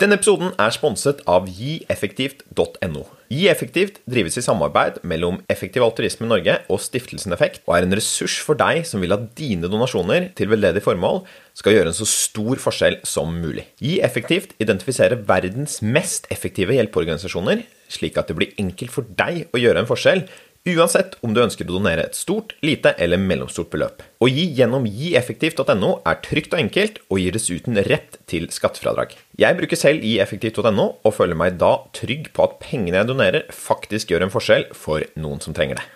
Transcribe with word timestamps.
Denne 0.00 0.16
episoden 0.16 0.54
er 0.56 0.70
sponset 0.72 1.18
av 1.28 1.44
gieffektivt.no. 1.52 3.02
GiEffektivt 3.28 3.98
drives 4.08 4.38
i 4.40 4.42
samarbeid 4.46 5.02
mellom 5.04 5.42
Effektiv 5.52 5.84
Altruisme 5.84 6.24
Norge 6.24 6.54
og 6.72 6.80
Stiftelsen 6.80 7.36
Effekt, 7.36 7.60
og 7.66 7.74
er 7.76 7.84
en 7.84 7.92
ressurs 7.98 8.38
for 8.40 8.56
deg 8.56 8.86
som 8.88 9.04
vil 9.04 9.12
at 9.12 9.26
dine 9.36 9.68
donasjoner 9.68 10.30
til 10.38 10.48
veldedig 10.48 10.80
formål 10.86 11.20
skal 11.60 11.76
gjøre 11.76 11.92
en 11.92 11.98
så 11.98 12.08
stor 12.08 12.62
forskjell 12.64 12.96
som 13.04 13.36
mulig. 13.42 13.66
GiEffektivt 13.84 14.56
identifiserer 14.56 15.20
verdens 15.28 15.82
mest 15.84 16.30
effektive 16.32 16.78
hjelpeorganisasjoner, 16.78 17.66
slik 17.92 18.16
at 18.16 18.32
det 18.32 18.38
blir 18.40 18.56
enkelt 18.62 18.96
for 18.96 19.04
deg 19.20 19.50
å 19.52 19.60
gjøre 19.60 19.84
en 19.84 19.90
forskjell 19.90 20.24
Uansett 20.68 21.14
om 21.24 21.32
du 21.32 21.38
ønsker 21.40 21.64
å 21.64 21.72
donere 21.78 22.02
et 22.04 22.16
stort, 22.18 22.50
lite 22.60 22.90
eller 23.00 23.16
mellomstort 23.16 23.70
beløp. 23.72 24.02
Å 24.20 24.26
gi 24.28 24.42
gjennom 24.58 24.84
gieffektivt.no 24.84 25.92
er 26.04 26.18
trygt 26.20 26.52
og 26.52 26.60
enkelt, 26.60 26.98
og 27.08 27.22
gir 27.22 27.32
dessuten 27.32 27.78
rett 27.86 28.18
til 28.28 28.44
skattefradrag. 28.52 29.14
Jeg 29.40 29.56
bruker 29.56 29.80
selv 29.80 30.04
gieffektivt.no, 30.04 30.84
og 31.00 31.14
føler 31.16 31.38
meg 31.40 31.56
da 31.56 31.78
trygg 31.96 32.28
på 32.36 32.44
at 32.44 32.58
pengene 32.60 33.00
jeg 33.00 33.08
donerer, 33.08 33.46
faktisk 33.48 34.12
gjør 34.12 34.26
en 34.26 34.34
forskjell 34.34 34.66
for 34.76 35.06
noen 35.16 35.40
som 35.40 35.56
trenger 35.56 35.80
det. 35.80 35.86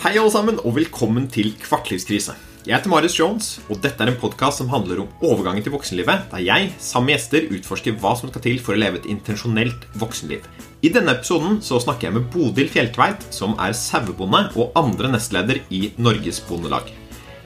Hei 0.00 0.16
alle 0.16 0.32
sammen, 0.32 0.56
og 0.64 0.78
velkommen 0.80 1.28
til 1.28 1.52
Kvartlivskrise. 1.60 2.38
Jeg 2.62 2.76
heter 2.76 2.92
Marius 2.92 3.16
Jones, 3.18 3.46
og 3.66 3.80
dette 3.82 4.04
er 4.04 4.12
en 4.12 4.18
podkast 4.20 4.60
som 4.60 4.68
handler 4.70 5.00
om 5.02 5.24
overgangen 5.26 5.64
til 5.66 5.72
voksenlivet, 5.74 6.28
der 6.30 6.42
jeg, 6.46 6.68
sammen 6.78 7.08
med 7.08 7.16
gjester, 7.16 7.48
utforsker 7.56 7.96
hva 7.98 8.12
som 8.14 8.30
skal 8.30 8.44
til 8.44 8.60
for 8.62 8.76
å 8.76 8.78
leve 8.78 9.00
et 9.00 9.08
intensjonelt 9.10 9.88
voksenliv. 9.98 10.44
I 10.86 10.92
denne 10.94 11.16
episoden 11.16 11.56
så 11.66 11.80
snakker 11.82 12.06
jeg 12.06 12.14
med 12.14 12.28
Bodil 12.30 12.70
Fjelltveit, 12.70 13.24
som 13.34 13.56
er 13.58 13.74
sauebonde 13.74 14.44
og 14.54 14.78
andre 14.78 15.10
nestleder 15.10 15.58
i 15.74 15.88
Norges 15.98 16.38
Bondelag. 16.46 16.92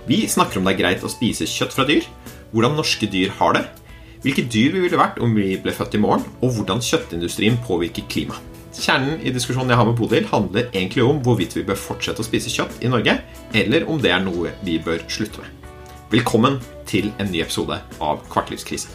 Vi 0.05 0.19
snakker 0.29 0.61
om 0.61 0.69
det 0.69 0.75
er 0.75 0.83
greit 0.83 1.07
å 1.09 1.13
spise 1.15 1.49
kjøtt 1.49 1.73
fra 1.79 1.89
dyr, 1.89 2.05
hvordan 2.53 2.77
norske 2.77 3.09
dyr 3.09 3.33
har 3.39 3.57
det, 3.57 3.65
hvilke 4.21 4.45
dyr 4.45 4.77
vi 4.77 4.85
ville 4.85 5.01
vært 5.01 5.17
om 5.25 5.33
vi 5.33 5.55
ble 5.57 5.73
født 5.73 5.97
i 5.97 6.03
morgen, 6.05 6.29
og 6.45 6.59
hvordan 6.59 6.85
kjøttindustrien 6.85 7.57
påvirker 7.65 8.05
klimaet. 8.13 8.56
Kjernen 8.77 9.23
i 9.25 9.31
diskusjonen 9.33 9.73
jeg 9.73 9.79
har 9.81 9.87
med 9.89 9.97
Bodil, 9.97 10.27
handler 10.29 10.67
egentlig 10.69 11.05
om 11.05 11.23
hvorvidt 11.25 11.55
vi 11.57 11.65
bør 11.65 11.79
fortsette 11.81 12.21
å 12.21 12.27
spise 12.27 12.53
kjøtt 12.53 12.83
i 12.85 12.91
Norge, 12.93 13.15
eller 13.57 13.87
om 13.89 14.01
det 14.03 14.13
er 14.13 14.21
noe 14.21 14.53
vi 14.67 14.77
bør 14.85 15.01
slutte 15.09 15.41
med. 15.41 15.71
Velkommen 16.13 16.59
til 16.87 17.09
en 17.17 17.31
ny 17.33 17.41
episode 17.43 17.81
av 18.05 18.21
Kvartlivskrise. 18.31 18.93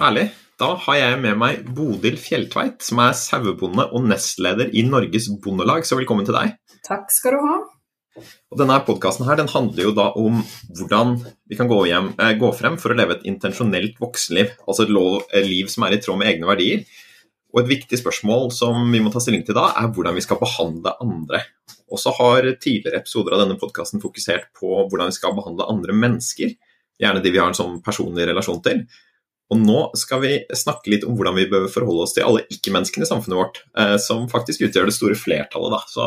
Herlig. 0.00 0.30
Da 0.56 0.70
har 0.86 0.96
jeg 0.96 1.20
med 1.20 1.36
meg 1.36 1.66
Bodil 1.76 2.16
Fjelltveit, 2.16 2.80
som 2.80 3.04
er 3.04 3.12
sauebonde 3.20 3.90
og 3.92 4.08
nestleder 4.08 4.72
i 4.72 4.86
Norges 4.88 5.28
Bondelag. 5.44 5.84
Så 5.84 6.00
velkommen 6.00 6.24
til 6.24 6.38
deg. 6.38 6.56
Takk 6.88 7.12
skal 7.12 7.36
du 7.36 7.44
ha. 7.44 7.58
Og 8.16 8.60
denne 8.60 8.76
podkasten 8.86 9.26
handler 9.28 9.82
jo 9.82 9.94
da 9.96 10.10
om 10.16 10.38
hvordan 10.76 11.16
vi 11.48 11.58
kan 11.58 11.68
gå, 11.70 11.80
hjem, 11.90 12.12
eh, 12.18 12.36
gå, 12.40 12.52
frem 12.56 12.78
for 12.80 12.92
å 12.92 12.98
leve 12.98 13.16
et 13.16 13.26
intensjonelt 13.28 13.98
voksenliv. 14.02 14.54
Altså 14.66 14.86
et 14.86 14.94
lov, 14.94 15.26
liv 15.34 15.68
som 15.72 15.84
er 15.84 15.96
i 15.96 16.00
tråd 16.00 16.20
med 16.20 16.32
egne 16.32 16.48
verdier. 16.48 16.86
Og 17.54 17.62
et 17.62 17.72
viktig 17.72 17.98
spørsmål 18.00 18.50
som 18.52 18.84
vi 18.92 19.00
må 19.00 19.12
ta 19.12 19.20
stilling 19.22 19.44
til 19.46 19.56
da, 19.56 19.70
er 19.80 19.88
hvordan 19.88 20.16
vi 20.16 20.24
skal 20.24 20.40
behandle 20.40 20.92
andre. 21.00 21.42
Og 21.92 22.00
så 22.02 22.12
har 22.18 22.48
tidligere 22.60 23.00
episoder 23.00 23.36
av 23.36 23.44
denne 23.44 23.58
podkasten 23.60 24.02
fokusert 24.02 24.50
på 24.58 24.86
hvordan 24.90 25.12
vi 25.12 25.16
skal 25.16 25.36
behandle 25.36 25.68
andre 25.70 25.94
mennesker. 25.96 26.56
Gjerne 27.00 27.22
de 27.22 27.32
vi 27.32 27.40
har 27.40 27.52
en 27.52 27.56
sånn 27.56 27.78
personlig 27.84 28.26
relasjon 28.28 28.62
til. 28.64 28.82
Og 29.52 29.60
nå 29.62 29.82
skal 29.98 30.22
vi 30.24 30.32
snakke 30.58 30.90
litt 30.90 31.04
om 31.06 31.14
hvordan 31.16 31.36
vi 31.38 31.46
bør 31.50 31.68
forholde 31.70 32.06
oss 32.06 32.16
til 32.16 32.26
alle 32.26 32.42
ikke-menneskene 32.50 33.06
i 33.06 33.08
samfunnet 33.08 33.38
vårt, 33.38 33.62
eh, 33.78 33.94
som 34.02 34.26
faktisk 34.30 34.64
utgjør 34.66 34.90
det 34.90 34.96
store 34.96 35.18
flertallet. 35.18 35.76
da. 35.76 35.80
Så 35.86 36.06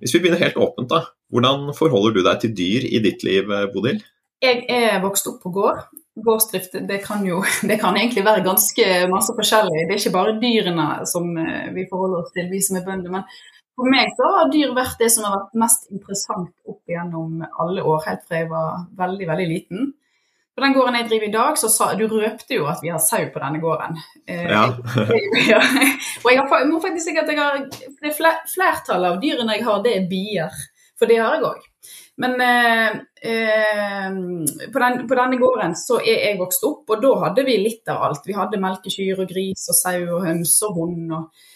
hvis 0.00 0.14
vi 0.14 0.22
begynner 0.24 0.40
helt 0.40 0.56
åpent, 0.56 0.88
da. 0.88 1.04
Hvordan 1.32 1.72
forholder 1.74 2.14
du 2.14 2.22
deg 2.26 2.42
til 2.42 2.52
dyr 2.56 2.86
i 2.86 3.00
ditt 3.02 3.24
liv, 3.26 3.50
Bodil? 3.74 4.02
Jeg 4.44 4.66
er 4.68 5.00
vokst 5.02 5.26
opp 5.30 5.40
på 5.42 5.52
gård. 5.54 5.82
Gårdsdrift 6.16 6.78
det 6.88 7.02
kan 7.04 7.24
jo 7.28 7.42
det 7.70 7.80
kan 7.80 7.96
egentlig 7.96 8.24
være 8.24 8.44
ganske 8.46 8.86
masse 9.12 9.34
forskjellig. 9.36 9.84
Det 9.84 9.96
er 9.96 10.00
ikke 10.02 10.16
bare 10.16 10.38
dyrene 10.40 10.88
som 11.08 11.28
eh, 11.40 11.68
vi 11.76 11.88
forholder 11.90 12.22
oss 12.22 12.32
til, 12.36 12.48
vi 12.52 12.62
som 12.64 12.78
er 12.80 12.86
bønder. 12.86 13.12
Men 13.12 13.26
for 13.76 13.92
meg 13.92 14.12
så 14.16 14.30
har 14.38 14.50
dyr 14.52 14.72
vært 14.76 15.00
det 15.02 15.10
som 15.12 15.26
har 15.28 15.36
vært 15.36 15.60
mest 15.60 15.90
interessant 15.92 16.52
opp 16.64 16.80
igjennom 16.88 17.42
alle 17.60 17.84
år, 17.84 18.04
helt 18.06 18.24
fra 18.24 18.40
jeg 18.40 18.50
var 18.52 18.86
veldig, 18.96 19.28
veldig 19.32 19.48
liten. 19.50 19.90
På 20.56 20.64
den 20.64 20.72
gården 20.72 20.94
jeg 20.96 21.08
driver 21.10 21.26
i 21.26 21.34
dag, 21.34 21.58
så 21.60 21.68
sa, 21.68 21.90
du 21.98 22.06
røpte 22.08 22.56
jo 22.56 22.64
at 22.70 22.80
vi 22.80 22.88
har 22.88 23.02
sau 23.04 23.26
på 23.28 23.42
denne 23.42 23.60
gården. 23.60 23.98
Eh, 24.24 24.46
ja. 24.48 24.62
Og 26.24 26.30
jeg, 26.32 26.38
har, 26.40 26.64
må 26.70 26.80
faktisk 26.80 27.10
si 27.10 27.18
at 27.20 27.28
jeg 27.28 27.36
har, 27.36 27.60
det 28.00 28.14
flertallet 28.16 29.10
av 29.10 29.20
dyrene 29.20 29.58
jeg 29.58 29.66
har, 29.68 29.82
det 29.84 29.92
er 29.98 30.08
bier. 30.08 30.56
For 30.96 31.10
det 31.10 31.18
har 31.20 31.36
jeg 31.36 31.44
òg. 31.44 31.64
Men 32.16 32.40
eh, 32.40 32.94
eh, 33.30 34.14
på, 34.72 34.78
den, 34.80 35.02
på, 35.08 35.18
denne 35.18 35.40
gården 35.40 35.76
så 35.76 35.98
er 36.00 36.22
jeg 36.30 36.38
vokst 36.40 36.64
opp, 36.64 36.88
og 36.88 37.02
da 37.02 37.12
hadde 37.26 37.44
vi 37.44 37.58
litt 37.60 37.92
av 37.92 38.06
alt. 38.08 38.24
Vi 38.24 38.36
hadde 38.36 38.60
melkekyr 38.62 39.20
og 39.20 39.28
gris 39.28 39.68
og 39.68 39.76
sau 39.76 40.00
og 40.16 40.24
høns 40.24 40.56
og 40.64 40.80
hund. 40.80 41.12
Og... 41.12 41.52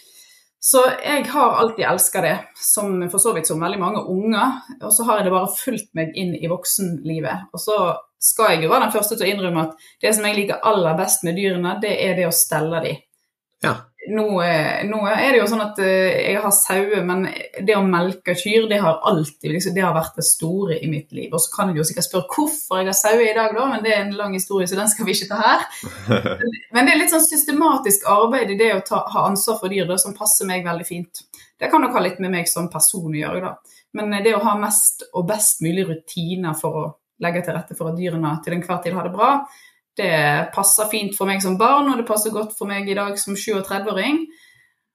Så 0.61 0.85
jeg 1.01 1.25
har 1.33 1.57
alltid 1.63 1.87
elska 1.89 2.25
det, 2.27 2.37
som 2.61 3.01
for 3.09 3.23
så 3.23 3.33
vidt 3.37 3.49
som 3.49 3.65
veldig 3.65 3.81
mange 3.81 4.05
unger. 4.13 4.61
Og 4.83 4.93
så 4.93 5.09
har 5.09 5.21
jeg 5.21 5.31
det 5.31 5.37
bare 5.39 5.55
fulgt 5.57 5.93
meg 5.97 6.13
inn 6.21 6.37
i 6.37 6.51
voksenlivet. 6.53 7.49
Og 7.57 7.65
så 7.65 7.81
skal 8.21 8.55
jeg 8.55 8.67
jo 8.67 8.75
være 8.75 8.91
den 8.91 8.97
første 8.99 9.17
til 9.17 9.31
å 9.31 9.33
innrømme 9.33 9.69
at 9.71 9.87
det 10.05 10.13
som 10.13 10.29
jeg 10.29 10.43
liker 10.43 10.61
aller 10.69 10.99
best 11.01 11.25
med 11.25 11.41
dyrene, 11.41 11.79
det 11.81 11.97
er 12.05 12.21
det 12.21 12.29
å 12.29 12.37
stelle 12.37 12.85
dem. 12.85 13.01
Ja 13.65 13.79
nå, 14.09 14.43
eh, 14.43 14.87
nå, 14.89 14.99
er 15.09 15.35
det 15.35 15.41
jo 15.43 15.47
sånn 15.51 15.61
at 15.61 15.79
eh, 15.85 16.31
jeg 16.33 16.41
har 16.41 16.53
sauer, 16.57 17.03
men 17.05 17.27
det 17.67 17.75
å 17.77 17.83
melke 17.85 18.33
kyr, 18.39 18.65
det 18.71 18.79
har 18.81 19.03
alltid 19.07 19.53
liksom, 19.53 19.75
det 19.77 19.85
har 19.85 19.93
vært 19.93 20.17
det 20.17 20.25
store 20.25 20.79
i 20.81 20.89
mitt 20.89 21.13
liv. 21.13 21.29
Og 21.35 21.43
så 21.45 21.53
kan 21.53 21.71
jeg 21.71 21.83
jo 21.83 21.87
sikkert 21.91 22.09
spørre 22.09 22.33
hvorfor 22.33 22.81
jeg 22.81 22.89
har 22.89 22.97
sauer 22.97 23.27
i 23.27 23.37
dag, 23.37 23.53
da, 23.57 23.67
men 23.75 23.85
det 23.85 23.93
er 23.93 24.05
en 24.07 24.17
lang 24.17 24.37
historie, 24.37 24.69
så 24.71 24.79
den 24.79 24.89
skal 24.91 25.09
vi 25.09 25.17
ikke 25.17 25.29
ta 25.35 25.41
her. 25.43 25.67
Men 26.75 26.87
det 26.87 26.95
er 26.95 27.01
litt 27.01 27.13
sånn 27.13 27.25
systematisk 27.27 28.05
arbeid 28.09 28.53
i 28.55 28.57
det 28.59 28.71
å 28.77 28.83
ta, 28.87 29.03
ha 29.11 29.25
ansvar 29.29 29.59
for 29.61 29.73
dyr 29.73 29.89
da, 29.89 29.99
som 30.01 30.15
passer 30.17 30.49
meg 30.49 30.65
veldig 30.65 30.87
fint. 30.87 31.25
Det 31.61 31.69
kan 31.69 31.83
nok 31.83 31.97
ha 31.99 32.03
litt 32.05 32.21
med 32.23 32.33
meg 32.33 32.49
som 32.49 32.71
person 32.73 33.11
å 33.11 33.19
gjøre, 33.19 33.51
da. 33.51 33.81
Men 33.99 34.23
det 34.23 34.37
å 34.37 34.45
ha 34.45 34.55
mest 34.57 35.03
og 35.11 35.27
best 35.29 35.65
mulig 35.67 35.85
rutiner 35.89 36.55
for 36.57 36.79
å 36.79 36.85
legge 37.21 37.43
til 37.45 37.57
rette 37.57 37.77
for 37.77 37.91
at 37.91 37.99
dyrene 37.99 38.37
til 38.45 38.57
enhver 38.57 38.79
tid 38.85 38.95
har 38.97 39.09
det 39.09 39.17
bra, 39.17 39.33
det 40.01 40.51
passer 40.55 40.89
fint 40.91 41.17
for 41.17 41.29
meg 41.29 41.43
som 41.45 41.59
barn, 41.61 41.93
og 41.93 42.01
det 42.01 42.09
passer 42.09 42.35
godt 42.35 42.57
for 42.59 42.71
meg 42.71 42.89
i 42.89 42.97
dag 42.99 43.19
som 43.21 43.37
37-åring. 43.37 44.25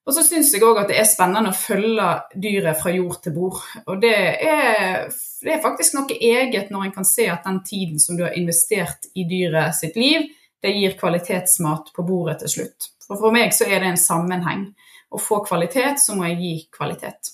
Og 0.05 0.13
så 0.13 0.21
syns 0.21 0.51
jeg 0.53 0.61
òg 0.61 0.83
at 0.83 0.91
det 0.91 0.99
er 1.01 1.07
spennende 1.09 1.49
å 1.49 1.57
følge 1.57 2.07
dyret 2.37 2.77
fra 2.77 2.91
jord 2.93 3.17
til 3.25 3.33
bord. 3.33 3.61
Og 3.89 4.01
det 4.03 4.13
er, 4.13 5.07
det 5.41 5.53
er, 5.55 5.63
faktisk 5.63 5.97
noe 5.97 6.17
eget 6.19 6.69
når 6.73 6.87
en 6.87 6.95
kan 6.99 7.07
se 7.09 7.25
at 7.31 7.47
den 7.47 7.63
tiden 7.65 8.01
som 8.01 8.17
du 8.17 8.21
har 8.27 8.37
investert 8.37 9.09
i 9.17 9.25
dyret 9.29 9.73
sitt 9.77 9.97
liv, 9.97 10.27
det 10.61 10.75
gir 10.77 10.93
kvalitetsmat 10.99 11.89
på 11.95 12.05
bordet 12.05 12.43
til 12.43 12.53
slutt. 12.53 12.91
For 13.05 13.17
for 13.21 13.33
meg 13.33 13.53
så 13.53 13.65
er 13.65 13.81
det 13.81 13.93
en 13.93 14.01
sammenheng. 14.01 14.67
Å 15.09 15.21
få 15.21 15.41
kvalitet, 15.45 16.01
så 16.01 16.13
må 16.17 16.27
jeg 16.29 16.37
gi 16.41 16.53
kvalitet. 16.73 17.33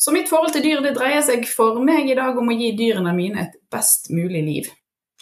Så 0.00 0.12
mitt 0.12 0.28
forhold 0.28 0.52
til 0.52 0.64
dyr 0.64 0.84
det 0.84 0.94
dreier 0.96 1.24
seg 1.24 1.44
for 1.48 1.80
meg 1.84 2.08
i 2.08 2.16
dag 2.16 2.36
om 2.40 2.48
å 2.48 2.56
gi 2.56 2.72
dyrene 2.76 3.12
mine 3.16 3.46
et 3.46 3.58
best 3.72 4.08
mulig 4.12 4.44
liv. 4.44 4.70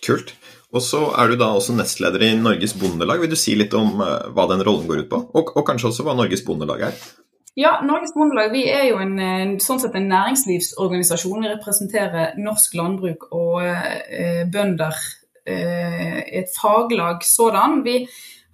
Kult. 0.06 0.34
Og 0.74 0.84
så 0.84 1.00
er 1.16 1.30
du 1.30 1.38
da 1.40 1.52
også 1.56 1.76
nestleder 1.76 2.26
i 2.26 2.34
Norges 2.36 2.74
Bondelag. 2.76 3.22
Vil 3.22 3.32
du 3.32 3.38
si 3.40 3.54
litt 3.56 3.72
om 3.76 4.02
uh, 4.02 4.28
hva 4.36 4.44
den 4.50 4.64
rollen 4.66 4.88
går 4.88 5.06
ut 5.06 5.12
på, 5.12 5.22
og, 5.32 5.54
og, 5.54 5.62
kanskje 5.68 5.92
også 5.92 6.04
hva 6.04 6.16
Norges 6.18 6.44
Bondelag 6.44 6.90
er? 6.90 6.98
Ja, 7.58 7.78
Norges 7.82 8.12
Bondelag 8.14 8.52
vi 8.52 8.66
er 8.70 8.84
jo 8.90 8.98
en, 9.02 9.56
sånn 9.64 9.80
sett 9.82 9.96
en 9.98 10.10
næringslivsorganisasjon. 10.12 11.40
Vi 11.42 11.54
representerer 11.54 12.36
norsk 12.38 12.76
landbruk 12.78 13.30
og 13.32 13.64
eh, 13.64 14.44
bønder 14.52 14.94
Eh, 15.48 16.38
et 16.38 16.56
faglag 16.60 17.24
sådan. 17.24 17.82
Vi 17.82 18.08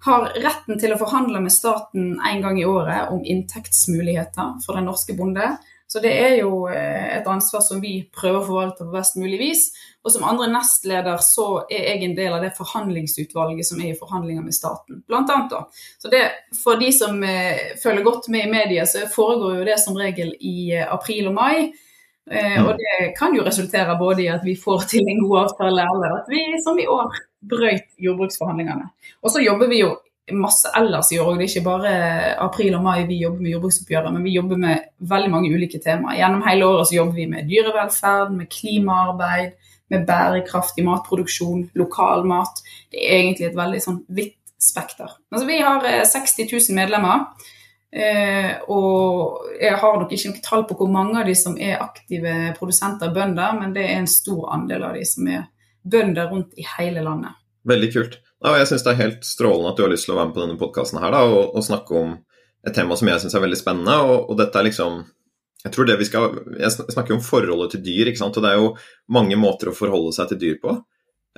har 0.05 0.29
retten 0.39 0.79
til 0.79 0.93
å 0.93 0.99
forhandle 1.01 1.41
med 1.43 1.53
staten 1.53 2.13
en 2.15 2.43
gang 2.43 2.59
i 2.61 2.67
året 2.67 3.11
om 3.11 3.23
inntektsmuligheter 3.25 4.59
for 4.65 4.77
den 4.77 4.87
norske 4.87 5.15
bonde. 5.17 5.55
Så 5.87 6.01
det 6.01 6.11
er 6.17 6.33
jo 6.39 6.65
et 6.67 7.27
ansvar 7.29 7.61
som 7.61 7.77
vi 7.83 7.99
prøver 8.09 8.39
å 8.39 8.47
forvalte 8.47 8.87
på 8.87 8.95
best 8.95 9.19
mulig 9.21 9.37
vis. 9.39 9.67
Og 10.05 10.13
som 10.13 10.25
andre 10.29 10.47
nestleder 10.53 11.21
så 11.25 11.47
er 11.65 11.87
jeg 11.89 12.03
en 12.05 12.15
del 12.17 12.33
av 12.35 12.43
det 12.45 12.51
forhandlingsutvalget 12.57 13.65
som 13.65 13.79
er 13.81 13.93
i 13.93 13.97
forhandlinger 13.97 14.43
med 14.45 14.53
staten, 14.53 15.01
blant 15.09 15.31
annet 15.33 15.53
da. 15.53 15.63
Så 16.01 16.11
det, 16.13 16.23
for 16.59 16.77
de 16.81 16.91
som 16.93 17.17
eh, 17.25 17.73
følger 17.81 18.05
godt 18.05 18.29
med 18.33 18.45
i 18.45 18.51
media, 18.51 18.85
så 18.85 19.07
foregår 19.09 19.59
jo 19.59 19.67
det 19.69 19.79
som 19.81 19.97
regel 19.97 20.35
i 20.37 20.75
eh, 20.75 20.85
april 20.85 21.31
og 21.31 21.37
mai. 21.39 21.71
Eh, 22.29 22.59
og 22.61 22.77
det 22.81 23.11
kan 23.17 23.33
jo 23.37 23.45
resultere 23.45 23.97
både 23.97 24.27
i 24.27 24.29
at 24.33 24.45
vi 24.45 24.53
får 24.61 24.85
til 24.93 25.09
en 25.09 25.23
god 25.25 25.45
avtale, 25.47 25.89
eller 25.95 26.19
at 26.19 26.29
vi 26.29 26.43
som 26.61 26.77
i 26.81 26.85
år 26.89 27.09
brøyt 27.49 27.89
jordbruksforhandlingene. 28.01 28.91
Og 29.25 29.33
så 29.33 29.41
jobber 29.41 29.73
vi 29.73 29.81
jo 29.81 29.95
masse 30.33 30.71
ellers 30.77 31.11
i 31.13 31.19
år 31.21 31.33
òg. 31.33 31.37
Det 31.39 31.45
er 31.45 31.51
ikke 31.51 31.67
bare 31.67 31.91
april 32.41 32.77
og 32.77 32.85
mai 32.85 33.05
vi 33.05 33.19
jobber 33.21 33.43
med 33.45 33.53
jordbruksoppgjøret, 33.53 34.13
men 34.15 34.25
vi 34.25 34.33
jobber 34.35 34.61
med 34.61 34.87
veldig 35.13 35.31
mange 35.33 35.51
ulike 35.53 35.81
temaer. 35.83 36.17
Gjennom 36.19 36.45
hele 36.47 36.69
året 36.69 36.89
så 36.89 36.97
jobber 36.97 37.19
vi 37.19 37.27
med 37.29 37.49
dyrevelferd, 37.51 38.33
med 38.33 38.49
klimaarbeid, 38.49 39.53
med 39.93 40.07
bærekraftig 40.07 40.85
matproduksjon, 40.87 41.67
lokal 41.77 42.25
mat. 42.25 42.63
Det 42.91 43.03
er 43.03 43.19
egentlig 43.19 43.51
et 43.51 43.59
veldig 43.59 43.83
sånn 43.83 44.01
vidt 44.17 44.39
spekter. 44.61 45.13
Altså, 45.29 45.45
vi 45.45 45.59
har 45.61 45.85
60 45.85 46.41
eh, 46.41 46.55
000 46.55 46.79
medlemmer. 46.79 47.27
Eh, 47.95 48.57
og 48.73 49.45
jeg 49.61 49.77
har 49.79 49.99
nok 50.01 50.11
ikke 50.11 50.33
noe 50.33 50.43
tall 50.43 50.65
på 50.67 50.75
hvor 50.79 50.89
mange 50.91 51.21
av 51.21 51.29
de 51.29 51.35
som 51.37 51.53
er 51.55 51.77
aktive 51.79 52.33
produsenter 52.57 53.13
bønder, 53.15 53.55
men 53.59 53.75
det 53.77 53.85
er 53.85 54.01
en 54.01 54.09
stor 54.09 54.49
andel 54.57 54.89
av 54.89 54.97
de 54.97 55.05
som 55.07 55.29
er 55.31 55.45
bønder 55.85 56.31
rundt 56.33 56.57
i 56.57 56.65
hele 56.75 57.05
landet. 57.05 57.37
Veldig 57.69 57.91
kult. 57.93 58.17
Jeg 58.45 58.69
syns 58.69 58.85
det 58.85 58.93
er 58.93 59.01
helt 59.01 59.25
strålende 59.25 59.71
at 59.71 59.77
du 59.79 59.85
har 59.85 59.91
lyst 59.93 60.05
til 60.07 60.13
å 60.13 60.19
være 60.19 60.29
med 60.29 60.37
på 60.37 60.43
denne 60.43 60.59
podkasten 60.59 61.01
her 61.01 61.15
og, 61.17 61.55
og, 61.55 61.63
snakke 61.65 61.95
om 61.97 62.15
et 62.65 62.75
tema 62.77 62.97
som 62.97 63.09
jeg 63.09 63.23
syns 63.23 63.37
er 63.37 63.45
veldig 63.45 63.59
spennende. 63.59 63.95
Og, 64.05 64.29
og, 64.29 64.35
dette 64.41 64.59
er 64.59 64.67
liksom 64.69 65.03
Jeg 65.65 65.73
tror 65.73 65.87
det 65.89 65.95
vi 65.97 66.05
skal 66.05 66.35
Jeg 66.61 66.73
snakker 66.77 67.15
om 67.15 67.23
forholdet 67.25 67.73
til 67.73 67.85
dyr, 67.87 68.11
ikke 68.11 68.21
sant. 68.21 68.37
Og 68.37 68.45
det 68.45 68.51
er 68.51 68.61
jo 68.61 68.75
mange 69.09 69.39
måter 69.39 69.71
å 69.71 69.77
forholde 69.77 70.13
seg 70.13 70.29
til 70.31 70.41
dyr 70.43 70.59
på. 70.61 70.75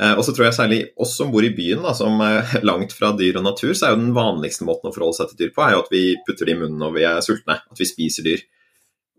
Eh, 0.01 0.13
og 0.13 0.21
så 0.25 0.33
tror 0.36 0.48
jeg 0.50 0.57
særlig 0.59 0.81
oss 1.00 1.15
som 1.18 1.31
bor 1.33 1.45
i 1.45 1.54
byen, 1.57 1.81
da, 1.86 1.95
som 1.98 2.19
er 2.21 2.59
langt 2.69 2.94
fra 2.94 3.13
dyr 3.18 3.39
og 3.39 3.48
natur, 3.48 3.74
så 3.74 3.88
er 3.88 3.95
jo 3.95 4.03
den 4.03 4.13
vanligste 4.18 4.68
måten 4.68 4.92
å 4.92 4.94
forholde 4.94 5.21
seg 5.21 5.31
til 5.31 5.45
dyr 5.45 5.56
på, 5.56 5.63
er 5.65 5.74
jo 5.74 5.81
at 5.86 5.92
vi 5.94 6.03
putter 6.27 6.50
det 6.50 6.53
i 6.57 6.60
munnen 6.60 6.77
når 6.83 6.95
vi 7.00 7.07
er 7.10 7.25
sultne. 7.25 7.60
At 7.63 7.81
vi 7.81 7.89
spiser 7.89 8.27
dyr. 8.27 8.44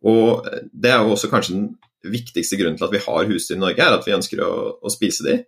Og 0.06 0.46
det 0.70 0.92
er 0.92 1.02
jo 1.02 1.16
også 1.16 1.30
kanskje 1.32 1.56
den 1.56 1.70
viktigste 2.08 2.58
grunnen 2.60 2.78
til 2.78 2.86
at 2.86 2.94
vi 2.94 3.02
har 3.02 3.30
husdyr 3.32 3.56
i 3.56 3.62
Norge, 3.64 3.86
er 3.86 3.96
at 3.96 4.06
vi 4.06 4.14
ønsker 4.14 4.44
å, 4.44 4.52
å 4.78 4.92
spise 4.92 5.26
dyr. 5.26 5.42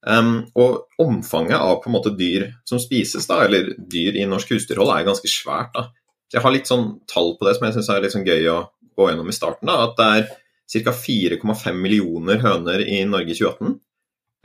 Um, 0.00 0.46
og 0.56 0.86
omfanget 1.02 1.60
av 1.60 1.82
på 1.82 1.90
en 1.90 1.96
måte 1.98 2.14
dyr 2.16 2.46
som 2.68 2.80
spises, 2.80 3.26
da, 3.28 3.42
eller 3.44 3.74
dyr 3.76 4.16
i 4.16 4.26
norsk 4.28 4.54
husdyrhold, 4.54 4.92
er 4.94 5.08
ganske 5.08 5.28
svært. 5.28 5.74
da. 5.76 5.90
Jeg 6.32 6.44
har 6.44 6.54
litt 6.54 6.70
sånn 6.70 7.00
tall 7.10 7.34
på 7.36 7.46
det 7.46 7.56
som 7.56 7.66
jeg 7.66 7.76
syns 7.76 7.90
er 7.92 8.04
litt 8.04 8.14
sånn 8.14 8.26
gøy 8.28 8.48
å 8.52 8.60
gå 8.96 9.10
gjennom 9.10 9.28
i 9.28 9.36
starten. 9.36 9.68
da, 9.68 9.84
At 9.88 9.98
det 9.98 10.08
er 10.16 10.84
ca. 10.86 10.94
4,5 10.94 11.76
millioner 11.76 12.40
høner 12.40 12.80
i 12.86 13.02
Norge 13.04 13.34
i 13.34 13.38
2018. 13.38 13.76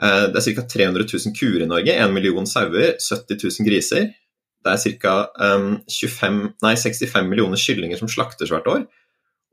Uh, 0.01 0.25
det 0.33 0.41
er 0.41 0.55
ca. 0.57 0.67
300 0.75 1.07
000 1.07 1.37
kuer 1.37 1.63
i 1.63 1.71
Norge, 1.71 1.95
1 1.95 2.13
million 2.13 2.47
sauer, 2.49 2.97
70 2.99 3.39
000 3.39 3.69
griser. 3.69 4.11
Det 4.65 4.73
er 4.73 4.99
ca. 4.99 5.15
Um, 5.39 5.79
65 5.87 7.29
millioner 7.29 7.61
kyllinger 7.61 8.01
som 8.01 8.11
slaktes 8.11 8.51
hvert 8.51 8.67
år. 8.67 8.87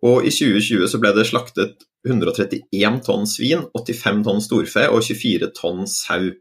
Og 0.03 0.27
i 0.27 0.33
2020 0.35 0.89
så 0.91 1.01
ble 1.03 1.13
det 1.15 1.29
slaktet 1.29 1.85
131 2.09 2.99
tonn 3.07 3.29
svin, 3.31 3.67
85 3.77 4.25
tonn 4.27 4.43
storfe 4.43 4.89
og 4.91 5.05
24 5.07 5.53
tonn 5.55 5.85
sau. 5.91 6.33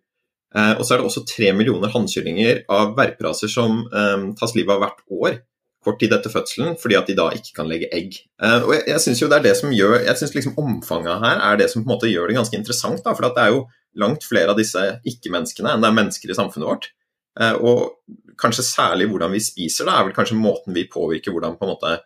Eh, 0.51 0.73
og 0.73 0.81
så 0.83 0.95
er 0.95 1.01
det 1.01 1.07
også 1.07 1.23
3 1.29 1.53
millioner 1.55 1.93
hannkyllinger 1.93 2.65
av 2.73 2.95
verperaser 2.97 3.51
som 3.51 3.85
um, 3.85 4.31
tas 4.35 4.55
livet 4.57 4.73
av 4.73 4.81
hvert 4.83 5.03
år 5.13 5.37
kort 5.81 5.97
tid 6.01 6.13
etter 6.13 6.29
fødselen, 6.29 6.75
fordi 6.77 6.97
at 6.97 7.07
de 7.09 7.15
da 7.17 7.27
ikke 7.33 7.55
kan 7.57 7.69
legge 7.69 7.87
egg. 7.95 8.17
Uh, 8.41 8.59
og 8.67 8.73
Jeg, 8.75 8.83
jeg 8.91 9.01
syns 9.05 9.21
jo 9.23 9.29
det 9.31 9.39
er 9.39 9.45
det 9.47 9.55
som 9.57 9.71
gjør, 9.73 9.95
jeg 10.05 10.19
synes 10.19 10.35
liksom 10.35 10.59
omfanget 10.61 11.23
her 11.23 11.41
er 11.47 11.57
det 11.57 11.71
som 11.71 11.81
på 11.81 11.89
en 11.89 11.93
måte 11.95 12.11
gjør 12.11 12.29
det 12.29 12.37
ganske 12.37 12.57
interessant. 12.57 13.01
da, 13.05 13.15
For 13.17 13.25
det 13.25 13.41
er 13.41 13.55
jo 13.55 13.63
langt 14.01 14.25
flere 14.27 14.53
av 14.53 14.59
disse 14.59 14.83
ikke-menneskene 15.07 15.73
enn 15.73 15.83
det 15.83 15.89
er 15.89 15.97
mennesker 15.97 16.31
i 16.31 16.37
samfunnet 16.37 16.69
vårt. 16.69 16.91
Eh, 17.39 17.55
og 17.57 18.37
kanskje 18.41 18.65
særlig 18.67 19.07
hvordan 19.11 19.33
vi 19.35 19.43
spiser, 19.43 19.87
da, 19.87 19.97
er 19.97 20.07
vel 20.07 20.15
kanskje 20.15 20.39
måten 20.39 20.75
vi 20.75 20.87
påvirker 20.91 21.33
hvordan 21.33 21.57
på 21.59 21.67
en 21.67 21.73
måte 21.73 21.93
eh, 21.95 22.05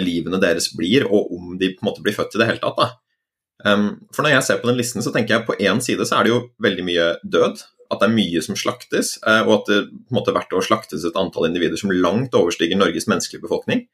livene 0.00 0.40
deres 0.40 0.70
blir, 0.76 1.04
og 1.04 1.32
om 1.36 1.56
de 1.60 1.72
på 1.74 1.84
en 1.84 1.90
måte 1.90 2.04
blir 2.04 2.14
født 2.16 2.36
i 2.36 2.40
det 2.40 2.46
hele 2.48 2.62
tatt. 2.62 2.78
da. 2.80 3.74
For 4.14 4.24
når 4.24 4.32
jeg 4.32 4.46
ser 4.46 4.60
på 4.62 4.70
den 4.70 4.78
listen, 4.78 5.04
så 5.04 5.12
tenker 5.12 5.34
jeg 5.34 5.46
på 5.48 5.56
én 5.60 5.82
side 5.84 6.06
så 6.08 6.18
er 6.18 6.24
det 6.26 6.32
jo 6.32 6.38
veldig 6.64 6.84
mye 6.86 7.08
død. 7.24 7.60
At 7.92 8.00
det 8.00 8.08
er 8.08 8.16
mye 8.16 8.40
som 8.42 8.56
slaktes, 8.58 9.12
eh, 9.22 9.42
og 9.44 9.52
at 9.60 9.68
det 9.70 9.76
på 9.90 10.10
en 10.10 10.18
måte 10.18 10.32
hvert 10.34 10.54
år 10.58 10.64
slaktes 10.64 11.04
et 11.06 11.18
antall 11.20 11.46
individer 11.46 11.78
som 11.78 11.92
langt 11.94 12.34
overstiger 12.34 12.78
Norges 12.80 13.06
menneskelige 13.06 13.44
befolkning. 13.44 13.84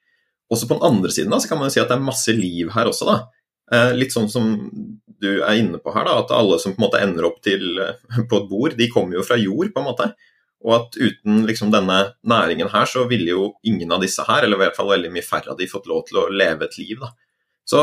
Også 0.52 0.68
på 0.68 0.78
den 0.78 0.86
andre 0.86 1.12
siden 1.12 1.34
da, 1.34 1.40
så 1.42 1.50
kan 1.50 1.60
man 1.60 1.68
jo 1.68 1.74
si 1.74 1.82
at 1.82 1.90
det 1.90 1.98
er 1.98 2.06
masse 2.06 2.32
liv 2.36 2.70
her 2.72 2.88
også. 2.88 3.10
da. 3.10 3.92
Litt 3.96 4.14
sånn 4.14 4.30
som 4.32 4.54
du 5.22 5.30
er 5.38 5.60
inne 5.60 5.78
på 5.80 5.92
her, 5.94 6.06
da, 6.08 6.18
at 6.22 6.34
alle 6.34 6.58
som 6.60 6.74
på 6.74 6.80
en 6.80 6.86
måte 6.86 7.00
ender 7.02 7.28
opp 7.28 7.38
til, 7.44 7.62
eh, 7.80 8.20
på 8.30 8.42
et 8.42 8.50
bord, 8.50 8.76
de 8.78 8.90
kommer 8.92 9.18
jo 9.18 9.26
fra 9.26 9.38
jord, 9.40 9.72
på 9.72 9.82
en 9.82 9.88
måte. 9.90 10.12
Og 10.62 10.74
at 10.76 10.96
uten 10.98 11.42
liksom, 11.48 11.72
denne 11.74 11.98
næringen 12.28 12.70
her, 12.70 12.86
så 12.86 13.04
ville 13.10 13.34
jo 13.34 13.48
ingen 13.66 13.92
av 13.92 14.02
disse 14.04 14.24
her, 14.28 14.44
eller 14.44 14.58
i 14.60 14.64
hvert 14.64 14.78
fall 14.78 14.92
veldig 14.92 15.10
mye 15.14 15.26
færre 15.26 15.52
av 15.52 15.58
de, 15.58 15.70
fått 15.70 15.88
lov 15.90 16.04
til 16.08 16.20
å 16.22 16.28
leve 16.30 16.68
et 16.68 16.78
liv. 16.78 17.02
da. 17.02 17.10
Så 17.64 17.82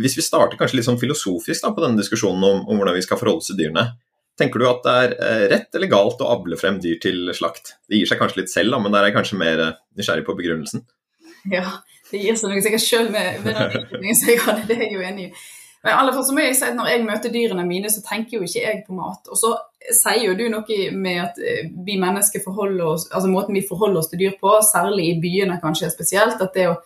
hvis 0.00 0.16
vi 0.18 0.24
starter 0.24 0.60
kanskje 0.60 0.78
litt 0.78 0.88
sånn 0.88 1.00
filosofisk 1.00 1.64
da, 1.64 1.72
på 1.76 1.84
denne 1.84 2.00
diskusjonen 2.00 2.44
om, 2.44 2.62
om, 2.66 2.78
hvordan 2.78 2.96
vi 2.96 3.04
skal 3.04 3.20
forholde 3.20 3.44
oss 3.44 3.50
til 3.52 3.58
dyrene, 3.60 3.84
tenker 4.38 4.60
du 4.60 4.68
at 4.68 4.84
det 4.84 4.96
er 5.02 5.14
eh, 5.18 5.44
rett 5.52 5.78
eller 5.78 5.90
galt 5.92 6.22
å 6.22 6.30
avle 6.36 6.58
frem 6.60 6.78
dyr 6.82 7.00
til 7.02 7.32
slakt? 7.36 7.76
Det 7.88 8.00
gir 8.00 8.08
seg 8.08 8.20
kanskje 8.20 8.42
litt 8.42 8.52
selv, 8.52 8.72
da, 8.74 8.80
men 8.82 8.94
der 8.94 9.04
er 9.04 9.10
jeg 9.10 9.18
kanskje 9.18 9.40
mer 9.40 9.62
eh, 9.64 9.78
nysgjerrig 9.98 10.26
på 10.28 10.36
begrunnelsen. 10.38 10.84
Ja, 11.52 11.78
det 12.10 12.22
gir 12.22 12.36
seg 12.40 12.52
noe 12.52 12.64
sikkert 12.64 12.84
sjøl 12.84 13.10
med, 13.14 13.40
med 13.44 13.56
den 13.56 13.80
utviklingen 13.82 14.20
som 14.20 14.32
jeg 14.32 14.76
jeg 14.78 14.92
jo 14.96 15.04
enig 15.04 15.28
i. 15.28 15.32
Men 15.84 15.94
aller 15.94 16.14
først 16.16 16.34
må 16.34 16.42
jeg 16.42 16.56
si 16.58 16.66
at 16.66 16.74
Når 16.74 16.88
jeg 16.90 17.02
møter 17.06 17.32
dyrene 17.32 17.64
mine, 17.66 17.90
så 17.92 18.02
tenker 18.02 18.38
jo 18.38 18.46
ikke 18.46 18.64
jeg 18.64 18.80
på 18.86 18.96
mat. 18.96 19.28
Og 19.30 19.38
så 19.38 19.52
sier 19.94 20.24
jo 20.24 20.34
du 20.38 20.46
noe 20.52 20.78
med 20.92 21.20
at 21.22 21.38
eh, 21.38 21.68
vi 21.84 21.98
mennesker 22.00 22.42
forholder 22.44 22.94
oss, 22.94 23.06
altså 23.12 23.30
måten 23.30 23.56
vi 23.56 23.66
forholder 23.68 24.00
oss 24.00 24.10
til 24.10 24.22
dyr 24.24 24.36
på, 24.40 24.56
særlig 24.64 25.10
i 25.12 25.18
byene 25.22 25.60
kanskje 25.62 25.92
spesielt, 25.92 26.40
at 26.42 26.56
det 26.56 26.68
å 26.70 26.78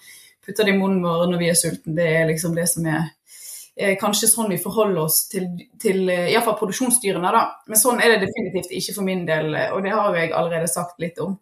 putte 0.43 0.67
det 0.67 0.75
i 0.75 0.79
munnen 0.79 1.03
vår 1.05 1.29
når 1.31 1.43
vi 1.43 1.51
er 1.51 1.59
sulten, 1.59 1.97
det 1.97 2.09
er 2.09 2.29
liksom 2.31 2.57
det 2.59 2.67
som 2.71 2.87
er, 2.91 3.09
er 3.79 3.97
kanskje 4.01 4.31
sånn 4.31 4.51
vi 4.53 4.61
forholder 4.63 5.05
oss 5.05 5.23
til, 5.33 5.49
til 5.83 6.05
eh, 6.13 6.29
iallfall 6.35 6.59
produksjonsdyrene. 6.61 7.33
da. 7.35 7.47
Men 7.71 7.81
sånn 7.81 8.03
er 8.03 8.15
det 8.15 8.27
definitivt 8.27 8.75
ikke 8.77 8.99
for 8.99 9.09
min 9.09 9.25
del, 9.29 9.55
og 9.73 9.81
det 9.87 9.95
har 9.95 10.19
jeg 10.19 10.35
allerede 10.37 10.71
sagt 10.71 11.01
litt 11.03 11.21
om. 11.23 11.39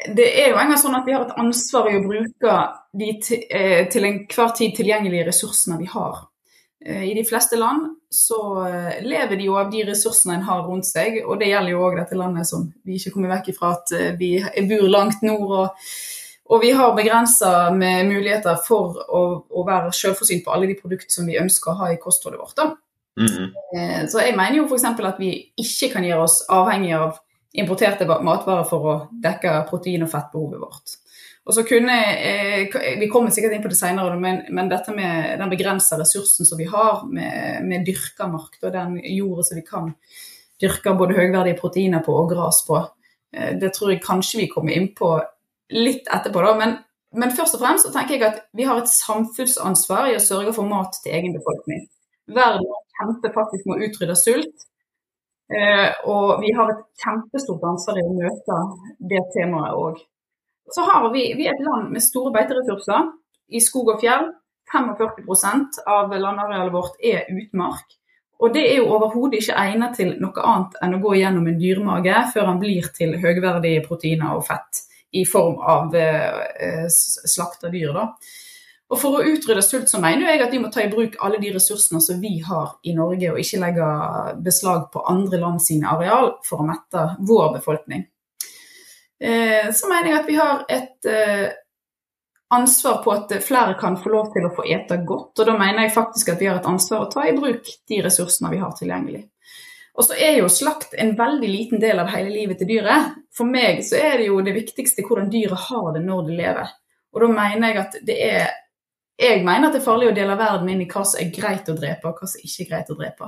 Det 0.00 0.26
er 0.42 0.54
jo 0.54 0.56
en 0.56 0.70
gang 0.72 0.78
sånn 0.80 0.96
at 0.96 1.04
Vi 1.04 1.12
har 1.12 1.26
et 1.26 1.40
ansvar 1.40 1.90
i 1.90 1.98
å 1.98 2.04
bruke 2.04 2.52
de 2.96 3.10
eh, 3.12 3.82
til 3.92 4.06
enhver 4.08 4.54
tid 4.56 4.72
tilgjengelige 4.78 5.26
ressursene 5.28 5.76
vi 5.80 5.88
har. 5.92 6.22
Eh, 6.86 7.04
I 7.10 7.14
de 7.14 7.24
fleste 7.24 7.56
land 7.56 7.96
så 8.10 8.66
eh, 8.66 9.02
lever 9.02 9.36
de 9.36 9.48
jo 9.50 9.56
av 9.60 9.70
de 9.70 9.82
ressursene 9.90 10.38
en 10.38 10.46
har 10.46 10.62
rundt 10.64 10.88
seg, 10.88 11.20
og 11.26 11.40
det 11.40 11.50
gjelder 11.50 11.74
jo 11.74 11.82
òg 11.84 11.98
dette 12.00 12.16
landet 12.16 12.48
som 12.48 12.64
vi 12.86 12.96
ikke 12.96 13.12
kommer 13.14 13.34
vekk 13.36 13.52
ifra 13.52 13.74
at 13.76 13.92
eh, 13.96 14.14
vi 14.18 14.32
bor 14.70 14.86
langt 14.88 15.20
nord. 15.26 15.50
og, 15.58 15.90
og 16.50 16.62
vi 16.64 16.72
har 16.74 16.96
begrensa 16.96 17.70
med 17.70 18.08
muligheter 18.08 18.56
for 18.66 18.96
å, 19.06 19.24
å 19.44 19.66
være 19.66 19.92
selvforsynt 19.94 20.42
på 20.46 20.54
alle 20.54 20.70
de 20.70 20.78
produktene 20.80 21.14
som 21.14 21.28
vi 21.28 21.38
ønsker 21.38 21.70
å 21.70 21.82
ha 21.84 21.90
i 21.92 22.00
kostholdet 22.00 22.40
vårt. 22.40 22.64
Mm 23.20 23.26
-hmm. 23.26 24.06
Så 24.08 24.18
jeg 24.18 24.36
mener 24.36 24.56
jo 24.56 24.64
f.eks. 24.64 24.84
at 24.84 25.18
vi 25.18 25.52
ikke 25.56 25.92
kan 25.92 26.04
gjøre 26.04 26.22
oss 26.22 26.44
avhengig 26.48 26.94
av 26.96 27.18
importerte 27.52 28.06
matvarer 28.06 28.64
for 28.64 28.86
å 28.86 29.08
dekke 29.22 29.66
protein- 29.70 30.02
og 30.02 30.10
fettbehovet 30.10 30.60
vårt. 30.60 30.99
Og 31.48 31.54
så 31.56 31.64
kunne, 31.64 31.96
eh, 32.20 32.98
Vi 32.98 33.08
kommer 33.08 33.30
sikkert 33.30 33.52
inn 33.56 33.62
på 33.62 33.68
det 33.72 33.78
senere, 33.78 34.18
men, 34.20 34.42
men 34.50 34.68
dette 34.68 34.92
med 34.92 35.38
den 35.40 35.50
begrensa 35.50 35.98
ressursen 35.98 36.46
som 36.46 36.58
vi 36.58 36.68
har 36.68 37.06
med, 37.08 37.64
med 37.64 37.86
dyrka 37.86 38.28
mark, 38.28 38.58
og 38.62 38.72
den 38.72 39.00
jorda 39.02 39.42
som 39.42 39.56
vi 39.56 39.64
kan 39.66 39.94
dyrke 40.60 40.94
både 40.98 41.16
høyverdige 41.16 41.58
proteiner 41.58 42.04
på 42.04 42.14
og 42.14 42.30
gras 42.34 42.60
på, 42.66 42.82
eh, 43.34 43.56
det 43.58 43.72
tror 43.74 43.94
jeg 43.94 44.04
kanskje 44.04 44.42
vi 44.44 44.50
kommer 44.52 44.76
inn 44.76 44.92
på 44.94 45.14
litt 45.72 46.10
etterpå. 46.12 46.44
da, 46.44 46.54
men, 46.60 46.76
men 47.16 47.32
først 47.32 47.56
og 47.56 47.64
fremst 47.64 47.88
så 47.88 47.94
tenker 47.94 48.18
jeg 48.18 48.28
at 48.28 48.42
vi 48.52 48.68
har 48.68 48.78
et 48.78 48.92
samfunnsansvar 48.92 50.10
i 50.10 50.18
å 50.18 50.22
sørge 50.22 50.52
for 50.52 50.68
mat 50.68 51.00
til 51.02 51.16
egen 51.16 51.32
befolkning. 51.38 51.86
Verden 52.30 52.68
kjemper 53.00 53.32
faktisk 53.34 53.66
med 53.66 53.80
å 53.80 53.88
utrydde 53.88 54.18
sult. 54.18 54.66
Eh, 55.50 55.88
og 56.06 56.44
vi 56.44 56.52
har 56.54 56.68
et 56.70 56.82
kjempestort 57.02 57.64
ansvar 57.72 57.98
i 57.98 58.06
å 58.06 58.12
møte 58.14 58.58
det 59.10 59.24
temaet 59.34 59.74
òg 59.74 59.96
så 60.74 60.84
har 60.88 61.08
vi, 61.14 61.30
vi 61.38 61.46
er 61.48 61.56
et 61.56 61.64
land 61.64 61.90
med 61.94 62.04
store 62.04 62.32
beiteressurser 62.34 63.10
i 63.50 63.62
skog 63.62 63.94
og 63.94 64.04
fjell. 64.04 64.28
45% 64.70 65.80
av 65.90 66.12
landarealet 66.14 66.74
vårt 66.74 67.00
er 67.02 67.26
utmark. 67.34 67.96
Og 68.40 68.54
det 68.54 68.62
er 68.70 68.78
jo 68.78 68.92
overhodet 68.94 69.40
ikke 69.40 69.56
egnet 69.58 69.96
til 69.98 70.14
noe 70.22 70.44
annet 70.46 70.76
enn 70.80 70.94
å 70.96 71.00
gå 71.02 71.16
gjennom 71.18 71.48
en 71.50 71.58
dyremage 71.60 72.20
før 72.32 72.52
han 72.52 72.60
blir 72.62 72.86
til 72.96 73.16
høyverdige 73.20 73.82
proteiner 73.84 74.38
og 74.38 74.46
fett 74.46 74.84
i 75.12 75.24
form 75.26 75.58
av 75.58 75.96
eh, 75.98 76.86
slakta 76.88 77.68
dyr. 77.72 77.90
Da. 77.96 78.06
Og 78.90 78.98
For 78.98 79.18
å 79.18 79.26
utrydde 79.26 79.62
sult 79.62 79.90
så 79.90 80.00
mener 80.02 80.32
jeg 80.32 80.42
at 80.42 80.54
vi 80.54 80.62
må 80.62 80.70
ta 80.72 80.82
i 80.82 80.90
bruk 80.90 81.18
alle 81.22 81.38
de 81.42 81.52
ressursene 81.54 82.00
som 82.02 82.22
vi 82.22 82.38
har 82.46 82.72
i 82.82 82.94
Norge, 82.96 83.30
og 83.30 83.42
ikke 83.42 83.60
legge 83.62 83.90
beslag 84.46 84.88
på 84.94 85.04
andre 85.10 85.38
land 85.42 85.62
sine 85.62 85.90
areal 85.92 86.32
for 86.46 86.62
å 86.62 86.66
mette 86.66 87.04
vår 87.26 87.52
befolkning. 87.58 88.06
Eh, 89.20 89.72
så 89.72 89.88
mener 89.88 90.10
jeg 90.10 90.20
at 90.20 90.28
vi 90.28 90.38
har 90.38 90.62
et 90.68 91.08
eh, 91.10 91.50
ansvar 92.50 93.02
på 93.04 93.12
at 93.12 93.34
flere 93.44 93.74
kan 93.80 93.98
få 94.00 94.10
lov 94.10 94.30
til 94.34 94.46
å 94.48 94.52
få 94.54 94.64
ete 94.66 94.96
godt. 95.06 95.34
Og 95.38 95.46
da 95.46 95.56
mener 95.58 95.84
jeg 95.84 95.94
faktisk 95.94 96.32
at 96.32 96.40
vi 96.40 96.48
har 96.50 96.58
et 96.58 96.70
ansvar 96.70 97.04
å 97.04 97.10
ta 97.12 97.26
i 97.28 97.36
bruk 97.36 97.68
de 97.88 98.00
ressursene 98.06 98.50
vi 98.54 98.62
har 98.62 98.72
tilgjengelig. 98.78 99.26
Og 100.00 100.06
så 100.06 100.16
er 100.16 100.38
jo 100.38 100.48
slakt 100.48 100.94
en 100.98 101.12
veldig 101.18 101.50
liten 101.50 101.82
del 101.82 102.00
av 102.00 102.08
hele 102.14 102.32
livet 102.32 102.60
til 102.60 102.70
dyret. 102.70 103.14
For 103.36 103.48
meg 103.48 103.82
så 103.86 103.98
er 104.00 104.18
det 104.20 104.30
jo 104.30 104.40
det 104.44 104.54
viktigste 104.56 105.04
hvordan 105.06 105.30
dyret 105.32 105.66
har 105.68 105.92
det 105.94 106.02
når 106.06 106.22
det 106.26 106.38
lever. 106.40 106.72
Og 107.12 107.24
da 107.24 107.28
mener 107.34 107.68
jeg 107.68 107.80
at 107.84 108.00
det 108.06 108.18
er 108.30 108.50
Jeg 109.20 109.42
mener 109.44 109.66
at 109.66 109.74
det 109.74 109.82
er 109.82 109.84
farlig 109.84 110.06
å 110.08 110.12
dele 110.16 110.32
verden 110.32 110.68
inn 110.72 110.78
i 110.80 110.86
hva 110.88 111.02
som 111.04 111.20
er 111.20 111.26
greit 111.28 111.66
å 111.68 111.74
drepe, 111.76 112.08
og 112.08 112.16
hva 112.16 112.24
som 112.24 112.40
ikke 112.40 112.62
er 112.62 112.68
greit 112.70 112.92
å 112.94 112.94
drepe. 112.96 113.26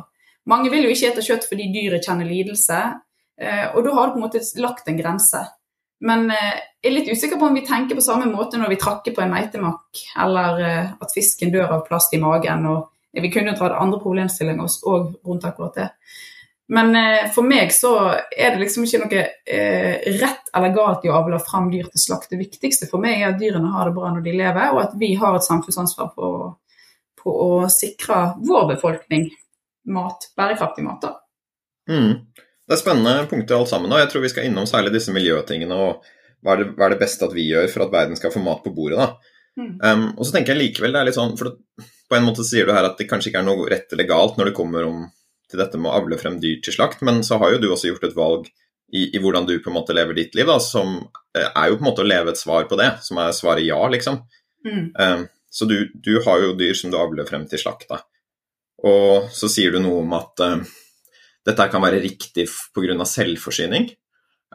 Mange 0.49 0.71
vil 0.73 0.87
jo 0.87 0.93
ikke 0.95 1.11
ete 1.11 1.25
kjøtt 1.27 1.45
fordi 1.51 1.67
dyret 1.75 2.07
kjenner 2.09 2.25
lidelse, 2.25 2.79
eh, 3.37 3.67
og 3.75 3.85
da 3.85 3.93
har 3.99 4.09
du 4.09 4.15
på 4.15 4.23
en 4.23 4.25
måte 4.25 4.41
lagt 4.65 4.89
en 4.89 4.97
grense. 4.97 5.43
Men 6.03 6.27
eh, 6.35 6.59
jeg 6.83 6.91
er 6.91 6.97
litt 6.97 7.13
usikker 7.15 7.39
på 7.39 7.47
om 7.49 7.55
vi 7.57 7.65
tenker 7.67 7.99
på 7.99 8.03
samme 8.05 8.27
måte 8.31 8.59
når 8.59 8.73
vi 8.73 8.81
trakker 8.83 9.15
på 9.15 9.23
en 9.23 9.31
meitemakk, 9.33 10.03
eller 10.25 10.63
eh, 10.67 10.91
at 10.99 11.15
fisken 11.15 11.53
dør 11.55 11.77
av 11.79 11.87
plast 11.87 12.15
i 12.15 12.21
magen. 12.23 12.67
og 12.67 13.23
Vi 13.23 13.31
kunne 13.31 13.55
dratt 13.55 13.79
andre 13.79 14.01
problemstillinger 14.03 14.79
òg 14.91 15.13
rundt 15.23 15.47
akkurat 15.47 15.79
det. 15.79 15.89
Men 16.73 16.95
eh, 16.99 17.29
for 17.35 17.47
meg 17.47 17.71
så 17.77 17.93
er 18.11 18.55
det 18.55 18.65
liksom 18.65 18.89
ikke 18.89 19.03
noe 19.05 19.23
rett 20.19 20.51
eller 20.57 20.75
galt 20.75 21.07
i 21.07 21.13
å 21.13 21.19
avle 21.21 21.39
fram 21.43 21.71
dyr 21.71 21.87
til 21.93 22.03
slakt. 22.03 22.33
Det 22.33 22.41
viktigste 22.41 22.91
for 22.91 23.03
meg 23.03 23.21
er 23.21 23.31
at 23.31 23.39
dyrene 23.39 23.71
har 23.75 23.87
det 23.87 23.97
bra 23.99 24.11
når 24.11 24.27
de 24.27 24.35
lever, 24.41 24.75
og 24.75 24.83
at 24.83 24.99
vi 24.99 25.15
har 25.21 25.39
et 25.39 25.47
samfunnsansvar 25.47 26.11
på, 26.17 26.33
på 27.23 27.37
å 27.47 27.53
sikre 27.71 28.25
vår 28.43 28.73
befolkning 28.75 29.31
mat, 29.93 30.33
bærekraftig 30.39 30.83
mat. 30.87 31.07
da. 31.07 31.15
Mm. 31.91 32.27
Det 32.73 32.79
er 32.79 32.87
spennende 32.87 33.27
punkter 33.29 33.59
alt 33.59 33.69
sammen. 33.69 33.93
og 33.93 34.01
Jeg 34.01 34.09
tror 34.09 34.23
vi 34.25 34.33
skal 34.33 34.47
innom 34.49 34.65
særlig 34.69 34.95
disse 34.95 35.13
miljøtingene 35.13 35.77
og 35.77 36.07
hva 36.43 36.55
er, 36.55 36.63
det, 36.63 36.71
hva 36.79 36.87
er 36.87 36.95
det 36.95 37.03
beste 37.03 37.27
at 37.27 37.35
vi 37.37 37.45
gjør 37.51 37.69
for 37.69 37.85
at 37.85 37.93
verden 37.93 38.17
skal 38.17 38.33
få 38.33 38.41
mat 38.41 38.63
på 38.65 38.73
bordet. 38.73 38.97
da. 38.97 39.33
Mm. 39.61 39.75
Um, 39.85 40.07
og 40.17 40.25
så 40.25 40.33
tenker 40.33 40.55
jeg 40.55 40.63
likevel 40.63 40.95
det 40.95 41.03
er 41.03 41.09
litt 41.11 41.19
sånn, 41.19 41.35
for 41.37 41.53
På 42.09 42.17
en 42.17 42.25
måte 42.25 42.45
sier 42.49 42.65
du 42.65 42.73
her 42.73 42.89
at 42.89 42.97
det 42.97 43.05
kanskje 43.11 43.29
ikke 43.29 43.43
er 43.43 43.47
noe 43.47 43.69
rett 43.69 43.93
eller 43.93 44.09
galt 44.09 44.41
når 44.41 44.49
det 44.49 44.57
kommer 44.57 44.89
om 44.89 45.05
til 45.53 45.61
dette 45.61 45.77
med 45.77 45.91
å 45.91 45.99
avle 46.01 46.17
frem 46.17 46.39
dyr 46.41 46.63
til 46.65 46.73
slakt, 46.73 47.05
men 47.05 47.21
så 47.25 47.37
har 47.41 47.53
jo 47.53 47.61
du 47.61 47.69
også 47.69 47.91
gjort 47.91 48.07
et 48.09 48.17
valg 48.17 48.49
i, 48.49 49.03
i 49.13 49.21
hvordan 49.21 49.45
du 49.49 49.55
på 49.61 49.69
en 49.69 49.77
måte 49.77 49.97
lever 49.97 50.17
ditt 50.17 50.37
liv, 50.37 50.49
da, 50.49 50.57
som 50.61 50.95
eh, 51.37 51.49
er 51.49 51.69
jo 51.69 51.77
på 51.77 51.85
en 51.85 51.89
måte 51.91 52.05
å 52.05 52.09
leve 52.09 52.33
et 52.33 52.41
svar 52.41 52.65
på 52.69 52.79
det, 52.81 52.89
som 53.05 53.21
er 53.21 53.35
svaret 53.37 53.65
ja, 53.65 53.81
liksom. 53.93 54.23
Mm. 54.65 54.87
Um, 54.97 55.27
så 55.53 55.69
du, 55.69 55.77
du, 55.93 56.15
har 56.25 56.41
jo 56.41 56.57
dyr 56.57 56.77
som 56.77 56.93
du 56.93 56.97
avler 57.01 57.29
frem 57.29 57.45
til 57.49 57.61
slakt. 57.61 57.89
da. 57.93 58.01
Og 58.89 59.29
så 59.37 59.49
sier 59.53 59.77
du 59.77 59.81
noe 59.85 60.01
om 60.05 60.17
at 60.17 60.45
uh, 60.45 60.73
dette 61.49 61.69
kan 61.73 61.83
være 61.83 62.03
riktig 62.03 62.47
pga. 62.75 63.07
selvforsyning, 63.09 63.91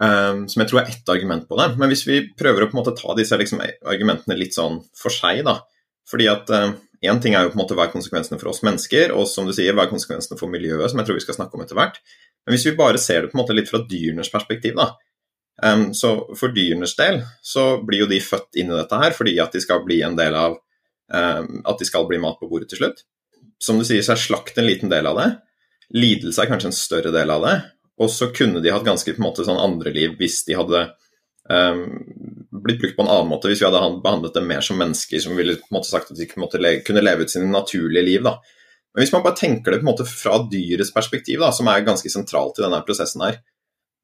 um, 0.02 0.46
som 0.48 0.62
jeg 0.62 0.70
tror 0.70 0.82
er 0.82 0.92
ett 0.92 1.10
argument 1.10 1.48
på 1.48 1.58
det. 1.60 1.70
Men 1.78 1.92
hvis 1.92 2.06
vi 2.08 2.22
prøver 2.38 2.64
å 2.64 2.70
på 2.70 2.78
en 2.78 2.82
måte 2.84 2.96
ta 2.98 3.16
disse 3.18 3.38
liksom, 3.38 3.64
argumentene 3.86 4.38
litt 4.38 4.56
sånn 4.56 4.82
for 4.96 5.14
seg, 5.14 5.44
da. 5.48 5.60
Fordi 6.08 6.30
at 6.32 6.54
Én 6.98 7.14
uh, 7.14 7.22
ting 7.22 7.36
er 7.36 7.44
jo 7.46 7.52
på 7.52 7.60
en 7.60 7.62
måte 7.62 7.76
hva 7.78 7.86
er 7.86 7.94
konsekvensene 7.94 8.40
for 8.42 8.50
oss 8.50 8.64
mennesker, 8.66 9.12
og 9.14 9.28
som 9.30 9.46
du 9.46 9.52
sier, 9.54 9.76
hva 9.76 9.86
er 9.86 9.92
konsekvensene 9.92 10.40
for 10.40 10.50
miljøet, 10.50 10.90
som 10.90 10.98
jeg 10.98 11.06
tror 11.10 11.20
vi 11.20 11.26
skal 11.28 11.36
snakke 11.38 11.54
om 11.54 11.62
etter 11.62 11.78
hvert. 11.78 12.00
Men 12.46 12.56
hvis 12.56 12.66
vi 12.66 12.78
bare 12.80 12.98
ser 12.98 13.22
det 13.22 13.30
på 13.30 13.38
en 13.38 13.44
måte 13.44 13.54
litt 13.54 13.70
fra 13.70 13.84
dyrenes 13.86 14.32
perspektiv, 14.34 14.80
da. 14.80 14.96
Um, 15.62 15.92
så 15.98 16.16
for 16.38 16.54
dyrenes 16.54 16.94
del 16.98 17.24
så 17.42 17.80
blir 17.86 18.04
jo 18.04 18.10
de 18.10 18.18
født 18.22 18.60
inn 18.62 18.70
i 18.70 18.76
dette 18.78 18.98
her 19.02 19.16
fordi 19.18 19.32
at 19.42 19.56
de 19.58 19.62
skal 19.64 19.80
bli 19.82 19.96
en 20.06 20.14
del 20.14 20.36
av 20.38 20.54
um, 20.54 21.48
At 21.66 21.80
de 21.82 21.88
skal 21.90 22.06
bli 22.06 22.20
mat 22.22 22.38
på 22.38 22.46
bordet 22.52 22.70
til 22.70 22.78
slutt 22.78 23.02
som 23.60 23.80
du 23.80 23.86
sier, 23.88 24.04
så 24.06 24.14
er 24.14 24.22
slakt 24.22 24.58
en 24.58 24.68
liten 24.68 24.92
del 24.92 25.08
av 25.10 25.18
det. 25.20 25.28
Lidelse 25.96 26.44
er 26.44 26.50
kanskje 26.52 26.72
en 26.72 26.76
større 26.76 27.12
del 27.16 27.32
av 27.32 27.46
det. 27.46 27.58
Og 28.02 28.12
så 28.14 28.30
kunne 28.36 28.62
de 28.62 28.74
hatt 28.74 28.86
ganske 28.86 29.14
på 29.14 29.22
en 29.22 29.26
måte 29.26 29.46
sånn 29.48 29.62
andre 29.62 29.94
liv 29.96 30.18
hvis 30.20 30.44
de 30.46 30.58
hadde 30.58 30.84
um, 31.50 31.84
blitt 32.64 32.82
brukt 32.82 32.98
på 32.98 33.06
en 33.06 33.10
annen 33.10 33.32
måte, 33.32 33.50
hvis 33.50 33.64
vi 33.64 33.68
hadde 33.70 33.82
behandlet 34.04 34.38
dem 34.38 34.48
mer 34.50 34.62
som 34.66 34.78
mennesker 34.80 35.24
som 35.24 35.38
ville 35.38 35.58
på 35.58 35.70
en 35.72 35.80
måte 35.80 35.90
sagt 35.90 36.14
at 36.14 36.20
de 36.20 36.28
kunne 36.30 37.04
leve 37.04 37.26
ut 37.26 37.34
sine 37.34 37.50
naturlige 37.50 38.06
liv. 38.06 38.24
da. 38.28 38.38
Men 38.94 39.04
hvis 39.04 39.14
man 39.14 39.24
bare 39.26 39.40
tenker 39.40 39.72
det 39.72 39.82
på 39.82 39.88
en 39.88 39.92
måte 39.92 40.08
fra 40.10 40.40
dyrets 40.52 40.94
perspektiv, 40.94 41.42
da, 41.42 41.52
som 41.54 41.70
er 41.72 41.86
ganske 41.86 42.12
sentralt 42.12 42.60
i 42.60 42.66
denne 42.66 42.82
prosessen 42.86 43.26
her, 43.26 43.40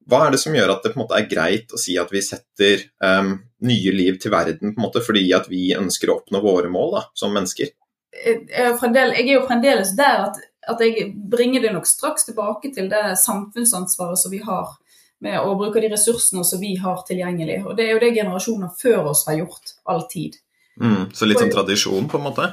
hva 0.09 0.25
er 0.25 0.33
det 0.33 0.41
som 0.41 0.55
gjør 0.55 0.73
at 0.73 0.83
det 0.83 0.91
på 0.91 0.99
en 0.99 1.05
måte 1.05 1.15
er 1.15 1.29
greit 1.31 1.71
å 1.71 1.79
si 1.79 1.93
at 1.99 2.09
vi 2.11 2.21
setter 2.25 2.81
um, 2.99 3.37
nye 3.63 3.93
liv 3.95 4.17
til 4.19 4.33
verden 4.33 4.73
på 4.73 4.81
en 4.81 4.85
måte 4.89 5.03
fordi 5.03 5.23
at 5.35 5.47
vi 5.51 5.69
ønsker 5.77 6.11
å 6.11 6.17
oppnå 6.19 6.41
våre 6.43 6.71
mål 6.71 6.97
da, 6.97 7.03
som 7.17 7.31
mennesker? 7.35 7.71
jeg 9.17 9.25
er 9.25 9.31
jo 9.31 9.45
fremdeles 9.47 9.95
der 9.97 10.27
at, 10.27 10.41
at, 10.69 10.81
jeg 10.81 11.11
bringer 11.31 11.63
det 11.63 11.73
nok 11.75 11.87
straks 11.89 12.27
tilbake 12.29 12.71
til 12.75 12.89
det 12.91 13.17
samfunnsansvaret 13.21 14.19
som 14.19 14.33
vi 14.33 14.41
har 14.43 14.75
med 15.23 15.39
å 15.39 15.55
bruke 15.59 15.81
de 15.83 15.91
ressursene 15.93 16.43
som 16.47 16.59
vi 16.59 16.73
har 16.79 17.03
tilgjengelig. 17.07 17.61
Og 17.67 17.77
det 17.77 17.87
er 17.87 17.95
jo 17.95 18.01
det 18.03 18.15
generasjoner 18.17 18.73
før 18.79 19.13
oss 19.13 19.23
har 19.29 19.39
gjort 19.39 19.77
alltid. 19.89 20.35
Mm, 20.81 21.13
så 21.15 21.29
litt 21.29 21.39
sånn 21.39 21.53
tradisjon, 21.53 22.09
på 22.11 22.19
en 22.19 22.27
måte? 22.27 22.49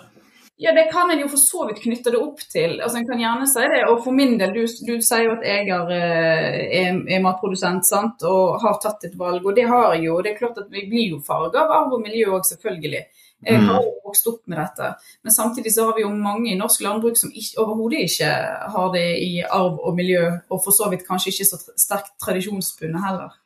Ja, 0.60 0.74
det 0.76 0.90
kan 0.92 1.08
en 1.10 1.22
jo 1.22 1.28
for 1.32 1.40
så 1.40 1.62
vidt 1.70 1.78
knytte 1.80 2.12
det 2.12 2.18
opp 2.20 2.42
til. 2.52 2.74
Altså, 2.84 2.98
En 3.00 3.06
kan 3.08 3.20
gjerne 3.22 3.46
si 3.48 3.62
det. 3.72 3.80
Og 3.88 4.02
for 4.04 4.12
min 4.12 4.34
del, 4.38 4.52
du, 4.52 4.66
du 4.84 5.00
sier 5.00 5.24
jo 5.24 5.36
at 5.38 5.46
jeg 5.48 5.70
er, 5.72 5.92
eh, 5.96 6.58
er, 6.82 6.98
er, 7.08 7.22
matprodusent 7.24 7.88
sant? 7.88 8.20
og 8.28 8.60
har 8.60 8.76
tatt 8.82 9.08
et 9.08 9.16
valg, 9.16 9.40
og 9.40 9.56
det 9.56 9.64
har 9.70 9.94
jeg 9.94 10.04
jo. 10.10 10.18
Det 10.20 10.34
er 10.34 10.36
klart 10.42 10.60
at 10.60 10.68
vi 10.68 10.84
blir 10.90 11.14
jo 11.14 11.22
farga 11.24 11.64
av 11.64 11.72
arv 11.78 11.96
og 11.96 12.04
miljø 12.04 12.34
òg, 12.36 12.44
selvfølgelig. 12.50 13.00
Jeg 13.46 13.56
har 13.56 13.78
mm. 13.78 13.84
jo 13.86 13.92
vokst 14.04 14.26
opp 14.28 14.40
med 14.52 14.58
dette. 14.60 14.88
Men 15.24 15.32
samtidig 15.32 15.72
så 15.74 15.86
har 15.88 15.96
vi 15.96 16.04
jo 16.04 16.10
mange 16.12 16.50
i 16.52 16.58
norsk 16.58 16.82
landbruk 16.84 17.16
som 17.16 17.32
overhodet 17.62 18.02
ikke 18.04 18.30
har 18.74 18.90
det 18.92 19.06
i 19.24 19.30
arv 19.42 19.78
og 19.80 19.94
miljø, 19.96 20.26
og 20.50 20.60
for 20.64 20.76
så 20.76 20.90
vidt 20.92 21.06
kanskje 21.08 21.32
ikke 21.32 21.48
så 21.48 21.60
sterkt 21.78 22.12
tradisjonsbundet 22.20 23.04
heller. 23.06 23.38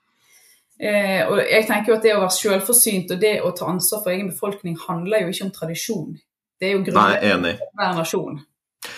Eh, 0.75 1.21
og 1.31 1.39
jeg 1.39 1.69
tenker 1.69 1.93
jo 1.93 1.97
at 2.01 2.03
Det 2.03 2.15
å 2.17 2.23
være 2.25 2.35
selvforsynt 2.35 3.13
og 3.15 3.21
det 3.23 3.37
å 3.47 3.53
ta 3.55 3.69
ansvar 3.71 4.01
for 4.03 4.11
egen 4.11 4.33
befolkning 4.33 4.75
handler 4.89 5.23
jo 5.23 5.31
ikke 5.31 5.47
om 5.47 5.55
tradisjon. 5.55 6.17
Det 6.59 6.69
er 6.69 6.75
jo 6.75 6.83
grunnen 6.89 7.47
for 7.61 7.79
hver 7.79 7.95
nasjon. 8.01 8.43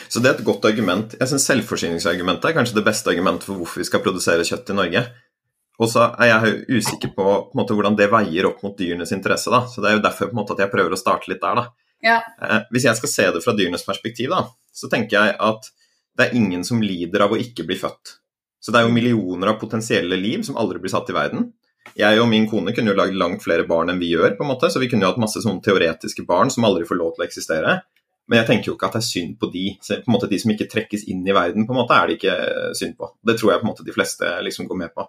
Så 0.09 0.23
det 0.23 0.31
er 0.31 0.39
et 0.39 0.47
godt 0.47 0.65
argument. 0.67 1.15
Jeg 1.19 1.29
synes 1.31 1.45
Selvforsyningsargumentet 1.51 2.49
er 2.49 2.57
kanskje 2.57 2.79
det 2.79 2.87
beste 2.87 3.13
argumentet 3.13 3.47
for 3.47 3.61
hvorfor 3.61 3.83
vi 3.83 3.87
skal 3.87 4.03
produsere 4.03 4.47
kjøtt 4.47 4.73
i 4.73 4.77
Norge. 4.79 5.03
Og 5.77 5.91
så 5.93 6.07
er 6.17 6.31
jeg 6.31 6.79
usikker 6.79 7.13
på, 7.13 7.25
på 7.51 7.59
måte, 7.59 7.75
hvordan 7.77 7.97
det 7.99 8.09
veier 8.13 8.49
opp 8.49 8.63
mot 8.65 8.77
dyrenes 8.79 9.13
interesse. 9.13 9.53
Da. 9.53 9.67
Så 9.69 9.83
Det 9.85 9.91
er 9.91 9.99
jo 9.99 10.05
derfor 10.07 10.33
måte, 10.37 10.57
at 10.57 10.65
jeg 10.65 10.73
prøver 10.73 10.97
å 10.97 11.01
starte 11.01 11.29
litt 11.33 11.43
der. 11.43 11.61
Da. 11.61 11.67
Ja. 12.05 12.21
Eh, 12.43 12.63
hvis 12.73 12.87
jeg 12.89 12.97
skal 13.01 13.13
se 13.13 13.27
det 13.35 13.43
fra 13.45 13.57
dyrenes 13.57 13.85
perspektiv, 13.85 14.33
da, 14.33 14.47
så 14.73 14.89
tenker 14.93 15.19
jeg 15.19 15.37
at 15.37 15.69
det 16.17 16.29
er 16.29 16.39
ingen 16.39 16.65
som 16.65 16.81
lider 16.81 17.27
av 17.27 17.35
å 17.35 17.41
ikke 17.41 17.67
bli 17.69 17.77
født. 17.77 18.17
Så 18.61 18.73
det 18.73 18.81
er 18.81 18.89
jo 18.89 18.95
millioner 18.95 19.53
av 19.53 19.61
potensielle 19.61 20.17
liv 20.19 20.43
som 20.47 20.57
aldri 20.59 20.81
blir 20.81 20.93
satt 20.93 21.13
i 21.13 21.17
verden. 21.17 21.51
Jeg 21.97 22.19
og 22.19 22.27
min 22.29 22.49
kone 22.51 22.73
kunne 22.75 22.91
jo 22.91 22.99
lagd 22.99 23.15
langt 23.15 23.45
flere 23.45 23.67
barn 23.69 23.93
enn 23.93 24.01
vi 24.01 24.11
gjør, 24.15 24.33
på 24.39 24.43
en 24.43 24.51
måte, 24.51 24.71
så 24.73 24.81
vi 24.83 24.89
kunne 24.91 25.07
jo 25.07 25.13
hatt 25.13 25.21
masse 25.23 25.43
sånne 25.45 25.63
teoretiske 25.63 26.25
barn 26.27 26.51
som 26.51 26.67
aldri 26.67 26.89
får 26.89 26.99
lov 26.99 27.13
til 27.15 27.25
å 27.25 27.29
eksistere. 27.29 27.77
Men 28.27 28.41
jeg 28.41 28.49
tenker 28.49 28.71
jo 28.71 28.75
ikke 28.75 28.89
at 28.89 28.97
det 28.97 29.05
er 29.05 29.07
synd 29.07 29.37
på 29.39 29.51
de. 29.53 29.67
Så 29.85 30.01
på 30.01 30.11
en 30.11 30.17
måte 30.17 30.29
De 30.31 30.39
som 30.43 30.51
ikke 30.51 30.67
trekkes 30.73 31.07
inn 31.13 31.23
i 31.23 31.37
verden, 31.37 31.67
på 31.69 31.77
en 31.77 31.79
måte 31.79 31.95
er 31.95 32.09
det 32.09 32.17
ikke 32.19 32.35
synd 32.75 32.97
på. 32.99 33.13
Det 33.23 33.37
tror 33.39 33.53
jeg 33.53 33.63
på 33.63 33.69
en 33.69 33.71
måte 33.71 33.87
de 33.87 33.95
fleste 33.95 34.33
liksom 34.43 34.67
går 34.67 34.81
med 34.83 34.95
på. 34.97 35.07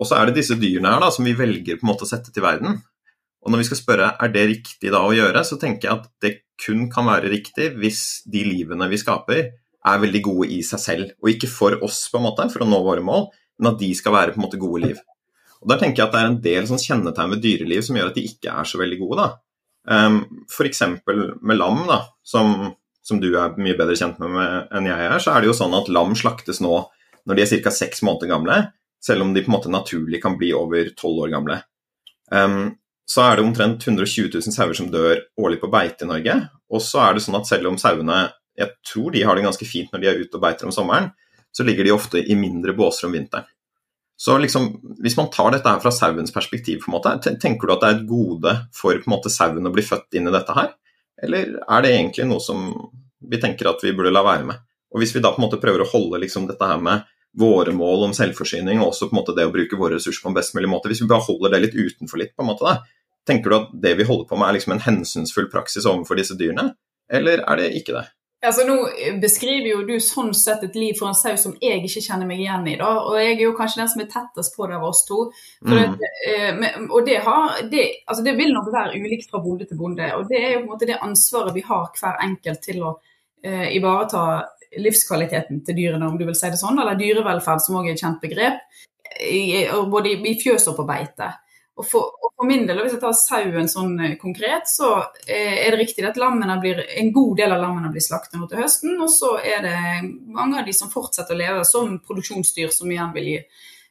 Og 0.00 0.08
så 0.08 0.18
er 0.18 0.28
det 0.28 0.40
disse 0.40 0.56
dyrene 0.58 0.90
her 0.90 1.02
da, 1.02 1.10
som 1.14 1.26
vi 1.26 1.36
velger 1.38 1.78
på 1.78 1.86
en 1.86 1.92
måte 1.92 2.06
å 2.06 2.10
sette 2.10 2.32
til 2.34 2.44
verden. 2.44 2.80
Og 3.44 3.52
når 3.52 3.60
vi 3.60 3.68
skal 3.68 3.80
spørre 3.80 4.08
er 4.24 4.32
det 4.32 4.46
riktig 4.50 4.90
da 4.94 5.02
å 5.04 5.12
gjøre, 5.14 5.44
så 5.46 5.58
tenker 5.60 5.88
jeg 5.88 6.00
at 6.00 6.08
det 6.24 6.32
kun 6.64 6.86
kan 6.92 7.06
være 7.08 7.30
riktig 7.32 7.74
hvis 7.80 8.02
de 8.30 8.44
livene 8.46 8.88
vi 8.90 9.00
skaper, 9.00 9.50
er 9.84 10.00
veldig 10.00 10.22
gode 10.24 10.48
i 10.54 10.60
seg 10.64 10.80
selv. 10.80 11.10
Og 11.20 11.34
ikke 11.34 11.50
for 11.50 11.76
oss, 11.84 12.06
på 12.10 12.18
en 12.18 12.24
måte, 12.24 12.46
for 12.52 12.64
å 12.64 12.68
nå 12.68 12.78
våre 12.86 13.04
mål, 13.04 13.28
men 13.60 13.74
at 13.74 13.80
de 13.82 13.90
skal 13.96 14.14
være 14.16 14.34
på 14.34 14.40
en 14.40 14.46
måte 14.46 14.60
gode 14.60 14.86
liv. 14.86 15.02
Og 15.60 15.70
Der 15.70 15.80
tenker 15.80 16.02
jeg 16.02 16.08
at 16.08 16.14
det 16.14 16.22
er 16.22 16.30
en 16.30 16.40
del 16.44 16.68
sånn 16.68 16.80
kjennetegn 16.80 17.34
ved 17.34 17.42
dyreliv 17.44 17.84
som 17.84 17.98
gjør 17.98 18.10
at 18.10 18.16
de 18.18 18.24
ikke 18.28 18.52
er 18.52 18.68
så 18.68 18.80
veldig 18.80 18.98
gode. 19.00 19.20
da. 19.20 19.28
Um, 19.84 20.18
F.eks. 20.48 20.80
med 21.04 21.60
lam, 21.60 21.84
da, 21.88 22.00
som, 22.24 22.72
som, 23.04 23.20
du 23.20 23.30
er 23.36 23.56
mye 23.60 23.76
bedre 23.76 23.96
kjent 24.00 24.20
med, 24.22 24.32
med 24.32 24.72
enn 24.76 24.88
jeg 24.88 25.08
er, 25.08 25.18
så 25.20 25.34
er 25.34 25.44
det 25.44 25.50
jo 25.50 25.56
sånn 25.56 25.76
at 25.76 25.90
lam 25.92 26.16
slaktes 26.16 26.62
nå 26.64 26.78
når 27.28 27.36
de 27.36 27.44
er 27.44 27.64
ca. 27.64 27.72
seks 27.72 28.00
måneder 28.04 28.32
gamle 28.32 28.56
selv 29.04 29.24
om 29.24 29.34
de 29.34 29.42
på 29.44 29.50
en 29.52 29.56
måte 29.58 29.72
naturlig 29.72 30.22
kan 30.22 30.38
bli 30.40 30.52
over 30.56 30.88
tolv 30.96 31.26
år 31.26 31.34
gamle. 31.34 31.58
Um, 32.32 32.74
så 33.04 33.26
er 33.26 33.36
det 33.36 33.44
omtrent 33.44 33.84
120 33.84 34.30
000 34.32 34.54
sauer 34.54 34.76
som 34.76 34.88
dør 34.92 35.20
årlig 35.40 35.60
på 35.60 35.68
beite 35.72 36.06
i 36.06 36.08
Norge. 36.08 36.38
Og 36.72 36.80
så 36.82 37.02
er 37.04 37.16
det 37.16 37.24
sånn 37.24 37.36
at 37.36 37.48
selv 37.50 37.68
om 37.68 37.76
sauene 37.80 38.26
jeg 38.54 38.70
tror 38.86 39.10
de 39.10 39.24
har 39.26 39.36
det 39.36 39.44
ganske 39.44 39.66
fint 39.66 39.90
når 39.92 40.00
de 40.00 40.08
er 40.08 40.20
ute 40.22 40.38
og 40.38 40.42
beiter 40.44 40.68
om 40.68 40.72
sommeren, 40.74 41.10
så 41.54 41.66
ligger 41.66 41.86
de 41.86 41.94
ofte 41.94 42.22
i 42.22 42.36
mindre 42.38 42.74
båser 42.76 43.08
om 43.08 43.16
vinteren. 43.16 43.46
Så 44.16 44.36
liksom, 44.38 44.68
hvis 45.02 45.16
man 45.18 45.30
tar 45.34 45.50
dette 45.50 45.66
her 45.66 45.80
fra 45.82 45.90
sauens 45.90 46.32
perspektiv, 46.32 46.84
på 46.84 46.90
en 46.90 46.94
måte, 46.94 47.34
tenker 47.42 47.66
du 47.66 47.72
at 47.74 47.82
det 47.82 47.88
er 47.88 47.96
et 47.96 48.06
gode 48.06 48.52
for 48.74 48.94
på 48.94 49.10
en 49.10 49.14
måte 49.16 49.32
sauen 49.32 49.66
å 49.66 49.72
bli 49.74 49.82
født 49.82 50.14
inn 50.18 50.30
i 50.30 50.34
dette 50.34 50.54
her? 50.54 50.70
Eller 51.22 51.56
er 51.58 51.82
det 51.82 51.90
egentlig 51.96 52.28
noe 52.30 52.42
som 52.42 52.68
vi 53.24 53.40
tenker 53.42 53.72
at 53.72 53.82
vi 53.82 53.94
burde 53.96 54.14
la 54.14 54.22
være 54.26 54.46
med? 54.52 54.62
Og 54.94 55.02
Hvis 55.02 55.16
vi 55.16 55.22
da 55.22 55.32
på 55.34 55.42
en 55.42 55.48
måte 55.48 55.58
prøver 55.58 55.82
å 55.82 55.90
holde 55.90 56.22
liksom 56.22 56.46
dette 56.46 56.68
her 56.70 56.78
med 56.78 57.02
våre 57.38 57.72
mål 57.74 58.08
om 58.08 58.14
selvforsyning 58.14 58.80
og 58.80 58.92
også 58.92 59.08
på 59.10 59.16
en 59.16 59.20
måte 59.20 59.34
det 59.36 59.46
å 59.48 59.52
bruke 59.54 59.78
våre 59.78 59.98
ressurser 59.98 60.22
på 60.22 60.30
en 60.30 60.36
best 60.36 60.54
mulig 60.54 60.70
måte. 60.70 60.90
Hvis 60.90 61.02
vi 61.02 61.10
bare 61.10 61.26
holder 61.26 61.54
det 61.54 61.62
litt 61.64 61.78
utenfor 61.78 62.20
litt, 62.20 62.34
på 62.36 62.44
en 62.44 62.50
måte 62.52 62.66
da, 62.66 62.76
tenker 63.26 63.50
du 63.50 63.56
at 63.58 63.72
det 63.86 63.94
vi 63.98 64.06
holder 64.08 64.28
på 64.30 64.38
med 64.38 64.48
er 64.48 64.58
liksom 64.58 64.76
en 64.76 64.84
hensynsfull 64.84 65.48
praksis 65.52 65.88
overfor 65.88 66.20
disse 66.20 66.36
dyrene, 66.38 66.72
eller 67.12 67.42
er 67.42 67.60
det 67.60 67.72
ikke 67.80 67.96
det? 67.96 68.06
Altså 68.44 68.64
Nå 68.68 68.74
beskriver 69.22 69.68
jo 69.70 69.82
du 69.88 69.94
sånn 70.02 70.34
sett 70.36 70.64
et 70.66 70.74
liv 70.76 70.96
for 70.98 71.08
en 71.08 71.16
sau 71.16 71.32
som 71.40 71.54
jeg 71.62 71.80
ikke 71.86 72.02
kjenner 72.04 72.28
meg 72.28 72.42
igjen 72.42 72.66
i. 72.68 72.76
da, 72.80 72.90
og 73.00 73.16
Jeg 73.16 73.38
er 73.38 73.44
jo 73.46 73.54
kanskje 73.56 73.80
den 73.80 73.90
som 73.92 74.02
er 74.04 74.10
tettest 74.12 74.56
på 74.56 74.68
det 74.68 74.76
av 74.76 74.84
oss 74.88 75.04
to. 75.08 75.20
Mm. 75.64 75.96
Det, 76.00 76.10
eh, 76.28 76.66
og 76.90 77.06
det, 77.08 77.16
har, 77.24 77.56
det, 77.70 77.86
altså 78.04 78.24
det, 78.26 78.36
vil 78.36 78.52
nok 78.52 78.68
være 78.74 79.00
ulikt 79.00 79.30
fra 79.30 79.40
bonde 79.44 79.68
til 79.68 79.80
bonde. 79.80 80.10
og 80.18 80.28
Det 80.28 80.42
er 80.42 80.52
jo 80.52 80.60
på 80.60 80.66
en 80.66 80.72
måte 80.74 80.90
det 80.90 81.00
ansvaret 81.00 81.56
vi 81.56 81.64
har 81.64 81.88
hver 82.00 82.20
enkelt 82.26 82.62
til 82.64 82.82
å 82.84 82.92
uh, 82.98 83.68
ivareta 83.72 84.24
livskvaliteten 84.82 85.62
til 85.66 85.78
dyrene, 85.78 86.08
om 86.08 86.18
du 86.18 86.26
vil 86.26 86.36
si 86.38 86.50
det 86.50 86.60
sånn, 86.60 86.78
eller 86.80 86.98
dyrevelferd, 86.98 87.62
som 87.62 87.78
òg 87.80 87.88
er 87.88 87.96
et 87.96 88.02
kjent 88.02 88.20
begrep, 88.22 88.60
både 89.90 90.14
i 90.16 90.36
fjøs 90.40 90.68
og 90.72 90.78
på 90.80 90.86
beite. 90.88 91.30
Og 91.74 91.86
for, 91.90 92.12
og 92.22 92.30
for, 92.36 92.46
min 92.46 92.68
del, 92.68 92.78
hvis 92.84 92.92
jeg 92.94 93.02
tar 93.02 93.14
sauen 93.18 93.68
sånn 93.70 93.96
eh, 93.98 94.14
konkret, 94.20 94.68
så 94.70 94.92
eh, 95.26 95.64
er 95.64 95.74
det 95.74 95.80
riktig 95.80 96.04
at 96.06 96.18
blir, 96.62 96.84
en 97.00 97.10
god 97.12 97.32
del 97.40 97.54
av 97.54 97.62
lammene 97.64 97.90
blir 97.90 98.04
slaktet 98.04 98.38
nå 98.38 98.46
til 98.46 98.62
høsten. 98.62 98.94
Og 99.02 99.10
så 99.10 99.32
er 99.42 99.64
det 99.64 99.78
mange 100.30 100.60
av 100.60 100.68
de 100.68 100.74
som 100.76 100.92
fortsetter 100.92 101.34
å 101.34 101.40
leve 101.40 101.64
som 101.66 101.98
produksjonsdyr, 101.98 102.70
som 102.70 102.90
igjen 102.90 103.10
vil 103.16 103.30
gi 103.32 103.40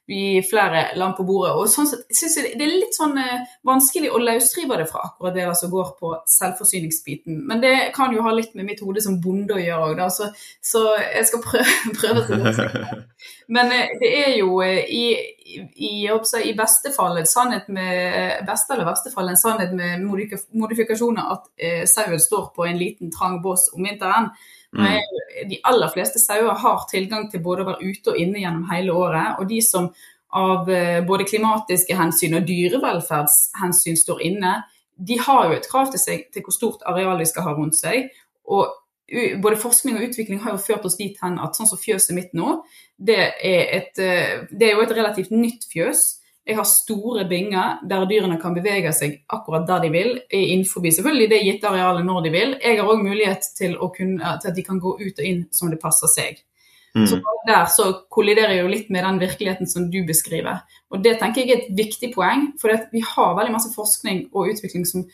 vi 0.05 0.41
flere 0.49 0.97
land 0.99 1.15
på 1.17 1.23
bordet. 1.23 1.53
Og 1.55 1.69
sånn 1.71 1.87
sett 1.87 2.03
synes 2.11 2.35
jeg 2.37 2.57
det 2.59 2.65
er 2.65 2.73
litt 2.73 2.95
sånn 2.97 3.15
eh, 3.19 3.45
vanskelig 3.67 4.11
å 4.11 4.19
løsrive 4.19 4.79
det 4.81 4.87
fra 4.89 5.05
akkurat 5.07 5.37
det 5.37 5.45
som 5.59 5.71
går 5.71 5.93
på 5.99 6.11
selvforsyningsbiten. 6.33 7.39
Men 7.47 7.63
det 7.63 7.75
kan 7.95 8.11
jo 8.15 8.25
ha 8.25 8.33
litt 8.35 8.55
med 8.57 8.67
mitt 8.67 8.83
hode 8.83 9.03
som 9.03 9.21
bonde 9.23 9.55
å 9.55 9.61
gjøre 9.63 9.93
òg, 9.93 10.03
så, 10.11 10.27
så, 10.63 10.83
jeg 10.99 11.29
skal 11.29 11.43
prøve, 11.47 11.93
prøve 11.99 12.25
så 12.27 12.39
godt 12.41 12.97
Men 13.55 13.71
eh, 13.71 13.93
det 14.01 14.11
er 14.19 14.33
jo 14.41 14.59
eh, 14.65 14.83
i, 14.91 15.05
i, 15.75 15.93
i 16.09 16.55
beste 16.57 16.91
fall 16.95 17.21
en 17.21 17.29
sannhet 17.29 17.69
med 17.71 18.43
beste 18.47 18.75
eller 18.75 18.89
verste 18.89 19.13
fall 19.13 19.31
en 19.31 19.39
sannhet 19.39 19.71
med 19.77 20.03
modifikasjoner 20.03 21.31
at 21.37 21.47
eh, 21.55 21.83
sauen 21.87 22.19
står 22.19 22.51
på 22.55 22.67
en 22.67 22.79
liten, 22.79 23.11
trang 23.13 23.39
bås 23.43 23.69
om 23.75 23.87
vinteren. 23.87 24.33
Mm. 24.73 25.49
De 25.49 25.59
aller 25.69 25.91
fleste 25.93 26.21
sauer 26.21 26.57
har 26.63 26.85
tilgang 26.89 27.27
til 27.31 27.43
både 27.45 27.63
å 27.63 27.69
være 27.71 27.91
ute 27.93 28.13
og 28.13 28.19
inne 28.19 28.41
gjennom 28.41 28.67
hele 28.71 28.95
året. 28.97 29.39
Og 29.39 29.49
de 29.49 29.61
som 29.65 29.89
av 30.33 30.69
eh, 30.69 31.01
både 31.05 31.27
klimatiske 31.29 31.97
hensyn 31.97 32.39
og 32.39 32.47
dyrevelferdshensyn 32.47 33.99
står 33.99 34.23
inne, 34.29 34.55
de 34.97 35.17
har 35.21 35.49
jo 35.49 35.57
et 35.57 35.67
krav 35.69 35.91
til 35.93 36.01
seg 36.01 36.25
til 36.33 36.45
hvor 36.45 36.55
stort 36.55 36.87
areal 36.89 37.21
de 37.21 37.27
skal 37.29 37.45
ha 37.47 37.53
rundt 37.57 37.77
seg. 37.77 38.09
Og 38.49 38.71
både 39.41 39.59
forskning 39.61 39.97
og 39.97 40.07
utvikling 40.07 40.41
har 40.41 40.55
jo 40.55 40.63
ført 40.63 40.85
oss 40.87 40.97
dit 40.97 41.17
hen 41.21 41.37
at 41.41 41.57
sånn 41.57 41.69
som 41.69 41.81
fjøset 41.81 42.15
mitt 42.17 42.33
nå, 42.37 42.61
det 42.97 43.19
er, 43.19 43.63
et, 43.77 44.01
eh, 44.01 44.45
det 44.49 44.69
er 44.69 44.77
jo 44.77 44.85
et 44.85 44.95
relativt 44.95 45.33
nytt 45.35 45.67
fjøs. 45.71 46.05
Jeg 46.43 46.57
har 46.57 46.65
store 46.67 47.23
binger 47.29 47.83
der 47.87 48.03
dyrene 48.09 48.35
kan 48.41 48.55
bevege 48.55 48.91
seg 48.95 49.21
akkurat 49.31 49.67
der 49.67 49.85
de 49.85 49.91
vil, 49.93 50.17
innenfor 50.27 50.83
selvfølgelig 50.83 51.29
det 51.31 51.43
gitte 51.45 51.69
arealet 51.69 52.03
når 52.05 52.25
de 52.25 52.31
vil. 52.33 52.55
Jeg 52.59 52.79
har 52.79 52.89
òg 52.91 53.03
mulighet 53.03 53.47
til, 53.55 53.77
kunne, 53.95 54.33
til, 54.41 54.49
at 54.51 54.57
de 54.57 54.65
kan 54.65 54.81
gå 54.83 54.97
ut 54.99 55.21
og 55.21 55.29
inn 55.29 55.45
som 55.55 55.71
det 55.71 55.79
passer 55.79 56.11
seg. 56.11 56.41
Mm. 56.95 57.05
Så 57.07 57.21
der 57.47 57.65
så 57.71 57.85
kolliderer 58.11 58.53
jeg 58.53 58.65
jo 58.65 58.73
litt 58.73 58.89
med 58.93 59.05
den 59.07 59.21
virkeligheten 59.21 59.69
som 59.71 59.87
du 59.91 60.01
beskriver. 60.05 60.59
Og 60.91 60.99
det 61.05 61.15
tenker 61.21 61.41
jeg 61.41 61.53
er 61.53 61.63
et 61.63 61.77
viktig 61.79 62.11
poeng, 62.13 62.51
for 62.61 62.75
vi 62.91 63.01
har 63.07 63.37
veldig 63.39 63.55
masse 63.55 63.71
forskning 63.73 64.27
og 64.33 64.51
utvikling 64.51 64.83
som, 64.85 65.07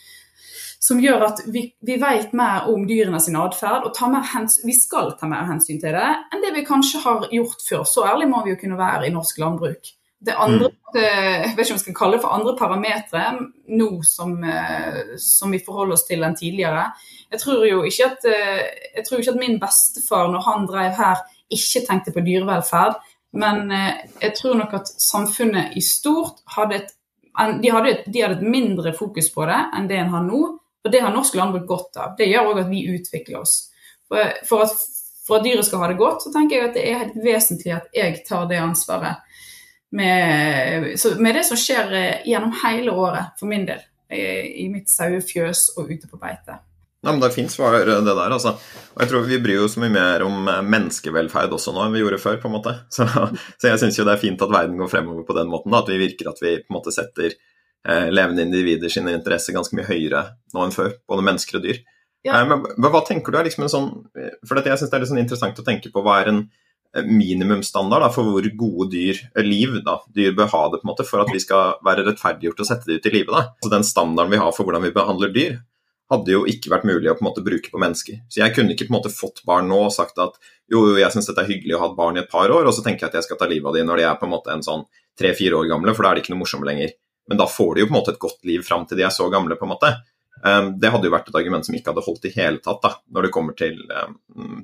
som 0.82 1.00
gjør 1.00 1.28
at 1.30 1.44
vi, 1.46 1.68
vi, 1.86 2.00
vet 2.02 2.34
mer 2.34 2.68
om 2.74 2.90
dyrene 2.90 3.22
sin 3.22 3.38
atferd, 3.40 3.86
og 3.86 4.66
vi 4.66 4.76
skal 4.76 5.14
ta 5.20 5.30
mer 5.30 5.48
hensyn 5.48 5.80
til 5.80 5.94
det 5.94 6.10
enn 6.34 6.44
det 6.44 6.56
vi 6.58 6.68
kanskje 6.68 7.06
har 7.06 7.30
gjort 7.38 7.64
før. 7.70 7.86
Så 7.86 8.10
ærlig 8.10 8.28
må 8.34 8.42
vi 8.44 8.56
jo 8.56 8.60
kunne 8.66 8.82
være 8.82 9.08
i 9.08 9.14
norsk 9.14 9.40
landbruk. 9.40 9.94
Det 10.20 10.36
andre, 10.36 10.68
mm. 10.68 10.98
jeg 11.00 11.54
vet 11.56 11.64
ikke 11.64 11.74
om 11.74 11.78
jeg 11.78 11.84
skal 11.86 11.96
kalle 11.96 12.18
det 12.18 12.24
for 12.26 12.36
andre 12.36 12.54
parametere 12.60 13.28
nå 13.80 13.88
som, 14.04 14.34
eh, 14.44 15.14
som, 15.24 15.54
vi 15.56 15.62
forholder 15.64 15.96
oss 15.96 16.04
til 16.10 16.26
enn 16.28 16.36
tidligere. 16.36 16.90
Jeg 17.32 17.40
tror 17.40 17.64
jo 17.64 17.86
ikke 17.88 18.10
at, 18.10 18.28
eh, 18.28 18.66
jeg 18.98 19.06
tror 19.08 19.22
ikke 19.22 19.36
at 19.38 19.40
min 19.40 19.56
bestefar, 19.62 20.28
når 20.34 20.44
han 20.50 20.68
drev 20.68 21.00
her, 21.00 21.24
ikke 21.56 21.86
tenkte 21.88 22.14
på 22.16 22.26
dyrevelferd. 22.26 23.00
Men 23.40 23.72
eh, 23.72 24.02
jeg 24.26 24.36
tror 24.42 24.60
nok 24.60 24.76
at 24.82 24.92
samfunnet 25.00 25.78
i 25.80 25.86
stort 25.86 26.44
hadde 26.58 26.82
et, 26.82 26.92
de 27.64 27.72
hadde 27.72 27.94
et, 27.94 28.04
de 28.12 28.26
hadde 28.26 28.42
et 28.42 28.52
mindre 28.58 28.92
fokus 28.98 29.32
på 29.32 29.48
det 29.48 29.62
enn 29.78 29.88
det 29.88 30.02
en 30.02 30.14
har 30.18 30.28
nå. 30.28 30.42
Og 30.84 30.92
det 30.92 31.04
har 31.04 31.16
norsk 31.16 31.36
landbruk 31.36 31.68
godt 31.70 32.00
av. 32.00 32.20
Det 32.20 32.28
gjør 32.28 32.52
òg 32.52 32.64
at 32.66 32.72
vi 32.72 32.84
utvikler 32.92 33.40
oss. 33.40 33.70
For, 34.10 34.36
for, 34.48 34.68
at, 34.68 34.76
for 35.28 35.40
at 35.40 35.48
dyret 35.48 35.68
skal 35.68 35.84
ha 35.84 35.90
det 35.92 36.00
godt, 36.00 36.26
så 36.26 36.32
tenker 36.36 36.58
jeg 36.58 36.70
at 36.70 36.76
det 36.76 36.86
er 36.90 37.02
helt 37.06 37.20
vesentlig 37.24 37.76
at 37.78 37.90
jeg 37.96 38.24
tar 38.28 38.48
det 38.52 38.60
ansvaret 38.60 39.24
med, 39.96 40.90
med, 41.20 41.36
det 41.36 41.46
som 41.48 41.60
skjer 41.60 41.94
eh, 41.98 42.26
gjennom 42.30 42.54
hele 42.64 42.92
året, 42.94 43.36
for 43.40 43.50
min 43.50 43.66
del, 43.70 43.82
i 44.10 44.66
mitt 44.74 44.90
sauefjøs 44.90 45.68
og 45.78 45.92
ute 45.94 46.08
på 46.10 46.18
beite. 46.18 46.56
Ja, 47.00 47.12
men 47.12 47.22
Det 47.22 47.30
er 47.30 47.36
fint 47.36 47.52
svar, 47.52 47.78
det 47.86 48.04
der. 48.04 48.32
altså. 48.32 48.58
Og 48.96 49.02
jeg 49.02 49.10
tror 49.10 49.28
Vi 49.28 49.40
bryr 49.40 49.64
oss 49.64 49.78
mye 49.78 49.92
mer 49.92 50.24
om 50.24 50.48
eh, 50.48 50.62
menneskevelferd 50.62 51.54
også 51.56 51.72
nå 51.74 51.86
enn 51.86 51.94
vi 51.96 52.02
gjorde 52.02 52.20
før. 52.20 52.42
på 52.42 52.50
en 52.50 52.58
måte. 52.58 52.76
Så, 52.96 53.06
så 53.58 53.68
jeg 53.72 53.80
syns 53.80 53.96
det 53.96 54.12
er 54.12 54.20
fint 54.20 54.42
at 54.42 54.52
verden 54.52 54.78
går 54.78 54.92
fremover 54.92 55.24
på 55.24 55.38
den 55.38 55.48
måten. 55.48 55.72
Da, 55.72 55.80
at 55.80 55.90
vi 55.90 56.02
virker 56.02 56.30
at 56.30 56.42
vi 56.42 56.58
på 56.60 56.74
en 56.74 56.80
måte 56.80 56.92
setter 56.92 57.32
eh, 57.32 58.10
levende 58.12 58.44
individer 58.44 58.92
sine 58.92 59.16
interesser 59.16 59.56
ganske 59.56 59.76
mye 59.76 59.88
høyere 59.88 60.26
nå 60.54 60.66
enn 60.66 60.76
før. 60.76 60.92
Både 61.08 61.24
mennesker 61.24 61.60
og 61.60 61.64
dyr. 61.64 61.80
Ja. 62.28 62.42
Eh, 62.42 62.48
men, 62.50 62.66
men, 62.76 62.92
hva 62.92 63.06
tenker 63.08 63.32
du 63.32 63.40
er 63.40 63.48
liksom 63.48 63.64
en 63.64 63.72
sånn 63.72 63.92
For 64.44 64.60
jeg 64.60 64.76
synes 64.76 64.90
det 64.90 64.98
er 64.98 65.06
litt 65.06 65.14
sånn 65.14 65.24
interessant 65.24 65.62
å 65.62 65.64
tenke 65.64 65.94
på 65.94 66.04
hva 66.04 66.20
er 66.20 66.34
en 66.34 66.44
Eh, 66.44 66.69
minimumsstandard 66.98 68.02
da, 68.02 68.10
for 68.14 68.26
hvor 68.26 68.46
gode 68.58 68.90
dyr, 68.94 69.20
eh, 69.36 69.46
liv 69.46 69.80
da, 69.86 70.00
dyr 70.16 70.34
bør 70.38 70.52
ha 70.54 70.62
det 70.70 70.82
på 70.82 70.88
en 70.88 70.92
måte, 70.92 71.06
for 71.08 71.22
at 71.22 71.32
vi 71.34 71.42
skal 71.44 71.76
være 71.86 72.06
rettferdiggjort 72.08 72.64
og 72.64 72.70
sette 72.70 72.90
det 72.90 73.00
ut 73.00 73.10
i 73.10 73.16
livet. 73.20 73.34
Da. 73.36 73.44
Så 73.64 73.70
Den 73.70 73.86
standarden 73.86 74.32
vi 74.34 74.42
har 74.42 74.52
for 74.56 74.66
hvordan 74.66 74.86
vi 74.88 74.96
behandler 74.96 75.34
dyr, 75.34 75.60
hadde 76.10 76.34
jo 76.34 76.46
ikke 76.50 76.72
vært 76.74 76.88
mulig 76.90 77.12
å 77.12 77.14
på 77.14 77.22
en 77.22 77.30
måte 77.30 77.46
bruke 77.46 77.70
på 77.70 77.82
mennesker. 77.82 78.24
Så 78.30 78.42
Jeg 78.42 78.56
kunne 78.56 78.74
ikke 78.74 78.88
på 78.88 78.94
en 78.94 78.98
måte 78.98 79.14
fått 79.14 79.44
barn 79.46 79.70
nå 79.70 79.78
og 79.86 79.94
sagt 79.94 80.18
at 80.18 80.40
jo 80.70 80.98
jeg 80.98 81.12
syns 81.14 81.30
dette 81.30 81.44
er 81.46 81.52
hyggelig 81.52 81.78
å 81.78 81.84
ha 81.84 81.90
et 81.92 82.00
barn 82.00 82.18
i 82.18 82.24
et 82.24 82.32
par 82.32 82.50
år, 82.50 82.66
og 82.66 82.74
så 82.74 82.82
tenker 82.82 83.06
jeg 83.06 83.14
at 83.14 83.20
jeg 83.20 83.30
skal 83.30 83.38
ta 83.38 83.46
livet 83.46 83.70
av 83.70 83.78
de 83.78 83.86
når 83.86 84.02
de 84.02 84.08
er 84.10 84.18
på 84.18 84.26
en 84.26 84.34
måte 84.34 84.50
en 84.50 84.66
sånn 84.66 84.88
tre-fire 85.20 85.54
år 85.54 85.70
gamle, 85.70 85.94
for 85.94 86.04
da 86.04 86.12
er 86.12 86.18
de 86.18 86.26
ikke 86.26 86.34
noe 86.34 86.42
morsomme 86.42 86.66
lenger. 86.66 86.96
Men 87.30 87.38
da 87.38 87.46
får 87.46 87.76
de 87.76 87.84
jo 87.84 87.90
på 87.90 87.94
en 87.94 88.00
måte 88.00 88.16
et 88.16 88.24
godt 88.26 88.42
liv 88.50 88.66
fram 88.66 88.88
til 88.90 88.98
de 88.98 89.06
er 89.06 89.14
så 89.14 89.30
gamle, 89.30 89.54
på 89.60 89.68
en 89.68 89.74
måte. 89.76 89.92
Ehm, 90.46 90.74
det 90.80 90.92
hadde 90.94 91.10
jo 91.10 91.14
vært 91.14 91.30
et 91.32 91.38
argument 91.40 91.68
som 91.68 91.76
ikke 91.76 91.92
hadde 91.92 92.06
holdt 92.06 92.28
i 92.30 92.34
hele 92.36 92.62
tatt 92.64 92.82
da, 92.84 92.94
når 93.16 93.28
det 93.28 93.34
kommer 93.36 93.56
til, 93.60 93.80
ehm, 93.92 94.18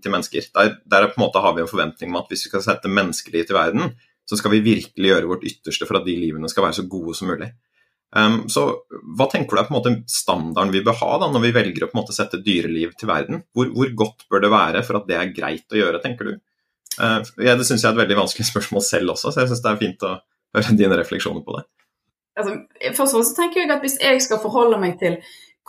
til 0.03 0.13
mennesker. 0.13 0.49
Der, 0.55 0.75
der 0.85 1.07
på 1.11 1.19
en 1.19 1.25
måte 1.25 1.43
har 1.43 1.55
vi 1.55 1.63
en 1.65 1.71
forventning 1.71 2.13
om 2.13 2.21
at 2.21 2.31
hvis 2.31 2.47
vi 2.47 2.51
skal 2.53 2.65
sette 2.65 2.91
menneskeliv 2.91 3.47
til 3.49 3.57
verden, 3.57 3.95
så 4.25 4.39
skal 4.39 4.55
vi 4.55 4.63
virkelig 4.65 5.11
gjøre 5.11 5.29
vårt 5.29 5.45
ytterste 5.45 5.88
for 5.88 5.99
at 5.99 6.07
de 6.07 6.15
livene 6.17 6.49
skal 6.49 6.65
være 6.65 6.79
så 6.79 6.88
gode 6.89 7.13
som 7.17 7.29
mulig. 7.29 7.51
Um, 8.15 8.45
så 8.47 8.61
Hva 9.17 9.25
tenker 9.27 9.57
du 9.57 9.59
er 9.59 9.67
på 9.67 9.73
en 9.73 9.79
måte 9.79 9.91
standarden 10.07 10.71
vi 10.71 10.83
bør 10.85 10.95
ha 11.01 11.15
da, 11.19 11.27
når 11.33 11.41
vi 11.43 11.55
velger 11.57 11.83
å 11.83 11.89
på 11.91 11.97
en 11.97 12.01
måte 12.03 12.15
sette 12.15 12.39
dyreliv 12.41 12.93
til 12.99 13.09
verden? 13.11 13.43
Hvor, 13.53 13.69
hvor 13.75 13.91
godt 14.05 14.27
bør 14.31 14.45
det 14.45 14.51
være 14.53 14.83
for 14.88 15.01
at 15.01 15.09
det 15.09 15.17
er 15.19 15.33
greit 15.35 15.75
å 15.75 15.81
gjøre, 15.81 16.01
tenker 16.03 16.29
du? 16.29 16.38
Uh, 16.95 17.19
ja, 17.43 17.57
det 17.59 17.67
syns 17.67 17.83
jeg 17.83 17.89
er 17.91 17.97
et 17.97 18.03
veldig 18.05 18.21
vanskelig 18.23 18.47
spørsmål 18.53 18.85
selv 18.88 19.17
også, 19.17 19.33
så 19.33 19.43
jeg 19.43 19.51
syns 19.51 19.65
det 19.65 19.73
er 19.73 19.81
fint 19.81 20.07
å 20.07 20.13
høre 20.55 20.77
dine 20.79 21.01
refleksjoner 21.01 21.43
på 21.43 21.57
det. 21.57 21.65
Altså, 22.39 22.55
først 22.95 23.03
og 23.05 23.19
fremst 23.19 23.38
tenker 23.38 23.61
jeg 23.61 23.71
at 23.71 23.83
Hvis 23.83 23.99
jeg 24.01 24.23
skal 24.23 24.41
forholde 24.43 24.79
meg 24.79 24.97
til 24.99 25.19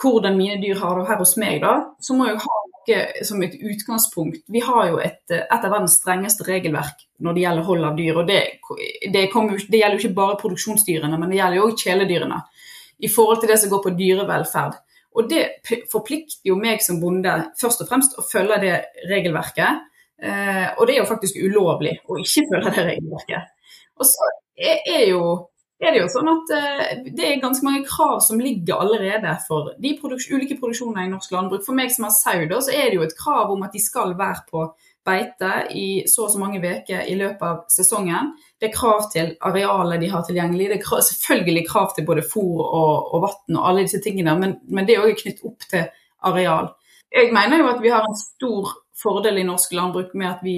hvordan 0.01 0.37
mine 0.37 0.59
dyr 0.61 0.77
har 0.81 0.99
det 0.99 1.07
her 1.09 1.19
hos 1.21 1.35
meg, 1.41 1.61
da, 1.63 1.73
så 2.03 2.15
må 2.17 2.27
jeg 2.27 2.41
ha 2.43 2.57
noe 2.67 3.25
som 3.25 3.41
et 3.43 3.55
utgangspunkt. 3.57 4.43
Vi 4.53 4.61
har 4.63 4.91
jo 4.91 4.99
et, 5.03 5.23
et 5.33 5.57
av 5.57 5.71
verdens 5.71 5.97
strengeste 5.99 6.45
regelverk 6.47 7.01
når 7.23 7.35
det 7.35 7.43
gjelder 7.43 7.67
hold 7.67 7.87
av 7.87 7.97
dyr. 7.97 8.19
og 8.21 8.29
Det, 8.29 8.41
det, 9.13 9.25
kom, 9.33 9.49
det 9.49 9.81
gjelder 9.81 9.97
jo 9.97 10.03
ikke 10.03 10.19
bare 10.19 10.37
produksjonsdyrene, 10.43 11.17
men 11.17 11.33
det 11.33 11.39
gjelder 11.39 11.59
jo 11.59 11.65
òg 11.71 11.81
kjæledyrene. 11.81 12.41
I 12.97 13.09
forhold 13.13 13.41
til 13.41 13.51
det 13.51 13.59
som 13.61 13.73
går 13.73 13.83
på 13.83 13.95
dyrevelferd. 13.97 14.77
Og 15.17 15.29
det 15.29 15.43
forplikter 15.89 16.45
jo 16.45 16.57
meg 16.61 16.81
som 16.85 17.01
bonde 17.01 17.33
først 17.57 17.81
og 17.81 17.89
fremst 17.89 18.17
å 18.17 18.25
følge 18.25 18.61
det 18.61 18.75
regelverket. 19.09 19.85
Eh, 20.17 20.65
og 20.77 20.85
det 20.85 20.95
er 20.95 21.01
jo 21.01 21.09
faktisk 21.09 21.37
ulovlig 21.41 21.95
å 22.05 22.19
ikke 22.21 22.45
følge 22.51 22.73
det 22.73 22.85
regelverket. 22.91 23.53
Og 23.97 24.05
så 24.05 24.29
er 24.57 25.07
jo 25.09 25.21
er 25.85 25.93
det 25.93 26.01
jo 26.01 26.09
sånn 26.09 26.29
at 26.31 26.51
uh, 26.57 26.83
det 27.05 27.25
er 27.27 27.41
ganske 27.43 27.65
mange 27.65 27.85
krav 27.85 28.19
som 28.25 28.41
ligger 28.41 28.81
allerede 28.81 29.35
for 29.47 29.73
de 29.77 29.93
produks 30.01 30.29
ulike 30.31 30.57
produksjoner 30.57 31.05
i 31.05 31.11
norsk 31.11 31.33
landbruk. 31.35 31.65
For 31.67 31.77
meg 31.77 31.93
som 31.93 32.07
har 32.07 32.15
sau, 32.15 32.45
da, 32.49 32.61
så 32.65 32.73
er 32.73 32.89
det 32.89 32.97
jo 32.97 33.05
et 33.05 33.17
krav 33.17 33.53
om 33.53 33.65
at 33.67 33.75
de 33.75 33.81
skal 33.83 34.15
være 34.17 34.45
på 34.49 34.65
beite 35.07 35.51
i 35.77 35.87
så 36.09 36.25
og 36.25 36.33
så 36.33 36.41
mange 36.41 36.59
uker 36.59 37.05
i 37.07 37.15
løpet 37.19 37.45
av 37.45 37.61
sesongen. 37.71 38.33
Det 38.59 38.69
er 38.69 38.75
krav 38.75 39.05
til 39.13 39.35
arealet 39.47 40.01
de 40.03 40.09
har 40.11 40.25
tilgjengelig. 40.27 40.71
Det 40.71 40.79
er 40.79 40.83
krav, 40.83 41.03
selvfølgelig 41.11 41.67
krav 41.69 41.93
til 41.95 42.07
både 42.09 42.25
fôr 42.27 42.65
og, 42.65 43.13
og 43.13 43.23
vann 43.27 43.59
og 43.59 43.69
alle 43.69 43.85
disse 43.87 44.01
tingene, 44.03 44.35
men, 44.39 44.57
men 44.67 44.89
det 44.89 44.97
er 44.97 45.05
òg 45.05 45.15
knyttet 45.21 45.45
opp 45.47 45.69
til 45.69 45.87
areal. 46.27 46.73
Jeg 47.13 47.31
mener 47.31 47.61
jo 47.61 47.69
at 47.71 47.79
vi 47.83 47.93
har 47.93 48.03
en 48.03 48.19
stor 48.19 48.73
fordel 48.97 49.39
i 49.39 49.47
norsk 49.47 49.73
landbruk 49.77 50.15
med 50.17 50.27
at 50.33 50.43
vi 50.43 50.57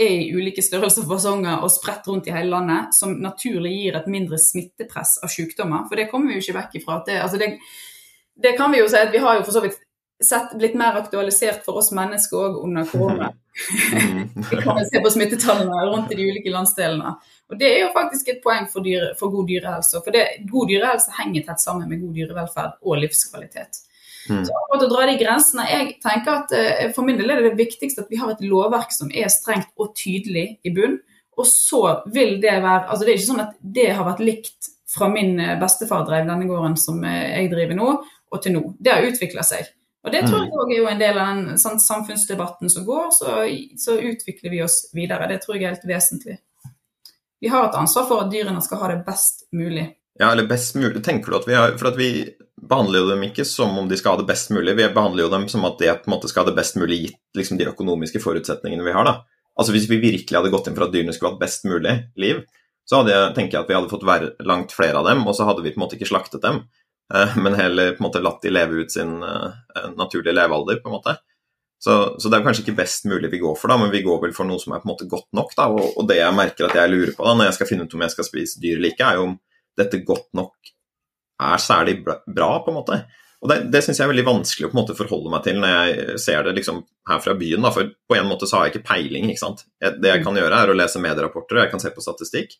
er 0.00 0.22
i 0.22 0.30
ulike 0.32 0.62
størrelser 0.64 1.04
og 1.04 1.12
fasonger 1.12 1.64
og 1.64 1.72
spredt 1.72 2.08
rundt 2.08 2.28
i 2.30 2.34
hele 2.34 2.54
landet, 2.54 2.94
som 2.96 3.18
naturlig 3.20 3.72
gir 3.76 3.98
et 3.98 4.08
mindre 4.10 4.38
smittepress 4.40 5.18
av 5.24 5.32
sykdommer. 5.32 5.86
For 5.88 6.00
det 6.00 6.08
kommer 6.12 6.30
vi 6.30 6.38
jo 6.38 6.44
ikke 6.44 6.58
vekk 6.58 6.80
ifra. 6.80 7.00
Det, 7.06 7.18
altså 7.20 7.40
det, 7.40 7.52
det, 8.40 8.56
kan 8.58 8.72
vi 8.72 8.80
jo 8.80 8.88
si 8.90 9.00
at 9.00 9.12
vi 9.12 9.22
har 9.22 9.38
jo 9.38 9.46
for 9.46 9.56
så 9.56 9.64
vidt 9.64 9.78
sett 10.24 10.52
blitt 10.60 10.76
mer 10.76 10.98
aktualisert 11.00 11.62
for 11.64 11.80
oss 11.80 11.92
mennesker 11.96 12.36
òg 12.36 12.58
under 12.64 12.88
korona. 12.88 13.30
vi 14.50 14.62
kan 14.62 14.80
se 14.86 15.00
på 15.02 15.12
smittetallene 15.12 15.84
rundt 15.90 16.12
i 16.12 16.18
de 16.18 16.26
ulike 16.28 16.52
landsdelene. 16.52 17.14
Og 17.50 17.58
Det 17.58 17.68
er 17.68 17.80
jo 17.84 17.92
faktisk 17.94 18.28
et 18.28 18.42
poeng 18.44 18.68
for, 18.72 18.84
dyre, 18.84 19.14
for 19.20 19.32
god 19.32 19.48
dyrehelse. 19.48 20.02
For 20.04 20.14
det, 20.14 20.26
god 20.50 20.68
dyrehelse 20.70 21.16
henger 21.18 21.48
tett 21.48 21.62
sammen 21.64 21.88
med 21.90 22.04
god 22.04 22.18
dyrevelferd 22.20 22.76
og 22.84 23.00
livskvalitet. 23.04 23.82
Mm. 24.30 24.44
Så 24.46 24.54
å 24.54 24.88
dra 24.88 25.06
de 25.10 25.18
grensene, 25.18 25.66
jeg 25.66 25.94
tenker 26.04 26.36
at 26.36 26.52
uh, 26.54 26.82
For 26.94 27.06
min 27.06 27.18
del 27.18 27.32
er 27.32 27.40
det 27.40 27.50
det 27.50 27.60
viktigste 27.60 28.04
at 28.04 28.12
vi 28.12 28.20
har 28.20 28.30
et 28.32 28.44
lovverk 28.46 28.94
som 28.94 29.10
er 29.10 29.32
strengt 29.32 29.72
og 29.80 29.94
tydelig 29.98 30.46
i 30.62 30.74
bunn. 30.74 31.00
Og 31.40 31.48
så 31.48 31.82
vil 32.12 32.36
det 32.42 32.58
være 32.60 32.86
altså 32.86 33.04
Det 33.04 33.12
er 33.12 33.18
ikke 33.18 33.30
sånn 33.32 33.44
at 33.46 33.56
det 33.60 33.88
har 33.96 34.06
vært 34.06 34.22
likt 34.24 34.70
fra 34.90 35.08
min 35.08 35.38
eh, 35.40 35.58
bestefar 35.60 36.06
drev 36.06 36.26
denne 36.26 36.48
gården 36.48 36.74
som 36.80 37.04
eh, 37.06 37.36
jeg 37.36 37.52
driver 37.52 37.78
nå, 37.78 37.92
og 38.30 38.42
til 38.42 38.56
nå. 38.56 38.62
Det 38.78 38.94
har 38.94 39.06
utvikla 39.06 39.44
seg. 39.46 39.68
Og 40.02 40.12
det 40.14 40.24
tror 40.24 40.40
mm. 40.40 40.44
jeg 40.48 40.56
òg 40.56 40.72
er 40.72 40.78
jo 40.78 40.88
en 40.90 41.00
del 41.02 41.18
av 41.20 41.30
den 41.30 41.60
sånn, 41.60 41.80
samfunnsdebatten 41.82 42.72
som 42.72 42.86
går. 42.88 43.10
Så, 43.14 43.34
så, 43.78 43.98
utvikler 44.00 44.54
vi 44.54 44.62
oss 44.64 44.82
videre. 44.96 45.28
Det 45.30 45.42
tror 45.44 45.58
jeg 45.58 45.66
er 45.66 45.74
helt 45.74 45.88
vesentlig. 45.88 46.38
Vi 47.40 47.48
har 47.52 47.68
et 47.68 47.76
ansvar 47.76 48.06
for 48.08 48.24
at 48.24 48.32
dyrene 48.32 48.62
skal 48.64 48.80
ha 48.82 48.90
det 48.94 49.02
best 49.06 49.46
mulig. 49.56 49.86
Ja, 50.20 50.32
eller 50.32 50.48
best 50.48 50.74
mulig. 50.76 51.02
Tenker 51.04 51.32
du 51.32 51.38
at 51.38 51.48
vi 51.48 51.56
har 51.56 51.76
For 51.80 51.92
at 51.92 52.00
vi 52.00 52.10
behandler 52.70 53.02
jo 53.02 53.10
dem 53.10 53.24
ikke 53.26 53.44
som 53.48 53.74
om 53.78 53.88
de 53.90 53.98
skal 53.98 54.14
ha 54.14 54.20
det 54.22 54.28
best 54.30 54.52
mulig, 54.54 54.76
vi 54.78 54.86
behandler 54.94 55.26
jo 55.26 55.32
dem 55.32 55.46
som 55.50 55.66
at 55.68 55.78
de 55.80 55.90
på 55.90 56.08
en 56.08 56.14
måte 56.14 56.30
skal 56.30 56.44
ha 56.44 56.50
det 56.50 56.58
best 56.58 56.78
mulig 56.80 57.00
gitt 57.04 57.38
liksom, 57.38 57.58
de 57.58 57.68
økonomiske 57.70 58.22
forutsetningene 58.22 58.86
vi 58.86 58.94
har. 58.94 59.06
da. 59.08 59.20
Altså 59.58 59.74
Hvis 59.74 59.88
vi 59.90 60.00
virkelig 60.02 60.38
hadde 60.38 60.52
gått 60.54 60.70
inn 60.70 60.76
for 60.78 60.86
at 60.86 60.94
dyrene 60.94 61.14
skulle 61.16 61.34
ha 61.34 61.38
et 61.38 61.44
best 61.44 61.66
mulig 61.68 61.96
liv, 62.20 62.44
så 62.88 63.00
hadde 63.00 63.14
jeg, 63.14 63.32
tenker 63.36 63.58
jeg 63.58 63.64
at 63.64 63.70
vi 63.70 63.76
hadde 63.76 63.90
fått 63.90 64.06
være 64.06 64.30
langt 64.48 64.72
flere 64.74 65.02
av 65.02 65.08
dem, 65.10 65.26
og 65.26 65.36
så 65.36 65.46
hadde 65.48 65.64
vi 65.66 65.74
på 65.74 65.78
en 65.78 65.84
måte 65.84 65.98
ikke 65.98 66.08
slaktet 66.10 66.42
dem, 66.42 66.62
eh, 67.14 67.36
men 67.42 67.58
heller 67.58 67.92
på 67.94 68.02
en 68.02 68.08
måte 68.08 68.22
latt 68.24 68.40
de 68.42 68.54
leve 68.54 68.82
ut 68.82 68.94
sin 68.94 69.18
eh, 69.22 69.90
naturlige 69.98 70.34
levealder, 70.34 70.80
på 70.82 70.90
en 70.90 70.96
måte. 70.96 71.18
Så, 71.80 71.94
så, 72.20 72.28
det 72.28 72.38
er 72.38 72.44
kanskje 72.44 72.64
ikke 72.66 72.80
best 72.82 73.06
mulig 73.08 73.30
vi 73.32 73.40
går 73.40 73.54
for, 73.56 73.72
da, 73.72 73.78
men 73.80 73.92
vi 73.92 74.02
går 74.04 74.18
vel 74.26 74.34
for 74.36 74.48
noe 74.48 74.60
som 74.60 74.74
er 74.74 74.82
på 74.82 74.88
en 74.88 74.92
måte 74.92 75.08
godt 75.08 75.30
nok. 75.36 75.54
da, 75.56 75.70
Og, 75.72 75.94
og 75.96 76.08
det 76.10 76.18
jeg 76.18 76.36
merker 76.36 76.66
at 76.66 76.76
jeg 76.76 76.92
lurer 76.92 77.14
på 77.16 77.24
da, 77.24 77.36
når 77.38 77.48
jeg 77.48 77.56
skal 77.56 77.70
finne 77.70 77.86
ut 77.86 77.96
om 77.96 78.04
jeg 78.04 78.14
skal 78.16 78.28
spise 78.28 78.60
dyr 78.60 78.76
eller 78.76 78.92
ikke, 78.92 79.06
er 79.06 79.20
jo 79.20 79.30
om 79.30 79.38
dette 79.80 80.02
godt 80.04 80.28
nok 80.36 80.74
er 81.40 81.62
særlig 81.62 81.98
bra, 82.04 82.52
på 82.64 82.72
en 82.72 82.78
måte. 82.80 83.00
Og 83.40 83.48
Det, 83.48 83.56
det 83.72 83.80
syns 83.84 84.00
jeg 84.00 84.04
er 84.04 84.12
veldig 84.12 84.26
vanskelig 84.26 84.66
å 84.66 84.70
på 84.70 84.76
en 84.76 84.82
måte 84.82 84.96
forholde 84.98 85.30
meg 85.32 85.44
til 85.46 85.60
når 85.62 85.70
jeg 85.72 86.18
ser 86.20 86.44
det 86.44 86.58
liksom 86.58 86.82
her 87.08 87.22
fra 87.24 87.34
byen. 87.40 87.64
Da, 87.64 87.72
for 87.72 87.88
på 87.88 88.18
en 88.18 88.28
måte 88.28 88.48
så 88.48 88.58
har 88.58 88.68
jeg 88.68 88.74
ikke 88.74 88.88
peiling. 88.90 89.30
ikke 89.32 89.40
sant? 89.40 89.64
Det 89.80 90.12
jeg 90.12 90.24
kan 90.26 90.36
gjøre, 90.36 90.58
er 90.58 90.72
å 90.72 90.76
lese 90.76 91.00
medierapporter 91.00 91.56
og 91.56 91.64
jeg 91.64 91.72
kan 91.72 91.82
se 91.82 91.92
på 91.94 92.04
statistikk. 92.04 92.58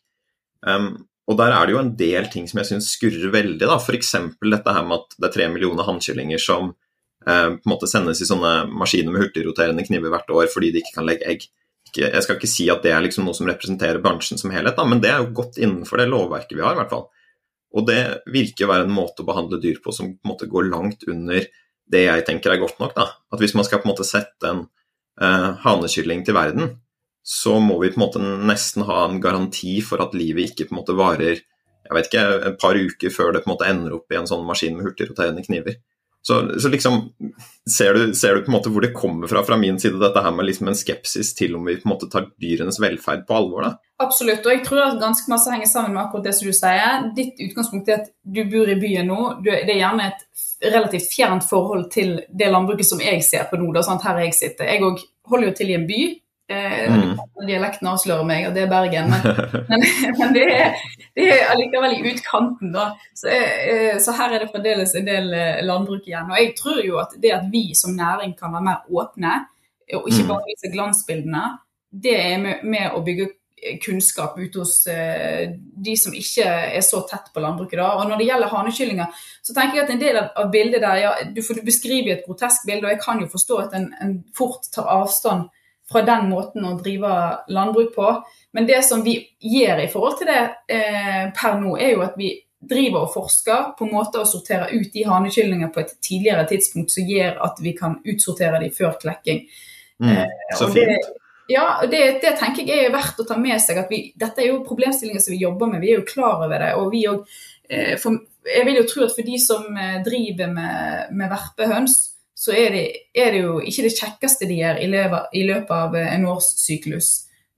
Um, 0.65 1.05
og 1.29 1.37
der 1.37 1.53
er 1.53 1.67
det 1.67 1.75
jo 1.75 1.81
en 1.81 1.93
del 1.97 2.27
ting 2.33 2.47
som 2.49 2.61
jeg 2.61 2.71
syns 2.71 2.89
skurrer 2.95 3.33
veldig. 3.33 3.61
da, 3.61 3.77
F.eks. 3.77 4.15
dette 4.41 4.75
her 4.75 4.87
med 4.87 4.97
at 4.97 5.15
det 5.17 5.29
er 5.29 5.35
tre 5.37 5.47
millioner 5.53 5.85
hannkyllinger 5.85 6.41
som 6.41 6.73
uh, 6.73 7.49
på 7.53 7.61
en 7.61 7.73
måte 7.75 7.89
sendes 7.89 8.21
i 8.21 8.29
sånne 8.29 8.65
maskiner 8.73 9.13
med 9.13 9.27
hurtigroterende 9.27 9.85
kniver 9.85 10.13
hvert 10.13 10.33
år 10.33 10.49
fordi 10.53 10.73
de 10.73 10.81
ikke 10.81 10.97
kan 10.97 11.07
legge 11.07 11.29
egg. 11.29 11.45
Jeg 11.93 12.23
skal 12.23 12.37
ikke 12.37 12.49
si 12.49 12.69
at 12.71 12.81
det 12.85 12.93
er 12.95 13.03
liksom 13.03 13.25
noe 13.27 13.35
som 13.37 13.49
representerer 13.49 14.01
bransjen 14.01 14.39
som 14.39 14.53
helhet, 14.53 14.77
da, 14.77 14.85
men 14.87 15.01
det 15.03 15.11
er 15.11 15.21
jo 15.21 15.33
godt 15.41 15.57
innenfor 15.59 15.99
det 15.99 16.09
lovverket 16.09 16.55
vi 16.55 16.63
har. 16.63 16.73
i 16.73 16.79
hvert 16.79 16.93
fall. 16.93 17.09
Og 17.71 17.87
det 17.87 18.01
virker 18.31 18.67
å 18.67 18.73
være 18.73 18.87
en 18.87 18.95
måte 18.95 19.23
å 19.23 19.27
behandle 19.27 19.61
dyr 19.63 19.79
på 19.83 19.93
som 19.95 20.11
på 20.11 20.25
en 20.25 20.31
måte 20.33 20.49
går 20.51 20.69
langt 20.71 21.05
under 21.07 21.45
det 21.91 22.05
jeg 22.05 22.25
tenker 22.27 22.53
er 22.53 22.61
godt 22.61 22.79
nok. 22.83 22.95
da. 22.95 23.07
At 23.31 23.39
Hvis 23.39 23.55
man 23.55 23.67
skal 23.67 23.81
på 23.81 23.87
en 23.87 23.93
måte 23.93 24.07
sette 24.07 24.47
en 24.47 24.65
eh, 25.21 25.49
hanekylling 25.63 26.25
til 26.27 26.35
verden, 26.35 26.75
så 27.23 27.59
må 27.61 27.77
vi 27.81 27.91
på 27.93 27.99
en 27.99 28.05
måte 28.05 28.21
nesten 28.21 28.83
ha 28.87 29.05
en 29.05 29.21
garanti 29.23 29.79
for 29.85 30.03
at 30.03 30.15
livet 30.17 30.51
ikke 30.51 30.69
på 30.69 30.75
en 30.75 30.81
måte 30.81 30.97
varer 30.97 31.43
jeg 31.91 31.97
vet 31.97 32.07
ikke, 32.07 32.25
et 32.47 32.59
par 32.61 32.77
uker 32.77 33.11
før 33.11 33.33
det 33.35 33.41
på 33.43 33.49
en 33.49 33.51
måte 33.55 33.67
ender 33.67 33.95
opp 33.97 34.13
i 34.13 34.15
en 34.15 34.27
sånn 34.29 34.45
maskin 34.47 34.77
med 34.77 34.85
hurtigroterende 34.87 35.43
kniver. 35.43 35.75
Så, 36.21 36.59
så 36.61 36.69
liksom 36.69 36.99
ser 37.77 37.93
du, 37.93 38.13
ser 38.13 38.35
du, 38.35 38.43
på 38.45 38.51
en 38.51 38.55
måte 38.57 38.69
hvor 38.69 38.83
det 38.85 38.93
kommer 38.93 39.29
fra 39.29 39.41
fra 39.45 39.57
min 39.57 39.79
side, 39.81 39.97
dette 40.01 40.21
her 40.21 40.33
med 40.35 40.45
liksom 40.45 40.69
en 40.69 40.77
skepsis 40.77 41.33
til 41.37 41.55
om 41.57 41.65
vi 41.65 41.79
på 41.79 41.87
en 41.87 41.93
måte 41.95 42.09
tar 42.13 42.27
dyrenes 42.41 42.77
velferd 42.81 43.25
på 43.27 43.37
alvor? 43.39 43.65
da? 43.65 43.71
Absolutt, 44.01 44.45
og 44.45 44.53
jeg 44.53 44.63
tror 44.65 44.83
at 44.85 45.01
ganske 45.01 45.29
masse 45.29 45.49
henger 45.53 45.69
sammen 45.69 45.95
med 45.95 46.03
akkurat 46.03 46.29
det 46.29 46.35
som 46.37 46.49
du 46.49 46.57
sier. 46.57 47.07
Ditt 47.17 47.41
utgangspunkt 47.41 47.89
er 47.89 48.03
at 48.03 48.11
du 48.21 48.43
bor 48.49 48.69
i 48.69 48.77
byen 48.81 49.09
nå. 49.09 49.19
det 49.45 49.63
er 49.65 49.77
gjerne 49.81 50.09
et 50.11 50.25
relativt 50.71 51.09
fjernt 51.09 51.45
forhold 51.49 51.87
til 51.93 52.19
det 52.29 52.49
landbruket 52.53 52.89
som 52.89 53.01
jeg 53.01 53.21
ser 53.25 53.47
på 53.49 53.57
nå. 53.61 53.71
Da, 53.73 53.85
sant? 53.85 54.05
Her 54.05 54.21
jeg 54.21 54.37
sitter. 54.37 54.69
Jeg 54.69 54.81
holder 55.29 55.49
jo 55.49 55.55
til 55.57 55.73
i 55.73 55.77
en 55.77 55.87
by, 55.89 56.01
mm. 56.51 57.11
Dialekten 57.47 57.89
avslører 57.91 58.27
meg, 58.27 58.45
og 58.47 58.55
det 58.55 58.65
er 58.65 58.71
Bergen. 58.71 59.11
Men, 59.11 59.41
men, 59.71 59.85
men 60.19 60.35
det, 60.35 60.45
er, 60.53 60.77
det, 61.17 61.27
er, 61.27 61.43
allikevel 61.53 61.97
i 61.97 62.13
utkanten, 62.13 62.71
da. 62.75 62.91
Så, 63.17 63.31
eh, 63.31 63.97
så, 64.01 64.15
her 64.17 64.35
er 64.35 64.43
det 64.43 64.51
fremdeles 64.53 64.95
en 64.97 65.09
del 65.09 65.33
eh, 65.37 65.59
landbruk 65.65 66.07
igjen. 66.07 66.31
Og 66.31 66.39
jeg 66.39 66.55
tror 66.59 66.81
jo 66.85 67.01
at 67.01 67.17
det 67.21 67.35
at 67.35 67.49
vi 67.51 67.69
som 67.77 67.97
næring 67.97 68.35
kan 68.39 68.53
være 68.55 68.67
mer 68.69 68.87
åpne, 68.89 69.35
og 69.91 70.07
ikke 70.07 70.23
mm. 70.23 70.31
bare 70.31 70.47
vise 70.47 70.73
glansbildene, 70.73 71.45
det 71.91 72.17
er 72.17 72.35
med, 72.39 72.65
med 72.67 72.95
å 72.95 73.03
bygge 73.03 73.31
kunnskap 73.83 74.39
ute 74.39 74.57
hos 74.57 74.87
de 74.87 75.91
som 75.99 76.15
ikke 76.17 76.47
er 76.47 76.81
så 76.81 77.03
tett 77.05 77.27
på 77.29 77.43
landbruket. 77.43 77.77
Da. 77.77 77.91
Og 77.99 78.07
Når 78.09 78.17
det 78.17 78.25
gjelder 78.25 78.49
hanekyllinger, 78.55 79.19
så 79.45 79.53
tenker 79.53 79.77
jeg 79.77 79.85
at 79.85 79.91
en 79.93 80.01
del 80.01 80.17
av, 80.21 80.47
bildet 80.53 80.81
der 80.81 81.01
ja, 81.01 81.11
du, 81.35 81.43
får, 81.45 81.59
du 81.59 81.67
beskriver 81.67 82.15
et 82.15 82.23
grotesk 82.25 82.65
bilde, 82.65 82.87
og 82.87 82.95
jeg 82.95 83.01
kan 83.03 83.21
jo 83.21 83.29
forstå 83.29 83.59
at 83.67 83.75
en, 83.77 83.91
en 84.01 84.15
fort 84.37 84.65
tar 84.73 84.89
avstand 84.89 85.51
fra 85.91 86.03
den 86.07 86.29
måten 86.31 86.65
å 86.67 86.77
drive 86.79 87.15
landbruk 87.51 87.91
på. 87.95 88.13
Men 88.55 88.67
det 88.69 88.81
som 88.87 89.03
vi 89.05 89.17
gjør 89.39 89.83
i 89.83 89.89
forhold 89.91 90.19
til 90.19 90.31
det 90.31 90.41
eh, 90.71 91.27
per 91.35 91.59
nå, 91.61 91.75
er 91.77 91.95
jo 91.95 92.05
at 92.05 92.17
vi 92.19 92.33
driver 92.61 93.07
og 93.07 93.13
forsker 93.15 93.71
på 93.77 93.87
måter 93.89 94.21
å 94.21 94.29
sortere 94.29 94.69
ut 94.73 94.91
de 94.93 95.05
hanekyllinger 95.07 95.71
på 95.73 95.81
et 95.81 95.95
tidligere 96.03 96.45
tidspunkt 96.49 96.93
som 96.93 97.09
gjør 97.09 97.39
at 97.47 97.61
vi 97.63 97.73
kan 97.77 97.97
utsortere 98.05 98.61
de 98.61 98.69
før 98.75 98.93
klekking. 99.01 99.47
Mm, 100.01 100.11
eh, 100.13 100.27
så 100.57 100.69
fint. 100.69 100.93
Det, 100.93 101.21
ja, 101.51 101.65
det, 101.89 102.01
det, 102.21 102.35
tenker 102.39 102.67
jeg 102.67 102.85
er 102.85 102.93
verdt 102.93 103.19
å 103.19 103.27
ta 103.27 103.37
med 103.39 103.59
seg. 103.61 103.81
at 103.81 103.89
vi, 103.91 104.03
Dette 104.17 104.43
er 104.43 104.51
jo 104.51 104.61
problemstillinger 104.67 105.23
som 105.23 105.33
vi 105.35 105.41
jobber 105.41 105.71
med, 105.71 105.81
vi 105.83 105.93
er 105.93 106.01
jo 106.01 106.07
klar 106.07 106.45
over 106.45 106.57
det. 106.61 106.73
og 106.77 106.91
vi 106.93 107.07
også, 107.09 107.41
eh, 107.69 107.97
for, 107.99 108.21
Jeg 108.45 108.65
vil 108.65 108.79
jo 108.81 108.87
tro 108.89 109.03
at 109.05 109.15
for 109.15 109.27
de 109.27 109.39
som 109.41 109.77
eh, 109.77 109.99
driver 110.05 110.53
med, 110.53 111.11
med 111.17 111.33
verpehøns, 111.33 111.97
så 112.41 112.55
er 112.57 112.73
det, 112.73 112.85
er 113.13 113.35
det, 113.35 113.43
jo 113.43 113.59
ikke 113.61 113.83
det 113.85 113.93
kjekkeste 113.93 114.47
de 114.49 114.55
gjør 114.57 114.79
i, 114.81 114.87
i 115.37 115.43
løpet 115.45 115.73
av 115.75 115.97
en 115.99 116.23
årssyklus 116.31 117.09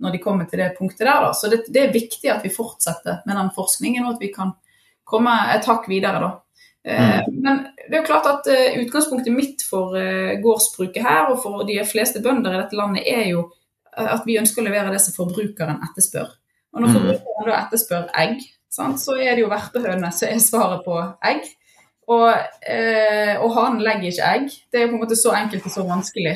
når 0.03 0.15
de 0.15 0.19
kommer 0.19 0.49
til 0.49 0.59
det 0.59 0.73
punktet 0.75 1.05
der. 1.05 1.21
Da. 1.23 1.29
Så 1.37 1.47
det, 1.47 1.61
det, 1.71 1.85
er 1.85 1.93
viktig 1.93 2.27
at 2.33 2.43
vi 2.43 2.51
fortsetter 2.51 3.21
med 3.23 3.37
den 3.39 3.51
forskningen, 3.55 4.03
og 4.03 4.17
at 4.17 4.25
vi 4.25 4.33
kan 4.33 4.51
komme 5.07 5.31
et 5.53 5.69
hakk 5.69 5.87
videre. 5.87 6.19
da. 6.19 6.31
Eh, 6.83 7.21
mm. 7.23 7.39
Men 7.45 7.61
det 7.85 7.93
er 7.93 8.01
jo 8.01 8.09
klart 8.09 8.27
at 8.27 8.49
uh, 8.51 8.81
utgangspunktet 8.81 9.31
mitt 9.31 9.63
for 9.63 9.95
gårdsbruket 10.43 11.05
her, 11.05 11.31
og 11.31 11.39
for 11.45 11.63
de 11.69 11.79
fleste 11.87 12.19
bønder 12.25 12.57
i 12.57 12.61
dette 12.65 12.79
landet, 12.79 13.07
er 13.07 13.29
jo 13.31 13.47
at 13.93 14.27
vi 14.27 14.39
ønsker 14.41 14.59
å 14.63 14.67
levere 14.67 14.91
det 14.91 14.99
som 15.05 15.15
forbrukeren 15.15 15.79
etterspør. 15.87 16.27
Og 16.73 16.83
når 16.83 16.89
mm. 16.89 16.95
forbrukeren 16.97 17.47
da 17.47 17.59
etterspør 17.61 18.11
egg, 18.25 18.43
sant, 18.73 18.99
så 18.99 19.15
er 19.15 19.35
det 19.35 19.45
jo 19.45 19.51
verpehøne 19.53 20.11
som 20.11 20.27
er 20.33 20.43
svaret 20.43 20.83
på 20.83 20.97
egg. 21.29 21.47
Og, 22.11 22.29
eh, 22.67 23.35
og 23.39 23.53
hanen 23.55 23.83
legger 23.83 24.09
ikke 24.09 24.31
egg. 24.35 24.57
Det 24.71 24.81
er 24.81 24.89
på 24.89 24.97
en 24.97 25.03
måte 25.05 25.19
så 25.19 25.35
enkelt 25.37 25.67
og 25.69 25.75
så 25.75 25.85
vanskelig. 25.87 26.35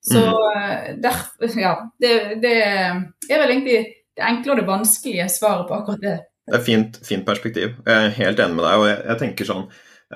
Så 0.00 0.20
mm. 0.22 1.00
der, 1.02 1.16
ja, 1.60 1.74
det, 2.00 2.12
det, 2.40 2.54
er 2.62 3.40
vel 3.42 3.50
egentlig 3.52 3.80
det 4.16 4.24
enkle 4.24 4.54
og 4.54 4.60
det 4.62 4.68
vanskelige 4.68 5.26
svaret 5.32 5.66
på 5.68 5.76
akkurat 5.76 6.04
det. 6.04 6.16
Det 6.50 6.56
er 6.56 6.66
fint, 6.66 6.98
fint 7.06 7.26
perspektiv. 7.26 7.74
Jeg 7.86 8.06
er 8.06 8.16
helt 8.16 8.40
enig 8.42 8.58
med 8.58 8.66
deg. 8.66 8.80
og 8.80 8.86
jeg, 8.88 9.00
jeg 9.10 9.20
tenker 9.20 9.48
sånn, 9.50 9.66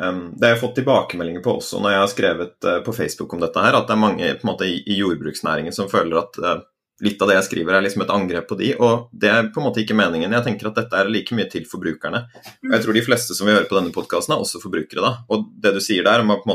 um, 0.01 0.23
Det 0.33 0.47
har 0.47 0.55
jeg 0.55 0.63
fått 0.63 0.79
tilbakemeldinger 0.81 1.45
på 1.45 1.59
også 1.61 1.83
når 1.83 1.95
jeg 1.95 2.03
har 2.03 2.13
skrevet 2.15 2.69
uh, 2.71 2.79
på 2.87 2.97
Facebook 2.97 3.37
om 3.37 3.45
dette, 3.45 3.67
her, 3.67 3.77
at 3.79 3.91
det 3.91 3.95
er 3.95 4.03
mange 4.03 4.31
måte, 4.49 4.71
i, 4.71 4.81
i 4.89 4.99
jordbruksnæringen 5.03 5.77
som 5.77 5.91
føler 5.93 6.23
at 6.23 6.41
uh, 6.43 6.57
litt 7.03 7.23
av 7.23 7.31
det 7.31 7.39
jeg 7.39 7.47
skriver, 7.49 7.75
er 7.75 7.85
liksom 7.85 8.05
et 8.05 8.13
angrep 8.15 8.47
på 8.51 8.59
de, 8.61 8.75
og 8.79 9.09
det 9.11 9.31
er 9.31 9.49
på 9.55 9.61
en 9.61 9.67
måte 9.67 9.83
ikke 9.83 9.97
meningen. 9.99 10.35
Jeg 10.37 10.47
tenker 10.47 10.71
at 10.71 10.79
dette 10.79 11.01
er 11.01 11.11
like 11.11 11.35
mye 11.35 11.49
til 11.51 11.67
forbrukerne. 11.67 12.21
Og 12.69 12.77
jeg 12.77 12.85
tror 12.85 12.99
de 12.99 13.07
fleste 13.07 13.35
som 13.35 13.49
vil 13.49 13.59
høre 13.59 13.71
på 13.71 13.79
denne 13.79 13.95
podkasten, 13.95 14.37
er 14.37 14.45
også 14.45 14.63
forbrukere, 14.63 15.03
da. 15.03 15.17
Og 15.35 15.49
det 15.59 15.75
du 15.75 15.81
sier 15.83 16.07
der 16.07 16.23
om 16.23 16.31
at 16.35 16.47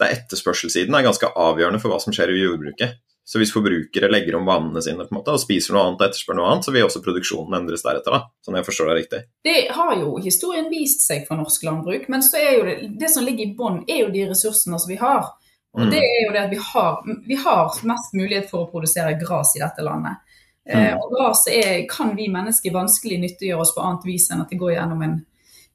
det 0.00 0.08
er 0.08 0.16
etterspørselssiden 0.16 0.96
er 0.96 1.06
ganske 1.06 1.28
avgjørende 1.36 1.80
for 1.82 1.92
hva 1.92 2.00
som 2.02 2.14
skjer 2.16 2.32
i 2.32 2.42
jordbruket. 2.42 2.98
Så 3.30 3.38
hvis 3.38 3.52
forbrukere 3.54 4.08
legger 4.10 4.34
om 4.34 4.48
vanene 4.48 4.80
sine 4.82 5.04
på 5.04 5.14
en 5.14 5.20
måte, 5.20 5.36
og 5.36 5.42
spiser 5.42 5.76
noe 5.76 5.84
annet 5.86 6.00
og 6.00 6.06
etterspør 6.08 6.34
noe 6.34 6.48
annet, 6.50 6.66
så 6.66 6.72
vil 6.74 6.86
også 6.88 7.02
produksjonen 7.04 7.60
endres 7.60 7.84
deretter. 7.84 8.16
da, 8.16 8.24
sånn 8.42 8.56
jeg 8.58 8.66
forstår 8.66 8.88
Det 8.90 8.96
riktig. 8.96 9.20
Det 9.46 9.58
har 9.76 9.92
jo 10.00 10.16
historien 10.24 10.66
vist 10.72 11.04
seg 11.06 11.28
for 11.28 11.38
norsk 11.38 11.62
landbruk, 11.68 12.08
men 12.10 12.24
så 12.26 12.40
er 12.40 12.56
jo 12.56 12.64
det, 12.66 12.74
det 12.98 13.10
som 13.12 13.22
ligger 13.22 13.46
i 13.46 13.54
bånn, 13.54 13.84
er 13.86 14.02
jo 14.02 14.10
de 14.16 14.24
ressursene 14.32 14.80
som 14.82 14.90
vi 14.90 14.98
har. 14.98 15.30
Og 15.78 15.90
det 15.92 16.00
er 16.02 16.20
jo 16.24 16.32
det 16.34 16.42
at 16.42 16.50
vi 16.50 16.58
har, 16.58 16.96
vi 17.26 17.36
har 17.38 17.80
mest 17.86 18.14
mulighet 18.18 18.48
for 18.50 18.64
å 18.64 18.70
produsere 18.72 19.14
gras 19.20 19.54
i 19.54 19.62
dette 19.62 19.84
landet. 19.86 20.18
Eh, 20.66 20.90
mm. 20.90 20.98
og 20.98 21.12
gras 21.14 21.44
kan 21.90 22.14
vi 22.18 22.26
mennesker 22.32 22.74
vanskelig 22.74 23.20
nyttiggjøre 23.22 23.62
oss 23.62 23.74
på 23.74 23.84
annet 23.84 24.06
vis 24.08 24.28
enn 24.30 24.42
at 24.42 24.50
det 24.50 24.58
går 24.60 24.74
gjennom 24.74 25.04
en 25.06 25.20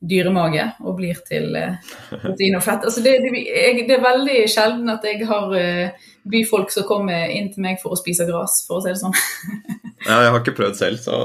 dyremage 0.05 0.65
og 0.83 0.97
blir 0.99 1.19
til 1.27 1.55
eh, 1.57 1.77
protein 2.11 2.57
og 2.57 2.63
fett. 2.65 2.85
Altså 2.85 3.03
det, 3.05 3.15
det, 3.23 3.31
jeg, 3.47 3.85
det, 3.87 3.97
er 3.97 4.03
veldig 4.03 4.37
sjelden 4.51 4.91
at 4.93 5.05
jeg 5.07 5.25
har 5.29 5.55
uh, 5.55 6.07
byfolk 6.31 6.73
som 6.73 6.87
kommer 6.87 7.31
inn 7.31 7.51
til 7.53 7.65
meg 7.65 7.79
for 7.81 7.95
å 7.95 7.99
spise 7.99 8.27
gras, 8.27 8.61
for 8.67 8.79
å 8.79 8.85
si 8.85 8.91
det 8.91 9.01
sånn. 9.01 9.15
ja, 10.09 10.19
jeg 10.25 10.33
har 10.33 10.41
ikke 10.41 10.57
prøvd 10.59 10.79
selv, 10.79 11.01
så 11.01 11.21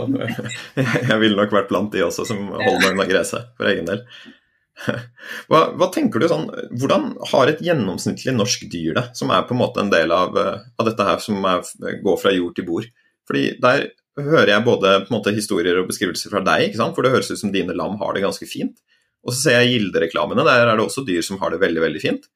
jeg 1.11 1.20
ville 1.22 1.37
nok 1.37 1.56
vært 1.56 1.72
blant 1.72 1.92
de 1.94 2.04
også 2.06 2.28
som 2.28 2.52
holder 2.54 2.85
meg 2.87 2.94
unna 2.94 3.09
gresset 3.11 3.50
for 3.59 3.70
egen 3.72 3.90
del. 3.90 4.06
Hva, 5.51 5.61
hva, 5.77 5.88
tenker 5.93 6.23
du 6.23 6.29
sånn, 6.31 6.49
Hvordan 6.81 7.12
har 7.33 7.51
et 7.51 7.62
gjennomsnittlig 7.64 8.33
norsk 8.37 8.66
dyr 8.73 8.95
det, 8.97 9.07
som 9.19 9.33
er 9.35 9.47
på 9.47 9.57
en 9.57 9.61
måte 9.61 9.83
en 9.83 9.93
del 9.93 10.12
av, 10.14 10.37
eh, 10.40 10.66
av 10.81 10.88
dette 10.88 11.07
her 11.07 11.23
som 11.23 11.45
er, 11.49 11.64
går 12.05 12.21
fra 12.21 12.33
jord 12.35 12.57
til 12.57 12.69
bord? 12.69 12.88
Fordi 13.29 13.45
Der 13.62 13.90
hører 14.21 14.55
jeg 14.55 14.66
både 14.66 14.95
måte, 15.12 15.33
historier 15.33 15.79
og 15.81 15.88
beskrivelser 15.88 16.33
fra 16.33 16.43
deg, 16.45 16.75
for 16.77 17.05
det 17.05 17.12
høres 17.12 17.31
ut 17.31 17.40
som 17.40 17.53
dine 17.53 17.77
lam 17.77 17.97
har 18.01 18.14
det 18.14 18.25
ganske 18.25 18.49
fint. 18.49 18.81
Og 19.25 19.33
så 19.33 19.38
ser 19.45 19.61
jeg 19.61 19.75
Gilde-reklamene, 19.75 20.45
der 20.45 20.66
er 20.66 20.77
det 20.77 20.85
også 20.85 21.05
dyr 21.07 21.23
som 21.25 21.38
har 21.40 21.53
det 21.53 21.61
veldig 21.62 21.83
veldig 21.85 22.03
fint. 22.03 22.27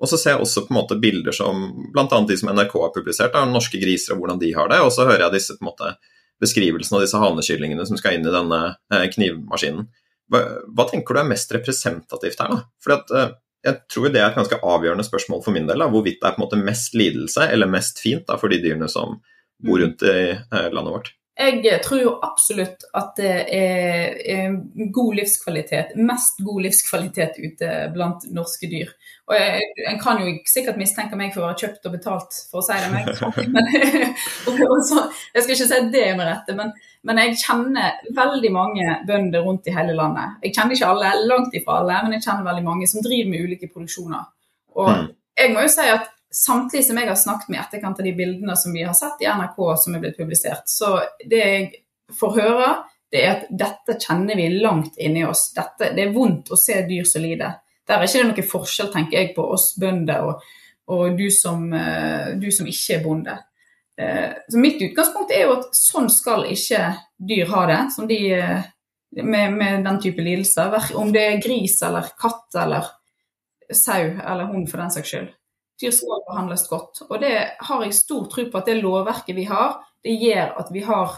Og 0.00 0.10
så 0.10 0.18
ser 0.18 0.34
jeg 0.34 0.44
også 0.44 0.64
på 0.66 0.74
en 0.74 0.80
måte 0.80 0.98
bilder 1.00 1.34
som 1.34 1.68
bl.a. 1.94 2.06
de 2.28 2.36
som 2.38 2.50
NRK 2.50 2.74
har 2.82 2.94
publisert, 2.94 3.36
av 3.38 3.50
norske 3.50 3.80
griser 3.80 4.14
og 4.14 4.22
hvordan 4.22 4.40
de 4.42 4.52
har 4.56 4.70
det. 4.72 4.80
Og 4.84 4.92
så 4.94 5.06
hører 5.06 5.26
jeg 5.26 5.36
disse 5.38 5.56
på 5.58 5.64
en 5.64 5.70
måte 5.70 5.92
beskrivelsene 6.42 6.98
av 6.98 7.04
disse 7.04 7.20
hanekyllingene 7.20 7.86
som 7.88 8.00
skal 8.00 8.18
inn 8.18 8.26
i 8.26 8.34
denne 8.34 8.60
eh, 8.92 9.06
knivmaskinen. 9.12 9.86
Hva, 10.32 10.42
hva, 10.72 10.86
tenker 10.88 11.16
du 11.16 11.20
er 11.20 11.28
mest 11.28 11.52
representativt 11.54 12.40
her? 12.40 12.52
da? 12.54 12.60
Fordi 12.84 12.96
at, 13.00 13.12
uh, 13.14 13.34
jeg 13.64 13.80
tror 13.92 14.12
det 14.12 14.20
er 14.20 14.28
et 14.28 14.38
ganske 14.38 14.60
avgjørende 14.60 15.06
spørsmål 15.06 15.42
for 15.44 15.56
min 15.56 15.68
del, 15.68 15.80
da, 15.80 15.90
hvorvidt 15.92 16.20
det 16.20 16.28
er 16.28 16.36
på 16.36 16.42
en 16.42 16.46
måte 16.46 16.60
mest 16.60 16.96
lidelse 16.98 17.48
eller 17.48 17.70
mest 17.70 18.00
fint 18.04 18.26
da, 18.28 18.38
for 18.40 18.52
de 18.52 18.60
dyrene 18.62 18.90
som 18.92 19.18
bor 19.64 19.80
rundt 19.80 20.04
i 20.04 20.34
uh, 20.36 20.68
landet 20.74 20.96
vårt. 20.96 21.12
Jeg 21.34 21.80
tror 21.82 21.98
jo 21.98 22.10
absolutt 22.22 22.84
at 22.94 23.16
det 23.18 23.32
er 23.56 24.52
god 24.94 25.16
livskvalitet, 25.18 25.96
mest 25.98 26.38
god 26.46 26.60
livskvalitet 26.62 27.40
ute 27.42 27.70
blant 27.94 28.28
norske 28.30 28.68
dyr. 28.70 28.92
Og 29.26 29.34
jeg, 29.34 29.64
En 29.90 29.98
kan 29.98 30.20
jo 30.22 30.30
sikkert 30.46 30.78
mistenke 30.78 31.18
meg 31.18 31.32
for 31.34 31.42
å 31.42 31.48
være 31.48 31.64
kjøpt 31.64 31.88
og 31.88 31.96
betalt 31.96 32.38
for 32.50 32.60
å 32.60 32.64
si 32.64 32.78
det, 32.78 32.90
men, 32.94 33.10
men 34.60 34.86
så, 34.86 35.04
jeg 35.34 35.42
skal 35.42 35.54
ikke 35.56 35.68
si 35.72 35.82
det 35.96 36.06
med 36.14 36.28
rette. 36.28 36.54
Men, 36.54 36.70
men, 37.02 37.22
jeg 37.24 37.40
kjenner 37.42 37.98
veldig 38.14 38.54
mange 38.54 38.98
bønder 39.08 39.42
rundt 39.48 39.66
i 39.66 39.74
hele 39.74 39.98
landet. 39.98 40.38
Jeg 40.46 40.54
kjenner 40.54 40.78
ikke 40.78 40.94
alle, 40.94 41.14
langt 41.26 41.58
ifra 41.58 41.80
alle, 41.82 41.98
men 42.04 42.14
jeg 42.14 42.28
kjenner 42.28 42.46
veldig 42.46 42.66
mange 42.70 42.90
som 42.90 43.02
driver 43.02 43.32
med 43.32 43.48
ulike 43.48 43.72
produksjoner. 43.72 44.30
Og 44.78 44.92
mm. 44.92 45.08
jeg 45.42 45.54
må 45.56 45.66
jo 45.66 45.74
si 45.74 45.90
at 45.98 46.12
samtidig 46.34 46.84
som 46.86 46.98
jeg 46.98 47.08
har 47.08 47.18
snakket 47.18 47.52
med 47.52 47.60
etterkant 47.62 48.00
av 48.00 48.06
de 48.06 48.12
bildene 48.16 48.56
som 48.58 48.74
vi 48.74 48.82
har 48.82 48.96
sett 48.98 49.22
i 49.22 49.30
NRK 49.30 49.60
som 49.80 49.94
er 49.94 50.02
blitt 50.02 50.18
publisert, 50.18 50.66
så 50.70 50.96
det 51.22 51.40
jeg 51.40 51.70
får 52.18 52.36
høre, 52.40 52.68
det 53.14 53.22
er 53.22 53.32
at 53.36 53.46
dette 53.54 53.94
kjenner 54.02 54.34
vi 54.34 54.48
langt 54.58 54.98
inni 54.98 55.22
oss. 55.26 55.46
Dette, 55.54 55.92
det 55.94 56.08
er 56.08 56.14
vondt 56.14 56.50
å 56.50 56.58
se 56.58 56.80
dyr 56.88 57.06
som 57.06 57.22
lider. 57.22 57.60
Der 57.86 58.00
er 58.00 58.08
ikke 58.08 58.22
det 58.22 58.28
noen 58.30 58.50
forskjell, 58.50 58.90
tenker 58.90 59.20
jeg, 59.20 59.32
på 59.36 59.44
oss 59.54 59.74
bønder 59.80 60.30
og, 60.30 60.46
og 60.94 61.18
du, 61.18 61.28
som, 61.32 61.68
eh, 61.76 62.32
du, 62.40 62.48
som, 62.52 62.66
ikke 62.68 62.96
er 62.96 63.04
bonde. 63.04 63.36
Eh, 64.00 64.32
så 64.50 64.60
Mitt 64.60 64.82
utgangspunkt 64.82 65.32
er 65.32 65.46
jo 65.46 65.58
at 65.60 65.70
sånn 65.78 66.10
skal 66.12 66.48
ikke 66.50 66.82
dyr 67.30 67.52
ha 67.52 67.62
det, 67.70 67.80
de, 68.10 68.20
eh, 68.40 68.66
med, 69.22 69.54
med, 69.60 69.84
den 69.86 70.02
type 70.02 70.24
lidelser. 70.24 70.74
Om 70.98 71.14
det 71.14 71.24
er 71.28 71.42
gris 71.44 71.78
eller 71.86 72.10
katt 72.18 72.58
eller 72.64 72.90
sau 73.70 74.02
eller 74.02 74.50
hund 74.50 74.66
for 74.70 74.82
den 74.82 74.92
saks 74.92 75.14
skyld. 75.14 75.30
Dyr 75.80 75.94
skal 75.94 76.22
behandles 76.28 76.66
godt. 76.70 77.02
Og 77.08 77.16
det 77.22 77.34
har 77.68 77.84
jeg 77.84 77.96
stor 77.96 78.26
tro 78.30 78.46
på 78.50 78.60
at 78.60 78.70
det 78.70 78.80
lovverket 78.80 79.36
vi 79.36 79.46
har, 79.48 79.80
det 80.04 80.16
gjør 80.20 80.54
at 80.60 80.72
vi 80.72 80.82
har 80.84 81.14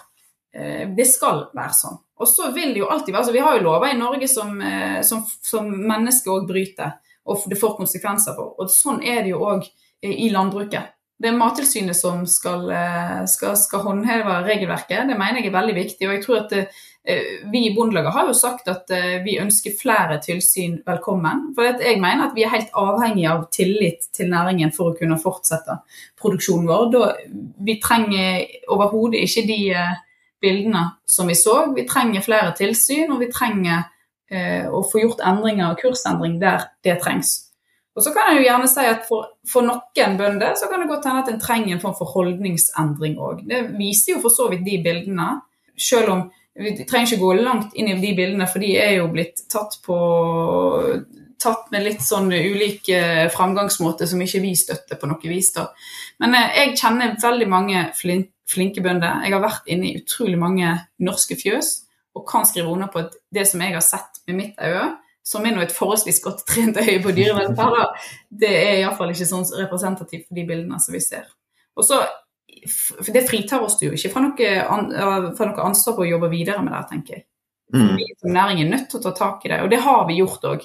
eh, 0.55 0.85
Det 0.97 1.07
skal 1.09 1.49
være 1.57 1.75
sånn. 1.77 1.99
Og 2.17 2.31
så 2.31 2.51
vil 2.55 2.73
det 2.73 2.81
jo 2.81 2.89
alltid 2.89 3.13
være 3.13 3.29
så 3.29 3.35
Vi 3.35 3.43
har 3.45 3.59
jo 3.59 3.67
lover 3.67 3.93
i 3.93 3.99
Norge 3.99 4.29
som, 4.31 4.55
eh, 4.63 5.01
som, 5.05 5.25
som 5.45 5.69
mennesker 5.69 6.33
òg 6.33 6.47
bryter, 6.49 6.97
og 7.27 7.45
det 7.51 7.59
får 7.61 7.77
konsekvenser 7.81 8.37
for. 8.39 8.55
Og 8.57 8.71
sånn 8.73 9.03
er 9.05 9.25
det 9.25 9.35
jo 9.35 9.43
òg 9.45 9.67
i 10.07 10.29
landbruket. 10.31 10.96
Det 11.17 11.31
er 11.31 11.39
Mattilsynet 11.39 11.97
som 11.97 12.27
skal, 12.29 12.67
eh, 12.71 13.23
skal, 13.31 13.57
skal, 13.57 13.85
håndheve 13.87 14.43
regelverket. 14.45 15.09
Det 15.09 15.17
mener 15.17 15.41
jeg 15.41 15.49
er 15.49 15.59
veldig 15.59 15.77
viktig. 15.79 16.09
Og 16.09 16.15
jeg 16.15 16.25
tror 16.27 16.43
at 16.43 16.53
det, 16.53 16.67
Eh, 17.09 17.51
vi 17.53 17.67
i 17.67 17.75
Bondelaget 17.75 18.13
har 18.13 18.27
jo 18.27 18.35
sagt 18.35 18.67
at 18.69 18.91
eh, 18.91 19.21
vi 19.23 19.37
ønsker 19.39 19.77
flere 19.79 20.17
tilsyn 20.23 20.81
velkommen. 20.87 21.53
For 21.55 21.79
jeg 21.79 22.01
mener 22.03 22.25
at 22.27 22.35
vi 22.35 22.43
er 22.43 22.51
helt 22.51 22.73
avhengig 22.75 23.29
av 23.31 23.45
tillit 23.55 24.09
til 24.17 24.33
næringen 24.33 24.73
for 24.75 24.91
å 24.91 24.97
kunne 24.99 25.19
fortsette 25.23 25.79
produksjonen 26.19 26.67
vår. 26.67 26.89
Da, 26.97 27.13
vi 27.63 27.79
trenger 27.85 28.43
overhodet 28.75 29.23
ikke 29.23 29.47
de 29.47 29.61
bildene 30.43 30.83
som 31.07 31.31
vi 31.31 31.39
så. 31.39 31.61
Vi 31.77 31.87
trenger 31.87 32.27
flere 32.27 32.51
tilsyn, 32.59 33.15
og 33.15 33.23
vi 33.23 33.31
trenger 33.31 33.87
eh, 34.27 34.67
å 34.67 34.83
få 34.83 35.05
gjort 35.05 35.23
endringer 35.31 35.71
og 35.71 35.85
kursendring 35.85 36.41
der 36.43 36.73
det 36.83 36.99
trengs. 37.07 37.37
Og 37.97 38.05
så 38.05 38.13
kan 38.13 38.31
jeg 38.31 38.43
jo 38.43 38.47
gjerne 38.47 38.69
si 38.69 38.87
at 38.87 39.05
for, 39.09 39.29
for 39.49 39.65
noen 39.65 40.17
bønder 40.19 40.57
så 40.61 40.69
kan 40.69 40.83
det 40.83 40.91
godt 40.91 41.09
hende 41.09 41.23
at 41.25 41.31
en 41.33 41.41
trenger 41.41 41.75
en 41.75 41.83
form 41.83 41.97
for 41.97 42.13
holdningsendring 42.13 43.17
òg. 43.17 43.47
Det 43.49 43.63
viser 43.79 44.15
jo 44.15 44.25
for 44.25 44.35
så 44.35 44.51
vidt 44.53 44.67
de 44.67 44.81
bildene. 44.85 45.31
Selv 45.81 46.13
om 46.13 46.27
vi 46.57 46.73
trenger 46.89 47.11
ikke 47.11 47.23
gå 47.25 47.33
langt 47.41 47.77
inn 47.77 47.89
i 47.93 47.97
de 48.01 48.13
bildene, 48.17 48.49
for 48.49 48.65
de 48.65 48.75
er 48.81 48.99
jo 48.99 49.09
blitt 49.13 49.47
tatt 49.53 49.79
på 49.85 49.97
tatt 51.41 51.71
med 51.73 51.85
litt 51.85 52.05
sånn 52.05 52.31
ulike 52.33 53.29
framgangsmåter 53.35 54.09
som 54.09 54.23
ikke 54.25 54.41
vi 54.45 54.55
støtter 54.57 54.99
på 55.01 55.09
noe 55.11 55.29
vis. 55.29 55.53
da. 55.57 55.69
Men 56.23 56.37
eh, 56.37 56.61
jeg 56.63 56.77
kjenner 56.81 57.17
veldig 57.23 57.49
mange 57.51 57.83
flinke 57.97 58.85
bønder. 58.85 59.25
Jeg 59.25 59.35
har 59.37 59.45
vært 59.45 59.69
inne 59.73 59.91
i 59.91 59.99
utrolig 60.01 60.39
mange 60.41 60.73
norske 61.05 61.37
fjøs 61.39 61.73
og 62.17 62.25
kan 62.29 62.47
skrive 62.49 62.73
under 62.73 62.89
på 62.93 63.05
at 63.05 63.19
det 63.33 63.45
som 63.49 63.61
jeg 63.61 63.77
har 63.77 63.85
sett 63.85 64.23
med 64.27 64.39
mitt 64.39 64.63
øye, 64.65 64.95
som 65.27 65.47
er 65.47 65.57
nå 65.57 65.65
et 65.65 65.75
forholdsvis 65.75 66.21
godt 66.25 66.45
trent 66.49 66.79
øye 66.79 67.01
på 67.03 67.15
dyrevelferd, 67.17 67.97
det 68.31 68.53
er 68.53 68.83
iallfall 68.83 69.11
ikke 69.11 69.29
sånn 69.29 69.47
representativt 69.59 70.29
for 70.29 70.39
de 70.39 70.47
bildene 70.47 70.79
som 70.83 70.95
vi 70.95 71.03
ser. 71.03 71.27
Og 71.77 71.87
så 71.87 72.05
for 72.67 73.13
Det 73.13 73.27
fritar 73.29 73.63
oss 73.63 73.77
jo 73.83 73.93
ikke 73.95 74.11
fra 74.11 74.23
noe, 74.25 74.53
fra 75.37 75.49
noe, 75.49 75.65
ansvar 75.67 75.97
på 75.97 76.03
å 76.03 76.09
jobbe 76.09 76.31
videre 76.33 76.63
med 76.65 76.73
det, 76.75 76.83
tenker 76.91 77.15
jeg. 77.19 77.27
Mm. 77.75 77.93
Vi 77.99 78.07
som 78.23 78.33
næring 78.33 78.63
er 78.63 78.71
nødt 78.71 78.89
til 78.91 79.01
å 79.01 79.05
ta 79.05 79.13
tak 79.15 79.45
i 79.45 79.51
det, 79.53 79.61
og 79.63 79.71
det 79.71 79.83
har 79.85 80.07
vi 80.09 80.19
gjort 80.21 80.47
òg. 80.51 80.65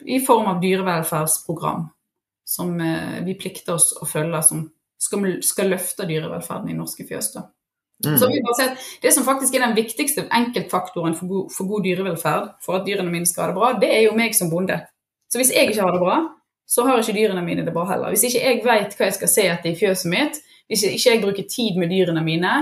I 0.00 0.20
form 0.24 0.48
av 0.48 0.60
dyrevelferdsprogram 0.62 1.88
som 2.48 2.72
eh, 2.80 3.18
vi 3.26 3.36
plikter 3.40 3.76
oss 3.76 3.90
å 4.00 4.08
følge, 4.08 4.40
som 4.46 4.62
skal, 5.00 5.26
skal 5.44 5.72
løfte 5.74 6.06
dyrevelferden 6.08 6.72
i 6.72 6.78
norske 6.78 7.04
fjøs. 7.08 7.32
da. 7.36 7.48
Mm. 8.06 8.16
Så 8.18 8.28
at 8.64 8.78
Det 9.02 9.12
som 9.12 9.24
faktisk 9.24 9.54
er 9.54 9.66
den 9.66 9.76
viktigste 9.76 10.24
enkeltfaktoren 10.32 11.16
for 11.16 11.28
god, 11.28 11.50
for 11.56 11.68
god 11.68 11.84
dyrevelferd, 11.84 12.50
for 12.64 12.78
at 12.78 12.86
dyrene 12.86 13.12
mine 13.12 13.28
skal 13.28 13.44
ha 13.44 13.48
det 13.50 13.58
bra, 13.58 13.72
det 13.80 13.90
er 13.92 14.04
jo 14.06 14.16
meg 14.16 14.34
som 14.36 14.50
bonde. 14.50 14.78
Så 15.30 15.38
hvis 15.38 15.52
jeg 15.54 15.70
ikke 15.70 15.82
har 15.82 15.92
det 15.92 16.02
bra, 16.02 16.20
så 16.70 16.86
har 16.86 17.02
ikke 17.02 17.16
dyrene 17.18 17.42
mine 17.44 17.64
det 17.66 17.74
bra 17.74 17.84
heller. 17.90 18.14
Hvis 18.14 18.24
ikke 18.28 18.44
jeg 18.44 18.62
vet 18.64 18.96
hva 18.96 19.08
jeg 19.08 19.18
skal 19.18 19.32
se 19.32 19.46
etter 19.50 19.72
i 19.72 19.78
fjøset 19.78 20.10
mitt, 20.10 20.40
hvis 20.70 20.86
ikke 20.86 21.10
jeg 21.10 21.22
bruker 21.24 21.48
tid 21.50 21.78
med 21.78 21.90
dyrene 21.90 22.22
mine, 22.24 22.52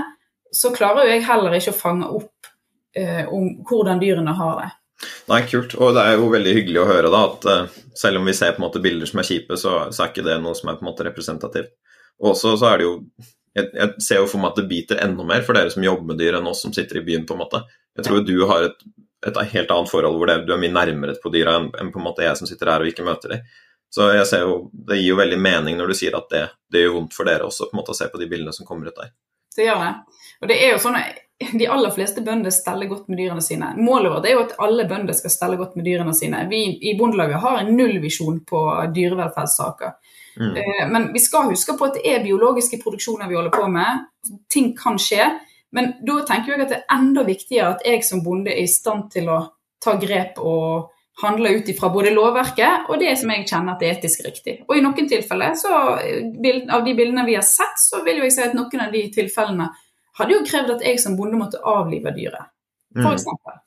så 0.53 0.73
klarer 0.73 1.05
jo 1.05 1.13
jeg 1.13 1.27
heller 1.27 1.55
ikke 1.55 1.75
å 1.75 1.77
fange 1.77 2.09
opp 2.19 2.49
eh, 2.97 3.25
om 3.29 3.51
hvordan 3.69 4.01
dyrene 4.01 4.33
har 4.37 4.55
det. 4.63 4.69
Nei, 5.29 5.43
kult. 5.47 5.75
Og 5.77 5.93
det 5.95 6.03
er 6.03 6.17
jo 6.17 6.31
veldig 6.33 6.53
hyggelig 6.57 6.81
å 6.81 6.87
høre 6.89 7.11
da, 7.13 7.19
at 7.29 7.45
uh, 7.47 7.81
selv 7.95 8.19
om 8.19 8.25
vi 8.27 8.35
ser 8.35 8.55
på 8.55 8.59
en 8.59 8.65
måte 8.65 8.81
bilder 8.83 9.07
som 9.07 9.21
er 9.21 9.29
kjipe, 9.29 9.59
så, 9.61 9.75
så, 9.93 10.03
er 10.03 10.11
ikke 10.11 10.25
det 10.25 10.39
noe 10.43 10.57
som 10.57 10.71
er 10.71 10.79
på 10.79 10.83
en 10.83 10.89
måte 10.89 11.05
representativt. 11.07 11.71
Og 12.19 12.33
også 12.33 12.57
så 12.59 12.71
er 12.73 12.81
det 12.81 12.89
jo 12.89 12.95
jeg, 13.57 13.69
jeg, 13.73 13.93
ser 14.03 14.21
jo 14.21 14.29
for 14.29 14.41
meg 14.41 14.53
at 14.53 14.61
det 14.61 14.69
biter 14.69 15.01
enda 15.03 15.25
mer 15.27 15.43
for 15.45 15.57
dere 15.57 15.71
som 15.73 15.85
jobber 15.85 16.11
med 16.11 16.19
dyr, 16.21 16.39
enn 16.39 16.49
oss 16.49 16.63
som 16.65 16.73
sitter 16.75 17.01
i 17.01 17.05
byen. 17.05 17.25
på 17.27 17.35
en 17.35 17.43
måte. 17.43 17.63
Jeg 17.97 18.07
tror 18.07 18.25
du 18.25 18.35
har 18.49 18.67
et, 18.69 18.83
et 19.27 19.39
helt 19.55 19.71
annet 19.75 19.91
forhold 19.91 20.19
hvor 20.19 20.29
det, 20.29 20.41
du 20.47 20.53
er 20.55 20.61
mye 20.61 20.75
nærmere 20.75 21.17
på 21.21 21.31
dyra 21.33 21.57
enn, 21.59 21.71
enn 21.79 21.91
på 21.93 22.01
en 22.01 22.07
måte 22.07 22.25
jeg 22.25 22.39
som 22.39 22.49
sitter 22.49 22.73
her 22.73 22.85
og 22.85 22.91
ikke 22.91 23.07
møter 23.07 23.35
dem. 23.35 23.47
Så 23.89 24.11
jeg 24.13 24.27
ser 24.29 24.45
jo, 24.45 24.59
det 24.71 24.99
gir 24.99 25.15
jo 25.15 25.17
veldig 25.17 25.39
mening 25.41 25.79
når 25.79 25.89
du 25.89 25.97
sier 25.97 26.13
at 26.17 26.29
det, 26.29 26.43
det 26.69 26.83
gjør 26.83 26.99
vondt 26.99 27.15
for 27.17 27.29
dere 27.29 27.47
også 27.47 27.71
på 27.71 27.73
en 27.73 27.81
måte 27.81 27.95
å 27.95 27.97
se 27.97 28.05
på 28.11 28.21
de 28.21 28.27
bildene 28.29 28.53
som 28.53 28.67
kommer 28.67 28.91
ut 28.91 29.01
der. 29.01 29.09
Det 29.55 29.65
gjør 29.65 29.81
det. 29.81 30.19
Og 30.43 30.51
det 30.51 30.59
er 30.61 30.75
jo 30.75 30.83
sånn 30.83 30.99
de 31.39 31.67
aller 31.71 31.91
fleste 31.95 32.21
bønder 32.21 32.51
steller 32.51 32.89
godt 32.91 33.07
med 33.07 33.17
dyrene 33.21 33.41
sine. 33.41 33.71
Målet 33.79 34.11
vårt 34.11 34.25
er 34.27 34.35
jo 34.35 34.43
at 34.43 34.57
alle 34.59 34.85
bønder 34.89 35.15
skal 35.15 35.31
stelle 35.31 35.59
godt 35.59 35.77
med 35.79 35.87
dyrene 35.87 36.13
sine. 36.15 36.41
Vi 36.51 36.61
i 36.83 36.95
Bondelaget 36.99 37.39
har 37.39 37.61
en 37.61 37.71
nullvisjon 37.77 38.41
på 38.47 38.63
dyrevelferdssaker. 38.95 39.95
Mm. 40.39 40.55
Eh, 40.57 40.83
men 40.91 41.09
vi 41.13 41.19
skal 41.19 41.49
huske 41.51 41.75
på 41.77 41.89
at 41.89 41.99
det 41.99 42.05
er 42.07 42.23
biologiske 42.23 42.79
produksjoner 42.83 43.29
vi 43.29 43.37
holder 43.37 43.55
på 43.55 43.67
med. 43.71 44.05
Ting 44.51 44.71
kan 44.77 44.99
skje. 45.01 45.25
Men 45.75 45.91
da 46.05 46.21
tenker 46.25 46.53
jeg 46.55 46.65
at 46.65 46.71
det 46.71 46.79
er 46.79 46.95
enda 46.95 47.25
viktigere 47.27 47.75
at 47.75 47.83
jeg 47.85 48.05
som 48.07 48.23
bonde 48.25 48.53
er 48.53 48.63
i 48.63 48.71
stand 48.71 49.11
til 49.13 49.29
å 49.29 49.43
ta 49.83 49.95
grep 50.01 50.39
og 50.41 50.89
handle 51.21 51.51
ut 51.57 51.69
ifra 51.69 51.89
både 51.91 52.13
lovverket 52.15 52.87
og 52.89 52.99
det 53.01 53.11
som 53.19 53.31
jeg 53.33 53.45
kjenner 53.47 53.75
at 53.75 53.83
er 53.83 53.97
etisk 53.97 54.23
riktig. 54.25 54.55
Og 54.67 54.77
i 54.77 54.83
noen 54.83 55.09
tilfeller, 55.11 55.55
så, 55.59 55.73
av 55.99 56.85
de 56.85 56.95
bildene 56.95 57.25
vi 57.27 57.35
har 57.35 57.45
sett, 57.45 57.79
så 57.81 58.01
vil 58.05 58.21
jo 58.21 58.27
jeg 58.27 58.35
si 58.35 58.45
at 58.45 58.55
noen 58.57 58.85
av 58.85 58.95
de 58.95 59.03
tilfellene 59.13 59.67
hadde 60.19 60.35
jo 60.35 60.45
krevd 60.47 60.77
at 60.77 60.85
jeg 60.87 61.01
som 61.03 61.17
bonde 61.19 61.39
måtte 61.39 61.61
avlive 61.67 62.11
dyret, 62.15 62.51
f.eks. 62.95 63.27
Mm. 63.27 63.59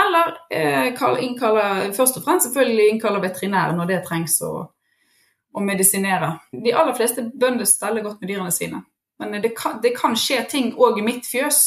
Eller 0.00 0.32
eh, 0.50 1.04
innkaller, 1.22 1.92
først 1.94 2.18
og 2.18 2.24
fremst 2.26 2.48
selvfølgelig 2.48 2.88
innkalle 2.90 3.22
veterinær 3.22 3.76
når 3.76 3.92
det 3.92 4.00
trengs 4.08 4.40
å, 4.42 4.66
å 5.54 5.62
medisinere. 5.62 6.34
De 6.52 6.74
aller 6.74 6.96
fleste 6.98 7.28
bønder 7.34 7.68
steller 7.68 8.04
godt 8.04 8.20
med 8.20 8.32
dyrene 8.32 8.52
sine. 8.54 8.82
Men 9.22 9.38
det 9.42 9.54
kan, 9.56 9.78
det 9.82 9.94
kan 9.96 10.16
skje 10.18 10.42
ting 10.50 10.72
òg 10.74 10.98
i 10.98 11.06
mitt 11.06 11.26
fjøs 11.28 11.62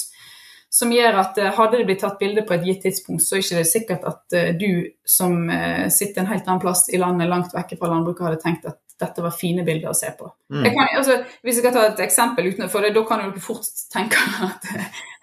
som 0.69 0.91
gjør 0.91 1.21
at 1.21 1.38
eh, 1.39 1.54
hadde 1.56 1.80
det 1.80 1.86
blitt 1.88 2.02
tatt 2.04 2.19
bilde 2.19 2.43
på 2.45 2.56
et 2.58 2.65
gitt 2.67 2.82
tidspunkt, 2.86 3.23
så 3.23 3.38
er 3.38 3.41
det 3.41 3.47
ikke 3.47 3.69
sikkert 3.71 4.08
at 4.10 4.36
eh, 4.36 4.50
du 4.58 4.89
som 5.08 5.47
eh, 5.50 5.88
sitter 5.93 6.23
en 6.23 6.32
helt 6.32 6.47
annen 6.47 6.63
plass 6.63 6.88
i 6.91 7.00
landet 7.02 7.32
langt 7.32 7.56
vekke 7.56 7.80
fra 7.80 7.91
landbruket, 7.93 8.26
hadde 8.28 8.43
tenkt 8.43 8.67
at 8.69 8.82
dette 9.00 9.22
var 9.22 9.36
fine 9.36 9.64
bilder 9.66 9.92
å 9.92 9.98
se 9.98 10.10
på. 10.18 10.30
Mm. 10.54 10.64
Jeg 10.66 10.74
kan, 10.74 10.90
altså, 11.00 11.18
hvis 11.46 11.58
jeg 11.58 11.64
skal 11.64 11.76
ta 11.76 11.84
et 11.90 12.02
eksempel, 12.08 12.50
uten, 12.50 12.70
for 12.74 12.86
det, 12.86 12.94
da 12.96 13.04
kan 13.06 13.22
dere 13.22 13.44
fort 13.44 13.68
tenke 13.94 14.22
at 14.48 14.68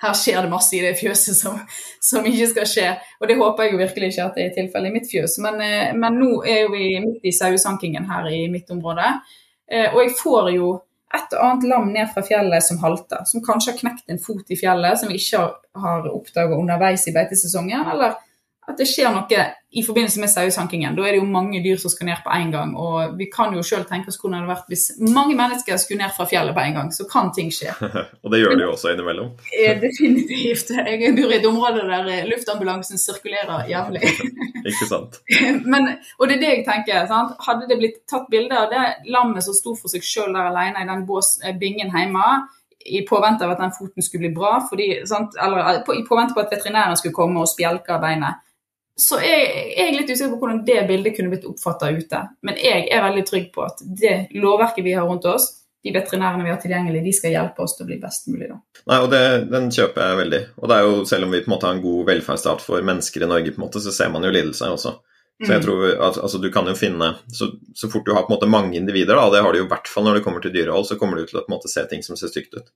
her 0.04 0.16
skjer 0.18 0.40
det 0.44 0.52
masse 0.52 0.76
i 0.78 0.82
det 0.84 0.94
fjøset 1.00 1.38
som, 1.38 1.58
som, 2.02 2.26
ikke 2.30 2.50
skal 2.52 2.70
skje. 2.70 2.88
Og 3.20 3.30
det 3.30 3.38
håper 3.40 3.68
jeg 3.68 3.80
virkelig 3.82 4.12
ikke 4.12 4.28
at 4.28 4.38
det 4.38 4.46
er 4.46 4.56
tilfellet 4.58 4.92
i 4.92 4.96
mitt 4.98 5.10
fjøs. 5.10 5.38
Men, 5.44 5.62
men 5.98 6.20
nå 6.20 6.32
er 6.46 6.68
vi 6.72 6.90
midt 7.04 7.26
i 7.26 7.34
sauesankingen 7.34 8.06
her 8.10 8.30
i 8.30 8.44
mitt 8.52 8.70
område, 8.74 9.14
og 9.94 10.00
jeg 10.02 10.12
får 10.18 10.50
jo 10.54 10.74
et 11.14 11.34
og 11.36 11.44
annet 11.46 11.66
lam 11.70 11.90
ned 11.94 12.10
fra 12.12 12.24
fjellet 12.26 12.64
som 12.64 12.80
halter, 12.82 13.22
som 13.28 13.42
kanskje 13.44 13.72
har 13.72 13.80
knekt 13.80 14.10
en 14.10 14.20
fot 14.22 14.50
i 14.50 14.58
fjellet, 14.58 14.98
som 14.98 15.10
vi 15.10 15.18
ikke 15.20 15.42
har 15.84 16.08
oppdaga 16.10 16.58
underveis 16.58 17.06
i 17.08 17.14
beitesesongen, 17.14 17.86
eller 17.94 18.16
at 18.64 18.78
det 18.80 18.86
skjer 18.88 19.12
noe 19.12 19.44
i 19.74 19.82
forbindelse 19.82 20.20
med 20.22 20.30
sauesankingen. 20.30 20.94
Da 20.96 21.02
er 21.04 21.16
det 21.16 21.18
jo 21.18 21.26
mange 21.28 21.58
dyr 21.64 21.80
som 21.82 21.90
skal 21.92 22.06
ned 22.08 22.20
på 22.24 22.30
en 22.32 22.52
gang. 22.52 22.70
Og 22.78 23.16
vi 23.18 23.26
kan 23.32 23.52
jo 23.56 23.64
sjøl 23.66 23.82
tenke 23.88 24.12
oss 24.12 24.16
hvordan 24.20 24.36
det 24.36 24.44
hadde 24.44 24.52
vært 24.52 24.70
hvis 24.70 24.84
mange 25.12 25.34
mennesker 25.36 25.80
skulle 25.82 26.04
ned 26.04 26.14
fra 26.14 26.26
fjellet 26.30 26.54
på 26.56 26.62
en 26.62 26.78
gang. 26.78 26.92
Så 26.94 27.08
kan 27.10 27.32
ting 27.34 27.50
skje. 27.52 27.74
og 28.22 28.32
det 28.32 28.40
gjør 28.40 28.54
det 28.54 28.64
jo 28.64 28.70
også 28.76 28.94
innimellom. 28.94 29.32
definitivt. 29.84 30.70
Jeg 30.78 31.12
bor 31.18 31.34
i 31.34 31.38
et 31.40 31.48
område 31.50 31.84
der 31.90 32.30
luftambulansen 32.30 33.02
sirkulerer 33.02 33.68
jævlig. 33.72 34.14
Ikke 34.70 34.88
sant. 34.88 35.20
Men, 35.66 35.90
og 36.16 36.30
det 36.30 36.38
er 36.38 36.44
det 36.44 36.52
jeg 36.54 36.66
tenker. 36.70 37.04
Sant? 37.10 37.34
Hadde 37.44 37.68
det 37.68 37.80
blitt 37.82 38.00
tatt 38.10 38.30
bilde 38.32 38.56
av 38.56 38.70
det 38.72 38.84
lammet 39.12 39.44
som 39.44 39.56
sto 39.58 39.74
for 39.76 39.92
seg 39.92 40.06
sjøl 40.06 40.32
der 40.32 40.52
alene 40.54 40.86
i 40.86 40.88
den 40.88 41.04
bås, 41.08 41.34
eh, 41.44 41.56
bingen 41.58 41.92
hjemme, 41.92 42.46
i 42.84 43.02
påvente 43.08 43.44
av 43.44 43.54
at 43.54 43.60
den 43.60 43.72
foten 43.74 44.04
skulle 44.04 44.26
bli 44.26 44.34
bra, 44.36 44.58
fordi, 44.68 44.88
eller 45.02 45.82
i 45.96 46.06
påvente 46.06 46.36
på 46.36 46.42
at 46.44 46.52
veterinæren 46.52 46.96
skulle 47.00 47.16
komme 47.16 47.40
og 47.42 47.48
spjelke 47.50 47.96
beinet. 48.00 48.44
Så 49.00 49.18
jeg, 49.18 49.46
jeg 49.74 49.88
er 49.88 49.96
litt 49.96 50.10
usikker 50.12 50.32
på 50.36 50.38
hvordan 50.44 50.62
det 50.66 50.78
bildet 50.86 51.16
kunne 51.16 51.32
blitt 51.32 51.46
oppfatta 51.50 51.90
ute. 51.90 52.20
Men 52.46 52.58
jeg 52.62 52.86
er 52.94 53.02
veldig 53.02 53.24
trygg 53.26 53.48
på 53.54 53.64
at 53.66 53.82
det 53.82 54.16
lovverket 54.38 54.86
vi 54.86 54.94
har 54.94 55.08
rundt 55.08 55.26
oss, 55.26 55.48
de 55.84 55.92
veterinærene 55.92 56.46
vi 56.46 56.52
har 56.52 56.60
tilgjengelig, 56.62 57.02
de 57.04 57.12
skal 57.12 57.34
hjelpe 57.34 57.60
oss 57.64 57.74
til 57.76 57.84
å 57.84 57.88
bli 57.90 57.98
best 58.00 58.30
mulig. 58.32 58.46
da. 58.48 58.60
Nei, 58.88 59.00
og 59.04 59.10
det, 59.12 59.24
Den 59.50 59.66
kjøper 59.74 60.06
jeg 60.06 60.20
veldig. 60.22 60.40
Og 60.62 60.70
det 60.70 60.76
er 60.76 60.86
jo, 60.86 61.02
Selv 61.10 61.26
om 61.26 61.34
vi 61.34 61.42
på 61.44 61.50
en 61.50 61.54
måte 61.56 61.68
har 61.68 61.76
en 61.76 61.82
god 61.84 62.06
velferdsstat 62.08 62.64
for 62.64 62.86
mennesker 62.92 63.26
i 63.26 63.28
Norge, 63.28 63.52
på 63.52 63.60
en 63.60 63.66
måte, 63.66 63.82
så 63.84 63.92
ser 63.92 64.14
man 64.14 64.24
jo 64.24 64.32
lidelser 64.32 64.72
også. 64.72 64.94
Så 65.42 65.50
jeg 65.50 65.60
mm. 65.60 65.66
tror 65.66 65.84
at 65.90 66.18
altså, 66.22 66.38
du 66.38 66.48
kan 66.54 66.70
jo 66.70 66.76
finne 66.78 67.10
så, 67.34 67.50
så, 67.74 67.90
fort 67.90 68.06
du 68.06 68.14
har 68.14 68.22
på 68.22 68.30
en 68.30 68.36
måte 68.36 68.48
mange 68.48 68.78
individer, 68.78 69.18
da, 69.18 69.26
det 69.34 69.42
har 69.42 69.52
du 69.52 69.58
jo 69.58 69.66
i 69.66 69.72
hvert 69.72 69.90
fall 69.90 70.06
når 70.06 70.20
det 70.20 70.24
kommer 70.24 70.44
til 70.44 70.54
dyrehold, 70.54 70.86
så 70.86 70.96
kommer 71.00 71.18
du 71.18 71.26
til 71.26 71.40
å 71.40 71.42
på 71.42 71.50
en 71.50 71.56
måte 71.56 71.72
se 71.72 71.82
ting 71.90 72.04
som 72.06 72.16
ser 72.16 72.30
stygt 72.30 72.54
ut. 72.54 72.70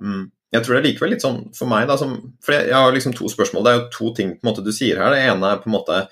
Mm. 0.00 0.24
Jeg 0.52 0.64
tror 0.64 0.74
det 0.74 0.80
er 0.82 0.86
likevel 0.90 1.14
litt 1.14 1.24
sånn 1.24 1.38
for 1.56 1.70
meg, 1.70 1.86
da, 1.88 1.96
som, 2.00 2.12
for 2.44 2.54
jeg, 2.54 2.74
har 2.76 2.92
liksom 2.92 3.14
to 3.16 3.30
spørsmål. 3.32 3.64
Det 3.64 3.72
er 3.72 3.78
jo 3.78 3.86
to 3.94 4.10
ting 4.18 4.34
på 4.36 4.44
en 4.44 4.50
måte 4.50 4.64
du 4.66 4.72
sier 4.74 5.00
her. 5.00 5.14
Det 5.14 5.22
ene 5.30 5.48
er 5.48 5.62
på 5.62 5.70
en 5.70 5.76
måte 5.78 6.02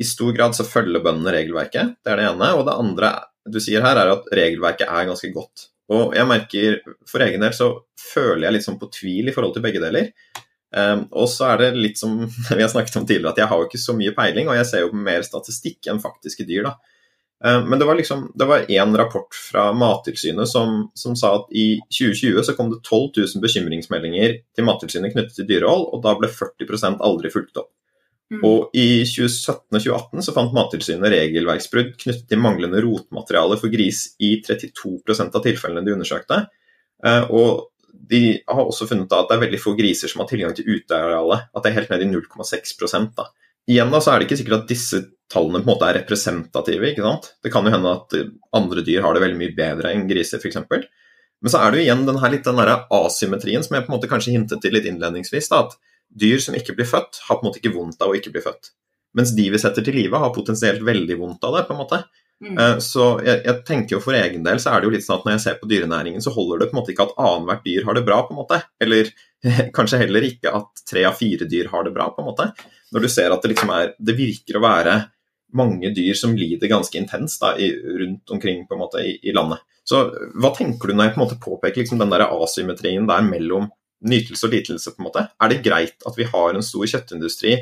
i 0.00 0.06
stor 0.08 0.32
grad 0.34 0.56
så 0.56 0.66
følger 0.66 1.04
bøndene 1.04 1.34
regelverket, 1.36 1.98
det 2.02 2.12
er 2.12 2.20
det 2.20 2.30
ene. 2.32 2.50
Og 2.58 2.64
det 2.66 2.78
andre 2.80 3.12
du 3.44 3.60
sier 3.62 3.84
her, 3.84 4.00
er 4.00 4.14
at 4.14 4.30
regelverket 4.34 4.88
er 4.88 5.10
ganske 5.10 5.30
godt. 5.34 5.68
Og 5.92 6.14
jeg 6.16 6.28
merker 6.28 6.78
for 7.08 7.22
egen 7.26 7.44
del 7.44 7.52
så 7.52 7.68
føler 8.00 8.46
jeg 8.46 8.56
litt 8.56 8.66
sånn 8.66 8.80
på 8.80 8.88
tvil 8.94 9.28
i 9.28 9.34
forhold 9.36 9.54
til 9.56 9.64
begge 9.66 9.82
deler. 9.84 10.10
Um, 10.74 11.04
og 11.14 11.28
så 11.30 11.52
er 11.52 11.60
det 11.60 11.68
litt 11.78 12.00
som 12.00 12.16
vi 12.56 12.62
har 12.62 12.72
snakket 12.72 12.96
om 12.98 13.06
tidligere, 13.06 13.34
at 13.34 13.42
jeg 13.42 13.50
har 13.52 13.60
jo 13.60 13.68
ikke 13.68 13.84
så 13.84 13.94
mye 13.96 14.14
peiling, 14.16 14.48
og 14.50 14.58
jeg 14.58 14.70
ser 14.70 14.86
jo 14.86 15.04
mer 15.06 15.22
statistikk 15.26 15.90
enn 15.92 16.02
faktiske 16.02 16.46
dyr. 16.48 16.70
da. 16.70 16.93
Um, 17.44 17.66
men 17.68 17.78
det 17.78 17.86
var 17.88 17.98
liksom, 17.98 18.28
det 18.34 18.46
var 18.48 18.70
én 18.70 18.96
rapport 18.96 19.34
fra 19.34 19.72
Mattilsynet 19.76 20.48
som, 20.48 20.90
som, 20.94 21.16
sa 21.18 21.34
at 21.40 21.50
i 21.52 21.80
2020 21.90 22.44
så 22.46 22.54
kom 22.56 22.70
det 22.72 22.80
12 22.86 23.10
000 23.18 23.42
bekymringsmeldinger 23.42 24.38
til 24.54 24.66
Mattilsynet 24.68 25.12
knyttet 25.12 25.36
til 25.40 25.48
dyrehold, 25.48 25.88
og 25.92 26.04
da 26.06 26.14
ble 26.16 26.30
40 26.30 27.02
aldri 27.04 27.32
fulgt 27.34 27.60
opp. 27.60 27.72
Mm. 28.32 28.40
Og 28.48 28.72
i 28.72 29.02
2017 29.04 29.60
og 29.60 29.82
2018 29.82 30.24
så 30.24 30.34
fant 30.36 30.56
Mattilsynet 30.56 31.12
regelverksbrudd 31.12 31.92
knyttet 32.00 32.26
til 32.30 32.40
manglende 32.40 32.80
rotmateriale 32.86 33.58
for 33.60 33.72
gris 33.72 34.06
i 34.24 34.38
32% 34.46 35.36
av 35.36 35.44
tilfellene 35.44 35.84
de 35.84 35.94
undersøkte. 35.98 36.46
Uh, 37.04 37.24
og 37.28 37.48
de 38.08 38.22
har 38.48 38.64
også 38.64 38.88
funnet 38.88 39.12
at 39.12 39.28
det 39.28 39.36
er 39.36 39.44
veldig 39.44 39.60
få 39.60 39.74
griser 39.78 40.10
som 40.10 40.22
har 40.22 40.30
tilgang 40.30 40.54
til 40.56 40.68
utearealet. 40.68 41.50
At 41.52 41.64
det 41.64 41.70
er 41.72 41.78
helt 41.80 41.92
ned 41.92 42.06
i 42.06 42.10
0,6 42.14 43.12
da. 43.16 43.28
Igjen 43.70 43.92
da, 43.92 44.00
så 44.00 44.12
er 44.12 44.20
det 44.20 44.28
ikke 44.28 44.40
sikkert 44.40 44.62
at 44.62 44.72
disse 44.72 45.00
tallene 45.32 45.62
på 45.62 45.68
en 45.68 45.72
måte 45.72 45.88
er 45.88 45.98
representative. 46.00 46.90
ikke 46.90 47.04
sant? 47.04 47.32
Det 47.42 47.52
kan 47.52 47.66
jo 47.66 47.72
hende 47.74 47.94
at 47.96 48.14
andre 48.56 48.84
dyr 48.86 49.02
har 49.04 49.16
det 49.16 49.24
veldig 49.24 49.40
mye 49.40 49.56
bedre 49.56 49.94
enn 49.94 50.06
griser 50.10 50.42
f.eks. 50.42 50.60
Men 51.44 51.52
så 51.52 51.60
er 51.60 51.72
det 51.72 51.80
jo 51.80 51.86
igjen 51.88 52.06
den 52.08 52.20
her, 52.22 52.32
litt 52.32 52.46
den 52.46 52.60
der 52.60 52.72
asymmetrien 52.94 53.64
som 53.64 53.76
jeg 53.76 53.84
på 53.84 53.92
en 53.92 53.96
måte 53.98 54.08
kanskje 54.10 54.32
hintet 54.36 54.62
til 54.64 54.72
litt 54.76 54.86
innledningsvis. 54.88 55.50
da, 55.52 55.64
At 55.66 55.76
dyr 56.08 56.40
som 56.40 56.56
ikke 56.56 56.76
blir 56.76 56.88
født, 56.88 57.20
har 57.28 57.40
på 57.40 57.44
en 57.44 57.50
måte 57.50 57.60
ikke 57.60 57.74
vondt 57.74 58.02
av 58.02 58.12
å 58.12 58.18
ikke 58.18 58.32
bli 58.34 58.44
født. 58.44 58.70
Mens 59.14 59.34
de 59.36 59.46
vi 59.52 59.60
setter 59.60 59.84
til 59.84 59.96
live, 59.98 60.18
har 60.18 60.34
potensielt 60.34 60.82
veldig 60.84 61.18
vondt 61.20 61.44
av 61.46 61.58
det. 61.58 61.66
på 61.68 61.74
en 61.74 61.82
måte. 61.82 62.02
Mm. 62.44 62.58
Eh, 62.58 62.78
så 62.82 63.04
jeg, 63.24 63.42
jeg, 63.44 63.60
tenker 63.68 63.96
jo 63.96 64.02
for 64.02 64.16
egen 64.18 64.42
del 64.44 64.58
så 64.60 64.72
er 64.72 64.82
det 64.82 64.88
jo 64.88 64.94
litt 64.96 65.04
sånn 65.06 65.20
at 65.20 65.26
når 65.26 65.36
jeg 65.36 65.42
ser 65.44 65.58
på 65.60 65.68
dyrenæringen, 65.70 66.24
så 66.24 66.32
holder 66.34 66.60
det 66.60 66.68
på 66.70 66.74
en 66.74 66.80
måte 66.80 66.92
ikke 66.92 67.06
at 67.06 67.14
annethvert 67.28 67.64
dyr 67.64 67.86
har 67.86 67.98
det 67.98 68.04
bra, 68.08 68.20
på 68.26 68.34
en 68.34 68.40
måte. 68.40 68.60
Eller 68.82 69.10
kanskje 69.76 70.00
heller 70.02 70.28
ikke 70.28 70.54
at 70.58 70.84
tre 70.90 71.04
av 71.08 71.18
fire 71.18 71.48
dyr 71.50 71.70
har 71.72 71.86
det 71.86 71.94
bra, 71.94 72.08
på 72.14 72.24
en 72.24 72.30
måte. 72.30 72.48
Når 72.94 73.06
du 73.06 73.10
ser 73.10 73.34
at 73.34 73.42
det 73.42 73.52
liksom 73.54 73.72
er 73.74 73.94
Det 73.98 74.16
virker 74.16 74.58
å 74.58 74.64
være 74.64 74.96
mange 75.56 75.92
dyr 75.94 76.16
som 76.18 76.34
lider 76.36 76.70
ganske 76.70 76.98
intenst 76.98 77.42
da, 77.42 77.54
i, 77.58 77.70
rundt 78.00 78.34
omkring 78.34 78.64
på 78.68 78.76
en 78.76 78.82
måte 78.82 79.04
i, 79.04 79.16
i, 79.22 79.34
landet. 79.36 79.62
Så 79.86 80.06
hva 80.40 80.50
tenker 80.56 80.90
du 80.90 80.96
når 80.96 81.08
jeg 81.08 81.14
på 81.14 81.20
en 81.20 81.24
måte 81.26 81.40
påpeker 81.42 81.82
liksom 81.82 82.00
den 82.00 82.12
der 82.12 82.26
asymmetrien 82.26 83.08
der 83.08 83.26
mellom 83.26 83.68
nytelse 84.04 84.48
og 84.48 84.54
lidelse, 84.54 84.92
på 84.94 85.02
en 85.02 85.08
måte? 85.08 85.26
Er 85.40 85.52
det 85.52 85.62
greit 85.64 86.06
at 86.08 86.18
vi 86.18 86.28
har 86.28 86.54
en 86.54 86.64
stor 86.64 86.86
kjøttindustri 86.90 87.58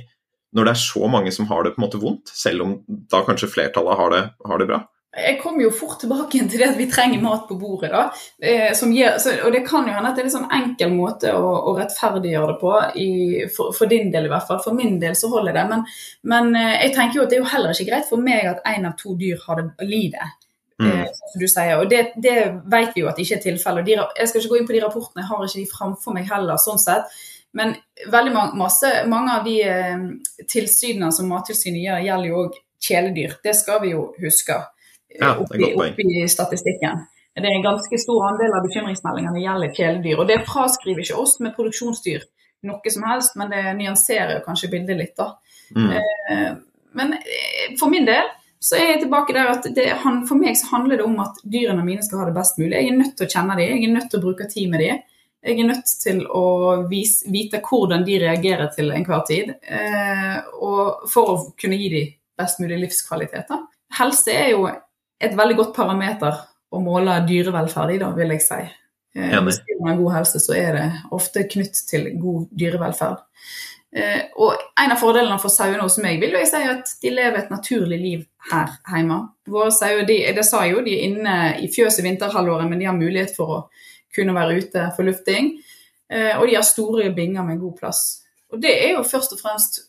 når 0.53 0.69
det 0.69 0.73
er 0.75 0.83
så 0.83 1.09
mange 1.09 1.33
som 1.33 1.47
har 1.49 1.65
det 1.65 1.73
på 1.75 1.81
en 1.81 1.87
måte 1.87 2.01
vondt, 2.01 2.29
selv 2.37 2.65
om 2.65 2.75
da 3.09 3.23
kanskje 3.25 3.49
flertallet 3.49 3.97
har 3.97 4.13
det, 4.13 4.25
har 4.49 4.61
det 4.61 4.69
bra? 4.69 4.83
Jeg 5.13 5.37
kommer 5.43 5.67
jo 5.67 5.71
fort 5.77 5.99
tilbake 6.01 6.41
til 6.49 6.57
det 6.57 6.71
at 6.71 6.79
vi 6.79 6.87
trenger 6.89 7.21
mat 7.21 7.43
på 7.49 7.59
bordet. 7.61 7.91
da, 7.93 8.07
eh, 8.41 8.73
gir, 8.73 9.19
så, 9.19 9.35
og 9.45 9.53
Det 9.53 9.67
kan 9.69 9.87
jo 9.87 9.93
hende 9.93 10.09
at 10.09 10.17
det 10.17 10.23
er 10.23 10.29
en 10.31 10.37
sånn 10.39 10.55
enkel 10.57 10.95
måte 10.95 11.35
å, 11.37 11.51
å 11.69 11.75
rettferdiggjøre 11.77 12.47
det 12.49 12.61
på, 12.61 12.73
i, 12.97 13.11
for, 13.53 13.75
for, 13.77 13.87
din 13.87 14.11
del 14.11 14.25
i 14.25 14.33
hvert 14.33 14.47
fall. 14.49 14.63
For 14.65 14.73
min 14.73 14.99
del 15.01 15.15
så 15.15 15.29
holder 15.29 15.53
det. 15.53 15.67
Men, 15.69 15.85
men 16.23 16.57
eh, 16.57 16.79
jeg 16.87 16.95
tenker 16.97 17.21
jo 17.21 17.27
at 17.27 17.31
det 17.35 17.37
er 17.37 17.45
jo 17.45 17.53
heller 17.53 17.77
ikke 17.77 17.91
greit 17.91 18.09
for 18.09 18.25
meg 18.25 18.49
at 18.55 18.65
én 18.73 18.89
av 18.89 18.97
to 18.97 19.13
dyr 19.21 19.37
har 19.45 19.61
det 19.61 19.91
lider. 19.91 20.33
Mm. 20.81 20.89
Eh, 20.89 21.07
som 21.13 21.45
du 21.45 21.49
sier, 21.49 21.77
og 21.77 21.91
Det, 21.91 22.03
det 22.17 22.39
vet 22.73 22.97
vi 22.97 23.05
jo 23.05 23.13
at 23.13 23.21
det 23.21 23.27
ikke 23.27 23.37
er 23.43 23.47
tilfellet. 23.51 23.93
Jeg 23.93 24.29
skal 24.33 24.41
ikke 24.41 24.55
gå 24.55 24.61
inn 24.63 24.73
på 24.73 24.79
de 24.79 24.85
rapportene, 24.87 25.27
jeg 25.27 25.29
har 25.29 25.45
ikke 25.45 25.61
de 25.61 25.69
framfor 25.77 26.17
meg 26.17 26.33
heller. 26.33 26.57
sånn 26.57 26.81
sett, 26.81 27.13
men 27.53 27.77
veldig 28.09 28.33
masse, 28.57 28.91
mange 29.13 29.37
av 29.37 29.45
de 29.45 29.61
eh, 29.61 30.05
tilsynene 30.49 31.13
som 31.13 31.29
Mattilsynet 31.29 31.85
gjør, 31.85 32.07
gjelder 32.09 32.33
jo 32.33 32.45
òg 32.47 32.63
kjæledyr. 32.83 33.37
Det 33.45 33.55
skal 33.61 33.85
vi 33.85 33.93
jo 33.93 34.09
huske 34.23 34.57
ja, 35.19 35.35
oppi, 35.39 35.73
oppi 35.75 36.29
statistikken. 36.29 37.07
Det 37.33 37.49
er 37.49 37.57
en 37.57 37.65
ganske 37.65 37.99
stor 37.99 38.27
andel 38.29 38.53
av 38.59 38.67
bekymringsmeldingene 38.67 39.41
gjelder 39.41 39.73
kjæledyr. 39.77 40.21
Og 40.21 40.29
det 40.29 40.43
fraskriver 40.49 41.05
ikke 41.05 41.21
oss 41.23 41.39
med 41.41 41.55
produksjonsdyr 41.57 42.27
noe 42.69 42.93
som 42.95 43.07
helst, 43.09 43.35
men 43.39 43.51
det 43.51 43.63
nyanserer 43.79 44.43
kanskje 44.45 44.71
bildet 44.73 44.99
litt, 44.99 45.17
da. 45.19 45.33
Mm. 45.75 45.91
Eh, 45.91 46.53
men 46.99 47.15
eh, 47.17 47.73
for 47.81 47.91
min 47.91 48.07
del 48.07 48.29
så 48.63 48.77
er 48.79 48.93
jeg 48.93 49.01
tilbake 49.03 49.35
der 49.35 49.49
at 49.57 49.65
det, 49.75 49.89
for 50.29 50.39
meg 50.39 50.55
så 50.59 50.77
handler 50.77 51.01
det 51.01 51.07
om 51.07 51.17
at 51.25 51.41
dyrene 51.43 51.83
mine 51.83 52.05
skal 52.07 52.23
ha 52.23 52.29
det 52.29 52.37
best 52.37 52.61
mulig. 52.61 52.77
Jeg 52.77 52.93
er 52.93 53.01
nødt 53.01 53.17
til 53.19 53.27
å 53.27 53.33
kjenne 53.33 53.57
dem, 53.59 53.73
jeg 53.73 53.89
er 53.89 53.97
nødt 53.97 54.13
til 54.13 54.21
å 54.21 54.27
bruke 54.29 54.47
tid 54.53 54.71
med 54.71 54.85
dem. 54.85 55.01
Jeg 55.43 55.59
er 55.59 55.67
nødt 55.67 55.91
til 56.05 56.21
å 56.31 56.47
vise, 56.87 57.27
vite 57.35 57.59
hvordan 57.67 58.05
de 58.07 58.21
reagerer 58.23 58.71
til 58.77 58.93
enhver 58.95 59.25
tid, 59.27 59.57
eh, 59.67 60.39
og 60.63 61.09
for 61.11 61.33
å 61.33 61.37
kunne 61.59 61.81
gi 61.81 61.91
dem 61.97 62.13
best 62.39 62.63
mulig 62.63 62.79
livskvalitet. 62.85 63.51
Da. 63.51 63.59
Helse 63.99 64.37
er 64.37 64.53
jo 64.53 64.69
et 65.23 65.37
veldig 65.39 65.59
godt 65.59 65.75
parameter 65.77 66.39
å 66.73 66.81
måle 66.83 67.19
dyrevelferd 67.29 67.95
i, 67.95 67.99
da, 68.01 68.13
vil 68.17 68.35
jeg 68.35 68.45
si. 68.45 68.63
Eh, 69.17 69.37
hvis 69.45 69.61
man 69.81 69.93
har 69.93 70.01
god 70.01 70.15
helse, 70.17 70.41
så 70.41 70.57
er 70.57 70.79
det 70.79 70.87
ofte 71.13 71.45
knytt 71.51 71.83
til 71.91 72.09
god 72.21 72.49
dyrevelferd. 72.59 73.21
Eh, 73.93 74.23
og 74.41 74.57
en 74.81 74.95
av 74.95 75.01
fordelene 75.01 75.37
for 75.41 75.53
sauene 75.53 75.85
hos 75.85 75.99
meg 76.01 76.17
vil 76.23 76.33
jeg 76.39 76.49
si 76.49 76.61
at 76.65 76.95
de 77.03 77.11
lever 77.13 77.43
et 77.43 77.53
naturlig 77.53 77.99
liv 78.01 78.23
her 78.49 78.73
hjemme. 78.89 79.19
Våre 79.53 79.73
sauer, 79.75 80.07
de, 80.09 80.17
det 80.33 80.47
sa 80.49 80.63
jeg 80.65 80.79
jo, 80.79 80.85
de 80.87 80.97
er 80.97 81.07
inne 81.11 81.37
i 81.61 81.69
fjøset 81.73 82.07
vinterhalvåret, 82.07 82.71
men 82.71 82.81
de 82.81 82.89
har 82.89 82.97
mulighet 82.97 83.37
for 83.37 83.57
å 83.59 83.61
kunne 84.17 84.37
være 84.37 84.57
ute 84.63 84.89
for 84.97 85.09
lufting. 85.09 85.53
Eh, 86.09 86.33
og 86.39 86.49
de 86.49 86.57
har 86.57 86.67
store 86.67 87.13
binger 87.17 87.45
med 87.45 87.61
god 87.61 87.77
plass. 87.83 88.03
Og 88.53 88.61
det 88.65 88.73
er 88.73 88.97
jo 88.97 89.05
først 89.09 89.37
og 89.37 89.45
fremst 89.45 89.83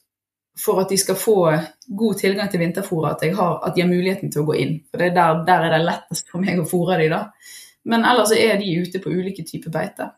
for 0.60 0.82
at 0.82 0.90
de 0.90 0.98
skal 0.98 1.18
få 1.18 1.38
god 1.98 2.18
tilgang 2.20 2.50
til 2.52 2.62
vinterfôret, 2.62 3.16
at, 3.16 3.24
at, 3.26 3.76
de 3.76 3.82
har 3.82 3.90
muligheten 3.90 4.32
til 4.32 4.44
å 4.44 4.48
gå 4.52 4.58
inn. 4.62 4.76
For 4.92 5.02
er 5.02 5.14
der, 5.16 5.42
der, 5.48 5.66
er 5.66 5.78
det 5.78 5.86
lettest 5.88 6.30
for 6.30 6.44
meg 6.44 6.62
å 6.62 6.68
fôre 6.70 7.00
de 7.02 7.10
da. 7.12 7.24
Men 7.90 8.06
ellers 8.08 8.32
er 8.38 8.60
de 8.62 8.76
ute 8.80 9.02
på 9.02 9.12
ulike 9.12 9.46
typer 9.48 9.74
beite. 9.74 10.12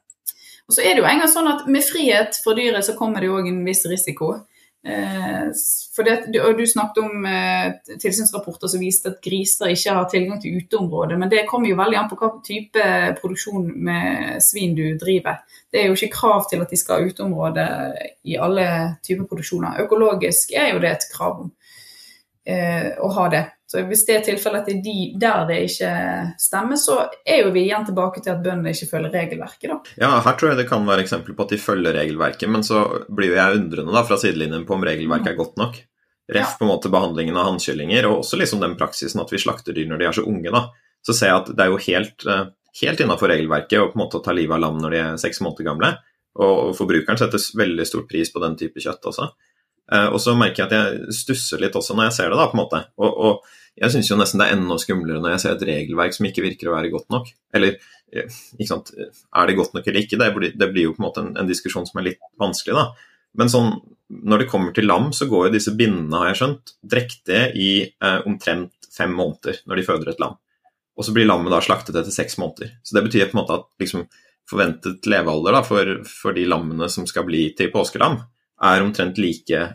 Og 0.68 0.76
så 0.76 0.84
er 0.84 0.96
det 0.96 1.04
jo 1.04 1.08
en 1.08 1.22
gang 1.22 1.30
sånn 1.30 1.48
at 1.52 1.68
Med 1.70 1.86
frihet 1.86 2.38
for 2.42 2.58
dyret 2.58 2.86
så 2.86 2.96
kommer 2.98 3.22
det 3.22 3.30
jo 3.30 3.38
òg 3.40 3.50
en 3.52 3.64
viss 3.68 3.86
risiko. 3.90 4.34
Eh, 4.86 5.46
det, 6.06 6.42
og 6.42 6.58
Du 6.58 6.66
snakket 6.68 7.00
om 7.02 7.26
eh, 7.26 7.96
tilsynsrapporter 7.98 8.70
som 8.70 8.84
viste 8.84 9.10
at 9.10 9.22
griser 9.24 9.72
ikke 9.74 9.96
har 9.98 10.10
tilgang 10.12 10.42
til 10.42 10.60
uteområder. 10.60 11.18
Men 11.18 11.32
det 11.32 11.48
kommer 11.50 11.72
jo 11.72 11.80
veldig 11.80 11.98
an 11.98 12.10
på 12.12 12.20
hva 12.20 12.30
type 12.46 12.86
produksjon 13.22 13.72
med 13.88 14.44
svin 14.46 14.76
du 14.78 14.86
driver. 15.02 15.42
Det 15.72 15.82
er 15.82 15.90
jo 15.90 15.98
ikke 15.98 16.14
krav 16.14 16.46
til 16.50 16.62
at 16.62 16.70
de 16.70 16.80
skal 16.80 17.02
ha 17.02 17.10
uteområde 17.10 17.68
i 18.30 18.38
alle 18.38 18.68
typer 19.02 19.26
produksjoner. 19.26 19.82
Økologisk 19.88 20.54
er 20.54 20.74
jo 20.74 20.84
det 20.84 20.94
et 20.94 21.10
krav 21.16 21.42
om 21.48 21.52
eh, 22.46 22.94
å 23.02 23.10
ha 23.18 23.30
det. 23.34 23.46
Så 23.76 23.84
Hvis 23.90 24.06
det 24.08 24.14
er 24.16 24.22
tilfellet 24.24 24.62
at 24.64 24.70
det 24.70 24.76
er 24.78 24.84
de 24.86 25.00
der 25.20 25.42
det 25.50 25.58
ikke 25.68 25.90
stemmer, 26.40 26.80
så 26.80 26.96
er 27.28 27.42
jo 27.44 27.52
vi 27.56 27.66
igjen 27.66 27.88
tilbake 27.88 28.22
til 28.24 28.32
at 28.32 28.44
bøndene 28.46 28.72
ikke 28.72 28.88
følger 28.94 29.12
regelverket. 29.12 29.68
da. 29.72 29.80
Ja, 30.00 30.12
her 30.24 30.38
tror 30.40 30.54
jeg 30.54 30.62
det 30.62 30.70
kan 30.70 30.88
være 30.88 31.04
eksempel 31.04 31.36
på 31.36 31.44
at 31.44 31.52
de 31.52 31.60
følger 31.60 31.98
regelverket, 31.98 32.48
men 32.52 32.64
så 32.64 32.86
blir 33.10 33.34
jo 33.34 33.40
jeg 33.42 33.60
undrende 33.60 33.96
da 33.96 34.06
fra 34.08 34.20
sidelinjen 34.22 34.64
på 34.68 34.78
om 34.78 34.88
regelverket 34.88 35.34
er 35.34 35.40
godt 35.42 35.60
nok. 35.60 35.82
Ref 36.32 36.54
ja. 36.54 36.58
på 36.58 36.66
en 36.66 36.72
måte 36.72 36.90
behandlingen 36.94 37.36
av 37.38 37.50
hannkyllinger, 37.52 38.08
og 38.08 38.24
også 38.24 38.40
liksom 38.40 38.64
den 38.64 38.78
praksisen 38.80 39.22
at 39.22 39.34
vi 39.34 39.42
slakter 39.44 39.76
dyr 39.76 39.90
når 39.90 40.00
de 40.00 40.08
er 40.08 40.16
så 40.18 40.24
unge. 40.26 40.54
da. 40.56 40.70
Så 41.06 41.14
ser 41.14 41.34
jeg 41.34 41.42
at 41.44 41.52
det 41.52 41.66
er 41.66 41.74
jo 41.74 41.82
helt, 41.84 42.26
eh, 42.32 42.46
helt 42.82 43.04
innafor 43.04 43.30
regelverket 43.30 43.82
å 43.82 43.90
på 43.92 44.00
en 44.00 44.06
måte 44.06 44.24
ta 44.24 44.34
livet 44.34 44.56
av 44.56 44.64
lam 44.64 44.80
når 44.80 44.96
de 44.96 45.02
er 45.04 45.20
seks 45.22 45.44
måneder 45.44 45.68
gamle. 45.68 45.92
Og 46.40 46.72
forbrukeren 46.76 47.20
setter 47.20 47.44
veldig 47.60 47.86
stor 47.88 48.08
pris 48.10 48.32
på 48.32 48.42
den 48.44 48.58
type 48.60 48.82
kjøtt 48.82 49.12
også. 49.12 49.30
Uh, 49.86 50.10
og 50.10 50.18
så 50.22 50.34
merker 50.34 50.64
jeg 50.64 50.72
at 50.72 50.76
jeg 50.76 51.14
stusser 51.14 51.62
litt 51.62 51.76
også 51.78 51.94
når 51.94 52.10
jeg 52.10 52.18
ser 52.18 52.32
det, 52.34 52.40
da, 52.40 52.48
på 52.50 52.58
en 52.58 52.64
måte. 52.64 52.82
Og, 52.98 53.20
og 53.28 53.52
jeg 53.76 53.92
syns 53.92 54.10
jo 54.12 54.18
nesten 54.20 54.40
det 54.40 54.48
er 54.48 54.56
enda 54.56 54.78
skumlere 54.80 55.20
når 55.20 55.36
jeg 55.36 55.44
ser 55.44 55.58
et 55.58 55.66
regelverk 55.68 56.16
som 56.16 56.28
ikke 56.30 56.46
virker 56.46 56.70
å 56.72 56.78
være 56.78 56.94
godt 56.94 57.10
nok. 57.12 57.28
Eller 57.56 57.76
eh, 58.14 58.38
ikke 58.56 58.70
sant, 58.70 58.94
er 58.96 59.50
det 59.50 59.58
godt 59.60 59.76
nok 59.76 59.90
eller 59.90 60.06
ikke? 60.06 60.20
Det 60.22 60.30
blir, 60.38 60.56
det 60.56 60.70
blir 60.72 60.88
jo 60.88 60.96
på 60.96 61.04
en 61.04 61.08
måte 61.10 61.26
en, 61.26 61.34
en, 61.36 61.50
diskusjon 61.50 61.88
som 61.90 62.00
er 62.00 62.10
litt 62.12 62.24
vanskelig, 62.42 62.78
da. 62.78 63.12
Men 63.36 63.52
sånn, 63.52 63.74
når 64.32 64.44
det 64.44 64.50
kommer 64.52 64.72
til 64.72 64.88
lam, 64.88 65.10
så 65.16 65.28
går 65.28 65.50
jo 65.50 65.56
disse 65.58 65.74
bindene, 65.76 66.22
har 66.22 66.32
jeg 66.32 66.40
skjønt, 66.40 66.76
drektige 66.96 67.50
i 67.60 67.70
eh, 67.84 68.20
omtrent 68.24 68.88
fem 68.96 69.12
måneder 69.12 69.60
når 69.68 69.82
de 69.82 69.88
føder 69.90 70.14
et 70.14 70.22
lam. 70.24 70.38
Og 70.96 71.04
så 71.04 71.12
blir 71.12 71.28
lammet 71.28 71.52
da 71.52 71.60
slaktet 71.64 71.98
etter 71.98 72.14
seks 72.16 72.40
måneder. 72.40 72.78
Så 72.80 72.96
det 72.96 73.04
betyr 73.10 73.28
på 73.28 73.36
en 73.36 73.42
måte 73.42 73.58
at 73.60 73.68
liksom, 73.84 74.06
forventet 74.48 75.10
levealder 75.12 75.58
da, 75.58 75.64
for, 75.68 75.98
for, 76.08 76.38
de 76.38 76.46
lammene 76.48 76.88
som 76.92 77.08
skal 77.10 77.28
bli 77.28 77.50
til 77.58 77.74
påskelam, 77.74 78.22
er 78.64 78.86
omtrent 78.86 79.20
like 79.20 79.66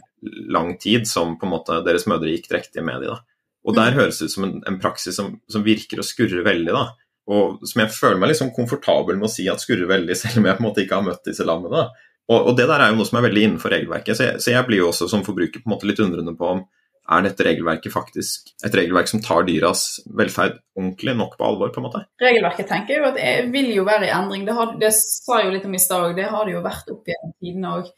lang 0.48 0.72
tid 0.80 1.04
som 1.08 1.36
på 1.36 1.44
en 1.44 1.52
måte 1.52 1.82
deres 1.84 2.06
mødre 2.08 2.32
gikk 2.32 2.48
drektige 2.48 2.84
med 2.86 3.04
de. 3.04 3.12
da. 3.12 3.20
Og 3.68 3.76
der 3.76 3.96
høres 3.96 4.20
det 4.20 4.30
ut 4.30 4.34
som 4.34 4.46
en, 4.46 4.58
en 4.68 4.78
praksis 4.80 5.18
som, 5.18 5.34
som, 5.50 5.64
virker 5.64 6.00
å 6.00 6.06
skurre 6.06 6.44
veldig. 6.46 6.72
da. 6.72 6.84
Og 7.30 7.60
som 7.68 7.84
jeg 7.84 7.92
føler 7.94 8.20
meg 8.20 8.32
liksom 8.32 8.54
komfortabel 8.56 9.18
med 9.18 9.28
å 9.28 9.32
si 9.32 9.46
at 9.52 9.62
skurrer 9.62 9.90
veldig, 9.90 10.16
selv 10.22 10.40
om 10.40 10.48
jeg 10.48 10.58
på 10.58 10.64
en 10.64 10.68
måte 10.70 10.84
ikke 10.84 11.00
har 11.00 11.06
møtt 11.06 11.26
disse 11.28 11.46
lammene. 11.46 11.88
Og, 12.30 12.38
og, 12.38 12.52
det 12.58 12.68
der 12.70 12.84
er 12.84 12.92
jo 12.92 13.00
noe 13.00 13.08
som 13.08 13.18
er 13.18 13.26
veldig 13.26 13.46
innenfor 13.46 13.74
regelverket, 13.74 14.16
så 14.16 14.28
jeg, 14.28 14.42
så 14.44 14.52
jeg 14.54 14.66
blir 14.68 14.84
jo 14.84 14.90
også 14.92 15.08
som 15.10 15.24
forbruker 15.26 15.62
på 15.62 15.68
en 15.68 15.74
måte 15.74 15.88
litt 15.90 16.02
undrende 16.02 16.36
på 16.38 16.54
om 16.54 16.68
er 17.10 17.24
dette 17.26 17.42
regelverket 17.42 17.90
faktisk 17.90 18.52
et 18.62 18.74
regelverk 18.76 19.08
som 19.10 19.22
tar 19.24 19.42
dyras 19.48 19.98
velferd 20.14 20.60
ordentlig 20.80 21.14
nok 21.16 21.36
på 21.38 21.46
alvor? 21.46 21.70
på 21.70 21.80
en 21.80 21.86
måte? 21.86 22.02
Regelverket 22.20 22.68
tenker 22.70 22.94
jeg 22.94 23.02
jo 23.02 23.08
at 23.10 23.18
det 23.20 23.34
vil 23.52 23.70
jo 23.74 23.84
være 23.86 24.08
i 24.08 24.14
endring. 24.14 24.46
Det, 24.48 24.56
har, 24.56 24.72
det 24.80 24.90
sa 24.96 25.38
jeg 25.38 25.48
jo 25.48 25.54
litt 25.54 25.68
om 25.68 25.76
i 25.76 25.82
stad, 25.82 26.16
det 26.16 26.28
har 26.32 26.48
det 26.48 26.56
jo 26.56 26.64
vært 26.64 26.90
opp 26.94 27.10
gjennom 27.12 27.34
tidene 27.36 27.74
òg. 27.78 27.90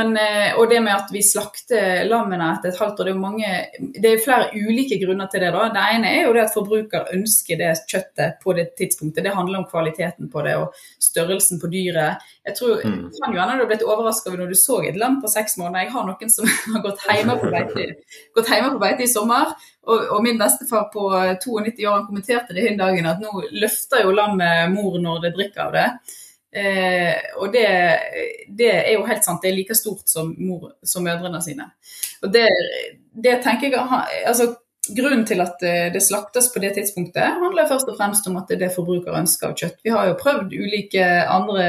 Eh, 0.00 0.58
og 0.58 0.70
det 0.70 0.80
med 0.84 0.94
at 0.94 1.12
vi 1.14 1.22
slakter 1.26 2.04
lammene 2.08 2.50
etter 2.54 2.72
et 2.72 2.80
halvt 2.80 3.02
år, 3.02 3.08
det 3.08 3.12
er 3.12 3.16
jo 3.16 3.22
mange 3.22 3.50
Det 4.00 4.10
er 4.10 4.22
flere 4.24 4.50
ulike 4.54 4.98
grunner 5.02 5.30
til 5.30 5.44
det. 5.44 5.52
da. 5.54 5.68
Det 5.74 5.86
ene 5.94 6.12
er 6.16 6.26
jo 6.26 6.34
det 6.36 6.44
at 6.46 6.54
forbruker 6.54 7.10
ønsker 7.14 7.60
det 7.60 7.72
kjøttet 7.90 8.40
på 8.42 8.54
det 8.58 8.70
tidspunktet. 8.78 9.24
Det 9.24 9.34
handler 9.34 9.62
om 9.62 9.68
kvaliteten 9.70 10.30
på 10.32 10.44
det 10.46 10.56
og 10.60 10.76
størrelsen 11.02 11.60
på 11.60 11.70
dyret. 11.72 12.22
Jeg 12.46 12.56
tror 12.58 12.84
mm. 12.84 13.02
kan 13.18 13.34
jo 13.34 13.42
hende 13.42 13.58
du 13.58 13.64
har 13.64 13.72
blitt 13.72 13.86
overraska 13.86 14.32
når 14.34 14.52
du 14.52 14.58
så 14.58 14.80
et 14.86 14.98
lam 15.00 15.20
på 15.22 15.30
seks 15.30 15.58
måneder. 15.60 15.86
Jeg 15.86 15.94
har 15.96 16.06
noen 16.08 16.32
som 16.32 16.48
har 16.74 16.84
gått 16.86 17.04
hjemme 17.10 17.36
på 17.40 17.52
beite, 17.52 17.90
gått 18.36 18.50
hjemme 18.54 18.72
på 18.74 18.82
beite 18.82 19.06
i 19.06 19.10
sommer. 19.10 19.54
Og, 19.88 20.08
og, 20.12 20.18
min 20.22 20.38
bestefar 20.38 20.90
på 20.92 21.06
92 21.40 21.86
år 21.88 21.94
han 21.94 22.06
kommenterte 22.06 22.54
det 22.56 22.66
den 22.68 22.80
dagen 22.80 23.08
at 23.08 23.22
nå 23.22 23.46
løfter 23.62 24.04
jo 24.04 24.12
lammet 24.12 24.68
mor 24.74 24.98
når 25.00 25.22
det 25.24 25.30
drikker 25.38 25.62
av 25.64 25.76
det. 25.76 25.86
Eh, 26.52 27.16
og 27.38 27.52
det, 27.54 27.66
det, 28.48 28.70
er 28.74 28.92
jo 28.96 29.06
helt 29.08 29.24
sant. 29.24 29.40
Det 29.42 29.50
er 29.50 29.56
like 29.56 29.76
stort 29.78 30.10
som, 30.10 30.34
mor, 30.38 30.72
som 30.84 31.06
mødrene 31.06 31.40
sine. 31.44 31.70
Og 32.20 32.32
det, 32.34 32.46
det 33.14 33.38
tenker 33.44 33.72
jeg 33.72 33.80
altså, 34.26 34.50
Grunnen 34.96 35.22
til 35.28 35.40
at 35.42 35.62
det 35.94 36.00
slaktes 36.02 36.48
på 36.52 36.60
det 36.62 36.72
tidspunktet, 36.76 37.36
handler 37.40 37.68
først 37.68 37.88
og 37.90 37.96
fremst 37.98 38.26
om 38.30 38.38
at 38.40 38.48
det 38.48 38.56
er 38.56 38.62
det 38.64 38.70
forbruker 38.74 39.16
ønsker 39.16 39.50
av 39.50 39.56
kjøtt. 39.58 39.78
Vi 39.86 39.92
har 39.94 40.08
jo 40.08 40.16
prøvd 40.20 40.54
ulike 40.54 41.04
andre 41.30 41.66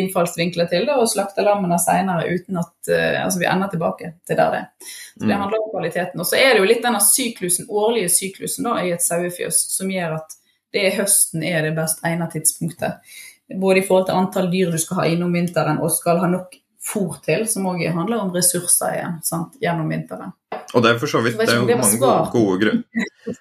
innfallsvinkler 0.00 0.68
til 0.70 0.86
det, 0.88 0.96
og 0.96 1.08
slakter 1.10 1.46
lammene 1.46 1.78
senere 1.82 2.28
uten 2.30 2.60
at 2.60 2.92
uh, 2.92 3.22
altså 3.24 3.42
vi 3.42 3.48
ender 3.50 3.72
tilbake 3.72 4.12
til 4.28 4.38
der 4.38 4.56
det 4.56 4.62
Så 4.84 5.26
Det 5.26 5.32
mm. 5.32 5.40
handler 5.40 5.62
om 5.62 5.70
kvaliteten. 5.74 6.20
Og 6.20 6.26
så 6.26 6.38
er 6.40 6.52
det 6.52 6.62
jo 6.62 6.68
litt 6.70 6.84
denne 6.84 7.00
syklusen, 7.04 7.66
årlige 7.68 8.12
syklusen 8.14 8.68
da, 8.68 8.76
i 8.84 8.94
et 8.94 9.04
sauefjøs 9.04 9.64
som 9.76 9.90
gjør 9.90 10.18
at 10.20 10.38
det 10.70 10.86
er 10.86 10.98
høsten 11.00 11.42
er 11.42 11.64
det 11.66 11.76
best 11.76 12.04
egnede 12.06 12.38
tidspunktet. 12.38 13.14
Både 13.60 13.80
i 13.80 13.86
forhold 13.86 14.06
til 14.06 14.18
antall 14.18 14.50
dyr 14.52 14.70
du 14.70 14.78
skal 14.78 15.02
ha 15.02 15.06
innom 15.10 15.32
vinteren 15.34 15.80
og 15.82 15.90
skal 15.90 16.22
ha 16.22 16.28
nok 16.30 16.54
fôr 16.80 17.18
til, 17.24 17.46
som 17.50 17.66
òg 17.68 17.82
handler 17.92 18.22
om 18.22 18.30
ressurser 18.34 18.94
igjen 18.96 19.18
sant, 19.26 19.58
gjennom 19.60 19.90
vinteren. 19.90 20.32
Og 20.74 20.84
det 20.84 20.92
er 20.92 21.00
for 21.00 21.10
så 21.10 21.22
vidt 21.24 21.38
det 21.40 21.48
er 21.48 21.60
jo 21.60 21.66
mange 21.66 21.98
gode, 21.98 22.30
gode 22.34 22.58
grunner. 22.62 23.38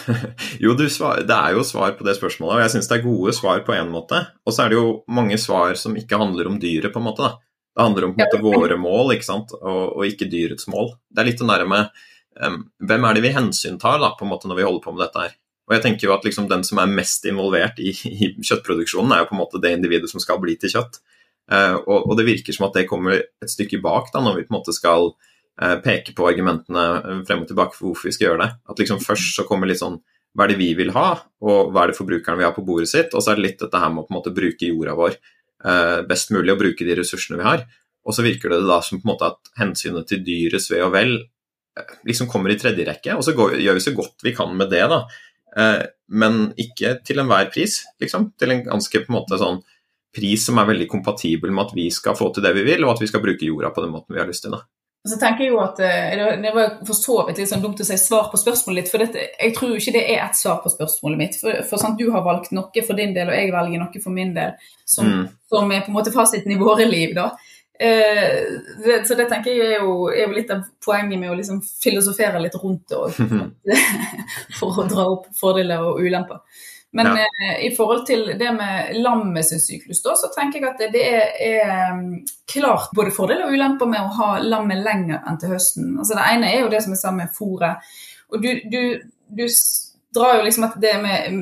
jo, 0.64 0.74
svar, 0.88 1.20
det 1.26 1.36
er 1.36 1.56
jo 1.56 1.64
svar 1.66 1.94
på 1.98 2.06
det 2.06 2.16
spørsmålet, 2.16 2.56
og 2.56 2.62
jeg 2.64 2.74
syns 2.74 2.88
det 2.90 2.98
er 2.98 3.04
gode 3.04 3.34
svar 3.36 3.62
på 3.66 3.74
én 3.76 3.90
måte. 3.92 4.22
Og 4.46 4.54
så 4.54 4.64
er 4.64 4.72
det 4.72 4.78
jo 4.78 4.86
mange 5.12 5.38
svar 5.40 5.76
som 5.78 5.96
ikke 5.98 6.18
handler 6.20 6.48
om 6.50 6.58
dyret, 6.62 6.92
på 6.94 7.02
en 7.02 7.08
måte. 7.10 7.26
da. 7.26 7.52
Det 7.72 7.84
handler 7.86 8.06
om 8.06 8.16
på 8.16 8.20
en 8.20 8.26
måte 8.26 8.42
våre 8.44 8.78
mål, 8.80 9.14
ikke 9.16 9.28
sant, 9.28 9.54
og, 9.60 9.82
og, 9.96 10.02
ikke 10.08 10.28
dyrets 10.32 10.68
mål. 10.72 10.92
Det 11.08 11.22
er 11.22 11.30
litt 11.30 11.40
den 11.40 11.52
derre 11.52 11.68
med 11.68 12.02
um, 12.44 12.58
Hvem 12.88 13.06
er 13.08 13.16
det 13.16 13.24
vi 13.24 13.36
hensyntar 13.36 14.00
da, 14.02 14.12
på 14.18 14.26
en 14.26 14.32
måte 14.32 14.50
når 14.50 14.60
vi 14.60 14.66
holder 14.68 14.84
på 14.84 14.94
med 14.94 15.06
dette 15.06 15.24
her? 15.24 15.38
Og 15.70 15.76
jeg 15.76 15.84
tenker 15.84 16.08
jo 16.08 16.14
at 16.16 16.26
liksom 16.26 16.48
den 16.50 16.64
som 16.66 16.80
er 16.82 16.90
mest 16.90 17.24
involvert 17.30 17.80
i, 17.80 17.94
i 18.12 18.32
kjøttproduksjonen, 18.40 19.14
er 19.14 19.24
jo 19.24 19.30
på 19.30 19.36
en 19.38 19.42
måte 19.44 19.62
det 19.62 19.74
individet 19.78 20.12
som 20.12 20.22
skal 20.22 20.40
bli 20.42 20.58
til 20.60 20.74
kjøtt. 20.74 21.00
Uh, 21.52 21.76
og, 21.80 21.98
og, 22.06 22.16
det 22.18 22.28
virker 22.28 22.54
som 22.54 22.68
at 22.68 22.76
det 22.76 22.88
kommer 22.88 23.18
et 23.18 23.50
stykke 23.50 23.80
bak 23.84 24.12
da, 24.12 24.22
når 24.24 24.38
vi 24.38 24.46
på 24.46 24.54
en 24.54 24.60
måte 24.60 24.76
skal 24.76 25.12
peke 25.84 26.14
på 26.16 26.26
argumentene 26.28 26.84
eh, 27.02 27.20
frem 27.28 27.44
og 27.44 27.50
tilbake 27.50 27.76
for 27.76 27.90
hvorfor 27.90 28.08
vi 28.08 28.16
skal 28.16 28.30
gjøre 28.30 28.42
det. 28.44 28.50
At 28.72 28.82
liksom 28.82 29.02
Først 29.02 29.36
så 29.36 29.46
kommer 29.48 29.70
litt 29.70 29.82
sånn 29.82 30.00
hva 30.32 30.46
er 30.46 30.54
det 30.54 30.62
vi 30.62 30.70
vil 30.78 30.94
ha, 30.94 31.08
og 31.44 31.74
hva 31.74 31.82
er 31.82 31.90
det 31.90 31.98
forbrukeren 31.98 32.38
vil 32.40 32.48
ha 32.48 32.54
på 32.56 32.64
bordet 32.64 32.88
sitt, 32.88 33.12
og 33.12 33.20
så 33.20 33.32
er 33.32 33.38
det 33.38 33.44
litt 33.44 33.58
dette 33.60 33.80
her 33.82 33.90
med 33.92 34.00
å 34.00 34.06
på 34.08 34.14
en 34.14 34.16
måte 34.16 34.32
bruke 34.32 34.70
jorda 34.70 34.94
vår 34.96 35.18
eh, 35.18 35.98
best 36.08 36.32
mulig 36.32 36.54
og 36.54 36.62
bruke 36.62 36.86
de 36.88 36.96
ressursene 36.96 37.36
vi 37.36 37.44
har. 37.44 37.66
Og 38.08 38.16
så 38.16 38.24
virker 38.24 38.54
det 38.54 38.62
da 38.64 38.78
som 38.82 38.96
på 38.96 39.04
en 39.04 39.12
måte 39.12 39.28
at 39.28 39.52
hensynet 39.60 40.08
til 40.08 40.24
dyrets 40.24 40.70
ve 40.72 40.80
og 40.86 40.94
vel 40.96 41.18
liksom 42.08 42.30
kommer 42.32 42.52
i 42.52 42.56
tredje 42.60 42.88
rekke, 42.88 43.12
og 43.16 43.26
så 43.26 43.36
går, 43.36 43.58
gjør 43.60 43.76
vi 43.76 43.84
så 43.84 43.92
godt 43.96 44.24
vi 44.24 44.32
kan 44.36 44.50
med 44.56 44.72
det, 44.72 44.82
da. 44.92 44.98
men 46.12 46.50
ikke 46.60 46.98
til 47.00 47.22
enhver 47.22 47.46
pris, 47.52 47.78
liksom. 48.02 48.26
Til 48.36 48.52
en 48.52 48.60
ganske 48.66 49.04
på 49.04 49.08
en 49.08 49.16
måte 49.16 49.38
sånn 49.40 49.62
pris 50.12 50.44
som 50.44 50.60
er 50.60 50.68
veldig 50.68 50.88
kompatibel 50.92 51.52
med 51.52 51.70
at 51.70 51.76
vi 51.76 51.86
skal 51.94 52.16
få 52.18 52.28
til 52.34 52.44
det 52.44 52.52
vi 52.58 52.66
vil, 52.66 52.84
og 52.84 52.96
at 52.96 53.04
vi 53.04 53.08
skal 53.08 53.24
bruke 53.24 53.48
jorda 53.48 53.72
på 53.72 53.84
den 53.84 53.94
måten 53.94 54.16
vi 54.16 54.20
har 54.20 54.28
lyst 54.28 54.44
til. 54.44 54.52
da. 54.56 54.64
Og 55.02 55.10
så 55.10 55.16
tenker 55.18 55.42
jeg 55.42 55.50
jo 55.50 55.58
at 55.58 55.80
eh, 55.82 56.12
Det 56.38 56.52
var 56.54 56.76
for 56.86 56.94
så 56.94 57.16
vidt 57.26 57.40
litt 57.42 57.50
sånn 57.50 57.62
dumt 57.64 57.80
å 57.82 57.86
si 57.86 57.96
svar 57.98 58.28
på 58.30 58.38
spørsmålet 58.38 58.84
ditt, 58.84 58.92
for 58.92 59.02
dette, 59.02 59.24
jeg 59.34 59.54
tror 59.56 59.72
jo 59.72 59.80
ikke 59.80 59.96
det 59.96 60.02
er 60.14 60.20
et 60.22 60.38
svar 60.38 60.60
på 60.62 60.70
spørsmålet 60.70 61.18
mitt. 61.18 61.38
For, 61.40 61.64
for 61.66 61.82
sant, 61.82 61.98
Du 61.98 62.12
har 62.14 62.22
valgt 62.26 62.54
noe 62.54 62.84
for 62.86 62.98
din 62.98 63.14
del, 63.16 63.32
og 63.32 63.38
jeg 63.38 63.50
velger 63.54 63.82
noe 63.82 64.04
for 64.04 64.14
min 64.14 64.30
del, 64.36 64.54
som, 64.86 65.08
mm. 65.08 65.24
som 65.50 65.74
er 65.74 65.82
på 65.82 65.90
en 65.90 65.98
måte 65.98 66.14
fasiten 66.14 66.54
i 66.54 66.60
våre 66.60 66.86
liv. 66.86 67.16
da. 67.18 67.32
Eh, 67.82 68.44
det, 68.84 69.00
så 69.08 69.16
det 69.18 69.26
tenker 69.32 69.50
jeg 69.50 69.72
er 69.74 69.80
jo, 69.82 70.06
er 70.12 70.28
jo, 70.28 70.36
litt 70.36 70.50
av 70.54 70.62
poenget 70.84 71.18
med 71.18 71.32
å 71.32 71.38
liksom 71.38 71.58
filosofere 71.82 72.38
litt 72.42 72.54
rundt 72.62 72.92
det 72.92 73.00
òg, 73.00 73.16
for 74.60 74.84
å 74.84 74.86
dra 74.86 75.08
opp 75.16 75.32
fordeler 75.38 75.82
og 75.88 75.98
ulemper. 75.98 76.44
Men 76.92 77.06
ja. 77.06 77.24
eh, 77.24 77.66
i 77.66 77.70
forhold 77.76 78.06
til 78.06 78.26
det 78.38 78.50
med 78.52 78.96
lammet 79.00 79.46
sin 79.48 79.60
syklus, 79.60 80.02
da, 80.04 80.12
så 80.18 80.28
tenker 80.34 80.60
jeg 80.60 80.68
at 80.68 80.82
det 80.92 81.04
er, 81.08 81.30
er 81.40 81.94
mm, 81.96 82.18
klart 82.52 82.92
både 82.96 83.14
fordeler 83.16 83.48
og 83.48 83.56
ulemper 83.56 83.88
med 83.88 84.04
å 84.04 84.12
ha 84.18 84.28
lammet 84.44 84.82
lenger 84.84 85.22
enn 85.24 85.40
til 85.40 85.54
høsten. 85.54 85.94
Altså 85.96 86.18
Det 86.18 86.26
ene 86.34 86.52
er 86.52 86.60
jo 86.60 86.72
det 86.72 86.82
som 86.84 86.92
er 86.92 87.00
sammen 87.00 87.24
med 87.24 87.36
fôret. 87.36 87.94
Og 88.32 88.44
du, 88.44 88.50
du, 88.68 88.82
du, 89.32 89.44
drar 90.12 90.36
jo 90.36 90.44
liksom 90.44 90.68
at 90.68 90.76
det 90.84 90.92
med, 91.00 91.38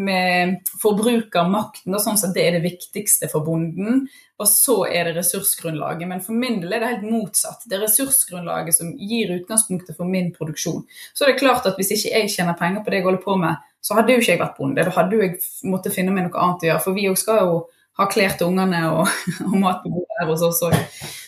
med 0.00 0.72
forbrukermakten 0.80 1.92
og 1.92 2.00
sånn, 2.00 2.16
så 2.16 2.32
det 2.32 2.46
er 2.46 2.56
det 2.56 2.64
viktigste 2.64 3.28
for 3.28 3.44
bonden. 3.44 4.06
Og 4.40 4.48
så 4.48 4.78
er 4.88 5.10
det 5.10 5.18
ressursgrunnlaget. 5.18 6.08
Men 6.08 6.24
for 6.24 6.36
min 6.36 6.62
del 6.62 6.72
er 6.72 6.80
det 6.80 6.90
helt 6.94 7.08
motsatt. 7.08 7.68
Det 7.68 7.76
er 7.76 7.84
ressursgrunnlaget 7.84 8.80
som 8.80 8.96
gir 8.96 9.36
utgangspunktet 9.36 9.96
for 9.96 10.08
min 10.08 10.32
produksjon. 10.32 10.84
Så 11.12 11.24
det 11.24 11.34
er 11.36 11.44
klart 11.44 11.68
at 11.68 11.76
hvis 11.76 11.92
ikke 11.96 12.12
jeg 12.16 12.32
tjener 12.32 12.56
penger 12.56 12.84
på 12.84 12.92
det 12.92 13.02
jeg 13.02 13.08
holder 13.10 13.24
på 13.28 13.36
med, 13.44 13.64
så 13.84 13.96
hadde 13.98 14.14
jo 14.14 14.22
ikke 14.22 14.32
jeg 14.32 14.42
vært 14.42 14.58
bonde. 14.58 14.84
Da 14.86 14.94
hadde 14.96 15.16
jo 15.16 15.24
jeg 15.24 15.40
måttet 15.70 15.94
finne 15.94 16.14
meg 16.14 16.26
noe 16.26 16.42
annet 16.42 16.64
å 16.64 16.70
gjøre. 16.70 16.84
For 16.84 16.96
vi 16.96 17.08
òg 17.10 17.18
skal 17.20 17.42
jo 17.44 17.58
ha 17.96 18.06
klær 18.12 18.36
til 18.36 18.50
ungene 18.50 18.82
og, 18.92 19.10
og 19.48 19.58
mat 19.60 19.82
på 19.84 19.92
bordet 19.92 20.20
her 20.20 20.30
hos 20.30 20.44
oss 20.46 20.62
òg. 20.66 20.78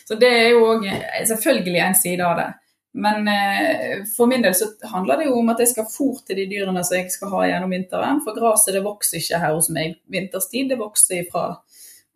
Så 0.09 0.17
det 0.19 0.29
er 0.29 0.49
jo 0.53 0.65
òg 0.73 0.89
selvfølgelig 1.29 1.85
en 1.85 1.97
side 1.97 2.25
av 2.25 2.35
det. 2.39 2.49
Men 2.99 3.27
eh, 3.29 3.99
for 4.15 4.29
min 4.29 4.41
del 4.41 4.55
så 4.57 4.65
handler 4.91 5.21
det 5.21 5.27
jo 5.27 5.37
om 5.39 5.51
at 5.53 5.61
jeg 5.61 5.71
skal 5.75 5.85
fôr 5.91 6.23
til 6.25 6.39
de 6.39 6.47
dyrene 6.49 6.81
som 6.85 6.97
jeg 6.97 7.11
skal 7.13 7.31
ha 7.35 7.43
gjennom 7.51 7.73
vinteren. 7.73 8.21
For 8.25 8.37
gresset 8.37 8.75
det 8.75 8.85
vokser 8.85 9.21
ikke 9.21 9.41
her 9.43 9.53
hos 9.55 9.69
meg 9.73 9.99
vinterstid. 10.09 10.71
Det 10.71 10.79
vokser 10.81 11.27
fra 11.31 11.45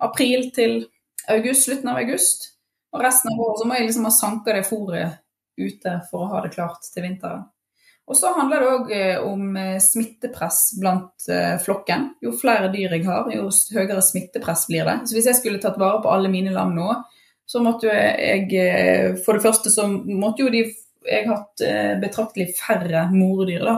april 0.04 0.50
til 0.56 0.80
august, 1.30 1.68
slutten 1.68 1.94
av 1.94 2.02
august. 2.02 2.50
Og 2.94 3.06
resten 3.06 3.32
av 3.34 3.46
året 3.46 3.62
så 3.62 3.68
må 3.70 3.78
jeg 3.78 3.88
liksom 3.88 4.10
ha 4.10 4.14
sanka 4.14 4.58
det 4.58 4.66
fôret 4.68 5.20
ute 5.58 6.00
for 6.10 6.26
å 6.26 6.32
ha 6.34 6.42
det 6.44 6.54
klart 6.56 6.86
til 6.90 7.06
vinteren. 7.06 7.46
Og 8.10 8.18
så 8.20 8.34
handler 8.36 8.60
det 8.60 8.72
òg 8.74 8.90
eh, 8.92 9.20
om 9.24 9.56
eh, 9.56 9.80
smittepress 9.82 10.74
blant 10.82 11.28
eh, 11.32 11.56
flokken. 11.64 12.10
Jo 12.24 12.34
flere 12.36 12.68
dyr 12.74 12.98
jeg 12.98 13.06
har, 13.08 13.30
jo 13.32 13.48
høyere 13.76 14.04
smittepress 14.04 14.68
blir 14.68 14.90
det. 14.90 14.98
Så 15.08 15.18
hvis 15.18 15.30
jeg 15.32 15.40
skulle 15.40 15.62
tatt 15.64 15.80
vare 15.80 16.02
på 16.04 16.12
alle 16.12 16.32
mine 16.32 16.52
lam 16.56 16.76
nå, 16.76 16.90
så 17.48 17.60
måtte 17.60 17.90
jo 17.90 17.94
jeg 17.94 19.18
For 19.26 19.36
det 19.36 19.44
første 19.44 19.72
så 19.72 19.84
måtte 19.88 20.46
jo 20.46 20.52
de 20.52 20.64
jeg 21.04 21.26
hatt 21.28 21.60
betraktelig 22.00 22.54
færre 22.56 23.10
mordyr, 23.12 23.66
da. 23.68 23.74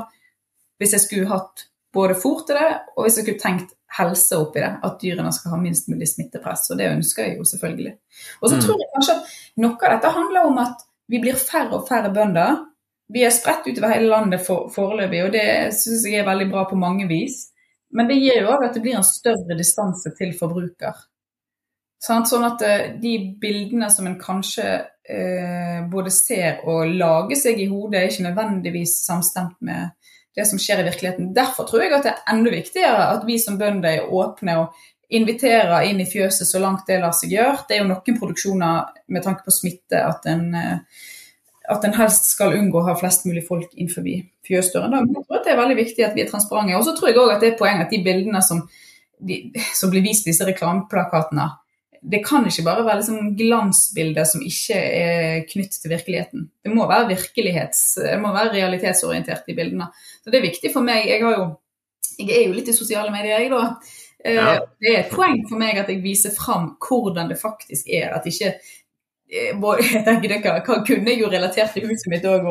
Hvis 0.78 0.94
jeg 0.94 1.02
skulle 1.02 1.32
hatt 1.32 1.64
både 1.96 2.14
fôr 2.22 2.44
til 2.46 2.60
det, 2.60 2.68
og 2.94 3.08
hvis 3.08 3.18
jeg 3.18 3.26
skulle 3.26 3.42
tenkt 3.42 3.74
helse 3.98 4.38
oppi 4.38 4.62
det. 4.64 4.72
At 4.84 5.00
dyrene 5.02 5.32
skal 5.34 5.56
ha 5.56 5.60
minst 5.62 5.90
mulig 5.92 6.08
smittepress. 6.12 6.70
Og 6.72 6.80
det 6.80 6.92
ønsker 6.92 7.30
jeg 7.30 7.40
jo 7.40 7.48
selvfølgelig. 7.48 7.96
Og 8.42 8.50
så 8.50 8.58
mm. 8.58 8.64
tror 8.66 8.82
jeg 8.82 8.92
kanskje 8.96 9.18
at 9.18 9.36
noe 9.64 9.78
av 9.80 9.96
dette 9.96 10.14
handler 10.18 10.50
om 10.50 10.62
at 10.66 10.86
vi 11.12 11.22
blir 11.22 11.38
færre 11.40 11.80
og 11.80 11.88
færre 11.90 12.12
bønder. 12.14 12.64
Vi 13.14 13.22
er 13.26 13.34
spredt 13.34 13.68
utover 13.70 13.94
hele 13.94 14.10
landet 14.10 14.42
for, 14.46 14.70
foreløpig, 14.74 15.26
og 15.28 15.34
det 15.36 15.48
syns 15.78 16.08
jeg 16.08 16.24
er 16.24 16.30
veldig 16.30 16.48
bra 16.52 16.64
på 16.70 16.80
mange 16.80 17.06
vis. 17.10 17.52
Men 17.96 18.10
det 18.10 18.18
gir 18.18 18.42
jo 18.42 18.54
òg 18.56 18.66
at 18.66 18.74
det 18.76 18.82
blir 18.84 18.98
en 18.98 19.06
større 19.06 19.58
distanse 19.58 20.12
til 20.18 20.34
forbruker. 20.38 20.98
Sånn 22.06 22.46
at 22.46 22.64
eh, 22.66 22.90
de 23.02 23.14
bildene 23.42 23.88
som 23.94 24.08
en 24.10 24.18
kanskje 24.20 24.66
eh, 25.10 25.86
både 25.90 26.12
ser 26.14 26.66
og 26.70 26.92
lager 26.98 27.40
seg 27.40 27.62
i 27.62 27.70
hodet, 27.70 28.02
er 28.02 28.10
ikke 28.10 28.28
nødvendigvis 28.28 28.98
samstemt 29.06 29.58
med 29.66 29.94
det 30.36 30.46
som 30.50 30.60
skjer 30.60 30.84
i 30.84 30.90
virkeligheten. 30.90 31.32
Derfor 31.34 31.70
tror 31.70 31.86
jeg 31.86 31.96
at 31.96 32.06
det 32.06 32.14
er 32.14 32.34
enda 32.34 32.52
viktigere 32.54 33.08
at 33.14 33.26
vi 33.26 33.40
som 33.42 33.58
bønder 33.62 34.02
er 34.02 34.12
åpne 34.12 34.58
og 34.62 34.86
inviterer 35.16 35.86
inn 35.88 36.02
i 36.02 36.08
fjøset 36.10 36.50
så 36.50 36.60
langt 36.62 36.88
det 36.90 37.00
lar 37.02 37.14
seg 37.16 37.34
gjøre. 37.38 37.64
Det 37.68 37.78
er 37.78 37.84
jo 37.84 37.90
noen 37.90 38.20
produksjoner 38.20 39.06
med 39.14 39.26
tanke 39.26 39.46
på 39.46 39.54
smitte 39.54 40.02
at 40.02 40.26
en 40.30 40.50
eh, 40.60 41.04
at 41.72 41.86
en 41.88 41.96
helst 41.98 42.30
skal 42.30 42.56
unngå 42.58 42.80
å 42.82 42.88
ha 42.90 42.96
flest 43.00 43.26
mulig 43.26 43.46
folk 43.48 43.72
innenfor 43.74 44.06
fjøsdøren. 44.46 44.94
Da. 44.94 45.04
Men 45.04 45.18
jeg 45.18 45.28
tror 45.28 45.44
det 45.46 45.54
er 45.54 45.62
veldig 45.62 45.78
viktig 45.80 46.06
at 46.06 46.18
vi 46.18 46.24
er 46.26 46.32
transparente. 46.32 46.78
Og 46.78 46.86
så 46.88 46.96
tror 46.98 47.12
jeg 47.12 47.20
òg 47.22 47.36
at 47.36 47.44
det 47.44 47.54
er 47.54 47.60
poeng 47.60 47.82
at 47.82 47.94
de 47.94 48.02
bildene 48.06 48.42
som 48.46 48.66
de, 49.20 49.40
som 49.74 49.92
blir 49.94 50.04
vist 50.06 50.28
i 50.28 50.34
disse 50.34 50.46
reklameplakatene, 50.48 51.50
det 52.06 52.22
kan 52.26 52.46
ikke 52.46 52.66
bare 52.68 52.86
være 52.86 53.02
liksom 53.02 53.32
glansbilder 53.40 54.28
som 54.30 54.44
ikke 54.46 54.78
er 54.78 55.46
knyttet 55.50 55.80
til 55.82 55.94
virkeligheten. 55.94 56.48
Det 56.62 56.74
må 56.74 56.86
være 56.90 57.10
virkelighets, 57.16 57.84
det 58.04 58.20
må 58.22 58.34
være 58.36 58.54
realitetsorientert 58.54 59.50
i 59.50 59.56
bildene. 59.58 59.88
Så 60.22 60.30
det 60.30 60.40
er 60.40 60.46
viktig 60.46 60.70
for 60.74 60.86
meg. 60.86 61.08
Jeg, 61.10 61.24
jo, 61.24 61.48
jeg 62.20 62.36
er 62.36 62.46
jo 62.46 62.58
litt 62.58 62.70
i 62.70 62.78
sosiale 62.78 63.14
medier, 63.14 63.42
jeg, 63.42 63.50
da. 63.50 63.64
Eh, 64.22 64.38
ja. 64.38 64.54
Det 64.82 64.92
er 64.92 65.00
et 65.02 65.16
poeng 65.16 65.42
for 65.50 65.62
meg 65.62 65.82
at 65.82 65.90
jeg 65.90 66.04
viser 66.06 66.36
fram 66.36 66.76
hvordan 66.82 67.32
det 67.32 67.40
faktisk 67.42 67.90
er. 67.90 68.14
At 68.20 68.30
ikke 68.30 68.54
jeg 69.30 70.04
tenker 70.06 70.30
det, 70.30 70.38
hva 70.46 70.78
kunne 70.86 71.10
jeg 71.10 71.20
jo 71.24 71.30
relatert 71.32 71.74
til 71.74 71.88
huset 71.90 72.08
mitt 72.12 72.26
òg. 72.30 72.46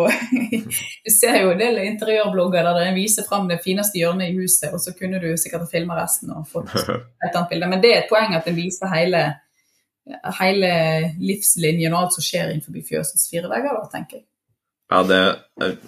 Du 1.04 1.10
ser 1.12 1.38
jo 1.42 1.52
en 1.52 1.60
del 1.60 1.78
interiørblogger 1.84 2.66
der 2.66 2.88
en 2.88 2.98
viser 2.98 3.26
fram 3.28 3.46
det 3.50 3.60
fineste 3.62 4.00
hjørnet 4.00 4.32
i 4.32 4.36
huset, 4.40 4.72
og 4.74 4.82
så 4.82 4.94
kunne 4.98 5.20
du 5.22 5.30
sikkert 5.38 5.70
filma 5.70 6.00
resten 6.00 6.34
og 6.34 6.48
fått 6.50 6.74
et 6.74 6.90
annet 7.34 7.50
bilde. 7.52 7.70
Men 7.70 7.82
det 7.84 7.92
er 7.92 8.02
et 8.02 8.10
poeng 8.10 8.34
at 8.34 8.48
en 8.50 8.58
viser 8.58 8.90
hele, 8.90 9.24
hele 10.40 10.74
livslinjen 11.22 11.94
og 11.94 12.04
alt 12.04 12.18
som 12.18 12.26
skjer 12.26 12.50
innenfor 12.50 12.80
fjøsets 12.90 13.30
fire 13.30 13.52
vegger, 13.52 13.78
da, 13.78 13.90
tenker 13.94 14.20
jeg. 14.20 14.26
Ja, 14.92 15.00
det 15.08 15.20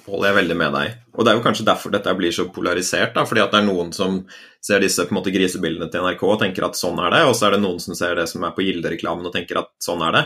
holder 0.07 0.30
jeg 0.30 0.37
veldig 0.39 0.55
med 0.57 0.72
deg 0.72 0.95
Og 1.18 1.26
det 1.26 1.30
er 1.30 1.37
jo 1.37 1.43
kanskje 1.45 1.66
derfor 1.68 1.93
dette 1.93 2.14
blir 2.16 2.32
så 2.32 2.47
polarisert. 2.49 3.12
da, 3.14 3.26
fordi 3.28 3.43
at 3.43 3.53
det 3.53 3.59
er 3.61 3.66
noen 3.66 3.93
som 3.93 4.22
ser 4.64 4.80
disse 4.80 5.05
på 5.05 5.12
en 5.12 5.18
måte 5.18 5.34
grisebildene 5.34 5.91
til 5.93 6.07
NRK 6.07 6.24
og 6.24 6.41
tenker 6.41 6.64
at 6.66 6.78
sånn 6.78 6.99
er 7.05 7.12
det, 7.12 7.22
og 7.28 7.37
så 7.37 7.47
er 7.47 7.57
det 7.57 7.62
noen 7.66 7.82
som 7.82 7.99
ser 7.99 8.16
det 8.16 8.24
som 8.30 8.47
er 8.47 8.55
på 8.57 8.64
Gilde-reklamen 8.64 9.28
og 9.28 9.34
tenker 9.34 9.61
at 9.61 9.74
sånn 9.84 10.03
er 10.07 10.16
det. 10.16 10.24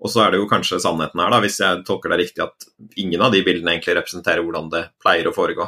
Og 0.00 0.08
så 0.08 0.24
er 0.24 0.32
det 0.32 0.40
jo 0.40 0.48
kanskje 0.48 0.80
sannheten 0.80 1.20
her, 1.20 1.32
da, 1.32 1.40
hvis 1.44 1.58
jeg 1.60 1.82
tolker 1.88 2.12
det 2.12 2.22
riktig, 2.22 2.46
at 2.46 2.98
ingen 3.02 3.20
av 3.20 3.34
de 3.34 3.42
bildene 3.44 3.74
egentlig 3.74 3.98
representerer 3.98 4.44
hvordan 4.46 4.70
det 4.72 4.86
pleier 5.02 5.28
å 5.28 5.34
foregå. 5.36 5.66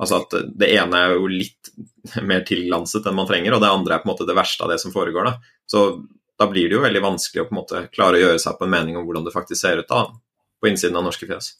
Altså 0.00 0.22
at 0.22 0.34
det 0.58 0.70
ene 0.74 0.98
er 0.98 1.14
jo 1.14 1.28
litt 1.30 1.70
mer 2.30 2.42
tilglanset 2.48 3.06
enn 3.06 3.18
man 3.18 3.28
trenger, 3.30 3.54
og 3.54 3.62
det 3.62 3.70
andre 3.70 3.96
er 3.96 4.02
på 4.02 4.08
en 4.08 4.14
måte 4.14 4.26
det 4.28 4.38
verste 4.38 4.66
av 4.66 4.72
det 4.72 4.80
som 4.82 4.94
foregår. 4.94 5.30
da. 5.30 5.54
Så 5.70 5.84
da 6.40 6.48
blir 6.50 6.70
det 6.70 6.78
jo 6.78 6.84
veldig 6.84 7.04
vanskelig 7.04 7.44
å 7.44 7.48
på 7.48 7.54
en 7.54 7.60
måte 7.60 7.86
klare 7.94 8.18
å 8.18 8.24
gjøre 8.24 8.42
seg 8.42 8.56
på 8.58 8.66
en 8.66 8.74
mening 8.74 8.98
om 8.98 9.04
hvordan 9.06 9.26
det 9.26 9.34
faktisk 9.34 9.60
ser 9.60 9.82
ut 9.82 9.90
da, 9.90 10.06
på 10.60 10.70
innsiden 10.70 10.96
av 10.98 11.04
norske 11.06 11.28
fjes. 11.28 11.52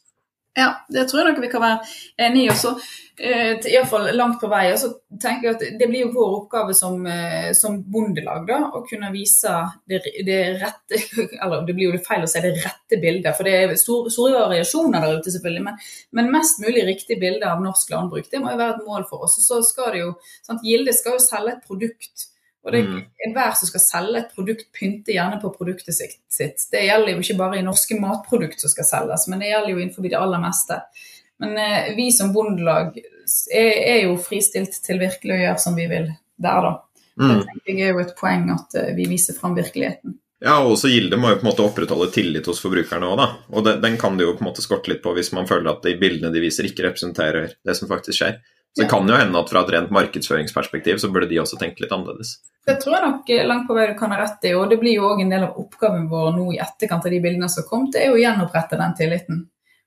Ja, 0.53 0.71
det 0.91 1.05
tror 1.07 1.21
jeg 1.21 1.29
nok 1.29 1.37
vi 1.39 1.49
kan 1.51 1.63
være 1.63 1.77
enige 2.25 2.43
i. 2.43 2.49
også, 2.51 2.73
eh, 3.17 3.67
Iallfall 3.71 4.09
langt 4.17 4.41
på 4.41 4.49
vei. 4.51 4.65
Og 4.73 4.79
så 4.81 4.89
tenker 5.21 5.47
jeg 5.47 5.55
at 5.55 5.79
Det 5.79 5.87
blir 5.87 6.01
jo 6.01 6.11
vår 6.11 6.33
oppgave 6.41 6.73
som, 6.75 7.05
eh, 7.07 7.53
som 7.53 7.77
bondelag 7.83 8.47
da, 8.47 8.57
å 8.75 8.81
kunne 8.83 9.13
vise 9.13 9.53
det, 9.87 10.01
det, 10.27 10.39
rette 10.59 10.99
Eller 11.41 11.63
det 11.65 11.75
blir 11.75 11.93
jo 11.93 12.03
feil 12.03 12.23
å 12.23 12.27
si 12.27 12.41
det 12.43 12.51
rette 12.57 12.99
bildet, 12.99 13.31
for 13.37 13.47
det 13.47 13.53
er 13.53 13.75
store, 13.79 14.11
store 14.11 14.43
variasjoner 14.49 14.99
der 14.99 15.21
ute, 15.21 15.31
selvfølgelig. 15.31 15.63
Men, 15.69 15.79
men, 16.11 16.33
mest 16.35 16.59
mulig 16.59 16.83
riktig 16.85 17.19
bilde 17.21 17.47
av 17.47 17.63
norsk 17.63 17.95
landbruk, 17.95 18.27
det 18.27 18.43
må 18.43 18.51
jo 18.51 18.59
være 18.59 18.75
et 18.75 18.85
mål 18.89 19.07
for 19.07 19.23
oss. 19.23 19.39
Og 19.39 19.47
så 19.47 19.63
skal 19.71 19.95
det 19.95 20.03
jo, 20.03 20.13
sant, 20.43 20.67
Gilde 20.67 20.91
skal 20.91 21.15
jo 21.15 21.23
selge 21.23 21.55
et 21.55 21.63
produkt 21.67 22.27
og 22.61 22.75
det, 22.75 22.81
er 22.85 23.25
Enhver 23.25 23.55
som 23.57 23.69
skal 23.71 23.81
selge 23.81 24.19
et 24.19 24.35
produkt, 24.35 24.67
pynter 24.77 25.15
gjerne 25.15 25.39
på 25.41 25.49
produktet 25.55 25.97
sitt. 25.97 26.67
Det 26.69 26.83
gjelder 26.85 27.15
jo 27.15 27.23
ikke 27.23 27.39
bare 27.39 27.57
i 27.57 27.65
norske 27.65 27.97
matprodukt 27.97 28.61
som 28.61 28.69
skal 28.69 28.85
selges, 28.85 29.25
men 29.31 29.41
det 29.41 29.49
gjelder 29.49 29.73
jo 29.73 29.81
innenfor 29.81 30.05
det 30.05 30.19
aller 30.19 30.43
meste. 30.43 30.77
Men 31.41 31.57
eh, 31.57 31.95
vi 31.97 32.11
som 32.13 32.29
bondelag 32.35 32.99
er, 32.99 33.73
er, 33.81 33.99
jo 34.05 34.17
fristilt 34.21 34.77
til 34.85 35.01
virkelig 35.01 35.33
å 35.33 35.41
gjøre 35.41 35.63
som 35.63 35.77
vi 35.77 35.87
vil 35.89 36.11
der, 36.41 36.67
da. 36.67 36.73
Mm. 37.17 37.31
Det 37.31 37.37
tenker 37.47 37.71
jeg 37.71 37.87
er 37.87 37.95
jo 37.95 38.03
et 38.03 38.13
poeng 38.17 38.45
at 38.53 38.77
uh, 38.77 38.91
vi 38.97 39.07
viser 39.09 39.37
fram 39.37 39.57
virkeligheten. 39.57 40.15
Ja, 40.41 40.59
og 40.63 40.75
også 40.75 40.89
Gilde 40.89 41.19
må 41.21 41.29
jo 41.29 41.37
på 41.37 41.45
en 41.45 41.49
måte 41.51 41.65
opprettholde 41.65 42.07
tillit 42.13 42.47
hos 42.49 42.61
forbrukerne 42.63 43.09
òg, 43.09 43.17
da. 43.19 43.27
Og 43.53 43.65
det, 43.65 43.75
den 43.83 43.97
kan 44.01 44.17
det 44.17 44.25
jo 44.25 44.35
på 44.37 44.45
en 44.45 44.49
måte 44.51 44.63
skorte 44.65 44.89
litt 44.89 45.03
på 45.03 45.13
hvis 45.17 45.33
man 45.37 45.49
føler 45.49 45.73
at 45.73 45.85
de 45.85 45.97
bildene 46.01 46.33
de 46.33 46.41
viser, 46.41 46.65
ikke 46.69 46.87
representerer 46.87 47.53
det 47.65 47.75
som 47.77 47.89
faktisk 47.89 48.21
skjer. 48.21 48.39
Så 48.71 48.85
det 48.85 48.89
kan 48.91 49.09
jo 49.09 49.17
hende 49.19 49.39
at 49.39 49.49
fra 49.51 49.65
et 49.65 49.71
rent 49.73 49.91
markedsføringsperspektiv 49.91 50.99
så 51.01 51.09
burde 51.11 51.27
de 51.27 51.41
også 51.41 51.59
tenke 51.59 51.83
litt 51.83 51.91
annerledes. 51.91 52.37
Det 52.67 52.77
tror 52.79 52.95
jeg 52.95 53.07
nok 53.07 53.31
langt 53.49 53.65
på 53.67 53.75
vei 53.75 53.87
du 53.89 53.95
kan 53.99 54.13
ha 54.13 54.19
rett 54.21 54.45
i, 54.47 54.53
og 54.55 54.69
det 54.71 54.77
blir 54.79 54.95
jo 54.95 55.09
òg 55.09 55.23
en 55.23 55.33
del 55.33 55.47
av 55.47 55.57
oppgaven 55.59 56.05
vår 56.11 56.29
nå 56.37 56.45
i 56.53 56.61
etterkant 56.63 57.07
av 57.07 57.11
de 57.11 57.19
bildene 57.23 57.49
som 57.51 57.67
kom, 57.67 57.89
det 57.91 58.05
er 58.05 58.13
å 58.13 58.21
gjenopprette 58.21 58.79
den 58.79 58.95
tilliten. 58.99 59.41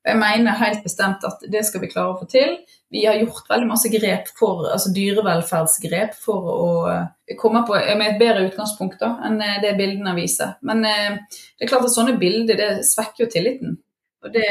Jeg 0.05 0.21
mener 0.21 0.59
helt 0.61 0.83
bestemt 0.85 1.23
at 1.25 1.47
det 1.49 1.63
skal 1.65 1.81
vi 1.81 1.89
klare 1.89 2.13
å 2.13 2.19
få 2.19 2.27
til. 2.29 2.59
Vi 2.93 3.07
har 3.07 3.17
gjort 3.17 3.49
veldig 3.49 3.69
masse 3.71 3.89
grep 3.89 4.29
for, 4.37 4.67
altså 4.69 4.93
dyrevelferdsgrep 4.93 6.19
for 6.21 6.51
å 6.53 6.67
eh, 6.93 7.37
komme 7.41 7.63
på 7.65 7.79
med 7.79 8.11
et 8.11 8.21
bedre 8.21 8.45
utgangspunkt 8.51 9.01
da, 9.01 9.15
enn 9.25 9.41
eh, 9.41 9.63
det 9.65 9.73
bildene 9.79 10.13
viser. 10.19 10.59
Men 10.61 10.85
eh, 10.85 11.17
det 11.33 11.65
er 11.65 11.73
klart 11.73 11.89
at 11.89 11.95
sånne 11.97 12.19
bilder 12.21 12.61
det 12.61 12.69
svekker 12.85 13.25
jo 13.25 13.31
tilliten. 13.33 13.79
Og 14.25 14.37
det 14.37 14.51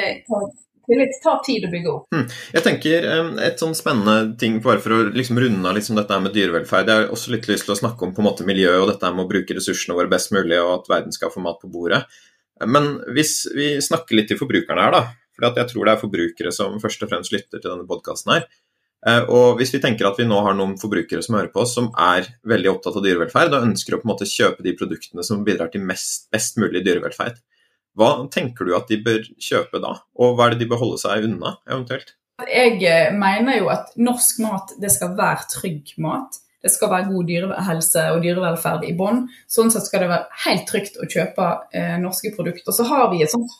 tillit 0.89 1.15
tar 1.23 1.39
tid 1.45 1.67
å 1.67 1.71
bygge 1.71 1.91
opp. 1.93 2.05
Hmm. 2.13 2.25
Jeg 2.53 2.65
tenker 2.65 3.07
Et 3.45 3.61
sånn 3.61 3.75
spennende 3.77 4.34
ting 4.39 4.59
bare 4.63 4.81
for 4.84 4.95
å 4.95 4.99
liksom 5.15 5.39
runde 5.39 5.69
av 5.69 5.77
liksom 5.77 5.97
dette 5.99 6.19
med 6.23 6.36
dyrevelferd. 6.36 6.91
Jeg 6.91 7.03
har 7.03 7.15
også 7.15 7.34
litt 7.36 7.47
lyst 7.51 7.67
til 7.69 7.75
å 7.75 7.79
snakke 7.79 8.05
om 8.05 8.13
på 8.15 8.23
en 8.23 8.29
måte 8.29 8.47
miljø 8.47 8.75
og 8.81 8.89
dette 8.91 9.11
med 9.13 9.25
å 9.25 9.31
bruke 9.31 9.57
ressursene 9.57 9.97
våre 9.97 10.11
best 10.11 10.34
mulig, 10.36 10.59
og 10.59 10.79
at 10.79 10.91
verden 10.91 11.15
skal 11.15 11.34
få 11.34 11.43
mat 11.43 11.61
på 11.61 11.71
bordet. 11.71 12.03
Men 12.67 12.97
hvis 13.15 13.43
vi 13.55 13.75
snakker 13.84 14.17
litt 14.17 14.29
til 14.31 14.39
forbrukerne 14.39 14.88
her, 14.88 14.95
da. 14.95 15.03
For 15.34 15.49
jeg 15.49 15.71
tror 15.71 15.88
det 15.88 15.95
er 15.95 16.03
forbrukere 16.03 16.51
som 16.53 16.75
først 16.81 17.05
og 17.05 17.09
fremst 17.09 17.34
lytter 17.34 17.57
til 17.57 17.71
denne 17.71 17.89
podkasten 17.89 18.36
her. 18.36 18.45
Eh, 19.03 19.23
og 19.34 19.57
hvis 19.59 19.73
vi 19.75 19.81
tenker 19.84 20.07
at 20.07 20.19
vi 20.19 20.27
nå 20.27 20.38
har 20.45 20.55
noen 20.55 20.77
forbrukere 20.79 21.23
som 21.25 21.36
hører 21.36 21.51
på 21.51 21.63
oss, 21.65 21.73
som 21.75 21.89
er 21.99 22.29
veldig 22.47 22.71
opptatt 22.71 22.99
av 22.99 23.03
dyrevelferd 23.03 23.55
og 23.55 23.65
ønsker 23.67 23.97
å 23.97 23.99
på 23.99 24.07
en 24.07 24.13
måte 24.13 24.29
kjøpe 24.29 24.63
de 24.63 24.75
produktene 24.79 25.25
som 25.27 25.43
bidrar 25.47 25.73
til 25.73 25.84
mest, 25.84 26.29
best 26.31 26.59
mulig 26.61 26.84
dyrevelferd, 26.86 27.41
hva 27.99 28.11
tenker 28.33 28.67
du 28.67 28.75
at 28.77 28.89
de 28.89 28.99
bør 29.05 29.25
kjøpe 29.41 29.81
da, 29.83 29.95
og 30.17 30.35
hva 30.35 30.47
er 30.47 30.55
det 30.55 30.63
de 30.63 30.69
bør 30.71 30.81
holde 30.81 31.01
seg 31.03 31.27
unna 31.29 31.57
eventuelt? 31.69 32.15
Jeg 32.49 32.79
eh, 32.89 33.11
mener 33.13 33.59
jo 33.59 33.69
at 33.73 33.93
norsk 34.01 34.41
mat 34.43 34.73
det 34.81 34.91
skal 34.93 35.13
være 35.17 35.47
trygg 35.53 35.93
mat. 36.01 36.39
Det 36.63 36.71
skal 36.71 36.89
være 36.93 37.09
god 37.11 37.27
dyrehelse 37.27 38.03
og 38.15 38.21
dyrevelferd 38.23 38.85
i 38.87 38.93
bånn. 38.97 39.25
Sånn 39.51 39.71
sett 39.71 39.85
skal 39.85 40.05
det 40.05 40.13
være 40.13 40.43
helt 40.45 40.63
trygt 40.69 40.95
å 40.97 41.07
kjøpe 41.11 41.49
eh, 41.75 41.97
norske 42.01 42.31
produkter. 42.35 42.73
Så 42.75 42.87
har 42.87 43.09
vi 43.11 43.21
et 43.25 43.33
sånt 43.33 43.51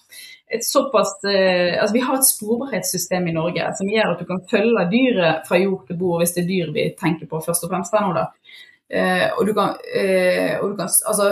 et 0.54 0.66
såpass, 0.66 1.24
eh, 1.24 1.82
altså 1.82 1.94
Vi 1.94 2.00
har 2.00 2.16
et 2.16 2.28
sporbarhetssystem 2.28 3.28
i 3.28 3.34
Norge 3.34 3.70
som 3.78 3.90
gjør 3.90 4.12
at 4.14 4.20
du 4.22 4.28
kan 4.30 4.44
følge 4.52 4.84
dyret 4.92 5.48
fra 5.48 5.58
jord 5.58 5.88
til 5.88 5.98
bord, 5.98 6.20
hvis 6.22 6.36
det 6.36 6.44
er 6.44 6.52
dyr 6.52 6.74
vi 6.76 6.86
tenker 7.00 7.30
på 7.30 7.42
først 7.42 7.66
og 7.66 7.74
fremst 7.74 7.96
her 7.96 8.06
nå. 8.06 8.14
da. 8.18 8.26
Eh, 8.94 9.26
og 9.38 9.48
du 9.48 9.54
kan, 9.58 9.80
eh, 9.96 10.60
og 10.60 10.74
du 10.74 10.76
kan 10.78 10.90
altså 10.90 11.30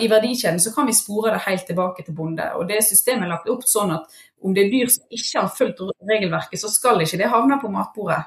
i 0.00 0.08
verdikjeden 0.10 0.60
så 0.62 0.72
kan 0.74 0.88
vi 0.88 0.96
spore 0.96 1.32
det 1.34 1.44
helt 1.46 1.66
tilbake 1.68 2.04
til 2.06 2.16
bonde. 2.16 2.46
Og 2.58 2.66
det 2.70 2.80
systemet 2.86 3.26
er 3.26 3.34
lagt 3.34 3.50
opp 3.52 3.64
sånn 3.68 3.94
at 3.94 4.20
om 4.44 4.54
det 4.54 4.66
er 4.66 4.72
dyr 4.72 4.92
som 4.92 5.06
ikke 5.14 5.44
har 5.44 5.54
fulgt 5.54 5.82
regelverket, 6.08 6.60
så 6.62 6.70
skal 6.72 7.02
ikke 7.02 7.20
det 7.20 7.30
havne 7.32 7.58
på 7.62 7.70
matbordet 7.72 8.22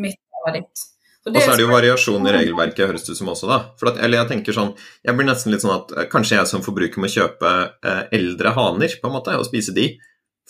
mitt 0.00 0.20
eller 0.40 0.60
ditt. 0.60 0.88
Og 1.24 1.36
så 1.40 1.54
er 1.54 1.56
det 1.56 1.64
jo 1.64 1.72
variasjon 1.72 2.26
i 2.28 2.32
regelverket, 2.34 2.82
høres 2.84 3.06
det 3.06 3.14
ut 3.14 3.18
som 3.22 3.30
også, 3.32 3.48
da. 3.48 3.56
At, 3.88 4.00
eller 4.04 4.20
jeg 4.20 4.28
tenker 4.28 4.56
sånn 4.56 4.74
Jeg 4.76 5.16
blir 5.16 5.24
nesten 5.24 5.54
litt 5.54 5.62
sånn 5.64 5.72
at 5.72 5.94
eh, 5.96 6.08
kanskje 6.12 6.36
jeg 6.36 6.50
som 6.50 6.64
forbruker 6.64 7.00
må 7.00 7.08
kjøpe 7.08 7.52
eh, 7.80 8.02
eldre 8.18 8.52
haner, 8.58 8.98
på 9.00 9.08
en 9.08 9.14
måte, 9.16 9.36
og 9.40 9.48
spise 9.48 9.72
de. 9.76 9.94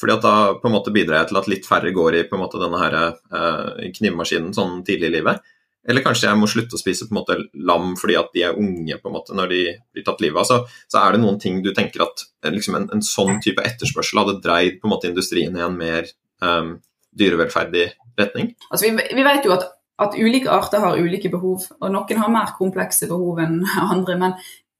Fordi 0.00 0.16
at 0.16 0.24
da 0.26 0.34
på 0.58 0.66
en 0.66 0.74
måte 0.74 0.90
bidrar 0.94 1.20
jeg 1.20 1.30
til 1.30 1.38
at 1.38 1.50
litt 1.52 1.68
færre 1.68 1.92
går 1.94 2.18
i 2.18 2.24
på 2.26 2.34
en 2.34 2.42
måte 2.42 2.58
denne 2.58 2.80
her 2.82 2.96
eh, 2.98 3.92
knivmaskinen 3.94 4.50
sånn 4.56 4.80
tidlig 4.86 5.12
i 5.12 5.14
livet. 5.20 5.53
Eller 5.88 6.04
kanskje 6.04 6.30
jeg 6.30 6.40
må 6.40 6.48
slutte 6.48 6.78
å 6.78 6.80
spise 6.80 7.06
på 7.08 7.12
en 7.12 7.20
måte 7.20 7.36
lam 7.68 7.92
fordi 8.00 8.16
at 8.16 8.30
de 8.34 8.44
er 8.46 8.58
unge 8.60 8.96
på 9.00 9.10
en 9.10 9.16
måte 9.18 9.36
når 9.36 9.52
de 9.52 9.60
blir 9.92 10.06
tatt 10.06 10.22
livet 10.24 10.40
av. 10.40 10.48
Så, 10.48 10.80
så 10.90 11.02
er 11.02 11.14
det 11.14 11.22
noen 11.24 11.38
ting 11.42 11.60
du 11.64 11.70
tenker 11.76 12.06
at 12.06 12.24
eh, 12.44 12.52
liksom 12.54 12.78
en, 12.78 12.88
en, 12.96 13.04
sånn 13.04 13.40
type 13.44 13.64
etterspørsel 13.64 14.22
hadde 14.22 14.40
dreid 14.44 14.80
på 14.80 14.88
en 14.88 14.94
måte 14.94 15.10
industrien 15.10 15.56
i 15.56 15.64
en 15.64 15.76
mer 15.76 16.08
um, 16.40 16.76
dyrevelferdig 17.12 17.90
retning? 18.20 18.54
Altså, 18.70 18.88
vi, 18.88 19.08
vi 19.20 19.26
vet 19.26 19.46
jo 19.46 19.54
at, 19.58 19.68
at, 20.00 20.16
ulike 20.16 20.52
arter 20.52 20.82
har 20.84 20.98
ulike 21.00 21.32
behov, 21.32 21.68
og 21.80 21.92
noen 21.92 22.22
har 22.22 22.32
mer 22.32 22.56
komplekse 22.56 23.10
behov 23.10 23.44
enn 23.44 23.60
andre. 23.94 24.18
Men 24.20 24.38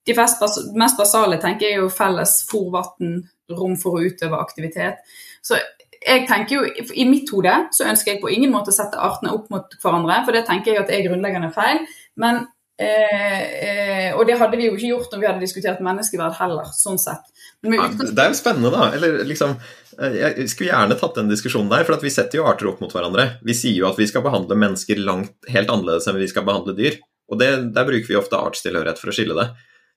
de 0.09 0.16
mest 0.16 1.00
basale 1.00 1.40
tenker 1.42 1.68
jeg 1.68 1.78
er 1.78 1.84
jo 1.84 1.92
felles 1.92 2.40
fôr, 2.48 2.70
vann, 2.72 3.22
rom 3.52 3.76
for 3.80 3.98
å 3.98 4.05
utøve 4.05 4.40
aktivitet. 4.40 5.05
Så 5.44 5.59
jeg 6.05 6.24
tenker 6.28 6.59
jo, 6.59 6.64
I 6.94 7.07
mitt 7.09 7.30
hode 7.32 7.52
så 7.72 7.86
ønsker 7.88 8.14
jeg 8.14 8.22
på 8.22 8.32
ingen 8.32 8.52
måte 8.52 8.72
å 8.72 8.76
sette 8.76 9.00
artene 9.00 9.32
opp 9.34 9.48
mot 9.52 9.76
hverandre, 9.80 10.20
for 10.26 10.36
det 10.36 10.44
tenker 10.48 10.74
jeg 10.74 10.82
at 10.82 10.92
er 10.92 11.07
grunnleggende 11.07 11.48
feil. 11.55 11.80
Men, 12.20 12.42
eh, 12.76 13.40
eh, 13.68 14.11
og 14.12 14.26
det 14.28 14.36
hadde 14.40 14.61
vi 14.61 14.68
jo 14.68 14.74
ikke 14.76 14.90
gjort 14.90 15.14
når 15.14 15.22
vi 15.22 15.28
hadde 15.30 15.46
diskutert 15.46 15.80
menneskeverd 15.84 16.36
heller, 16.40 16.68
sånn 16.76 17.00
sett. 17.00 17.24
Ja, 17.64 17.88
det 17.88 18.20
er 18.20 18.34
jo 18.34 18.36
spennende, 18.36 18.74
da. 18.74 18.90
Eller 18.92 19.22
liksom 19.24 19.57
eh, 19.57 20.18
Jeg 20.20 20.48
skulle 20.52 20.74
gjerne 20.74 20.98
tatt 21.00 21.16
den 21.16 21.32
diskusjonen 21.32 21.72
der, 21.72 21.88
for 21.88 22.05
vi 22.05 22.12
setter 22.12 22.42
jo 22.42 22.48
arter 22.50 22.68
opp 22.68 22.84
mot 22.84 22.92
hverandre. 22.92 23.38
Vi 23.46 23.57
sier 23.57 23.80
jo 23.80 23.88
at 23.88 24.00
vi 24.00 24.09
skal 24.11 24.26
behandle 24.26 24.61
mennesker 24.61 25.00
langt, 25.00 25.38
helt 25.48 25.72
annerledes 25.72 26.11
enn 26.11 26.20
vi 26.20 26.28
skal 26.28 26.44
behandle 26.44 26.76
dyr. 26.76 27.00
Og 27.32 27.40
det, 27.40 27.55
der 27.72 27.88
bruker 27.88 28.11
vi 28.11 28.20
ofte 28.20 28.36
artstilhørighet 28.36 29.00
for 29.00 29.09
å 29.09 29.16
skille 29.16 29.38
det. 29.38 29.48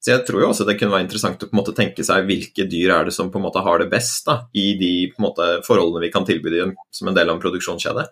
Så 0.04 0.14
jeg 0.14 0.24
tror 0.28 0.44
jo 0.44 0.50
også 0.52 0.66
det 0.68 0.78
kunne 0.78 0.94
være 0.94 1.08
interessant 1.08 1.42
å 1.42 1.50
på 1.50 1.56
en 1.56 1.60
måte 1.60 1.74
tenke 1.76 2.06
seg 2.06 2.28
hvilke 2.30 2.68
dyr 2.70 2.94
er 2.94 3.08
det 3.08 3.16
som 3.16 3.32
på 3.34 3.40
en 3.40 3.48
måte 3.48 3.64
har 3.66 3.82
det 3.82 3.90
best 3.92 4.30
da, 4.30 4.44
i 4.54 4.70
de 4.80 4.92
på 5.12 5.20
en 5.20 5.26
måte, 5.26 5.48
forholdene 5.66 6.06
vi 6.06 6.12
kan 6.14 6.28
tilby 6.28 6.54
dem 6.54 6.76
som 6.94 7.10
en 7.10 7.18
del 7.18 7.32
av 7.32 7.38
en 7.38 7.44
produksjonskjede. 7.44 8.06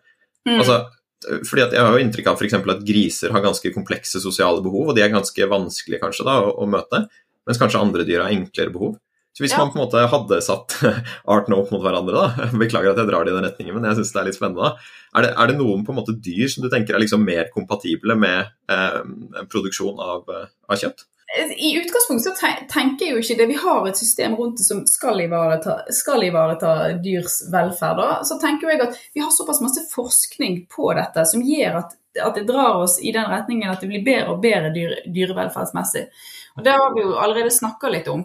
Mm. 0.50 0.58
Altså, 0.58 0.82
fordi 1.48 1.64
at 1.64 1.74
Jeg 1.74 1.82
har 1.82 1.96
jo 1.96 2.04
inntrykk 2.04 2.28
av 2.30 2.38
for 2.42 2.74
at 2.74 2.84
griser 2.86 3.32
har 3.34 3.42
ganske 3.42 3.72
komplekse 3.74 4.22
sosiale 4.22 4.62
behov, 4.66 4.90
og 4.90 4.98
de 4.98 5.02
er 5.06 5.14
ganske 5.14 5.50
vanskelige 5.50 6.02
kanskje 6.02 6.28
da, 6.28 6.38
å, 6.44 6.52
å, 6.62 6.68
møte, 6.70 7.06
mens 7.48 7.62
kanskje 7.62 7.82
andre 7.82 8.06
dyr 8.06 8.26
har 8.26 8.34
enklere 8.34 8.74
behov. 8.74 8.98
Så 9.36 9.44
hvis 9.44 9.52
ja. 9.52 9.60
man 9.60 9.72
på 9.72 9.80
en 9.80 9.84
måte 9.84 10.04
hadde 10.12 10.38
satt 10.44 10.78
artene 11.36 11.58
opp 11.60 11.72
mot 11.74 11.84
hverandre, 11.84 12.22
da, 12.22 12.50
beklager 12.62 12.94
at 12.94 13.02
jeg 13.02 13.10
drar 13.10 13.26
det 13.26 13.34
i 13.34 13.38
den 13.38 13.48
retningen, 13.48 13.76
men 13.78 13.90
jeg 13.90 14.00
syns 14.00 14.14
det 14.14 14.22
er 14.22 14.30
litt 14.30 14.38
spennende, 14.38 14.76
er 15.16 15.26
det, 15.26 15.34
er 15.34 15.52
det, 15.52 15.58
noen 15.60 15.84
på 15.88 15.94
en 15.94 16.00
måte 16.02 16.16
dyr 16.16 16.48
som 16.52 16.64
du 16.64 16.70
tenker 16.72 16.96
er 16.96 17.04
liksom 17.04 17.26
mer 17.26 17.50
kompatible 17.54 18.18
med 18.20 18.52
eh, 18.72 19.02
produksjon 19.52 20.00
av, 20.04 20.24
eh, 20.32 20.48
av, 20.70 20.80
kjøtt? 20.80 21.08
I 21.58 21.78
utgangspunktet 21.78 22.38
så 22.38 22.52
tenker 22.70 23.06
jeg 23.06 23.16
jo 23.16 23.22
ikke 23.24 23.38
det. 23.40 23.48
Vi 23.50 23.58
har 23.60 23.88
et 23.88 23.98
system 24.00 24.36
rundt 24.40 24.62
det 24.62 24.68
som 24.68 24.86
skal 24.88 25.20
ivareta, 25.26 25.82
skal 25.92 26.24
ivareta 26.24 26.72
dyrs 27.04 27.42
velferd. 27.52 28.00
Da. 28.00 28.10
Så 28.24 28.40
tenker 28.40 28.72
jeg 28.72 28.84
at 28.86 28.96
vi 29.14 29.24
har 29.24 29.34
såpass 29.34 29.62
masse 29.64 29.84
forskning 29.92 30.66
på 30.72 30.94
dette 30.96 31.26
som 31.28 31.44
gjør 31.44 31.82
at, 31.82 31.98
at 32.24 32.40
det 32.40 32.46
drar 32.48 32.80
oss 32.86 32.98
i 33.04 33.12
den 33.16 33.28
retningen 33.32 33.72
at 33.72 33.84
det 33.84 33.92
blir 33.92 34.06
bedre 34.06 34.36
og 34.36 34.42
bedre 34.46 34.72
dyr, 34.76 34.96
dyrevelferdsmessig. 35.12 36.06
Og 36.56 36.64
Det 36.64 36.72
har 36.72 36.94
vi 36.96 37.04
jo 37.04 37.18
allerede 37.20 37.52
snakka 37.52 37.92
litt 37.92 38.08
om. 38.08 38.24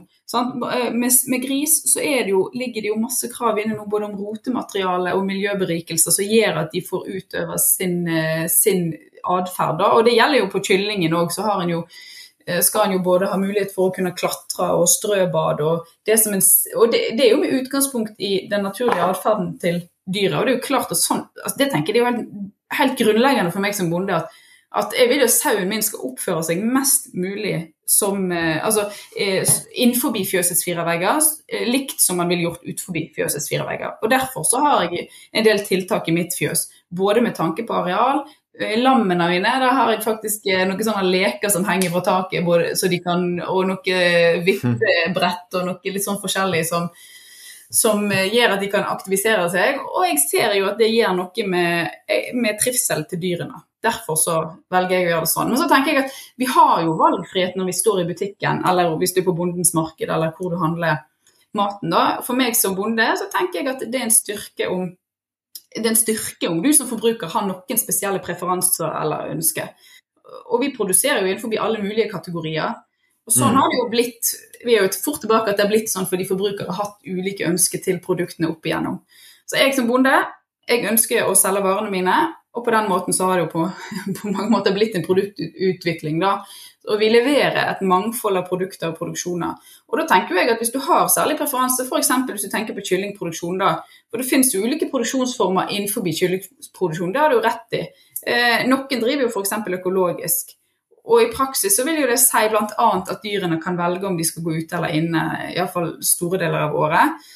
Med, 0.54 1.10
med, 1.26 1.42
gris 1.42 1.80
så 1.92 1.98
det 1.98 2.30
jo, 2.30 2.44
ligger 2.54 2.82
det 2.82 2.92
jo 2.92 3.00
masse 3.02 3.26
krav 3.32 3.58
inne 3.58 3.74
nå 3.74 3.88
både 3.90 4.06
om 4.06 4.14
rotemateriale 4.14 5.16
og 5.18 5.24
miljøberikelser 5.26 6.14
som 6.14 6.30
gjør 6.30 6.60
at 6.62 6.70
de 6.70 6.84
får 6.86 7.08
utøve 7.10 7.58
sin, 7.58 8.04
eh, 8.06 8.46
sin 8.46 8.92
atferd. 9.26 9.82
Og 9.82 10.04
det 10.06 10.14
gjelder 10.14 10.44
jo 10.44 10.52
på 10.52 10.62
kyllingen 10.70 11.18
òg, 11.18 11.34
så 11.34 11.48
har 11.48 11.64
en 11.64 11.74
jo 11.74 11.82
skal 12.64 12.86
en 12.86 12.96
jo 12.96 13.02
både 13.04 13.28
ha 13.30 13.38
mulighet 13.38 13.74
for 13.74 13.88
å 13.88 13.94
kunne 13.94 14.14
klatre 14.16 14.70
og 14.76 14.88
strøbade. 14.90 15.66
Og, 15.66 15.88
det, 16.08 16.16
en, 16.26 16.42
og 16.76 16.92
det, 16.92 17.00
det, 17.18 17.24
er 17.26 17.34
jo 17.34 17.40
med 17.42 17.56
utgangspunkt 17.60 18.22
i 18.22 18.46
den 18.50 18.64
naturlige 18.66 19.06
atferden 19.06 19.52
til 19.62 19.82
dyra. 20.08 20.40
Og 20.40 20.46
det 20.46 20.54
er 20.54 20.56
jo 20.56 20.68
klart 20.68 20.94
at 20.94 21.02
sånn, 21.02 21.26
altså 21.44 21.60
det 21.60 21.70
tenker 21.74 21.94
jeg 21.94 22.00
er 22.00 22.06
jo 22.06 22.10
helt, 22.10 22.46
helt 22.80 22.96
grunnleggende 23.02 23.52
for 23.54 23.64
meg 23.64 23.76
som 23.76 23.92
bonde 23.92 24.16
at 24.18 24.32
at 24.78 24.94
jeg 24.94 25.08
vil 25.10 25.24
jo 25.24 25.30
sauen 25.30 25.66
min 25.70 25.82
skal 25.82 26.04
oppføre 26.06 26.42
seg 26.46 26.60
mest 26.62 27.10
mulig 27.18 27.56
som 27.90 28.28
eh, 28.30 28.60
Altså 28.62 28.84
eh, 29.18 29.42
innenfor 29.74 30.14
fjøsets 30.14 30.62
fire 30.62 30.84
vegger, 30.86 31.18
eh, 31.50 31.66
likt 31.66 31.98
som 31.98 32.20
man 32.20 32.30
ville 32.30 32.46
gjort 32.46 32.62
utenfor 32.62 33.00
fjøsets 33.16 33.48
fire 33.50 33.66
vegger. 33.66 33.96
Og 33.98 34.12
Derfor 34.12 34.46
så 34.46 34.62
har 34.62 34.84
jeg 34.84 35.08
en 35.34 35.46
del 35.46 35.64
tiltak 35.66 36.06
i 36.06 36.14
mitt 36.14 36.36
fjøs, 36.38 36.68
både 36.86 37.24
med 37.24 37.34
tanke 37.34 37.66
på 37.66 37.74
areal. 37.74 38.22
I 38.66 38.80
lammene 38.80 39.28
mine 39.30 39.54
der 39.60 39.72
har 39.76 39.92
jeg 39.92 40.02
faktisk 40.04 40.48
noen 40.68 40.84
sånne 40.84 41.06
leker 41.06 41.52
som 41.52 41.64
henger 41.68 41.92
fra 41.94 42.02
taket, 42.06 42.44
både, 42.44 42.74
så 42.76 42.90
de 42.92 42.98
kan, 43.04 43.24
og 43.46 43.64
noe 43.70 44.02
vippebrett 44.44 45.56
og 45.60 45.66
noe 45.68 45.94
litt 45.94 46.04
sånn 46.04 46.20
forskjellig 46.20 46.60
som, 46.68 46.90
som 47.70 48.04
gjør 48.10 48.56
at 48.56 48.62
de 48.62 48.70
kan 48.72 48.86
aktivisere 48.90 49.48
seg. 49.52 49.80
Og 49.80 50.06
jeg 50.10 50.20
ser 50.26 50.56
jo 50.58 50.68
at 50.70 50.80
det 50.80 50.92
gjør 50.92 51.16
noe 51.18 51.48
med, 51.48 52.00
med 52.36 52.60
trivsel 52.60 53.06
til 53.10 53.22
dyrene. 53.22 53.64
Derfor 53.80 54.18
så 54.20 54.40
velger 54.68 54.98
jeg 54.98 55.06
å 55.06 55.12
gjøre 55.14 55.24
det 55.24 55.32
sånn. 55.32 55.52
Men 55.54 55.60
så 55.62 55.68
tenker 55.70 55.94
jeg 55.94 56.04
at 56.04 56.16
vi 56.36 56.48
har 56.52 56.82
jo 56.84 56.98
valgfrihet 56.98 57.54
når 57.56 57.70
vi 57.70 57.78
står 57.78 58.02
i 58.02 58.08
butikken, 58.10 58.60
eller 58.68 58.92
hvis 59.00 59.16
du 59.16 59.22
er 59.22 59.30
på 59.30 59.36
Bondens 59.38 59.72
marked, 59.76 60.04
eller 60.04 60.34
hvor 60.36 60.52
du 60.52 60.60
handler 60.60 61.00
maten. 61.56 61.90
da. 61.90 62.20
For 62.26 62.36
meg 62.38 62.56
som 62.58 62.76
bonde 62.76 63.06
så 63.18 63.28
tenker 63.32 63.62
jeg 63.62 63.72
at 63.72 63.84
det 63.86 64.00
er 64.00 64.08
en 64.08 64.14
styrke 64.14 64.68
om 64.70 64.90
det 65.74 65.84
er 65.84 65.92
en 65.92 65.98
styrke 65.98 66.50
om 66.50 66.60
du 66.64 66.72
som 66.74 66.88
forbruker 66.90 67.30
har 67.30 67.46
noen 67.46 67.78
spesielle 67.80 68.22
preferanser 68.24 68.88
eller 68.90 69.30
ønsker. 69.34 69.70
Og 70.50 70.62
vi 70.62 70.72
produserer 70.74 71.22
jo 71.22 71.30
innenfor 71.30 71.54
alle 71.62 71.82
mulige 71.82 72.10
kategorier. 72.10 72.74
Og 73.26 73.34
sånn 73.34 73.54
mm. 73.54 73.60
har 73.60 73.70
det 73.70 73.78
jo 73.78 73.86
blitt. 73.92 74.32
Vi 74.64 74.74
er 74.74 74.84
jo 74.84 74.90
fort 75.04 75.22
tilbake 75.22 75.52
at 75.52 75.60
det 75.60 75.66
er 75.66 75.70
blitt 75.70 75.92
sånn 75.92 76.08
fordi 76.10 76.26
forbrukere 76.28 76.72
har 76.72 76.84
hatt 76.84 77.06
ulike 77.06 77.46
ønsker 77.46 77.82
til 77.84 78.02
produktene 78.02 78.50
opp 78.50 78.66
igjennom. 78.66 79.00
Så 79.46 79.58
jeg 79.60 79.74
som 79.76 79.88
bonde 79.90 80.14
jeg 80.70 80.86
ønsker 80.86 81.26
å 81.26 81.36
selge 81.38 81.64
varene 81.64 81.90
mine, 81.92 82.16
og 82.54 82.64
på 82.66 82.72
den 82.74 82.88
måten 82.90 83.14
så 83.14 83.28
har 83.28 83.38
det 83.38 83.46
jo 83.46 83.52
på, 83.54 83.64
på 84.20 84.32
mange 84.34 84.50
måter 84.52 84.74
blitt 84.74 84.96
en 84.98 85.06
produktutvikling. 85.06 86.20
da. 86.22 86.40
Og 86.88 86.96
vi 87.00 87.10
leverer 87.12 87.58
et 87.66 87.82
mangfold 87.84 88.38
av 88.40 88.46
produkter 88.48 88.88
og 88.88 88.96
produksjoner. 88.96 89.72
Og 89.90 89.98
da 90.00 90.06
tenker 90.08 90.38
jeg 90.38 90.48
at 90.48 90.62
Hvis 90.62 90.72
du 90.72 90.78
har 90.80 91.08
særlig 91.12 91.36
preferanse, 91.36 91.84
f.eks. 91.84 92.12
hvis 92.30 92.46
du 92.46 92.52
tenker 92.52 92.74
på 92.74 92.84
kyllingproduksjon, 92.88 93.58
da, 93.60 93.82
for 94.08 94.20
det 94.22 94.28
finnes 94.28 94.54
jo 94.54 94.62
ulike 94.64 94.88
produksjonsformer 94.88 95.68
innenfor 95.74 96.06
kyllingproduksjon, 96.06 97.12
det 97.12 97.20
har 97.20 97.34
du 97.34 97.40
rett 97.44 97.76
i. 97.76 97.82
Eh, 98.26 98.64
noen 98.68 99.04
driver 99.04 99.26
jo 99.26 99.28
f.eks. 99.28 99.52
økologisk. 99.80 100.56
Og 101.10 101.22
i 101.22 101.30
praksis 101.32 101.76
så 101.76 101.84
vil 101.84 102.02
jo 102.02 102.08
det 102.08 102.18
si 102.22 102.42
bl.a. 102.48 102.88
at 102.96 103.22
dyrene 103.24 103.60
kan 103.62 103.76
velge 103.78 104.08
om 104.08 104.16
de 104.16 104.24
skal 104.24 104.44
gå 104.44 104.56
ute 104.60 104.76
eller 104.76 104.96
inne, 104.96 105.22
iallfall 105.54 105.94
store 106.04 106.40
deler 106.40 106.68
av 106.68 106.76
året. 106.76 107.30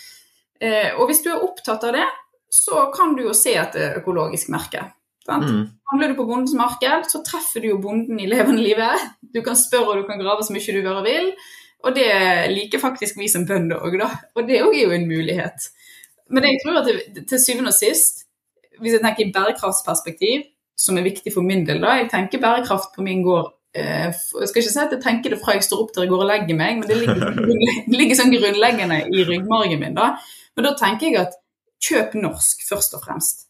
Eh, 0.60 0.92
og 0.96 1.08
hvis 1.08 1.24
du 1.24 1.32
er 1.32 1.44
opptatt 1.44 1.84
av 1.88 1.96
det, 1.96 2.06
så 2.54 2.88
kan 2.94 3.16
du 3.16 3.24
jo 3.26 3.34
se 3.36 3.56
etter 3.58 3.98
økologisk 3.98 4.52
merke. 4.54 4.86
Mm. 5.28 5.66
Handler 5.92 6.10
du 6.12 6.16
på 6.18 6.26
bondens 6.28 6.54
marked, 6.56 7.06
så 7.08 7.22
treffer 7.24 7.64
du 7.64 7.70
jo 7.70 7.80
bonden 7.80 8.20
i 8.20 8.28
levende 8.28 8.62
livet. 8.62 9.06
Du 9.34 9.40
kan 9.42 9.56
spørre 9.56 9.94
og 9.94 10.02
du 10.02 10.08
kan 10.08 10.20
grave 10.20 10.44
så 10.44 10.52
mye 10.52 10.74
du 10.74 10.82
bare 10.84 11.04
vil. 11.06 11.30
Og 11.84 11.96
det 11.96 12.08
liker 12.52 12.80
faktisk 12.80 13.18
vi 13.20 13.28
som 13.28 13.46
bønder 13.48 13.82
òg, 13.84 13.96
da. 14.00 14.10
Og 14.36 14.48
det 14.48 14.60
er 14.60 14.68
jo 14.68 14.92
en 14.92 15.08
mulighet. 15.08 15.68
Men 16.32 16.46
jeg 16.48 16.60
tror 16.62 16.80
at 16.80 17.26
til 17.28 17.40
syvende 17.40 17.72
og 17.72 17.76
sist, 17.76 18.24
hvis 18.80 18.96
jeg 18.96 19.04
tenker 19.04 19.26
i 19.26 19.32
bærekraftsperspektiv, 19.32 20.48
som 20.76 20.98
er 20.98 21.06
viktig 21.06 21.32
for 21.32 21.46
min 21.46 21.62
del, 21.66 21.82
da 21.84 21.94
Jeg 22.00 22.08
tenker 22.10 22.40
bærekraft 22.42 22.96
på 22.96 23.02
min 23.06 23.22
gård 23.22 23.52
eh, 23.76 24.10
Jeg 24.10 24.48
skal 24.48 24.62
ikke 24.62 24.72
si 24.72 24.80
at 24.82 24.94
jeg 24.96 25.02
tenker 25.04 25.30
det 25.30 25.38
fra 25.38 25.54
jeg 25.54 25.62
står 25.62 25.84
opp 25.84 25.92
til 25.94 26.02
jeg 26.02 26.10
går 26.10 26.24
og 26.24 26.30
legger 26.32 26.58
meg, 26.58 26.80
men 26.80 26.88
det 26.88 26.96
ligger, 26.98 27.30
det 27.90 28.00
ligger 28.00 28.18
sånn 28.18 28.34
grunnleggende 28.34 28.98
i 29.06 29.22
ryggmargen 29.28 29.78
min, 29.80 29.94
da. 29.94 30.16
Men 30.56 30.66
da 30.66 30.74
tenker 30.80 31.12
jeg 31.12 31.20
at 31.20 31.38
kjøp 31.84 32.16
norsk, 32.18 32.66
først 32.66 32.96
og 32.98 33.04
fremst. 33.06 33.46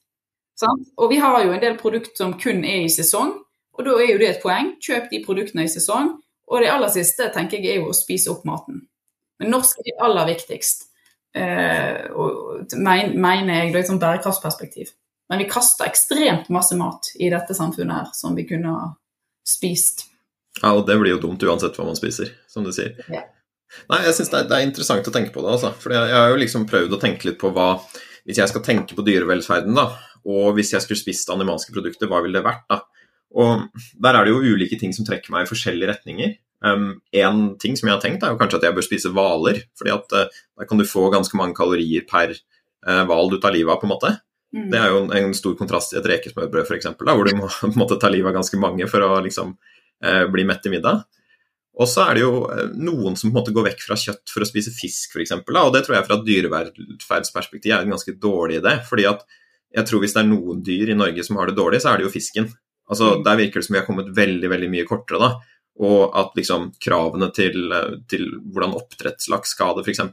Sant? 0.59 0.91
Og 1.01 1.11
vi 1.11 1.19
har 1.23 1.43
jo 1.43 1.55
en 1.55 1.63
del 1.63 1.79
produkter 1.81 2.15
som 2.23 2.37
kun 2.39 2.63
er 2.65 2.85
i 2.85 2.93
sesong, 2.93 3.35
og 3.75 3.87
da 3.87 3.95
er 3.99 4.13
jo 4.13 4.21
det 4.21 4.31
et 4.31 4.43
poeng. 4.43 4.75
Kjøp 4.83 5.09
de 5.11 5.23
produktene 5.25 5.67
i 5.67 5.71
sesong. 5.71 6.13
Og 6.51 6.61
det 6.63 6.71
aller 6.71 6.93
siste 6.93 7.27
tenker 7.35 7.59
jeg 7.59 7.73
er 7.73 7.83
jo 7.83 7.91
å 7.91 7.97
spise 7.97 8.31
opp 8.31 8.45
maten. 8.47 8.85
Men 9.41 9.51
norsk 9.51 9.81
er 9.83 10.03
aller 10.05 10.29
viktigst, 10.29 10.85
eh, 11.35 12.05
og, 12.15 12.75
mener 12.79 13.55
jeg, 13.57 13.73
i 13.73 13.79
et 13.81 13.89
sånt 13.89 14.03
bærekraftsperspektiv. 14.03 14.93
Men 15.33 15.41
vi 15.41 15.49
kaster 15.51 15.89
ekstremt 15.89 16.51
masse 16.55 16.77
mat 16.79 17.11
i 17.17 17.31
dette 17.33 17.57
samfunnet 17.57 17.97
her 17.97 18.13
som 18.15 18.37
vi 18.37 18.45
kunne 18.47 18.75
ha 18.77 18.91
spist. 19.49 20.07
Ja, 20.61 20.75
og 20.77 20.85
det 20.87 20.99
blir 21.01 21.17
jo 21.17 21.23
dumt 21.25 21.43
uansett 21.43 21.75
hva 21.79 21.89
man 21.89 21.99
spiser, 21.99 22.31
som 22.47 22.67
du 22.67 22.71
sier. 22.77 22.95
Ja. 23.11 23.25
Nei, 23.91 24.05
jeg 24.05 24.15
syns 24.21 24.31
det, 24.31 24.45
det, 24.51 24.59
er 24.59 24.69
interessant 24.69 25.09
å 25.09 25.15
tenke 25.15 25.33
på 25.35 25.43
det, 25.43 25.57
altså. 25.57 25.73
For 25.83 25.97
jeg, 25.97 26.13
jeg 26.13 26.21
har 26.21 26.31
jo 26.31 26.43
liksom 26.45 26.67
prøvd 26.71 26.95
å 26.95 27.01
tenke 27.03 27.27
litt 27.27 27.41
på 27.41 27.51
hva 27.57 27.73
Hvis 28.25 28.39
jeg 28.41 28.49
skal 28.49 28.63
tenke 28.65 28.97
på 28.97 29.03
dyrevelferden, 29.05 29.75
da, 29.77 29.91
og 30.25 30.57
hvis 30.57 30.73
jeg 30.75 30.85
skulle 30.85 31.01
spist 31.01 31.31
animalske 31.33 31.73
produkter, 31.75 32.09
hva 32.11 32.23
ville 32.25 32.41
det 32.41 32.47
vært 32.47 32.65
da? 32.71 32.81
Og 33.35 33.67
Der 33.75 34.15
er 34.15 34.25
det 34.25 34.33
jo 34.33 34.55
ulike 34.55 34.79
ting 34.79 34.93
som 34.95 35.07
trekker 35.07 35.33
meg 35.35 35.45
i 35.45 35.51
forskjellige 35.51 35.91
retninger. 35.91 36.37
Um, 36.65 37.01
en 37.13 37.41
ting 37.61 37.77
som 37.77 37.89
jeg 37.89 37.97
har 37.97 38.03
tenkt, 38.03 38.23
er 38.23 38.33
jo 38.33 38.39
kanskje 38.41 38.61
at 38.61 38.69
jeg 38.69 38.77
bør 38.77 38.87
spise 38.87 39.11
hvaler. 39.13 39.65
fordi 39.77 39.93
at 39.93 40.15
uh, 40.17 40.29
da 40.59 40.69
kan 40.69 40.79
du 40.79 40.87
få 40.89 41.11
ganske 41.13 41.37
mange 41.37 41.57
kalorier 41.57 42.07
per 42.09 42.31
eh, 42.33 43.03
hval 43.05 43.27
uh, 43.27 43.33
du 43.33 43.41
tar 43.41 43.53
livet 43.53 43.73
av, 43.73 43.81
på 43.81 43.89
en 43.89 43.93
måte. 43.93 44.13
Mm. 44.55 44.71
Det 44.71 44.79
er 44.79 44.93
jo 44.93 45.01
en, 45.03 45.11
en, 45.19 45.35
stor 45.35 45.57
kontrast 45.59 45.91
til 45.91 45.99
et 46.01 46.09
rekesmørbrød, 46.13 46.65
f.eks., 46.65 46.95
hvor 46.97 47.27
du 47.27 47.35
må 47.37 47.51
på 47.61 47.73
en 47.73 47.81
måte 47.81 47.99
ta 48.01 48.09
livet 48.09 48.31
av 48.31 48.39
ganske 48.39 48.61
mange 48.61 48.89
for 48.89 49.05
å 49.05 49.19
liksom 49.25 49.53
uh, 49.59 50.25
bli 50.33 50.47
mett 50.49 50.71
i 50.71 50.73
middag. 50.73 51.03
Og 51.75 51.91
så 51.91 52.05
er 52.07 52.15
det 52.15 52.23
jo 52.23 52.45
noen 52.79 53.17
som 53.19 53.33
på 53.33 53.35
en 53.35 53.41
måte 53.41 53.53
går 53.53 53.73
vekk 53.73 53.81
fra 53.83 53.97
kjøtt 53.99 54.31
for 54.31 54.45
å 54.45 54.47
spise 54.47 54.71
fisk, 54.71 55.11
f.eks. 55.11 55.35
Og 55.43 55.73
det 55.75 55.83
tror 55.83 55.99
jeg 55.99 56.07
fra 56.07 56.21
et 56.21 56.29
dyrevelferdsperspektiv 56.29 57.75
er 57.75 57.83
en 57.83 57.97
ganske 57.97 58.15
dårlig 58.23 58.61
idé. 58.61 58.77
fordi 58.87 59.09
at 59.11 59.25
jeg 59.75 59.89
tror 59.89 60.03
hvis 60.05 60.15
det 60.15 60.23
er 60.23 60.31
noen 60.31 60.63
dyr 60.65 60.93
i 60.93 60.99
Norge 60.99 61.25
som 61.27 61.41
har 61.41 61.51
det 61.51 61.59
dårlig, 61.59 61.83
så 61.83 61.93
er 61.93 61.99
det 61.99 62.07
jo 62.07 62.15
fisken. 62.15 62.49
Altså, 62.91 63.17
mm. 63.17 63.25
Der 63.27 63.41
virker 63.41 63.61
det 63.61 63.67
som 63.67 63.75
vi 63.75 63.81
har 63.81 63.89
kommet 63.89 64.15
veldig 64.17 64.51
veldig 64.53 64.71
mye 64.71 64.87
kortere. 64.89 65.21
da, 65.21 65.31
Og 65.85 66.17
at 66.21 66.37
liksom 66.39 66.73
kravene 66.83 67.31
til, 67.35 67.75
til 68.11 68.29
hvordan 68.53 68.77
oppdrettslaks 68.79 69.57
skal 69.57 69.79
det 69.79 69.87
f.eks. 69.89 70.05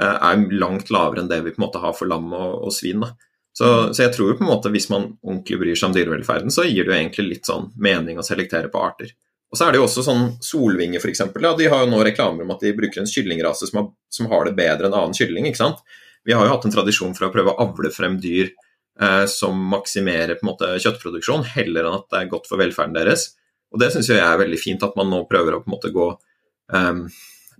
Eh, 0.00 0.16
er 0.16 0.46
langt 0.56 0.92
lavere 0.92 1.22
enn 1.22 1.30
det 1.30 1.42
vi 1.44 1.54
på 1.54 1.60
en 1.60 1.66
måte 1.66 1.82
har 1.82 1.96
for 1.96 2.10
lam 2.10 2.32
og, 2.32 2.68
og 2.68 2.74
svin. 2.74 3.04
da. 3.04 3.14
Så, 3.52 3.66
så, 3.92 4.06
jeg 4.06 4.14
tror 4.14 4.30
jo 4.32 4.38
på 4.38 4.46
en 4.46 4.52
måte 4.54 4.70
hvis 4.72 4.88
man 4.88 5.10
ordentlig 5.20 5.58
bryr 5.60 5.76
seg 5.76 5.90
om 5.90 5.96
dyrevelferden, 5.96 6.52
så 6.52 6.64
gir 6.64 6.86
det 6.86 6.92
jo 6.92 6.98
egentlig 6.98 7.26
litt 7.28 7.48
sånn 7.48 7.68
mening 7.76 8.20
å 8.20 8.24
selektere 8.24 8.72
på 8.72 8.80
arter. 8.80 9.12
Og 9.52 9.58
så 9.60 9.66
er 9.66 9.74
det 9.74 9.82
jo 9.82 9.84
også 9.84 10.04
sånn 10.06 10.30
Solvinge 10.40 11.00
f.eks. 11.00 11.26
Ja, 11.36 11.52
de 11.56 11.68
har 11.68 11.84
jo 11.84 11.90
nå 11.92 12.00
reklamer 12.04 12.46
om 12.46 12.54
at 12.54 12.64
de 12.64 12.72
bruker 12.76 13.02
en 13.02 13.08
kyllingrase 13.08 13.68
som 13.68 13.82
har, 13.82 13.90
som 14.08 14.30
har 14.32 14.48
det 14.48 14.56
bedre 14.56 14.88
enn 14.88 14.96
annen 14.96 15.16
kylling. 15.16 15.48
ikke 15.50 15.60
sant? 15.60 15.82
Vi 16.24 16.32
har 16.32 16.46
jo 16.46 16.54
hatt 16.54 16.64
en 16.64 16.72
tradisjon 16.72 17.12
for 17.18 17.28
å 17.28 17.32
prøve 17.34 17.52
å 17.52 17.66
avle 17.66 17.90
frem 17.92 18.16
dyr 18.22 18.48
som 19.30 19.58
maksimerer 19.72 20.36
på 20.38 20.44
en 20.46 20.50
måte 20.52 20.68
kjøttproduksjon, 20.82 21.46
heller 21.56 21.88
enn 21.88 21.96
at 21.96 22.08
det 22.12 22.20
er 22.20 22.30
godt 22.30 22.48
for 22.50 22.60
velferden 22.60 22.94
deres. 22.96 23.32
Og 23.72 23.80
Det 23.80 23.88
syns 23.94 24.10
jeg 24.12 24.20
er 24.20 24.40
veldig 24.40 24.60
fint, 24.60 24.84
at 24.84 24.96
man 24.98 25.08
nå 25.10 25.22
prøver 25.30 25.56
å 25.56 25.62
på 25.62 25.70
en 25.70 25.74
måte 25.74 25.92
gå 25.94 26.08
um, 26.76 27.06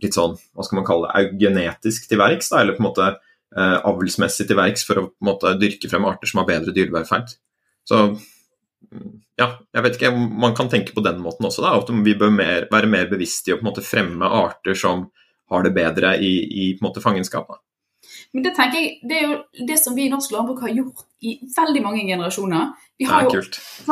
litt 0.02 0.16
sånn, 0.16 0.36
hva 0.52 0.66
skal 0.66 0.80
man 0.80 0.88
kalle 0.88 1.08
det, 1.08 1.38
genetisk 1.40 2.08
til 2.10 2.20
verks, 2.20 2.52
da, 2.52 2.60
eller 2.60 2.76
på 2.76 2.84
en 2.84 2.88
måte 2.90 3.08
uh, 3.14 3.78
avlsmessig 3.88 4.48
til 4.50 4.58
verks 4.58 4.84
for 4.88 5.00
å 5.00 5.06
på 5.08 5.24
en 5.24 5.30
måte 5.30 5.54
dyrke 5.60 5.90
frem 5.90 6.06
arter 6.10 6.30
som 6.30 6.42
har 6.42 6.50
bedre 6.50 6.74
dyrevelferd. 6.76 7.32
Så 7.88 8.04
ja, 9.40 9.48
jeg 9.72 9.84
vet 9.86 9.96
ikke, 9.96 10.12
man 10.12 10.54
kan 10.58 10.68
tenke 10.70 10.94
på 10.94 11.04
den 11.04 11.20
måten 11.22 11.46
også, 11.48 11.64
da, 11.64 11.74
at 11.78 11.90
vi 12.04 12.16
bør 12.18 12.32
mer, 12.34 12.68
være 12.72 12.90
mer 12.90 13.10
bevisste 13.10 13.50
i 13.50 13.56
å 13.56 13.60
på 13.60 13.64
en 13.64 13.70
måte 13.70 13.86
fremme 13.86 14.28
arter 14.28 14.76
som 14.78 15.08
har 15.52 15.64
det 15.64 15.74
bedre 15.76 16.16
i, 16.20 16.32
i 16.44 16.66
på 16.76 16.82
en 16.82 16.90
måte 16.90 17.04
fangenskap. 17.04 17.48
Da. 17.48 17.60
Men 18.32 18.44
det 18.46 18.54
tenker 18.56 18.80
jeg, 18.80 18.92
det 19.08 19.16
er 19.18 19.26
jo 19.28 19.64
det 19.68 19.76
som 19.80 19.96
vi 19.96 20.06
i 20.06 20.12
norsk 20.12 20.32
landbruk 20.32 20.62
har 20.64 20.72
gjort 20.72 21.04
i 21.22 21.34
veldig 21.52 21.82
mange 21.84 22.04
generasjoner. 22.06 22.70
Vi 22.98 23.04
har 23.04 23.26
jo, 23.26 23.42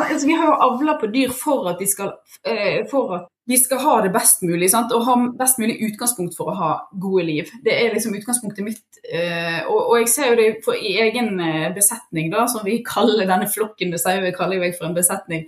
altså, 0.00 0.26
vi 0.26 0.36
har 0.38 0.46
jo 0.48 0.60
avla 0.66 0.94
på 1.00 1.10
dyr 1.12 1.34
for 1.36 1.68
at 1.68 1.80
de 1.80 1.88
skal, 1.88 2.14
eh, 2.46 2.80
for 2.90 3.12
at 3.18 3.26
vi 3.50 3.58
skal 3.60 3.82
ha 3.82 3.96
det 4.04 4.12
best 4.14 4.40
mulig, 4.46 4.70
sant? 4.72 4.94
og 4.96 5.04
ha 5.04 5.16
best 5.36 5.60
mulig 5.60 5.76
utgangspunkt 5.90 6.38
for 6.38 6.52
å 6.52 6.56
ha 6.56 6.70
gode 7.02 7.26
liv. 7.28 7.50
Det 7.64 7.74
er 7.74 7.92
liksom 7.92 8.14
utgangspunktet 8.16 8.64
mitt. 8.64 9.02
Eh, 9.04 9.60
og, 9.66 9.80
og, 9.82 9.94
jeg 10.00 10.08
ser 10.14 10.32
jo 10.32 10.38
det 10.40 10.48
for, 10.64 10.78
i 10.78 10.94
egen 11.04 11.34
eh, 11.44 11.68
besetning, 11.76 12.32
da, 12.32 12.46
som 12.48 12.64
vi 12.64 12.80
kaller 12.86 13.28
denne 13.28 13.50
flokken 13.50 13.92
med 13.92 14.00
sauer, 14.00 14.32
kaller 14.36 14.64
jeg 14.64 14.78
for 14.78 14.88
en 14.88 14.96
besetning. 14.96 15.44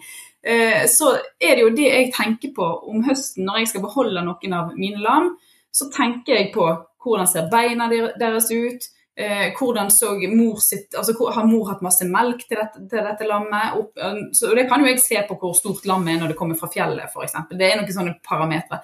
Så 0.90 1.12
er 1.38 1.52
det 1.54 1.62
jo 1.62 1.68
det 1.70 1.84
jeg 1.86 2.08
tenker 2.16 2.50
på 2.56 2.66
om 2.90 3.04
høsten 3.06 3.44
når 3.46 3.60
jeg 3.60 3.68
skal 3.70 3.84
beholde 3.84 4.24
noen 4.26 4.56
av 4.58 4.72
mine 4.74 4.98
lam. 4.98 5.28
Så 5.70 5.86
tenker 5.94 6.34
jeg 6.34 6.48
på 6.56 6.66
hvordan 7.02 7.28
ser 7.30 7.50
beina 7.52 7.88
deres 7.90 8.50
ut, 8.50 8.90
Eh, 9.16 9.52
hvordan 9.58 9.90
så 9.92 10.14
mor 10.32 10.56
sitt 10.64 10.94
altså 10.96 11.12
Har 11.36 11.44
mor 11.44 11.66
hatt 11.68 11.82
masse 11.84 12.06
melk 12.08 12.46
til 12.48 12.56
dette, 12.56 12.80
til 12.88 13.04
dette 13.04 13.26
lammet? 13.28 13.74
Opp, 13.76 14.00
så 14.32 14.54
det 14.56 14.64
kan 14.70 14.80
jo 14.80 14.88
jeg 14.88 15.02
se 15.04 15.20
på 15.28 15.36
hvor 15.36 15.52
stort 15.52 15.84
lammet 15.84 16.14
er 16.14 16.22
når 16.22 16.32
det 16.32 16.36
kommer 16.38 16.56
fra 16.56 16.70
fjellet, 16.72 17.12
f.eks. 17.12 17.36
Det 17.52 17.66
er 17.66 17.76
noen 17.76 17.92
sånne 17.92 18.14
parametere. 18.24 18.80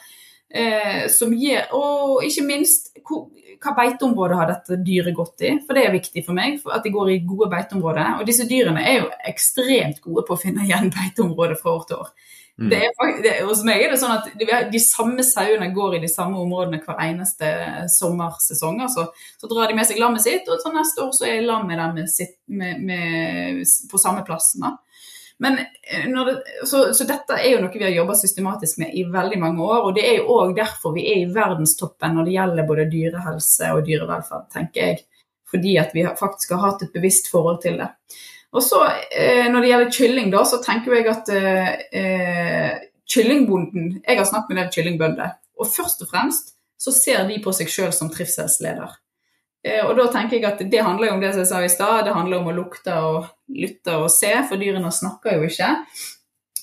Eh, 0.48 1.06
som 1.12 1.32
gir, 1.36 1.64
og 1.76 2.22
ikke 2.24 2.44
minst 2.44 2.92
hva 3.08 3.72
beiteområde 3.76 4.36
har 4.36 4.52
dette 4.52 4.78
dyret 4.84 5.16
gått 5.16 5.44
i. 5.48 5.54
For 5.64 5.76
det 5.76 5.86
er 5.86 5.96
viktig 5.96 6.24
for 6.26 6.36
meg 6.36 6.60
for 6.60 6.76
at 6.76 6.84
de 6.84 6.92
går 6.92 7.14
i 7.14 7.20
gode 7.24 7.48
beiteområder. 7.52 8.18
Og 8.20 8.28
disse 8.28 8.44
dyrene 8.48 8.84
er 8.84 9.00
jo 9.00 9.10
ekstremt 9.32 10.02
gode 10.04 10.26
på 10.28 10.36
å 10.36 10.40
finne 10.40 10.68
igjen 10.68 10.92
beiteområder 10.94 11.56
fra 11.60 11.72
år 11.78 11.88
til 11.88 12.04
år. 12.04 12.12
Mm. 12.58 12.70
Det 12.72 12.78
er, 12.88 13.10
det, 13.22 13.32
hos 13.46 13.60
meg 13.62 13.84
er 13.84 13.92
det 13.92 14.00
sånn 14.00 14.16
at 14.16 14.32
de, 14.34 14.46
de, 14.72 14.78
samme 14.82 15.22
sauene 15.22 15.68
går 15.70 15.94
i 15.94 16.02
de 16.02 16.08
samme 16.10 16.40
områdene 16.42 16.80
hver 16.82 16.98
eneste 17.04 17.52
sommersesong. 17.94 18.80
Altså. 18.82 19.04
Så 19.38 19.50
drar 19.50 19.70
de 19.70 19.76
med 19.78 19.86
seg 19.86 20.00
lammet 20.02 20.24
sitt, 20.24 20.48
og 20.50 20.58
så 20.58 20.72
neste 20.74 21.04
år 21.04 21.12
så 21.14 21.28
er 21.28 21.46
lammet 21.46 21.78
der 21.78 21.94
med 21.94 22.10
sitt, 22.10 22.34
med, 22.50 22.82
med, 22.82 23.62
på 23.90 24.02
samme 24.02 24.24
plass. 24.26 24.56
Men, 25.38 25.60
eh, 25.86 26.08
det, 26.10 26.34
så, 26.66 26.88
så, 26.94 27.06
dette 27.06 27.38
er 27.38 27.52
jo 27.52 27.60
noe 27.62 27.78
vi 27.78 27.84
har 27.86 27.94
jobba 27.94 28.18
systematisk 28.18 28.82
med 28.82 28.96
i 28.98 29.06
veldig 29.06 29.38
mange 29.38 29.62
år. 29.62 29.84
Og 29.86 29.94
det 29.94 30.08
er 30.08 30.18
jo 30.18 30.40
òg 30.40 30.56
derfor 30.58 30.96
vi 30.98 31.06
er 31.12 31.22
i 31.22 31.30
verdenstoppen 31.30 32.18
når 32.18 32.26
det 32.26 32.34
gjelder 32.40 32.68
både 32.72 32.88
dyrehelse 32.90 33.70
og 33.76 33.86
dyrevelferd, 33.86 34.50
tenker 34.56 34.82
jeg. 34.82 35.04
Fordi 35.48 35.78
at 35.78 35.94
vi 35.94 36.02
faktisk 36.18 36.56
har 36.56 36.66
hatt 36.66 36.82
et 36.84 36.92
bevisst 36.92 37.30
forhold 37.30 37.62
til 37.62 37.78
det. 37.78 37.92
Og 38.56 38.62
så 38.64 38.78
eh, 39.12 39.48
Når 39.52 39.60
det 39.60 39.72
gjelder 39.72 39.90
kylling, 39.92 40.30
da, 40.32 40.44
så 40.48 40.60
tenker 40.64 40.94
jeg 40.96 41.08
at 41.12 41.32
eh, 41.34 41.72
eh, 42.00 42.86
kyllingbonden 43.08 43.98
Jeg 44.06 44.20
har 44.20 44.28
snakket 44.28 44.54
med 44.54 44.56
en 44.56 44.62
del 44.62 44.72
kyllingbønder, 44.76 45.34
og 45.58 45.68
først 45.74 46.04
og 46.04 46.12
fremst 46.12 46.54
så 46.78 46.92
ser 46.94 47.24
de 47.26 47.40
på 47.42 47.50
seg 47.56 47.70
sjøl 47.72 47.90
som 47.90 48.10
trivselsleder. 48.12 48.92
Eh, 49.66 49.82
og 49.82 49.96
da 49.98 50.06
tenker 50.12 50.38
jeg 50.38 50.46
at 50.46 50.60
det 50.62 50.84
handler 50.84 51.08
jo 51.08 51.16
om 51.16 51.24
det 51.24 51.32
som 51.32 51.42
jeg 51.42 51.50
sa 51.50 51.62
i 51.64 51.72
stad, 51.72 52.04
det 52.06 52.14
handler 52.14 52.38
om 52.38 52.52
å 52.52 52.54
lukte 52.54 52.94
og 53.02 53.26
lytte 53.50 53.96
og 53.98 54.06
se, 54.14 54.30
for 54.46 54.60
dyrene 54.60 54.92
snakker 54.94 55.40
jo 55.40 55.48
ikke. 55.48 55.72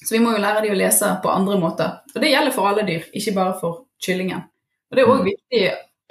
Så 0.05 0.15
vi 0.15 0.21
må 0.23 0.35
jo 0.35 0.39
lære 0.39 0.63
de 0.63 0.71
å 0.71 0.77
lese 0.77 1.09
på 1.23 1.33
andre 1.33 1.57
måter. 1.59 1.97
Og 2.13 2.23
det 2.23 2.31
gjelder 2.31 2.55
for 2.55 2.69
alle 2.69 2.85
dyr, 2.87 3.09
ikke 3.11 3.35
bare 3.35 3.57
for 3.59 3.83
kyllingen. 4.05 4.45
Og 4.87 4.97
det 4.97 5.03
er 5.03 5.11
òg 5.11 5.21
mm. 5.23 5.29
viktig 5.31 5.63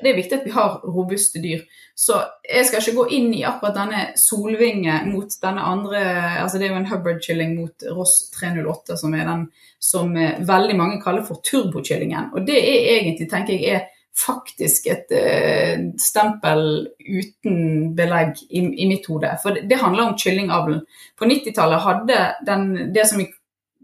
det 0.02 0.10
er 0.10 0.16
viktig 0.18 0.38
at 0.40 0.46
vi 0.46 0.52
har 0.54 0.80
robuste 0.90 1.38
dyr. 1.42 1.60
Så 1.94 2.16
jeg 2.42 2.66
skal 2.66 2.82
ikke 2.82 2.96
gå 2.96 3.04
inn 3.14 3.28
i 3.36 3.44
akkurat 3.46 3.76
denne 3.76 4.00
solvinge 4.18 4.96
mot 5.06 5.36
denne 5.42 5.62
andre 5.70 6.00
altså 6.42 6.58
Det 6.58 6.66
er 6.66 6.72
jo 6.72 6.80
en 6.80 6.88
Hubbard-kylling 6.90 7.54
mot 7.60 7.84
Ross 7.94 8.16
308, 8.34 8.96
som 8.98 9.14
er 9.14 9.28
den 9.28 9.44
som 9.78 10.16
eh, 10.16 10.40
veldig 10.42 10.76
mange 10.78 10.98
kaller 11.02 11.22
for 11.26 11.42
turbokyllingen. 11.46 12.32
Og 12.34 12.46
det 12.46 12.58
er 12.58 12.88
egentlig, 12.96 13.28
tenker 13.30 13.54
jeg, 13.54 13.76
er 13.76 13.90
faktisk 14.14 14.86
et 14.86 15.10
uh, 15.10 15.80
stempel 15.98 16.84
uten 17.02 17.56
belegg 17.98 18.38
i, 18.46 18.62
i 18.62 18.86
mitt 18.86 19.08
hode. 19.10 19.32
For 19.42 19.56
det, 19.56 19.64
det 19.70 19.80
handler 19.80 20.06
om 20.06 20.18
kyllingavlen. 20.18 20.84
På 21.18 21.26
90-tallet 21.26 21.82
hadde 21.82 22.20
den, 22.46 22.68
det 22.94 23.08
som 23.10 23.18
vi 23.18 23.26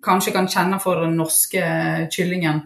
kanskje 0.07 0.35
kan 0.37 0.47
kjenne 0.51 0.79
for 0.83 1.03
den 1.03 1.19
norske 1.19 1.65
kyllingen, 2.15 2.63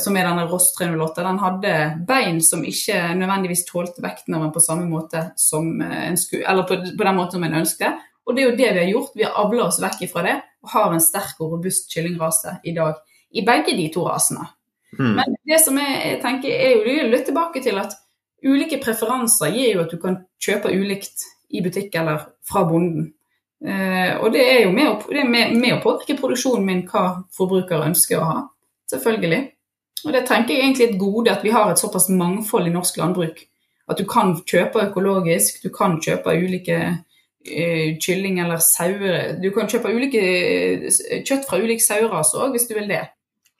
som 0.00 0.16
er 0.16 0.24
denne 0.24 0.46
Ross 0.48 0.70
308, 0.78 1.22
den 1.26 1.38
hadde 1.42 1.72
bein 2.08 2.40
som 2.42 2.64
ikke 2.64 2.96
nødvendigvis 3.18 3.66
tålte 3.68 4.02
vekten 4.04 4.36
av 4.36 4.46
den 4.46 4.52
på 4.54 4.62
samme 4.64 4.86
måte 4.88 5.26
som 5.40 5.68
eh, 5.84 6.06
en 6.08 6.18
skulle, 6.20 6.46
eller 6.48 6.64
på, 6.68 6.78
på 6.88 7.08
den 7.08 7.18
måten 7.18 7.38
som 7.38 7.48
en 7.48 7.58
ønsket. 7.60 8.04
Og 8.24 8.36
det 8.36 8.42
er 8.42 8.48
jo 8.48 8.56
det 8.56 8.70
vi 8.70 8.80
har 8.80 8.92
gjort. 8.92 9.16
Vi 9.18 9.26
har 9.26 9.40
avla 9.42 9.66
oss 9.66 9.80
vekk 9.82 10.06
ifra 10.06 10.24
det 10.24 10.38
og 10.64 10.70
har 10.72 10.94
en 10.94 11.04
sterk 11.04 11.42
og 11.44 11.58
robust 11.58 11.92
kyllingrase 11.92 12.58
i 12.64 12.72
dag. 12.76 12.96
I 13.36 13.44
begge 13.44 13.74
de 13.76 13.90
to 13.92 14.06
rasene. 14.08 14.46
Mm. 14.96 15.10
Men 15.18 15.36
det 15.44 15.58
som 15.60 15.76
jeg, 15.76 15.98
jeg 16.06 16.20
tenker 16.22 16.54
er 16.54 16.78
jo 16.78 17.10
litt 17.12 17.26
tilbake 17.28 17.60
til 17.60 17.80
at 17.82 17.92
ulike 18.44 18.78
preferanser 18.80 19.52
gir 19.52 19.74
jo 19.74 19.84
at 19.84 19.92
du 19.92 19.98
kan 20.00 20.22
kjøpe 20.40 20.72
ulikt 20.72 21.26
i 21.52 21.60
butikk 21.64 21.98
eller 22.00 22.24
fra 22.48 22.64
bonden. 22.68 23.10
Eh, 23.64 24.16
og 24.16 24.32
det 24.32 24.44
er 24.44 24.62
jo 24.64 24.72
med 24.72 24.90
å, 24.90 24.96
det 25.08 25.24
med, 25.28 25.54
med 25.60 25.76
å 25.76 25.82
påvirke 25.84 26.16
produksjonen 26.18 26.64
min 26.64 26.82
hva 26.88 27.04
forbrukere 27.36 27.90
ønsker 27.90 28.20
å 28.20 28.30
ha. 28.30 28.38
Selvfølgelig. 28.92 29.42
Og 30.04 30.12
det 30.12 30.26
tenker 30.28 30.54
jeg 30.54 30.66
egentlig 30.66 30.86
et 30.90 31.00
gode 31.00 31.32
at 31.32 31.44
vi 31.44 31.52
har 31.54 31.70
et 31.70 31.80
såpass 31.80 32.10
mangfold 32.12 32.68
i 32.68 32.74
norsk 32.74 32.98
landbruk. 33.00 33.42
At 33.88 34.00
du 34.00 34.06
kan 34.08 34.34
kjøpe 34.48 34.86
økologisk, 34.88 35.62
du 35.64 35.70
kan 35.72 35.98
kjøpe 36.02 36.36
ulike 36.40 36.78
uh, 36.84 37.88
kylling 38.00 38.40
eller 38.40 38.62
sauer. 38.64 39.34
Du 39.40 39.50
kan 39.56 39.68
kjøpe 39.68 39.92
ulike, 39.92 40.22
uh, 40.84 41.20
kjøtt 41.24 41.48
fra 41.48 41.60
ulike 41.60 41.84
saueraser 41.84 42.46
òg, 42.46 42.56
hvis 42.56 42.68
du 42.70 42.74
vil 42.78 42.88
det. 42.92 43.02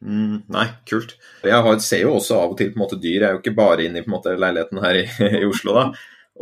Mm, 0.05 0.45
nei, 0.53 0.67
kult. 0.89 1.17
Jeg 1.45 1.81
ser 1.81 2.05
jo 2.05 2.17
også 2.19 2.39
av 2.41 2.53
og 2.53 2.59
til 2.61 2.73
på 2.73 2.79
en 2.79 2.85
måte 2.85 3.01
dyr. 3.01 3.21
Jeg 3.21 3.29
er 3.29 3.37
jo 3.37 3.43
ikke 3.43 3.57
bare 3.57 3.87
inne 3.87 4.03
i 4.03 4.09
måte, 4.11 4.37
leiligheten 4.37 4.81
her 4.85 5.01
i, 5.01 5.05
i 5.43 5.45
Oslo, 5.49 5.77
da. 5.77 5.87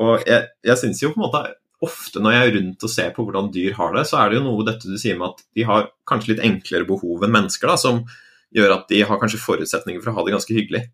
Og 0.03 0.25
jeg, 0.27 0.49
jeg 0.67 0.81
syns 0.81 1.03
jo 1.03 1.13
på 1.15 1.21
en 1.21 1.27
måte 1.29 1.45
ofte 1.83 2.21
når 2.23 2.35
jeg 2.35 2.43
er 2.43 2.53
rundt 2.57 2.85
og 2.87 2.91
ser 2.93 3.15
på 3.15 3.25
hvordan 3.27 3.51
dyr 3.55 3.75
har 3.75 3.95
det, 3.97 4.05
så 4.09 4.21
er 4.21 4.31
det 4.31 4.39
jo 4.39 4.45
noe 4.47 4.67
dette 4.67 4.87
du 4.87 4.95
sier 5.01 5.19
med 5.19 5.33
at 5.33 5.43
de 5.59 5.65
har 5.67 5.89
kanskje 6.09 6.33
litt 6.33 6.45
enklere 6.47 6.87
behov 6.89 7.25
enn 7.27 7.35
mennesker. 7.35 7.73
da, 7.73 7.79
som 7.81 8.05
gjør 8.57 8.77
at 8.77 8.89
de 8.91 9.03
har 9.09 9.21
kanskje 9.21 9.41
forutsetninger 9.43 10.03
for 10.03 10.13
å 10.13 10.19
ha 10.19 10.25
det 10.27 10.35
ganske 10.37 10.57
hyggelig. 10.57 10.87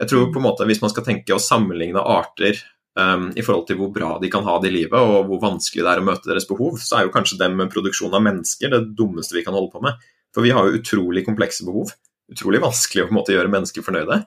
Jeg 0.00 0.10
tror 0.10 0.30
på 0.34 0.40
en 0.40 0.46
måte 0.48 0.66
Hvis 0.66 0.82
man 0.82 0.90
skal 0.90 1.04
tenke 1.06 1.34
å 1.34 1.42
sammenligne 1.42 2.02
arter 2.02 2.58
um, 2.98 3.28
i 3.36 3.42
forhold 3.46 3.68
til 3.68 3.78
hvor 3.78 3.92
bra 3.94 4.16
de 4.22 4.30
kan 4.32 4.46
ha 4.46 4.56
det 4.62 4.72
i 4.72 4.76
livet, 4.80 4.98
og 4.98 5.28
hvor 5.28 5.42
vanskelig 5.42 5.84
det 5.84 5.92
er 5.92 6.02
å 6.02 6.06
møte 6.06 6.30
deres 6.30 6.48
behov, 6.50 6.80
så 6.82 6.98
er 6.98 7.06
jo 7.06 7.14
kanskje 7.14 7.38
dem 7.40 7.54
med 7.58 7.70
produksjon 7.72 8.14
av 8.14 8.24
mennesker 8.24 8.72
det 8.72 8.82
dummeste 8.98 9.38
vi 9.38 9.44
kan 9.46 9.54
holde 9.54 9.72
på 9.74 9.82
med. 9.84 10.02
For 10.34 10.46
vi 10.46 10.54
har 10.54 10.66
jo 10.66 10.80
utrolig 10.80 11.22
komplekse 11.26 11.66
behov. 11.66 11.94
Utrolig 12.32 12.62
vanskelig 12.64 13.04
å 13.04 13.08
på 13.10 13.14
en 13.14 13.20
måte 13.20 13.36
gjøre 13.36 13.52
mennesker 13.52 13.86
fornøyde. 13.86 14.24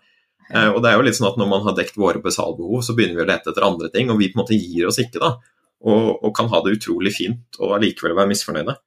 Uh, 0.47 0.69
og 0.71 0.81
det 0.83 0.91
er 0.91 0.95
jo 0.95 1.05
litt 1.09 1.19
sånn 1.19 1.27
at 1.27 1.39
Når 1.41 1.51
man 1.51 1.65
har 1.65 1.75
dekt 1.75 1.99
våre 1.99 2.23
basalbehov, 2.23 2.79
så 2.85 2.95
begynner 2.95 3.19
vi 3.19 3.25
å 3.25 3.29
lete 3.33 3.51
etter 3.51 3.67
andre 3.67 3.91
ting, 3.91 4.11
og 4.13 4.21
vi 4.21 4.31
på 4.31 4.39
en 4.39 4.45
måte 4.45 4.59
gir 4.59 4.87
oss 4.87 5.01
ikke 5.03 5.19
da, 5.19 5.35
og, 5.83 6.05
og 6.23 6.31
kan 6.35 6.47
ha 6.53 6.63
det 6.63 6.77
utrolig 6.79 7.11
fint 7.13 7.59
og 7.59 7.75
allikevel 7.75 8.15
være 8.17 8.31
misfornøyde. 8.31 8.77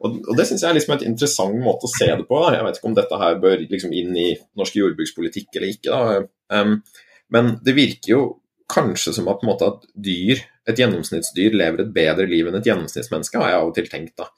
Og, 0.00 0.20
Det 0.36 0.46
synes 0.48 0.62
jeg 0.64 0.70
er 0.70 0.76
liksom 0.78 0.94
et 0.96 1.06
interessant 1.08 1.56
måte 1.60 1.88
å 1.88 1.92
se 1.92 2.08
det 2.08 2.26
på. 2.28 2.38
Da. 2.40 2.54
Jeg 2.56 2.66
vet 2.66 2.78
ikke 2.78 2.90
om 2.90 2.98
dette 2.98 3.20
her 3.20 3.40
bør 3.42 3.64
liksom 3.68 3.94
inn 3.96 4.14
i 4.16 4.28
norsk 4.58 4.78
jordbrukspolitikk 4.80 5.58
eller 5.58 5.74
ikke. 5.74 6.02
Um, 6.54 6.78
men 7.34 7.56
det 7.64 7.76
virker 7.76 8.14
jo 8.14 8.22
kanskje 8.70 9.12
som 9.16 9.28
at, 9.32 9.42
måte, 9.46 9.66
at 9.66 9.84
dyr, 9.94 10.40
et 10.68 10.78
gjennomsnittsdyr 10.78 11.56
lever 11.58 11.84
et 11.84 11.92
bedre 11.94 12.26
liv 12.30 12.48
enn 12.48 12.58
et 12.60 12.68
gjennomsnittsmenneske, 12.70 13.40
har 13.42 13.52
jeg 13.52 13.60
av 13.60 13.72
og 13.72 13.74
til 13.76 13.90
tenkt. 13.90 14.16
da. 14.20 14.30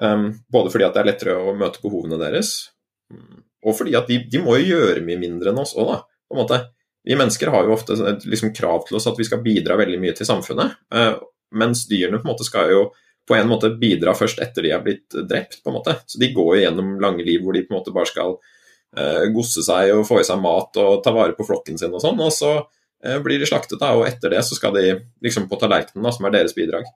Um, 0.00 0.28
både 0.50 0.72
fordi 0.74 0.86
at 0.86 0.96
det 0.96 1.02
er 1.02 1.10
lettere 1.10 1.36
å 1.38 1.54
møte 1.58 1.82
behovene 1.82 2.18
deres, 2.20 2.54
og 3.64 3.76
fordi 3.78 3.94
at 3.98 4.08
de, 4.10 4.18
de 4.30 4.40
må 4.42 4.56
jo 4.58 4.74
gjøre 4.74 5.04
mye 5.06 5.20
mindre 5.20 5.52
enn 5.52 5.60
oss 5.62 5.74
òg, 5.76 5.92
da. 5.92 6.00
på 6.28 6.36
en 6.36 6.42
måte. 6.42 6.60
Vi 7.04 7.16
mennesker 7.18 7.50
har 7.52 7.66
jo 7.66 7.74
ofte 7.74 7.96
et 8.08 8.24
liksom, 8.24 8.54
krav 8.56 8.86
til 8.88 8.96
oss 8.98 9.06
at 9.10 9.18
vi 9.20 9.26
skal 9.28 9.42
bidra 9.44 9.76
veldig 9.76 9.98
mye 10.00 10.14
til 10.16 10.28
samfunnet, 10.28 10.78
uh, 10.94 11.18
mens 11.54 11.84
dyrene 11.90 12.20
på 12.20 12.28
en 12.28 12.32
måte 12.32 12.46
skal 12.46 12.72
jo 12.72 12.84
på 13.28 13.36
en 13.36 13.48
måte 13.48 13.72
bidra 13.80 14.14
først 14.16 14.42
etter 14.44 14.66
de 14.66 14.72
er 14.74 14.82
blitt 14.84 15.16
drept. 15.28 15.62
på 15.64 15.70
en 15.70 15.78
måte. 15.78 15.96
Så 16.06 16.20
De 16.20 16.32
går 16.32 16.56
jo 16.56 16.62
gjennom 16.62 16.98
lange 17.00 17.24
liv 17.24 17.42
hvor 17.42 17.56
de 17.56 17.64
på 17.64 17.74
en 17.74 17.78
måte 17.80 17.94
bare 17.94 18.10
skal 18.10 18.36
eh, 18.96 19.24
gosse 19.34 19.64
seg 19.64 19.94
og 19.94 20.06
få 20.08 20.20
i 20.20 20.26
seg 20.28 20.42
mat 20.42 20.76
og 20.82 21.02
ta 21.04 21.14
vare 21.14 21.36
på 21.36 21.46
flokken 21.48 21.80
sin 21.80 21.94
og 21.94 22.02
sånn. 22.04 22.20
Og 22.20 22.32
så 22.34 22.52
eh, 23.04 23.18
blir 23.24 23.40
de 23.40 23.48
slaktet, 23.48 23.80
da, 23.80 23.94
og 23.96 24.06
etter 24.08 24.34
det 24.34 24.44
så 24.44 24.58
skal 24.58 24.76
de 24.76 24.86
liksom 25.24 25.48
på 25.48 25.60
tallerkenen, 25.60 26.04
da, 26.04 26.12
som 26.14 26.28
er 26.28 26.36
deres 26.36 26.56
bidrag. 26.56 26.88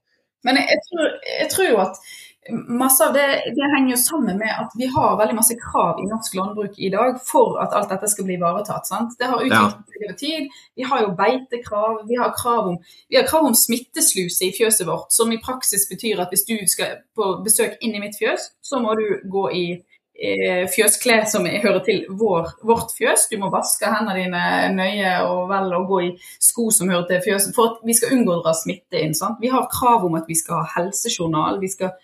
Men 0.47 0.61
jeg, 0.61 0.71
jeg, 0.71 0.85
tror, 0.87 1.15
jeg 1.33 1.51
tror 1.55 1.71
jo 1.71 1.79
at 1.83 2.03
masse 2.53 3.07
av 3.07 3.13
det, 3.13 3.27
det, 3.57 3.67
henger 3.75 3.91
jo 3.91 3.99
sammen 4.01 4.39
med 4.39 4.53
at 4.53 4.73
vi 4.79 4.87
har 4.93 5.17
veldig 5.19 5.37
masse 5.37 5.57
krav 5.61 6.01
i 6.03 6.07
norsk 6.09 6.37
landbruk 6.39 6.79
i 6.79 6.91
dag 6.93 7.19
for 7.25 7.59
at 7.63 7.75
alt 7.77 7.93
dette 7.93 8.09
skal 8.13 8.29
bli 8.29 8.39
ivaretatt. 8.39 8.89
sant? 8.89 9.17
Det 9.19 9.29
har 9.29 9.43
utviklet 9.43 9.93
seg 9.93 10.07
over 10.07 10.17
tid. 10.23 10.49
Vi 10.79 10.89
har 10.89 11.03
jo 11.05 11.13
beitekrav, 11.19 12.01
vi 12.09 12.21
har 12.21 12.33
krav 12.37 12.73
om, 12.73 12.79
vi 13.09 13.21
har 13.21 13.29
krav 13.29 13.51
om 13.51 13.59
smittesluse 13.59 14.49
i 14.49 14.55
fjøset 14.57 14.89
vårt, 14.89 15.13
som 15.13 15.33
i 15.33 15.41
praksis 15.45 15.89
betyr 15.91 16.25
at 16.25 16.33
hvis 16.33 16.47
du 16.49 16.57
skal 16.71 17.03
på 17.17 17.37
besøk 17.45 17.77
inn 17.85 17.97
i 17.99 18.03
mitt 18.03 18.17
fjøs, 18.19 18.53
så 18.65 18.81
må 18.81 18.97
du 18.99 19.07
gå 19.29 19.45
i 19.53 19.67
eh, 19.75 20.65
fjøsklær 20.73 21.29
som 21.31 21.47
hører 21.47 21.85
til 21.85 22.05
vår, 22.09 22.55
vårt 22.67 22.97
fjøs. 22.97 23.29
Du 23.31 23.39
må 23.43 23.53
vaske 23.53 23.93
hendene 23.93 24.25
dine 24.25 24.45
nøye 24.79 25.15
og 25.29 25.47
vel 25.53 25.73
og 25.79 25.89
gå 25.93 26.03
i 26.09 26.11
sko 26.41 26.71
som 26.75 26.91
hører 26.93 27.09
til 27.13 27.25
fjøset, 27.29 27.55
for 27.57 27.75
at 27.75 27.87
vi 27.87 27.97
skal 27.97 28.17
unngå 28.17 28.39
å 28.39 28.43
dra 28.43 28.57
smitte 28.57 29.01
inn. 29.05 29.17
sant? 29.17 29.41
Vi 29.43 29.53
har 29.53 29.69
krav 29.73 30.09
om 30.09 30.17
at 30.19 30.29
vi 30.31 30.39
skal 30.39 30.63
ha 30.63 30.77
helsejournal. 30.79 31.61
vi 31.61 31.77
skal 31.77 31.97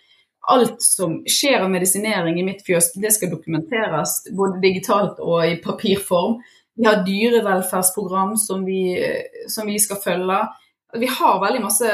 alt 0.51 0.81
som 0.81 1.17
skjer 1.29 1.63
av 1.63 1.71
medisinering 1.73 2.39
i 2.39 2.45
mitt 2.45 2.61
fjøs, 2.65 2.91
det 3.01 3.11
skal 3.15 3.31
dokumenteres 3.31 4.19
både 4.35 4.61
digitalt 4.63 5.19
og 5.23 5.45
i 5.47 5.57
papirform. 5.63 6.39
Vi 6.75 6.85
har 6.85 7.03
dyrevelferdsprogram 7.07 8.35
som 8.37 8.65
vi, 8.67 8.97
som 9.47 9.67
vi 9.67 9.79
skal 9.79 10.01
følge. 10.03 10.39
Vi 10.99 11.07
har 11.07 11.41
veldig 11.41 11.61
masse, 11.63 11.89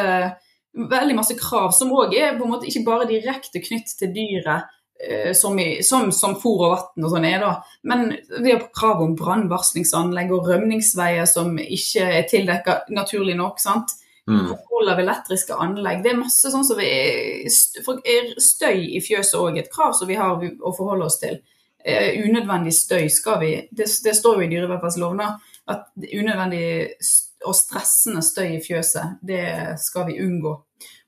veldig 0.74 1.16
masse 1.16 1.38
krav 1.39 1.72
som 1.78 1.93
òg 1.93 2.16
er 2.18 2.38
på 2.38 2.45
en 2.45 2.54
måte 2.56 2.68
ikke 2.70 2.86
bare 2.88 3.10
direkte 3.10 3.62
knytt 3.62 3.93
til 3.99 4.14
dyret. 4.16 4.70
eh, 5.02 5.34
Som, 5.34 5.60
i, 5.60 5.82
som, 5.84 6.12
som 6.12 6.36
fôr 6.38 6.66
og 6.68 6.74
vann 6.76 7.06
og 7.06 7.14
sånn 7.16 7.26
er, 7.26 7.39
da. 7.41 7.54
Men 7.84 8.12
vi 8.43 8.52
har 8.52 8.68
krav 8.74 9.02
om 9.02 9.16
brannvarslingsanlegg 9.18 10.32
og 10.32 10.45
rømningsveier 10.49 11.26
som 11.26 11.58
ikke 11.58 12.06
er 12.20 12.28
tildekka 12.30 12.76
naturlig 12.93 13.36
nok. 13.38 13.60
sant? 13.60 13.95
Mm. 14.30 14.51
Kontroll 14.51 14.91
av 14.93 14.99
elektriske 15.01 15.55
anlegg. 15.57 16.03
Det 16.03 16.11
er 16.11 16.19
masse 16.19 16.51
sånn 16.53 16.65
som 16.65 16.78
vi 16.78 16.88
er 16.88 18.30
Støy 18.41 18.84
i 18.97 19.01
fjøset 19.03 19.39
òg 19.39 19.57
et 19.59 19.72
krav 19.74 19.95
som 19.97 20.09
vi 20.09 20.19
har 20.19 20.38
å 20.38 20.74
forholde 20.78 21.07
oss 21.07 21.19
til. 21.22 21.39
Uh, 21.82 22.13
unødvendig 22.22 22.76
støy 22.78 23.07
skal 23.09 23.39
vi 23.41 23.47
Det, 23.74 23.88
det 24.05 24.11
står 24.13 24.36
jo 24.38 24.43
i 24.45 24.49
dyrevelferdsloven 24.51 25.24
at 25.74 25.88
unødvendig 25.97 26.65
og 27.47 27.55
stressende 27.57 28.22
støy 28.22 28.59
i 28.59 28.61
fjøset, 28.61 29.17
det 29.26 29.80
skal 29.82 30.05
vi 30.11 30.19
unngå. 30.22 30.51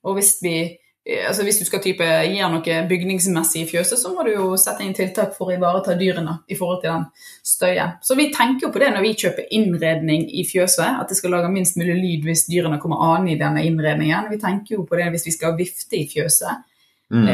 Og 0.03 0.17
hvis 0.17 0.37
vi 0.41 0.55
Altså 1.03 1.43
Hvis 1.43 1.57
du 1.59 1.65
skal 1.67 1.81
type 1.83 2.05
gjøre 2.05 2.47
noe 2.53 2.75
bygningsmessig 2.87 3.65
i 3.65 3.67
fjøset, 3.67 3.99
så 3.99 4.13
må 4.13 4.23
du 4.23 4.29
jo 4.37 4.45
sette 4.59 4.85
inn 4.85 4.93
tiltak 4.95 5.33
for 5.35 5.51
å 5.51 5.55
ivareta 5.57 5.97
dyrene 5.99 6.37
i 6.47 6.55
forhold 6.55 6.79
til 6.79 6.93
den 6.93 7.03
støyen. 7.43 7.97
Så 7.99 8.15
vi 8.15 8.29
tenker 8.31 8.69
jo 8.69 8.71
på 8.71 8.79
det 8.79 8.93
når 8.93 9.03
vi 9.03 9.11
kjøper 9.19 9.49
innredning 9.51 10.23
i 10.31 10.45
fjøset, 10.47 11.01
at 11.01 11.11
det 11.11 11.17
skal 11.19 11.35
lage 11.35 11.49
minst 11.51 11.75
mulig 11.75 11.97
lyd 11.99 12.29
hvis 12.29 12.45
dyrene 12.47 12.79
kommer 12.79 13.03
an 13.09 13.27
i 13.27 13.35
denne 13.39 13.65
innredningen. 13.67 14.31
Vi 14.31 14.39
tenker 14.39 14.77
jo 14.77 14.85
på 14.87 14.95
det 14.95 15.09
hvis 15.11 15.27
vi 15.27 15.35
skal 15.35 15.57
vifte 15.59 15.99
i 15.99 16.07
fjøset. 16.07 16.63
Mm. 17.11 17.27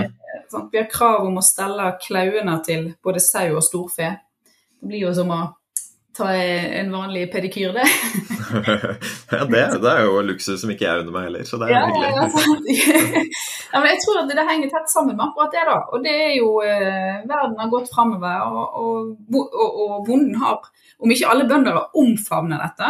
Sant? 0.50 0.74
Vi 0.74 0.82
har 0.82 0.90
krav 0.90 1.30
om 1.30 1.38
å 1.38 1.46
stelle 1.46 1.92
klauene 2.02 2.58
til 2.66 2.90
både 3.06 3.22
sau 3.22 3.54
og 3.54 3.64
storfe. 3.70 4.16
Det 4.82 4.90
blir 4.90 5.06
jo 5.06 5.14
som 5.14 5.30
å 5.30 5.44
ta 6.20 6.28
en 6.36 6.92
vanlig 6.94 7.26
pedikyr, 7.34 7.72
det. 7.76 7.86
ja, 9.32 9.46
det, 9.50 9.62
det 9.82 9.92
er 9.94 10.04
jo 10.06 10.22
luksus 10.28 10.62
som 10.62 10.72
ikke 10.74 10.86
jeg 10.88 11.02
unner 11.04 11.16
meg 11.16 11.28
heller, 11.30 11.44
så 11.48 11.60
det 11.62 11.70
er 11.70 11.74
Ja, 11.76 11.82
hyggelig. 11.88 12.12
ja, 12.16 12.28
sant. 12.36 12.70
ja, 13.74 13.82
men 13.82 13.88
jeg 13.94 14.02
tror 14.04 14.22
at 14.24 14.32
det 14.34 14.46
henger 14.50 14.72
tett 14.74 14.92
sammen 14.94 15.16
med 15.18 15.26
akkurat 15.28 15.54
det. 15.56 15.66
da. 15.70 15.78
Og 15.94 16.04
det 16.06 16.16
er 16.26 16.34
jo 16.38 16.50
eh, 16.66 17.20
Verden 17.30 17.58
har 17.62 17.72
gått 17.74 17.92
framover, 17.94 18.42
og, 18.50 18.82
og, 18.84 19.38
og, 19.54 19.80
og 19.86 19.96
bonden 20.10 20.36
har 20.42 20.60
Om 21.00 21.14
ikke 21.16 21.30
alle 21.32 21.46
bønder 21.48 21.78
har 21.78 22.02
omfavnet 22.04 22.60
dette, 22.66 22.90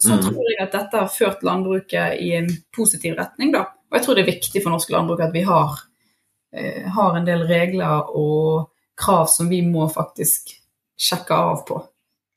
så 0.00 0.14
Mm. 0.16 0.22
tror 0.24 0.46
jeg 0.48 0.62
at 0.64 0.72
dette 0.72 0.96
har 1.02 1.10
ført 1.12 1.42
landbruket 1.44 2.20
i 2.24 2.30
en 2.38 2.46
positiv 2.72 3.18
retning. 3.18 3.50
da. 3.52 3.66
Og 3.90 3.98
jeg 3.98 4.04
tror 4.06 4.16
det 4.16 4.22
er 4.24 4.30
viktig 4.32 4.62
for 4.64 4.72
norsk 4.72 4.90
landbruk 4.94 5.20
at 5.20 5.34
vi 5.34 5.42
har, 5.44 5.74
eh, 6.56 6.86
har 6.94 7.16
en 7.18 7.26
del 7.28 7.44
regler 7.50 8.08
og 8.16 8.70
krav 8.96 9.26
som 9.28 9.50
vi 9.52 9.60
må 9.66 9.90
faktisk 9.92 10.54
sjekke 10.96 11.36
av 11.36 11.66
på. 11.68 11.82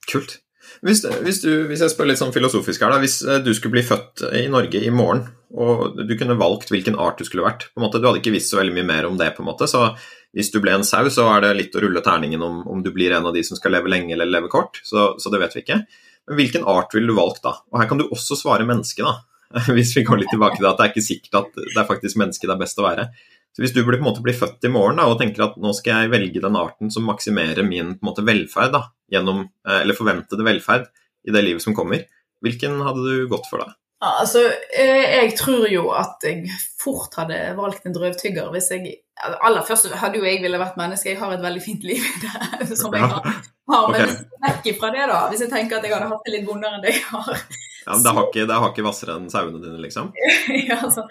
Kult. 0.09 0.39
Hvis, 0.83 1.03
hvis, 1.23 1.39
du, 1.43 1.49
hvis 1.69 1.83
jeg 1.83 1.91
spør 1.93 2.09
litt 2.09 2.19
sånn 2.19 2.33
filosofisk 2.35 2.83
her, 2.83 2.95
da. 2.95 2.99
Hvis 3.03 3.21
eh, 3.23 3.39
du 3.43 3.51
skulle 3.55 3.77
bli 3.77 3.85
født 3.85 4.25
i 4.35 4.47
Norge 4.51 4.81
i 4.83 4.91
morgen, 4.93 5.25
og 5.53 5.99
du 5.99 6.15
kunne 6.17 6.39
valgt 6.39 6.71
hvilken 6.73 6.97
art 6.99 7.19
du 7.21 7.27
skulle 7.27 7.45
vært 7.45 7.67
på 7.69 7.79
en 7.79 7.85
måte, 7.85 8.01
Du 8.01 8.07
hadde 8.09 8.23
ikke 8.23 8.33
visst 8.33 8.51
så 8.51 8.59
veldig 8.59 8.73
mye 8.79 8.89
mer 8.89 9.07
om 9.07 9.19
det, 9.19 9.29
på 9.35 9.43
en 9.43 9.51
måte, 9.51 9.69
så 9.69 9.91
hvis 10.33 10.49
du 10.49 10.57
ble 10.63 10.73
en 10.73 10.87
sau, 10.87 11.05
så 11.13 11.27
er 11.35 11.43
det 11.45 11.51
litt 11.59 11.75
å 11.77 11.83
rulle 11.83 12.01
terningen 12.01 12.41
om, 12.41 12.63
om 12.67 12.81
du 12.81 12.89
blir 12.95 13.13
en 13.13 13.27
av 13.29 13.35
de 13.35 13.43
som 13.45 13.59
skal 13.59 13.75
leve 13.75 13.91
lenge 13.91 14.15
eller 14.15 14.31
leve 14.31 14.49
kort, 14.49 14.81
så, 14.83 15.11
så 15.21 15.29
det 15.29 15.43
vet 15.43 15.53
vi 15.55 15.61
ikke. 15.61 15.83
Men 16.27 16.39
hvilken 16.39 16.65
art 16.69 16.95
ville 16.95 17.11
du 17.11 17.17
valgt 17.17 17.43
da? 17.45 17.59
Og 17.69 17.79
her 17.81 17.91
kan 17.91 18.01
du 18.01 18.07
også 18.07 18.39
svare 18.39 18.65
menneske, 18.67 19.05
da. 19.05 19.21
Hvis 19.75 19.93
vi 19.93 20.01
går 20.07 20.23
litt 20.23 20.33
tilbake 20.33 20.57
til 20.57 20.65
at 20.65 20.79
det 20.79 20.87
er 20.87 20.93
ikke 20.95 21.05
sikkert 21.05 21.39
at 21.43 21.59
det 21.61 21.77
er 21.77 21.85
faktisk 21.85 22.17
menneske 22.17 22.49
det 22.49 22.55
er 22.55 22.63
best 22.63 22.79
å 22.81 22.87
være. 22.87 23.11
Så 23.53 23.61
Hvis 23.61 23.73
du 23.75 23.83
blir, 23.83 23.99
på 23.99 24.01
en 24.01 24.07
måte 24.07 24.23
blir 24.25 24.33
født 24.33 24.65
i 24.65 24.71
morgen 24.73 24.97
da, 24.97 25.05
og 25.11 25.19
tenker 25.19 25.45
at 25.45 25.59
nå 25.61 25.75
skal 25.77 26.03
jeg 26.03 26.13
velge 26.13 26.41
den 26.41 26.57
arten 26.57 26.89
som 26.93 27.05
maksimerer 27.05 27.61
min 27.67 27.95
måte 28.05 28.25
velferd, 28.25 28.73
da, 28.73 28.87
gjennom, 29.13 29.45
eh, 29.67 29.79
eller 29.83 29.97
forventede 29.97 30.45
velferd 30.47 30.89
i 31.27 31.33
det 31.35 31.43
livet 31.45 31.61
som 31.61 31.75
kommer, 31.77 32.07
hvilken 32.43 32.81
hadde 32.81 33.05
du 33.05 33.27
gått 33.31 33.45
for 33.51 33.61
da? 33.61 33.75
Ja, 34.03 34.09
altså, 34.19 34.41
eh, 34.75 35.05
jeg 35.21 35.35
tror 35.39 35.67
jo 35.71 35.85
at 35.95 36.25
jeg 36.25 36.49
fort 36.81 37.13
hadde 37.15 37.37
valgt 37.55 37.85
en 37.87 37.95
drøvtygger 37.95 38.49
hvis 38.51 38.73
jeg 38.73 38.99
Aller 39.45 39.61
først 39.63 39.93
hadde 40.01 40.17
jo 40.17 40.25
jeg 40.25 40.41
ville 40.41 40.57
vært 40.57 40.79
menneske, 40.79 41.11
jeg 41.11 41.19
har 41.21 41.31
et 41.35 41.43
veldig 41.43 41.61
fint 41.61 41.83
liv 41.85 42.01
det, 42.23 42.73
som 42.81 42.95
jeg 42.97 43.05
har. 43.05 43.29
Har 43.72 43.91
men 43.91 44.01
okay. 44.03 44.26
vekk 44.43 44.66
ifra 44.74 44.89
det, 44.91 45.05
da, 45.07 45.20
hvis 45.32 45.43
jeg 45.45 45.51
tenker 45.53 45.78
at 45.78 45.86
jeg 45.88 45.93
hadde 45.95 46.09
hatt 46.11 46.26
det 46.28 46.34
litt 46.36 46.47
vondere 46.47 46.78
enn 46.78 46.84
det 46.84 46.97
jeg 46.97 47.05
har 47.11 47.38
Ja, 47.84 47.93
men 47.93 48.03
Det 48.03 48.11
har 48.16 48.28
ikke, 48.28 48.45
det 48.47 48.57
har 48.64 48.70
ikke 48.72 48.84
hvassere 48.86 49.16
enn 49.20 49.32
sauene 49.32 49.59
dine, 49.64 49.80
liksom? 49.84 50.11
ja, 50.70 50.78
altså, 50.80 51.05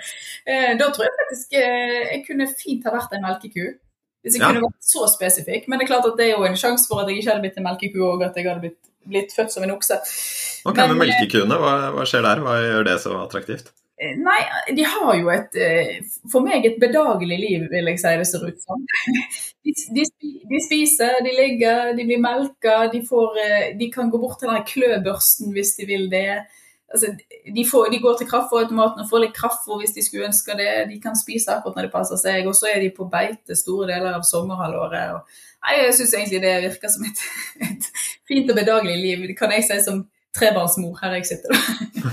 eh, 0.48 0.70
Da 0.80 0.88
tror 0.88 1.04
jeg 1.06 1.16
faktisk 1.22 1.56
eh, 1.60 1.98
jeg 2.10 2.22
kunne 2.26 2.48
fint 2.56 2.86
ha 2.88 2.94
vært 2.94 3.12
en 3.16 3.24
melkeku. 3.26 3.66
Hvis 4.22 4.36
jeg 4.38 4.44
Ja. 4.44 4.52
kunne 4.52 4.62
vært 4.64 4.86
så 4.86 5.04
spesifikk. 5.10 5.66
Men 5.68 5.78
det 5.80 5.84
er 5.84 5.90
klart 5.92 6.06
at 6.06 6.16
det 6.16 6.28
er 6.30 6.36
jo 6.36 6.46
en 6.46 6.56
sjanse 6.56 6.88
for 6.88 7.02
at 7.02 7.10
jeg 7.10 7.20
ikke 7.20 7.32
hadde 7.32 7.44
blitt 7.44 7.58
en 7.58 7.66
melkeku, 7.66 8.00
og 8.06 8.22
at 8.22 8.36
jeg 8.38 8.46
hadde 8.46 8.62
blitt, 8.62 8.78
blitt 9.04 9.34
født 9.34 9.52
som 9.52 9.66
en 9.66 9.74
okse. 9.74 9.98
Ok, 10.64 10.76
Men, 10.78 10.94
Med 10.94 11.08
melkekuene, 11.08 11.58
hva, 11.58 11.72
hva 11.96 12.06
skjer 12.06 12.22
der? 12.28 12.42
Hva 12.44 12.56
gjør 12.62 12.86
det 12.86 12.98
så 13.02 13.16
attraktivt? 13.18 13.72
Eh, 14.02 14.16
Nei, 14.18 14.40
de 14.76 14.84
har 14.84 15.14
jo 15.18 15.28
et 15.30 15.58
eh, 15.62 15.98
For 16.30 16.42
meg 16.44 16.66
et 16.66 16.78
bedagelig 16.82 17.38
liv, 17.38 17.66
vil 17.70 17.90
jeg 17.92 18.00
si 18.02 18.14
det 18.18 18.28
ser 18.28 18.46
ut 18.48 18.64
som. 18.64 18.86
De, 19.62 20.58
spiser, 20.58 21.20
de 21.22 21.32
ligger, 21.36 21.92
de 21.94 22.02
blir 22.02 22.18
melka, 22.18 22.88
de, 22.90 22.98
får, 23.06 23.36
eh, 23.38 23.68
de 23.78 23.86
kan 23.94 24.08
gå 24.10 24.18
bort 24.18 24.40
til 24.40 24.50
den 24.50 24.64
kløbørsten 24.66 25.52
hvis 25.54 25.76
de 25.78 25.86
vil 25.86 26.08
det. 26.10 26.40
Altså, 26.92 27.12
de, 27.56 27.64
får, 27.70 27.92
de 27.92 28.00
går 28.02 28.16
til 28.18 28.28
kraftfôrautomaten 28.28 29.04
og 29.04 29.08
får 29.08 29.22
litt 29.22 29.36
kraftfôr 29.36 29.78
hvis 29.80 29.94
de 29.94 30.02
skulle 30.04 30.26
ønske 30.26 30.56
det. 30.58 30.72
De 30.90 30.98
kan 31.00 31.14
spise 31.16 31.54
akkurat 31.54 31.78
når 31.78 31.86
det 31.86 31.94
passer 31.94 32.20
seg, 32.20 32.48
og 32.50 32.58
så 32.58 32.72
er 32.72 32.82
de 32.82 32.90
på 32.96 33.06
beite 33.12 33.56
store 33.56 33.86
deler 33.92 34.18
av 34.18 34.26
sommerhalvåret. 34.26 35.14
Og, 35.14 35.46
nei, 35.62 35.78
jeg 35.78 35.94
syns 36.00 36.16
egentlig 36.18 36.42
det 36.42 36.56
virker 36.66 36.92
som 36.92 37.06
et, 37.06 37.24
et 37.70 37.88
fint 38.28 38.50
og 38.50 38.58
bedagelig 38.58 38.98
liv. 38.98 39.24
Det 39.30 39.38
kan 39.38 39.54
jeg 39.54 39.68
si 39.68 39.78
som 39.86 40.02
trebarnsmor 40.38 40.98
her 41.02 41.18
jeg 41.18 41.28
sitter. 41.32 41.54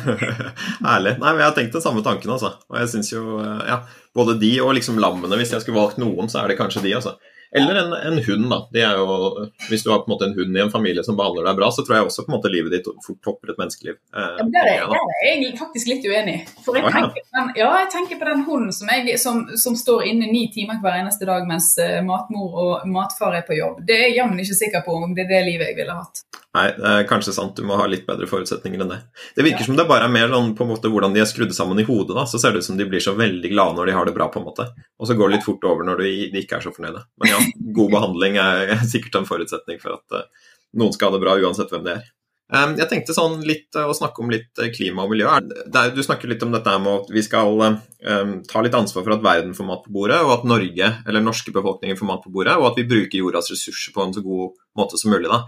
Herlig. 0.89 1.15
Nei, 1.21 1.31
men 1.33 1.41
Jeg 1.41 1.47
har 1.47 1.57
tenkt 1.57 1.75
den 1.77 1.85
samme 1.85 2.03
tanken, 2.05 2.35
altså. 2.35 2.53
Og 2.69 2.79
jeg 2.81 2.93
synes 2.95 3.11
jo, 3.13 3.39
eh, 3.43 3.65
ja, 3.69 3.81
Både 4.15 4.39
de 4.41 4.55
og 4.63 4.73
liksom 4.75 4.97
lammene, 4.99 5.37
hvis 5.37 5.51
jeg 5.53 5.61
skulle 5.63 5.79
valgt 5.79 5.99
noen, 6.01 6.31
så 6.31 6.41
er 6.41 6.51
det 6.51 6.57
kanskje 6.59 6.81
de, 6.87 6.95
altså. 6.97 7.17
Eller 7.51 7.75
en, 7.75 7.93
en 7.93 8.23
hund, 8.23 8.49
da. 8.51 8.57
Er 8.77 8.97
jo, 8.99 9.45
hvis 9.69 9.83
du 9.83 9.89
har 9.89 10.03
på 10.03 10.09
en 10.09 10.13
måte 10.13 10.27
en 10.27 10.35
hund 10.37 10.57
i 10.57 10.61
en 10.61 10.71
familie 10.73 11.01
som 11.05 11.17
behandler 11.17 11.47
deg 11.47 11.57
bra, 11.57 11.69
så 11.73 11.81
tror 11.85 11.95
jeg 11.97 12.09
også 12.09 12.25
på 12.25 12.29
en 12.29 12.35
måte 12.35 12.51
livet 12.53 12.75
ditt 12.75 12.89
fort 13.05 13.17
topper 13.25 13.53
et 13.53 13.61
menneskeliv. 13.61 13.97
Eh, 14.13 14.35
Ja, 14.37 14.45
det 14.45 14.61
er, 14.61 14.69
jeg, 14.75 14.89
da. 14.91 14.99
er 15.31 15.41
jeg 15.45 15.55
faktisk 15.57 15.89
litt 15.89 16.05
uenig. 16.05 16.35
For 16.65 16.77
jeg 16.77 16.85
ja. 16.85 16.91
tenker, 16.93 17.25
den, 17.37 17.49
ja, 17.57 17.69
jeg 17.81 17.89
tenker 17.95 18.21
på 18.21 18.29
den 18.29 18.43
hunden 18.49 18.75
som, 18.75 18.91
jeg, 18.93 19.17
som, 19.21 19.41
som 19.57 19.77
står 19.79 20.05
inne 20.11 20.29
ni 20.29 20.45
timer 20.53 20.77
hver 20.83 20.99
eneste 20.99 21.29
dag 21.29 21.47
mens 21.49 21.71
eh, 21.81 21.97
matmor 22.05 22.59
og 22.65 22.85
matfar 22.89 23.39
er 23.39 23.47
på 23.47 23.57
jobb. 23.57 23.81
Det 23.87 23.97
er 23.97 24.05
jeg 24.09 24.19
jammen 24.21 24.45
ikke 24.45 24.59
sikker 24.61 24.85
på 24.85 24.99
om 24.99 25.17
det 25.17 25.25
er 25.25 25.33
det 25.33 25.43
livet 25.49 25.71
jeg 25.71 25.79
ville 25.81 25.97
hatt. 26.03 26.25
Nei, 26.57 26.65
det 26.73 26.91
er 26.91 27.07
kanskje 27.09 27.33
sant. 27.35 27.53
Du 27.57 27.65
må 27.67 27.77
ha 27.77 27.85
litt 27.85 28.07
bedre 28.07 28.25
forutsetninger 28.29 28.81
enn 28.81 28.89
det. 28.89 28.99
Det 29.37 29.45
virker 29.45 29.67
som 29.67 29.75
det 29.77 29.85
bare 29.89 30.07
er 30.07 30.13
mer 30.13 30.31
sånn 30.33 30.55
på 30.57 30.65
en 30.65 30.71
måte 30.71 30.89
hvordan 30.89 31.13
de 31.13 31.21
er 31.21 31.29
skrudd 31.29 31.53
sammen 31.53 31.81
i 31.81 31.85
hodet. 31.85 32.15
da, 32.17 32.25
Så 32.25 32.41
ser 32.41 32.55
det 32.55 32.63
ut 32.63 32.69
som 32.71 32.77
de 32.79 32.87
blir 32.89 33.03
så 33.05 33.13
veldig 33.17 33.51
glade 33.53 33.77
når 33.77 33.91
de 33.91 33.97
har 33.97 34.09
det 34.09 34.15
bra, 34.17 34.31
på 34.33 34.41
en 34.41 34.47
måte. 34.49 34.65
Og 34.97 35.09
så 35.09 35.17
går 35.17 35.29
det 35.29 35.37
litt 35.37 35.45
fort 35.45 35.67
over 35.69 35.85
når 35.85 36.01
de, 36.01 36.13
ikke 36.41 36.57
er 36.57 36.65
så 36.65 36.73
fornøyde. 36.73 37.03
Men 37.21 37.35
ja, 37.35 37.41
god 37.77 37.93
behandling 37.97 38.39
er 38.45 38.87
sikkert 38.89 39.21
en 39.21 39.29
forutsetning 39.29 39.81
for 39.83 39.99
at 39.99 40.17
eh, 40.17 40.47
noen 40.81 40.95
skal 40.95 41.11
ha 41.11 41.17
det 41.17 41.25
bra 41.27 41.37
uansett 41.37 41.69
hvem 41.69 41.85
de 41.85 41.99
er. 41.99 42.09
Um, 42.49 42.71
jeg 42.79 42.89
tenkte 42.89 43.13
sånn 43.13 43.43
litt 43.45 43.77
eh, 43.77 43.85
å 43.85 43.93
snakke 43.93 44.23
om 44.23 44.31
litt 44.33 44.57
eh, 44.57 44.71
klima 44.73 45.03
og 45.05 45.11
miljø. 45.13 45.29
Du 45.69 45.99
snakker 46.01 46.31
litt 46.31 46.41
om 46.41 46.53
dette 46.55 46.73
med 46.81 47.03
at 47.03 47.11
vi 47.13 47.21
skal 47.21 47.61
eh, 47.61 47.75
um, 48.09 48.31
ta 48.49 48.63
litt 48.65 48.73
ansvar 48.73 49.05
for 49.05 49.13
at 49.13 49.21
verden 49.21 49.53
får 49.53 49.67
mat 49.67 49.83
på 49.85 49.93
bordet, 49.93 50.17
og 50.25 50.33
at 50.39 50.47
Norge, 50.49 50.87
eller 51.05 51.21
norske 51.21 51.53
befolkningen 51.53 51.99
får 51.99 52.09
mat 52.09 52.23
på 52.25 52.33
bordet, 52.33 52.57
og 52.57 52.71
at 52.71 52.79
vi 52.81 52.87
bruker 52.89 53.21
jordas 53.21 53.51
ressurser 53.53 53.93
på 53.93 54.01
en 54.01 54.15
så 54.17 54.25
god 54.25 54.57
måte 54.81 54.97
som 54.97 55.13
mulig. 55.13 55.29
da. 55.29 55.43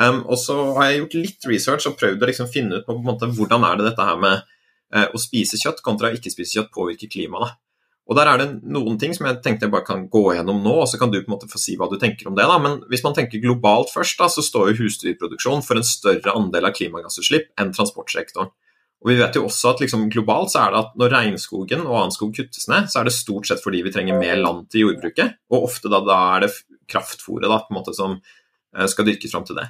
Um, 0.00 0.22
og 0.24 0.38
så 0.40 0.56
har 0.78 0.88
jeg 0.88 1.02
gjort 1.02 1.18
litt 1.18 1.48
research 1.50 1.88
og 1.90 1.98
prøvd 2.00 2.22
å 2.22 2.28
liksom 2.30 2.48
finne 2.52 2.80
ut 2.80 2.86
på, 2.86 2.96
på 2.96 3.04
måte, 3.04 3.28
hvordan 3.28 3.66
er 3.68 3.76
det 3.78 3.90
dette 3.90 4.06
her 4.08 4.20
med 4.20 4.40
uh, 4.94 5.08
å 5.12 5.20
spise 5.20 5.60
kjøtt 5.60 5.82
kontra 5.84 6.08
å 6.08 6.16
ikke 6.16 6.32
spise 6.32 6.58
kjøtt 6.58 6.72
påvirker 6.72 7.12
klimaet. 7.12 7.58
Og 8.10 8.16
der 8.18 8.28
er 8.28 8.40
det 8.40 8.48
noen 8.74 8.96
ting 8.98 9.12
som 9.14 9.28
jeg 9.28 9.38
tenkte 9.44 9.68
jeg 9.68 9.72
bare 9.72 9.86
kan 9.86 10.02
gå 10.10 10.24
gjennom 10.34 10.58
nå, 10.64 10.72
og 10.82 10.88
så 10.90 10.98
kan 10.98 11.12
du 11.12 11.20
på 11.20 11.30
en 11.30 11.36
måte 11.36 11.48
få 11.50 11.60
si 11.60 11.76
hva 11.78 11.86
du 11.88 11.94
tenker 12.02 12.28
om 12.28 12.34
det. 12.36 12.48
da. 12.50 12.56
Men 12.60 12.80
hvis 12.90 13.04
man 13.06 13.14
tenker 13.16 13.40
globalt 13.42 13.92
først, 13.94 14.18
da, 14.18 14.26
så 14.32 14.42
står 14.42 14.72
jo 14.72 14.80
husdyrproduksjon 14.82 15.62
for 15.64 15.78
en 15.78 15.86
større 15.86 16.34
andel 16.34 16.66
av 16.66 16.74
klimagassutslipp 16.76 17.52
enn 17.62 17.70
transportsektoren. 17.76 18.50
Og 19.02 19.10
vi 19.10 19.16
vet 19.18 19.38
jo 19.38 19.46
også 19.48 19.72
at 19.72 19.80
liksom 19.82 20.06
globalt 20.14 20.52
så 20.52 20.60
er 20.62 20.74
det 20.74 20.82
at 20.82 20.98
når 20.98 21.14
regnskogen 21.14 21.82
og 21.86 21.96
annen 21.98 22.14
skog 22.14 22.34
kuttes 22.36 22.68
ned, 22.70 22.86
så 22.90 23.00
er 23.00 23.08
det 23.08 23.14
stort 23.16 23.48
sett 23.48 23.62
fordi 23.62 23.80
vi 23.86 23.94
trenger 23.94 24.18
mer 24.18 24.38
land 24.38 24.68
til 24.70 24.86
jordbruket, 24.86 25.38
og 25.50 25.66
ofte 25.70 25.90
da, 25.90 26.02
da 26.06 26.18
er 26.36 26.44
det 26.44 26.52
kraftfôret 26.90 27.48
da, 27.50 27.58
på 27.64 27.74
en 27.74 27.78
måte 27.80 27.94
som 27.96 28.14
eh, 28.18 28.86
skal 28.90 29.08
dyrkes 29.08 29.34
fram 29.34 29.46
til 29.48 29.58
det. 29.58 29.66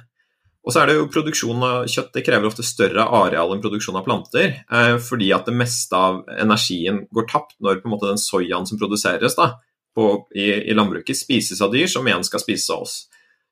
Og 0.63 0.71
så 0.71 0.79
er 0.79 0.89
det 0.89 0.95
jo 0.95 1.09
Produksjon 1.11 1.63
av 1.67 1.87
kjøtt 1.91 2.13
det 2.15 2.23
krever 2.23 2.47
ofte 2.47 2.63
større 2.65 3.03
areal 3.03 3.51
enn 3.51 3.63
produksjon 3.63 3.97
av 3.99 4.05
planter, 4.05 4.61
eh, 4.63 4.95
fordi 5.03 5.33
at 5.35 5.49
det 5.49 5.55
meste 5.59 5.97
av 5.97 6.21
energien 6.39 7.03
går 7.11 7.27
tapt 7.31 7.57
når 7.59 7.81
på 7.81 7.89
en 7.89 7.95
måte 7.95 8.07
den 8.07 8.21
soyaen 8.21 8.67
som 8.69 8.79
produseres 8.79 9.35
da, 9.39 9.49
på, 9.93 10.07
i, 10.35 10.47
i 10.71 10.75
landbruket, 10.75 11.19
spises 11.19 11.61
av 11.61 11.73
dyr, 11.75 11.89
som 11.91 12.07
igjen 12.07 12.23
skal 12.25 12.41
spises 12.41 12.69
av 12.73 12.87
oss. 12.87 12.95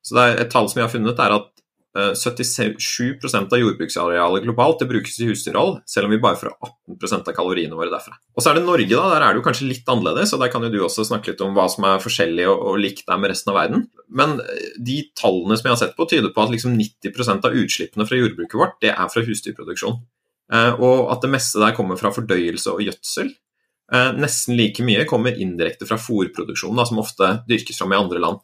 Så 0.02 0.16
det 0.18 0.24
er 0.24 0.46
Et 0.46 0.54
tall 0.54 0.70
som 0.72 0.80
jeg 0.80 0.88
har 0.88 0.94
funnet, 0.94 1.20
er 1.20 1.36
at 1.36 1.52
77% 1.92 3.52
av 3.52 3.60
jordbruksarealet 3.60 4.46
globalt 4.46 4.80
det 4.80 4.88
brukes 4.88 5.18
i 5.20 5.28
husdyrhold, 5.28 5.82
selv 5.90 6.08
om 6.08 6.14
vi 6.14 6.22
bare 6.24 6.40
får 6.40 6.54
18% 6.88 7.28
av 7.28 7.36
kaloriene 7.36 7.76
våre 7.76 7.92
derfra. 7.92 8.16
Og 8.32 8.44
så 8.44 8.52
er 8.52 8.60
det 8.60 8.64
Norge, 8.64 8.88
da. 8.94 9.10
Der 9.12 9.26
er 9.26 9.34
det 9.34 9.42
jo 9.42 9.46
kanskje 9.50 9.68
litt 9.68 9.92
annerledes, 9.92 10.32
og 10.32 10.40
der 10.40 10.54
kan 10.54 10.64
jo 10.64 10.72
du 10.72 10.80
også 10.86 11.04
snakke 11.10 11.34
litt 11.34 11.44
om 11.44 11.52
hva 11.58 11.68
som 11.72 11.90
er 11.90 12.00
forskjellig 12.04 12.48
og, 12.48 12.64
og 12.72 12.80
likt 12.80 13.04
der 13.10 13.20
med 13.20 13.34
resten 13.34 13.52
av 13.52 13.60
verden. 13.60 13.86
Men 14.08 14.38
eh, 14.40 14.72
de 14.80 15.02
tallene 15.20 15.60
som 15.60 15.68
jeg 15.68 15.76
har 15.76 15.82
sett 15.84 15.98
på, 16.00 16.08
tyder 16.08 16.32
på 16.32 16.46
at 16.46 16.54
liksom 16.56 16.80
90% 16.80 17.50
av 17.50 17.60
utslippene 17.60 18.08
fra 18.08 18.20
jordbruket 18.22 18.60
vårt 18.64 18.80
det 18.84 18.94
er 18.96 19.12
fra 19.12 19.26
husdyrproduksjon. 19.28 20.00
Eh, 20.52 20.74
og 20.80 21.12
at 21.14 21.24
det 21.24 21.32
meste 21.36 21.60
der 21.64 21.76
kommer 21.76 22.00
fra 22.00 22.14
fordøyelse 22.16 22.72
og 22.72 22.86
gjødsel. 22.88 23.34
Eh, 23.92 24.14
nesten 24.20 24.56
like 24.56 24.84
mye 24.88 25.04
kommer 25.10 25.36
indirekte 25.36 25.88
fra 25.90 26.00
fôrproduksjonen, 26.00 26.86
som 26.88 27.04
ofte 27.04 27.34
dyrkes 27.52 27.80
fram 27.82 27.96
i 27.96 28.00
andre 28.00 28.24
land. 28.24 28.40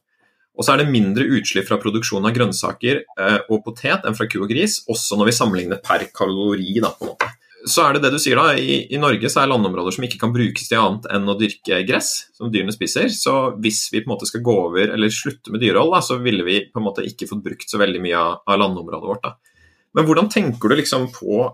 Og 0.58 0.66
så 0.66 0.74
er 0.74 0.82
det 0.82 0.92
mindre 0.92 1.26
utslipp 1.38 1.68
fra 1.70 1.78
produksjon 1.82 2.26
av 2.26 2.34
grønnsaker 2.34 3.04
eh, 3.06 3.40
og 3.46 3.62
potet 3.66 4.06
enn 4.08 4.18
fra 4.18 4.26
ku 4.30 4.40
og 4.42 4.50
gris, 4.50 4.82
også 4.90 5.20
når 5.20 5.30
vi 5.30 5.36
sammenligner 5.38 5.82
per 5.84 6.08
kalori. 6.16 6.80
Da, 6.82 6.90
på 6.98 7.06
en 7.06 7.14
måte. 7.14 7.30
Så 7.68 7.84
er 7.84 7.96
det 7.96 8.04
det 8.06 8.14
du 8.16 8.20
sier 8.22 8.40
da, 8.40 8.54
i, 8.58 8.80
i, 8.94 9.00
Norge 9.02 9.30
så 9.30 9.42
er 9.42 9.50
landområder 9.52 9.94
som 9.96 10.06
ikke 10.08 10.20
kan 10.22 10.34
brukes 10.34 10.70
til 10.70 10.80
annet 10.80 11.08
enn 11.14 11.30
å 11.30 11.36
dyrke 11.38 11.82
gress, 11.88 12.12
som 12.38 12.52
dyrene 12.54 12.74
spiser. 12.74 13.10
Så 13.14 13.34
hvis 13.62 13.84
vi 13.94 14.02
på 14.02 14.10
en 14.10 14.16
måte 14.16 14.30
skal 14.30 14.44
gå 14.46 14.56
over 14.70 14.94
eller 14.96 15.14
slutte 15.14 15.54
med 15.54 15.62
dyrehold, 15.62 15.94
da, 15.94 16.02
så 16.06 16.20
ville 16.22 16.46
vi 16.48 16.62
på 16.72 16.82
en 16.82 16.88
måte 16.88 17.06
ikke 17.06 17.30
fått 17.30 17.44
brukt 17.46 17.70
så 17.70 17.82
veldig 17.82 18.02
mye 18.04 18.18
av, 18.18 18.42
av 18.48 18.62
landområdet 18.64 19.12
vårt. 19.12 19.26
Da. 19.26 19.58
Men 19.98 20.08
hvordan 20.08 20.30
tenker 20.34 20.70
du 20.70 20.78
liksom 20.80 21.10
på 21.14 21.48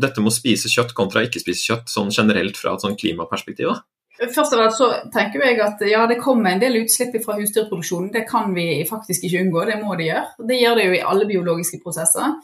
dette 0.00 0.22
med 0.22 0.32
å 0.32 0.36
spise 0.36 0.70
kjøtt 0.72 0.94
kontra 0.96 1.26
ikke 1.26 1.42
spise 1.42 1.66
kjøtt, 1.66 1.90
sånn 1.92 2.12
generelt 2.14 2.56
fra 2.60 2.76
et 2.76 2.84
sånn 2.84 2.96
klimaperspektiv? 3.00 3.72
da? 3.72 3.82
Først 4.20 4.52
av 4.52 4.60
alt 4.60 4.76
så 4.76 4.86
tenker 5.14 5.40
jeg 5.46 5.60
at 5.64 5.80
ja, 5.88 6.02
det 6.08 6.18
kommer 6.20 6.52
en 6.52 6.60
del 6.60 6.82
utslipp 6.82 7.14
fra 7.24 7.38
husdyrproduksjonen. 7.38 8.10
Det 8.12 8.26
kan 8.28 8.52
vi 8.52 8.82
faktisk 8.88 9.24
ikke 9.24 9.46
unngå, 9.46 9.62
det 9.70 9.78
må 9.80 9.94
det 9.96 10.10
gjøre. 10.10 10.48
Det 10.50 10.58
gjør 10.60 10.76
det 10.76 10.84
jo 10.88 10.96
i 10.98 11.06
alle 11.12 11.28
biologiske 11.30 11.80
prosesser. 11.80 12.34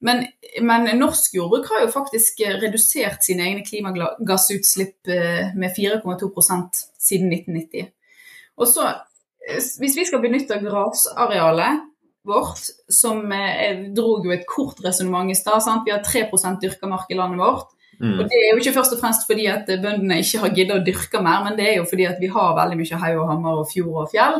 Men, 0.00 0.24
men, 0.64 0.88
norsk 0.98 1.36
jordbruk 1.36 1.68
har 1.70 1.84
jo 1.84 1.92
faktisk 1.92 2.40
redusert 2.62 3.22
sine 3.22 3.44
egne 3.46 3.62
klimagassutslipp 3.66 5.10
eh, 5.12 5.52
med 5.54 5.76
4,2% 5.76 6.80
siden 6.98 7.34
1990. 7.36 7.90
Og 8.58 8.68
så, 8.68 8.88
eh, 9.46 9.60
Hvis 9.78 9.98
vi 10.00 10.06
skal 10.08 10.24
benytte 10.24 10.58
grasarealet 10.64 11.84
vårt, 12.26 12.72
som 12.88 13.22
eh, 13.32 13.86
dro 13.96 14.18
jo 14.24 14.32
et 14.32 14.48
kort 14.48 14.80
resonnement 14.84 15.30
i 15.30 15.36
stad 15.38 15.62
Vi 15.84 15.92
har 15.92 16.02
3 16.02 16.58
dyrka 16.62 16.88
mark 16.88 17.06
i 17.10 17.14
landet 17.14 17.38
vårt. 17.38 17.68
Mm. 18.00 18.16
Og 18.16 18.24
Det 18.32 18.38
er 18.40 18.50
jo 18.50 18.60
ikke 18.62 18.72
først 18.78 18.94
og 18.96 19.00
fremst 19.02 19.26
fordi 19.28 19.46
at 19.52 19.68
bøndene 19.68 20.20
ikke 20.22 20.40
har 20.42 20.54
giddet 20.56 20.76
å 20.78 20.84
dyrke 20.84 21.20
mer, 21.22 21.42
men 21.44 21.58
det 21.58 21.66
er 21.68 21.74
jo 21.78 21.88
fordi 21.88 22.06
at 22.08 22.20
vi 22.20 22.30
har 22.32 22.56
veldig 22.56 22.78
mye 22.80 23.00
haug 23.02 23.18
og 23.22 23.32
hammer 23.32 23.62
og 23.62 23.68
fjord 23.72 24.04
og 24.04 24.12
fjell. 24.14 24.38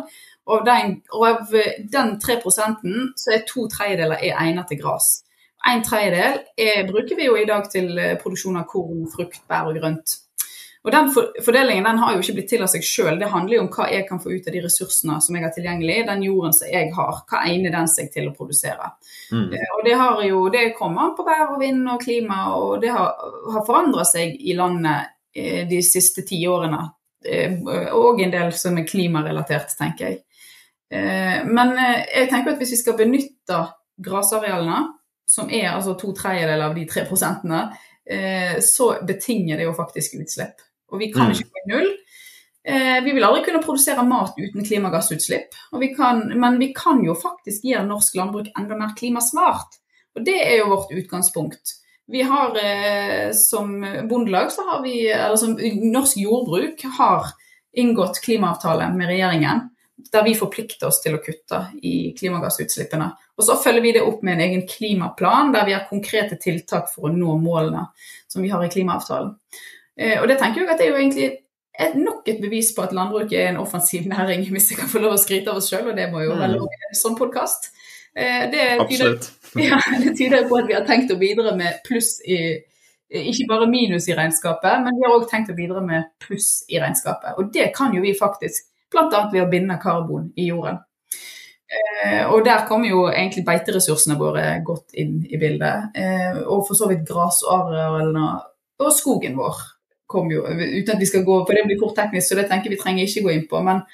Og, 0.50 0.62
den, 0.66 0.94
og 1.12 1.26
av 1.28 1.52
den 1.92 2.14
3% 2.22 2.86
så 3.20 3.34
er 3.36 3.44
to 3.48 3.66
tredjedeler 3.70 4.16
er 4.16 4.40
egnet 4.40 4.70
til 4.70 4.80
gress. 4.80 5.20
En 5.68 5.84
tredjedel 5.84 6.40
er, 6.56 6.86
bruker 6.88 7.18
vi 7.18 7.28
jo 7.28 7.36
i 7.36 7.46
dag 7.48 7.68
til 7.72 7.92
eh, 8.00 8.16
produksjon 8.20 8.56
av 8.56 8.64
korn, 8.70 9.04
frukt, 9.12 9.42
bær 9.48 9.68
og 9.68 9.76
grønt. 9.76 10.16
Og 10.80 10.92
Den 10.92 11.10
fordelingen 11.44 11.84
den 11.84 11.98
har 12.00 12.14
jo 12.14 12.22
ikke 12.22 12.38
blitt 12.38 12.48
til 12.54 12.62
av 12.64 12.70
seg 12.72 12.84
sjøl. 12.86 13.18
Det 13.20 13.28
handler 13.28 13.58
jo 13.58 13.62
om 13.66 13.72
hva 13.74 13.86
jeg 13.92 14.06
kan 14.08 14.20
få 14.22 14.30
ut 14.32 14.46
av 14.48 14.54
de 14.54 14.62
ressursene 14.64 15.18
som 15.20 15.36
jeg 15.36 15.44
har 15.44 15.52
tilgjengelig. 15.52 15.96
Den 16.08 16.22
jorden 16.24 16.54
som 16.56 16.70
jeg 16.72 16.88
har, 16.96 17.18
hva 17.28 17.40
egner 17.50 17.74
den 17.74 17.90
seg 17.92 18.08
til 18.14 18.30
å 18.30 18.32
produsere. 18.36 18.88
Mm. 19.28 19.50
Eh, 19.52 19.74
og 19.76 19.82
Det 19.84 19.96
har 20.00 20.22
jo, 20.24 20.38
det 20.54 20.62
kommer 20.78 21.12
på 21.16 21.26
vær 21.26 21.50
og 21.50 21.58
vind 21.60 21.84
og 21.84 22.00
klima, 22.00 22.38
og 22.56 22.80
det 22.80 22.94
har, 22.96 23.12
har 23.52 23.66
forandra 23.66 24.06
seg 24.08 24.40
i 24.40 24.56
landet 24.56 25.12
eh, 25.36 25.66
de 25.68 25.82
siste 25.84 26.24
ti 26.24 26.40
årene. 26.48 26.80
Eh, 27.28 27.60
og 27.98 28.24
en 28.24 28.32
del 28.32 28.56
som 28.56 28.80
er 28.80 28.88
klimarelatert, 28.88 29.76
tenker 29.76 30.08
jeg. 30.08 30.22
Men 30.90 31.76
jeg 31.78 32.26
tenker 32.32 32.50
at 32.50 32.58
hvis 32.58 32.72
vi 32.74 32.78
skal 32.80 32.96
benytte 32.98 33.58
grasarealene, 34.02 34.80
som 35.22 35.52
er 35.54 35.68
altså 35.68 35.92
to 35.94 36.10
tredjedeler 36.18 36.64
av 36.66 36.74
de 36.74 36.82
tre 36.90 37.04
prosentene, 37.06 37.60
så 38.66 38.88
betinger 39.06 39.60
det 39.60 39.68
jo 39.68 39.76
faktisk 39.78 40.16
utslipp. 40.18 40.64
Og 40.90 41.00
vi 41.02 41.10
kan 41.14 41.30
mm. 41.30 41.34
ikke 41.34 41.50
gå 41.50 41.62
i 41.62 41.70
null. 41.72 41.90
Eh, 42.64 42.98
vi 43.04 43.14
vil 43.16 43.24
aldri 43.24 43.44
kunne 43.46 43.62
produsere 43.64 44.04
mat 44.04 44.36
uten 44.36 44.64
klimagassutslipp, 44.66 45.54
vi 45.80 45.94
kan, 45.96 46.26
men 46.40 46.58
vi 46.60 46.74
kan 46.76 47.00
jo 47.04 47.14
faktisk 47.16 47.64
gjøre 47.64 47.86
norsk 47.88 48.18
landbruk 48.18 48.50
enda 48.58 48.76
mer 48.76 48.92
klimasmart. 48.98 49.78
Og 50.18 50.26
det 50.26 50.36
er 50.42 50.58
jo 50.60 50.72
vårt 50.74 50.92
utgangspunkt. 50.92 51.76
Vi 52.10 52.24
har 52.26 52.56
eh, 52.58 53.30
Som 53.32 53.86
bondelag 54.10 54.50
så 54.52 54.66
har 54.66 54.82
vi, 54.82 55.08
eller 55.08 55.36
som 55.36 55.56
norsk 55.56 56.18
jordbruk 56.18 56.82
har 56.98 57.30
inngått 57.72 58.20
klimaavtale 58.24 58.90
med 58.96 59.08
regjeringen 59.08 59.68
der 60.12 60.24
vi 60.24 60.34
forplikter 60.34 60.88
oss 60.88 61.00
til 61.02 61.16
å 61.16 61.22
kutte 61.22 61.60
i 61.86 62.12
klimagassutslippene. 62.18 63.10
Og 63.36 63.46
så 63.46 63.56
følger 63.60 63.84
vi 63.84 63.92
det 63.96 64.04
opp 64.06 64.22
med 64.24 64.38
en 64.38 64.44
egen 64.46 64.62
klimaplan 64.68 65.52
der 65.54 65.66
vi 65.68 65.74
har 65.76 65.88
konkrete 65.90 66.38
tiltak 66.40 66.90
for 66.92 67.08
å 67.08 67.12
nå 67.14 67.36
målene 67.42 67.86
som 68.28 68.42
vi 68.42 68.50
har 68.52 68.64
i 68.64 68.70
klimaavtalen. 68.72 69.34
Eh, 70.00 70.16
og 70.20 70.28
det 70.28 70.38
tenker 70.40 70.62
jeg 70.62 70.70
at 70.72 70.80
det 70.80 70.86
er 70.86 70.94
jo 70.94 71.00
egentlig 71.02 71.26
et, 71.80 71.96
nok 71.98 72.28
et 72.32 72.40
bevis 72.40 72.72
på 72.76 72.86
at 72.86 72.94
landbruket 72.96 73.36
er 73.40 73.50
en 73.50 73.60
offensiv 73.60 74.08
næring, 74.08 74.46
hvis 74.54 74.70
jeg 74.72 74.80
kan 74.80 74.88
få 74.88 75.02
lov 75.04 75.18
å 75.18 75.20
skryte 75.20 75.52
av 75.52 75.60
oss 75.60 75.68
sjøl, 75.72 75.92
og 75.92 75.98
det 75.98 76.08
må 76.12 76.24
jo 76.24 76.32
mm. 76.32 76.40
være 76.40 76.72
en 76.88 76.98
sånn 77.02 77.18
podkast. 77.18 77.70
Eh, 78.16 78.48
det 78.52 78.66
tyder, 78.88 79.18
ja, 79.68 79.78
det 80.00 80.16
tyder 80.18 80.48
på 80.48 80.58
at 80.60 80.68
vi 80.70 80.76
har 80.78 80.88
tenkt 80.88 81.12
å 81.12 81.20
bidra 81.20 81.54
med 81.58 81.82
pluss 81.86 82.18
i 82.24 82.40
ikke 83.10 83.48
bare 83.50 83.66
minus 83.66 84.04
i 84.06 84.14
regnskapet, 84.14 84.84
men 84.84 84.94
vi 84.94 85.02
har 85.02 85.16
òg 85.16 85.24
tenkt 85.26 85.48
å 85.50 85.56
bidra 85.56 85.80
med 85.82 86.12
pluss 86.22 86.60
i 86.70 86.78
regnskapet. 86.78 87.40
Og 87.42 87.48
det 87.50 87.72
kan 87.74 87.90
jo 87.90 88.04
vi 88.04 88.12
faktisk, 88.14 88.68
bl.a. 88.86 89.24
ved 89.32 89.42
å 89.42 89.48
binde 89.50 89.74
karbon 89.82 90.28
i 90.38 90.44
jorden. 90.46 90.78
Eh, 91.66 92.22
og 92.30 92.44
der 92.46 92.62
kommer 92.68 92.86
jo 92.86 93.08
egentlig 93.08 93.42
beiteressursene 93.48 94.14
våre 94.18 94.44
godt 94.62 94.94
inn 94.94 95.24
i 95.26 95.42
bildet. 95.42 95.90
og 96.46 96.62
for 96.68 96.78
så 96.78 96.86
vidt 96.90 97.02
grasarealene 97.10 98.28
og 98.78 98.94
skogen 98.94 99.34
vår 99.42 99.58
kom 100.10 100.30
jo, 100.32 100.44
uten 100.44 100.94
at 100.94 101.00
vi 101.00 101.08
skal 101.08 101.26
gå, 101.26 101.42
for 101.46 101.56
det 101.56 101.66
blir 101.68 101.80
fort 101.80 101.96
teknisk, 101.98 102.28
så 102.28 102.40
det 102.40 102.48
tenker 102.50 102.72
vi 102.72 102.80
trenger 102.80 103.06
ikke 103.06 103.24
gå 103.28 103.36
inn 103.36 103.46
på. 103.50 103.62
men 103.66 103.84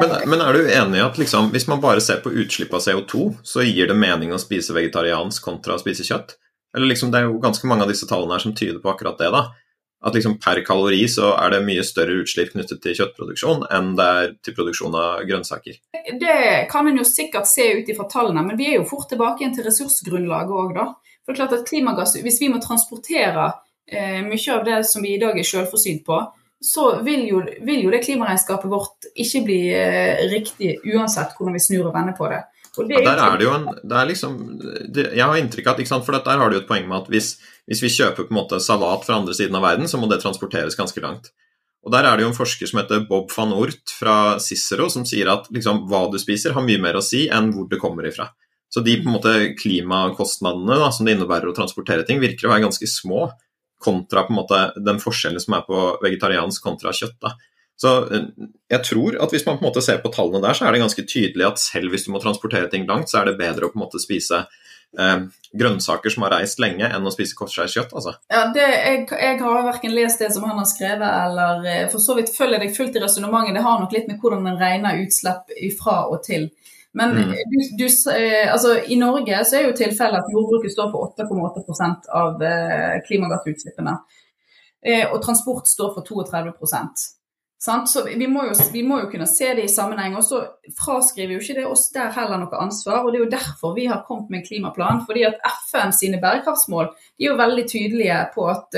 men, 0.00 0.12
men, 0.24 0.40
er 0.40 0.56
du 0.56 0.68
enig 0.72 1.00
i 1.00 1.04
at 1.04 1.18
liksom, 1.20 1.50
hvis 1.52 1.66
man 1.68 1.80
bare 1.82 2.00
ser 2.00 2.22
på 2.24 2.32
utslipp 2.32 2.72
av 2.72 2.80
CO2, 2.80 3.26
så 3.44 3.64
gir 3.64 3.90
det 3.90 3.96
mening 3.98 4.32
å 4.32 4.40
spise 4.40 4.72
vegetariansk 4.72 5.44
kontra 5.44 5.76
å 5.76 5.82
spise 5.82 6.06
kjøtt? 6.06 6.38
Eller 6.72 6.88
liksom, 6.94 7.10
Det 7.12 7.20
er 7.20 7.26
jo 7.28 7.40
ganske 7.42 7.68
mange 7.68 7.84
av 7.84 7.92
disse 7.92 8.08
tallene 8.08 8.38
her 8.38 8.44
som 8.46 8.54
tyder 8.56 8.80
på 8.80 8.88
akkurat 8.88 9.20
det. 9.20 9.28
da. 9.34 9.50
At 10.02 10.16
liksom 10.16 10.38
per 10.42 10.62
kalori 10.66 11.04
så 11.12 11.34
er 11.36 11.52
det 11.52 11.60
mye 11.66 11.84
større 11.86 12.16
utslipp 12.22 12.54
knyttet 12.56 12.80
til 12.82 12.96
kjøttproduksjon 12.98 13.68
enn 13.70 13.92
det 13.98 14.06
er 14.22 14.32
til 14.42 14.56
produksjon 14.56 14.96
av 14.98 15.20
grønnsaker. 15.28 15.76
Det 16.18 16.38
kan 16.72 16.88
en 16.88 16.98
jo 16.98 17.04
sikkert 17.06 17.46
se 17.46 17.68
ut 17.78 17.92
ifra 17.92 18.08
tallene, 18.10 18.42
men 18.48 18.58
vi 18.58 18.72
er 18.72 18.80
jo 18.80 18.88
fort 18.88 19.12
tilbake 19.12 19.44
igjen 19.44 19.54
til 19.54 19.68
ressursgrunnlaget 19.68 20.56
òg, 20.64 20.72
da. 20.80 20.88
For 21.22 21.30
det 21.30 21.36
er 21.36 21.42
klart 21.44 21.54
at 21.60 21.68
klimagass, 21.68 22.16
Hvis 22.18 22.40
vi 22.40 22.48
må 22.50 22.58
transportere 22.58 23.52
eh, 23.90 24.22
mye 24.26 24.54
av 24.54 24.64
det 24.66 24.78
som 24.88 25.02
vi 25.04 25.16
i 25.16 25.20
dag 25.20 25.38
er 25.38 25.46
selvforsynt 25.46 26.04
på, 26.06 26.20
så 26.62 27.02
vil 27.02 27.26
jo, 27.26 27.42
vil 27.66 27.84
jo 27.86 27.90
det 27.90 28.02
klimaregnskapet 28.04 28.70
vårt 28.70 29.10
ikke 29.18 29.42
bli 29.46 29.60
eh, 29.74 30.24
riktig 30.30 30.76
uansett 30.86 31.34
hvordan 31.36 31.56
vi 31.58 31.62
snur 31.62 31.88
og 31.90 31.96
vender 31.96 32.14
på 32.18 32.28
det. 32.30 32.42
det 32.76 33.00
ja, 33.00 33.04
der 33.08 33.22
er 33.24 33.38
det 33.38 33.48
jo 33.48 33.54
en 33.56 33.66
det 33.82 33.96
er 33.98 34.08
liksom, 34.08 34.36
det, 34.94 35.08
Jeg 35.18 35.26
har 35.26 35.40
inntrykk 35.40 35.66
av 35.66 35.74
at 35.74 35.82
ikke 35.82 35.94
sant, 35.94 36.06
for 36.06 36.16
der 36.16 36.42
har 36.42 36.52
du 36.52 36.60
et 36.60 36.68
poeng 36.68 36.86
med 36.86 37.02
at 37.02 37.10
hvis, 37.10 37.34
hvis, 37.66 37.82
vi 37.82 37.94
kjøper 37.98 38.28
på 38.28 38.34
en 38.34 38.38
måte 38.38 38.60
salat 38.62 39.06
fra 39.06 39.18
andre 39.18 39.34
siden 39.34 39.58
av 39.58 39.66
verden, 39.66 39.90
så 39.90 39.98
må 39.98 40.10
det 40.10 40.22
transporteres 40.22 40.78
ganske 40.78 41.02
langt. 41.02 41.32
Og 41.82 41.90
Der 41.90 42.06
er 42.06 42.14
det 42.14 42.22
jo 42.22 42.30
en 42.30 42.38
forsker 42.38 42.70
som 42.70 42.78
heter 42.78 43.02
Bob 43.08 43.32
van 43.34 43.52
Oort 43.56 43.90
fra 43.90 44.38
Cicero, 44.38 44.86
som 44.86 45.02
sier 45.08 45.26
at 45.32 45.50
liksom, 45.50 45.88
hva 45.90 46.06
du 46.12 46.18
spiser 46.22 46.54
har 46.54 46.62
mye 46.62 46.78
mer 46.78 46.94
å 46.94 47.02
si 47.02 47.26
enn 47.26 47.50
hvor 47.56 47.66
det 47.66 47.82
kommer 47.82 48.06
ifra. 48.06 48.30
Så 48.72 48.80
de 48.86 48.94
på 49.02 49.10
en 49.10 49.16
måte 49.18 49.32
klimakostnadene 49.58 50.78
da, 50.78 50.92
som 50.94 51.04
det 51.04 51.16
innebærer 51.16 51.50
å 51.50 51.56
transportere 51.56 52.06
ting, 52.06 52.22
virker 52.22 52.46
å 52.46 52.54
være 52.54 52.68
ganske 52.68 52.86
små 52.88 53.26
kontra 53.82 54.26
på 54.26 54.34
en 54.34 54.40
måte 54.40 54.60
den 54.80 55.00
forskjellen 55.02 55.42
som 55.42 55.58
er 55.58 55.66
på 55.66 55.86
vegetariansk 56.04 56.64
kontra 56.64 56.94
kjøtt. 56.96 57.18
Da. 57.22 57.34
Så 57.82 57.92
eh, 58.14 58.26
jeg 58.72 58.84
tror 58.86 59.18
at 59.24 59.32
hvis 59.34 59.46
man 59.48 59.58
på 59.58 59.64
en 59.64 59.70
måte 59.70 59.84
ser 59.84 60.02
på 60.02 60.12
tallene 60.14 60.42
der, 60.44 60.56
så 60.56 60.66
er 60.66 60.74
det 60.74 60.84
ganske 60.84 61.06
tydelig 61.08 61.48
at 61.48 61.62
selv 61.62 61.92
hvis 61.92 62.06
du 62.06 62.12
må 62.14 62.22
transportere 62.22 62.70
ting 62.72 62.86
langt, 62.88 63.10
så 63.10 63.22
er 63.22 63.30
det 63.30 63.40
bedre 63.40 63.68
å 63.68 63.72
på 63.72 63.80
en 63.80 63.84
måte 63.84 64.02
spise 64.02 64.44
eh, 64.98 65.18
grønnsaker 65.58 66.14
som 66.14 66.26
har 66.26 66.36
reist 66.36 66.62
lenge, 66.62 66.88
enn 66.88 67.08
å 67.08 67.14
spise 67.14 67.36
kjøtt, 67.36 67.92
Altså. 67.92 68.14
Ja, 68.32 68.44
det, 68.54 68.66
jeg, 68.68 69.04
jeg, 69.10 69.38
har 69.42 69.68
verken 69.68 69.96
lest 69.96 70.22
det 70.22 70.32
som 70.34 70.46
han 70.48 70.60
har 70.60 70.68
skrevet, 70.68 71.08
eller 71.08 71.68
eh, 71.68 71.86
for 71.92 72.02
så 72.02 72.16
vidt 72.18 72.34
følger 72.36 72.62
deg 72.62 72.76
fullt 72.76 72.96
i 72.96 73.04
resonnementet. 73.04 73.56
Det 73.58 73.66
har 73.66 73.80
nok 73.80 73.96
litt 73.96 74.10
med 74.10 74.20
hvordan 74.20 74.46
en 74.52 74.60
regner 74.60 75.02
utslipp 75.02 75.54
ifra 75.58 76.04
og 76.12 76.22
til. 76.26 76.50
Men 76.92 77.10
mm. 77.10 77.30
du, 77.52 77.58
du, 77.78 77.86
eh, 78.12 78.52
altså, 78.52 78.76
i 78.86 78.96
Norge 79.00 79.44
så 79.48 79.58
er 79.58 79.68
jo 79.68 79.76
tilfellet 79.76 80.20
at 80.20 80.32
jordbruket 80.32 80.74
står 80.74 80.92
for 80.92 81.14
8,8 81.16 82.12
av 82.12 82.44
eh, 82.44 83.00
klimagassutslippene. 83.06 83.96
Eh, 84.84 85.06
og 85.08 85.22
transport 85.24 85.70
står 85.70 85.94
for 85.96 86.28
32% 86.28 87.08
sant? 87.62 87.88
Så 87.88 88.02
vi 88.04 88.26
må, 88.26 88.42
jo, 88.48 88.56
vi 88.74 88.82
må, 88.84 88.98
jo, 89.00 89.08
kunne 89.08 89.28
se 89.30 89.52
det 89.54 89.64
i 89.64 89.70
sammenheng. 89.72 90.18
Og 90.18 90.26
så 90.26 90.42
fraskriver 90.76 91.36
jo 91.36 91.40
ikke 91.40 91.56
det 91.60 91.64
oss 91.70 91.86
der 91.94 92.10
heller 92.12 92.42
noe 92.42 92.60
ansvar. 92.60 93.06
Og 93.06 93.14
det 93.14 93.20
er 93.20 93.24
jo 93.24 93.30
derfor 93.36 93.72
vi 93.78 93.86
har 93.88 94.02
kommet 94.08 94.28
med 94.28 94.42
en 94.42 94.46
klimaplan. 94.50 95.04
fordi 95.06 95.24
at 95.30 95.40
FN 95.70 95.94
sine 95.96 96.20
bærekraftsmål 96.20 96.90
de 96.90 97.24
er 97.24 97.30
jo 97.30 97.38
veldig 97.40 97.66
tydelige 97.70 98.20
på 98.34 98.50
at 98.50 98.76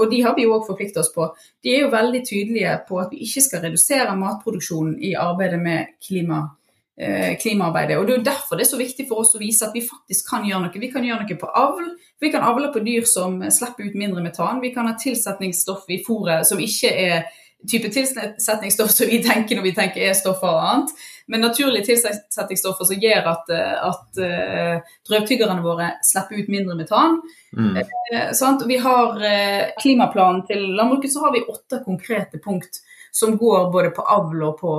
Og 0.00 0.10
de 0.10 0.22
har 0.24 0.34
vi 0.34 0.48
jo 0.48 0.56
òg 0.56 0.66
forpliktet 0.66 1.04
oss 1.04 1.12
på. 1.14 1.28
De 1.62 1.76
er 1.76 1.84
jo 1.84 1.94
veldig 1.94 2.26
tydelige 2.26 2.74
på 2.88 2.98
at 2.98 3.12
vi 3.12 3.22
ikke 3.28 3.46
skal 3.46 3.62
redusere 3.68 4.16
matproduksjonen 4.16 4.98
i 4.98 5.14
arbeidet 5.14 5.60
med 5.60 5.94
klimapolitikk 6.02 6.60
klimaarbeidet. 6.94 7.96
Og 7.98 8.06
Det 8.06 8.12
er 8.12 8.18
jo 8.20 8.26
derfor 8.28 8.58
det 8.58 8.66
er 8.66 8.70
så 8.70 8.78
viktig 8.78 9.08
for 9.08 9.24
oss 9.24 9.32
å 9.34 9.40
vise 9.40 9.66
at 9.66 9.74
vi 9.74 9.82
faktisk 9.82 10.28
kan 10.30 10.44
gjøre 10.46 10.60
noe. 10.62 10.78
Vi 10.78 10.90
kan 10.92 11.02
gjøre 11.02 11.24
noe 11.24 11.38
på 11.40 11.48
avl. 11.58 11.88
Vi 12.22 12.30
kan 12.30 12.44
avle 12.46 12.68
på 12.70 12.82
dyr 12.86 13.08
som 13.10 13.40
slipper 13.50 13.88
ut 13.88 13.96
mindre 13.98 14.22
metan. 14.22 14.62
Vi 14.62 14.70
kan 14.74 14.86
ha 14.86 14.94
tilsetningsstoff 14.94 15.90
i 15.90 16.04
fôret 16.06 16.46
som 16.46 16.62
ikke 16.62 16.92
er 16.94 17.24
type 17.70 17.88
tilsetningsstoff 17.88 18.90
som 18.90 19.08
vi 19.08 19.22
tenker 19.24 19.56
når 19.56 19.66
vi 19.68 19.74
tenker 19.76 20.04
E-stoffer 20.08 20.50
og 20.50 20.64
annet, 20.68 20.90
men 21.32 21.44
naturlige 21.44 21.88
tilsetningsstoffer 21.88 22.88
som 22.88 23.00
gjør 23.00 23.30
at, 23.30 23.52
at 23.88 24.20
uh, 24.20 24.96
drøvtyggerne 25.08 25.64
våre 25.64 25.94
slipper 26.04 26.42
ut 26.42 26.50
mindre 26.52 26.76
metan. 26.76 27.20
Mm. 27.56 27.78
Uh, 27.80 28.66
vi 28.68 28.80
har 28.84 29.16
uh, 29.22 29.62
Klimaplanen 29.80 30.44
til 30.48 30.66
landbruket 30.76 31.14
så 31.14 31.24
har 31.24 31.32
vi 31.36 31.46
åtte 31.48 31.80
konkrete 31.86 32.42
punkt 32.44 32.82
som 33.14 33.38
går 33.38 33.70
både 33.72 33.94
på 33.94 34.04
avl 34.10 34.48
og 34.50 34.60
på 34.60 34.76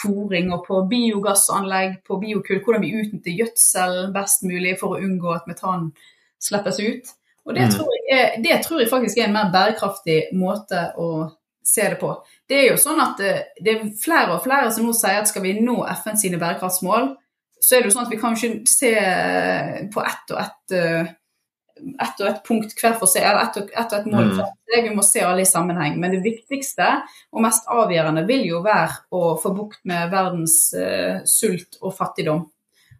fòring 0.00 0.52
og 0.54 0.64
på 0.66 0.82
biogassanlegg, 0.90 2.00
på 2.06 2.18
biokull, 2.20 2.60
hvordan 2.64 2.84
vi 2.84 2.94
utnytter 3.00 3.38
gjødsel 3.40 4.10
best 4.14 4.44
mulig 4.46 4.76
for 4.80 4.96
å 4.96 5.00
unngå 5.02 5.32
at 5.34 5.48
metan 5.50 5.90
slippes 6.42 6.80
ut. 6.82 7.16
Og 7.46 7.54
det, 7.54 7.68
mm. 7.68 7.74
tror 7.76 7.98
jeg, 8.10 8.30
det, 8.44 8.60
tror 8.66 8.80
jeg, 8.82 8.90
faktisk 8.90 9.18
er 9.18 9.28
en 9.28 9.36
mer 9.36 9.52
bærekraftig 9.54 10.18
måte 10.36 10.88
å 10.98 11.10
se 11.66 11.86
det 11.90 11.98
på. 12.00 12.12
Det 12.48 12.58
er 12.58 12.66
jo 12.72 12.80
sånn 12.80 13.00
at 13.02 13.20
det, 13.22 13.34
det 13.62 13.72
er 13.72 13.86
flere 13.98 14.36
og 14.36 14.42
flere 14.44 14.70
som 14.74 14.86
nå 14.86 14.94
sier 14.94 15.20
at 15.20 15.30
skal 15.30 15.44
vi 15.46 15.56
nå 15.58 15.80
FN 16.02 16.18
sine 16.18 16.40
bærekraftsmål, 16.42 17.14
så 17.62 17.76
er 17.76 17.82
det 17.82 17.90
jo 17.90 17.94
sånn 17.96 18.06
at 18.06 18.12
vi 18.12 18.20
kan 18.20 18.36
ikke 18.36 18.68
se 18.70 18.92
på 19.94 20.02
ett 20.04 20.34
og 20.34 20.42
ett 20.42 20.74
eh, 20.76 21.14
ett 21.76 22.20
og 22.20 22.28
ett 22.28 22.42
punkt 22.46 22.72
hver 22.80 22.96
for 23.00 23.10
seg, 23.10 23.24
eller 23.26 23.42
ett 23.44 23.58
og, 23.60 23.70
ett 23.72 23.92
og 23.92 23.98
et 23.98 24.08
mål 24.10 24.28
mm. 24.30 24.34
for 24.38 24.72
seg. 24.72 24.88
Vi 24.88 24.94
må 24.96 25.04
se 25.04 25.22
alle 25.26 25.44
i 25.44 25.48
sammenheng. 25.48 26.00
Men 26.00 26.16
det 26.16 26.22
viktigste 26.24 26.88
og 27.32 27.44
mest 27.44 27.68
avgjørende 27.72 28.24
vil 28.28 28.46
jo 28.48 28.62
være 28.64 29.04
å 29.14 29.36
få 29.42 29.52
bukt 29.56 29.82
med 29.88 30.10
verdens 30.12 30.58
uh, 30.76 31.22
sult 31.28 31.80
og 31.82 31.94
fattigdom. 31.96 32.44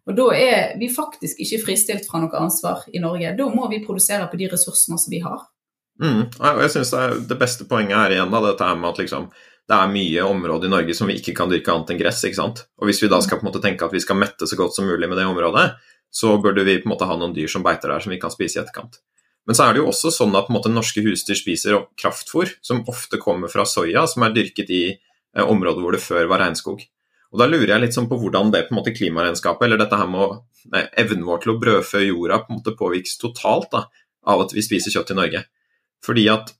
Og 0.07 0.15
Da 0.15 0.27
er 0.39 0.77
vi 0.79 0.87
faktisk 0.93 1.39
ikke 1.43 1.65
fristilt 1.65 2.07
fra 2.07 2.21
noe 2.23 2.39
ansvar 2.39 2.85
i 2.95 3.01
Norge. 3.03 3.33
Da 3.35 3.49
må 3.51 3.67
vi 3.71 3.83
produsere 3.83 4.29
på 4.31 4.39
de 4.39 4.47
ressursene 4.53 4.99
som 5.01 5.11
vi 5.11 5.19
har. 5.25 5.43
Mm. 5.97 6.27
og 6.29 6.59
jeg 6.61 6.69
synes 6.75 6.91
det, 6.93 7.05
det, 7.31 7.35
beste 7.41 7.65
poenget 7.65 7.97
er 7.97 8.13
igjen 8.13 8.29
da, 8.29 8.37
dette 8.45 8.65
med 8.77 8.85
at 8.91 8.99
liksom, 9.01 9.23
det 9.65 9.73
er 9.73 9.89
mye 9.89 10.25
område 10.29 10.67
i 10.67 10.69
Norge 10.69 10.93
som 10.93 11.09
vi 11.09 11.15
ikke 11.17 11.33
kan 11.39 11.49
dyrke 11.49 11.73
annet 11.73 11.95
enn 11.95 11.99
gress. 11.99 12.21
ikke 12.23 12.37
sant? 12.37 12.61
Og 12.77 12.87
Hvis 12.87 13.01
vi 13.01 13.09
da 13.11 13.17
skal 13.23 13.41
på 13.41 13.47
en 13.47 13.49
måte 13.49 13.63
tenke 13.63 13.87
at 13.87 13.95
vi 13.95 14.03
skal 14.03 14.19
mette 14.19 14.47
så 14.47 14.59
godt 14.59 14.77
som 14.77 14.85
mulig 14.87 15.09
med 15.09 15.17
det 15.19 15.25
området, 15.27 15.71
så 16.13 16.37
burde 16.41 16.65
vi 16.67 16.79
på 16.81 16.87
en 16.87 16.93
måte 16.95 17.07
ha 17.09 17.17
noen 17.19 17.35
dyr 17.35 17.49
som 17.51 17.65
beiter 17.65 17.91
der 17.91 18.03
som 18.03 18.13
vi 18.13 18.19
kan 18.21 18.33
spise 18.33 18.59
i 18.59 18.61
etterkant. 18.63 18.99
Men 19.47 19.55
så 19.55 19.63
er 19.63 19.75
det 19.75 19.81
jo 19.81 19.89
også 19.91 20.11
sånn 20.11 20.35
at 20.35 20.49
måte, 20.51 20.71
norske 20.71 21.03
husdyr 21.05 21.39
spiser 21.39 21.79
kraftfôr 21.99 22.51
som 22.65 22.83
ofte 22.91 23.19
kommer 23.21 23.51
fra 23.51 23.63
soya, 23.67 24.03
som 24.09 24.25
er 24.27 24.35
dyrket 24.35 24.71
i 24.75 24.83
eh, 24.91 25.43
områder 25.43 25.83
hvor 25.83 25.95
det 25.95 26.03
før 26.03 26.27
var 26.31 26.43
regnskog. 26.43 26.83
Og 27.31 27.39
Da 27.39 27.47
lurer 27.47 27.73
jeg 27.73 27.83
litt 27.85 27.95
sånn 27.95 28.09
på 28.11 28.19
hvordan 28.19 28.51
det 28.51 28.65
på 28.67 28.75
en 28.75 28.79
måte 28.81 28.95
klimaregnskapet, 28.95 29.67
eller 29.67 29.79
dette 29.79 29.99
her 29.99 30.09
med 30.11 30.39
eh, 30.75 30.89
evnen 30.99 31.23
vår 31.27 31.43
til 31.43 31.53
å 31.55 31.59
brødfø 31.63 32.03
jorda, 32.03 32.41
på 32.43 32.51
en 32.51 32.59
måte 32.59 32.75
påvirkes 32.79 33.19
totalt 33.23 33.71
da, 33.71 33.85
av 34.27 34.43
at 34.43 34.55
vi 34.55 34.65
spiser 34.65 34.95
kjøtt 34.95 35.15
i 35.15 35.19
Norge. 35.21 35.43
Fordi 36.03 36.27
at 36.31 36.51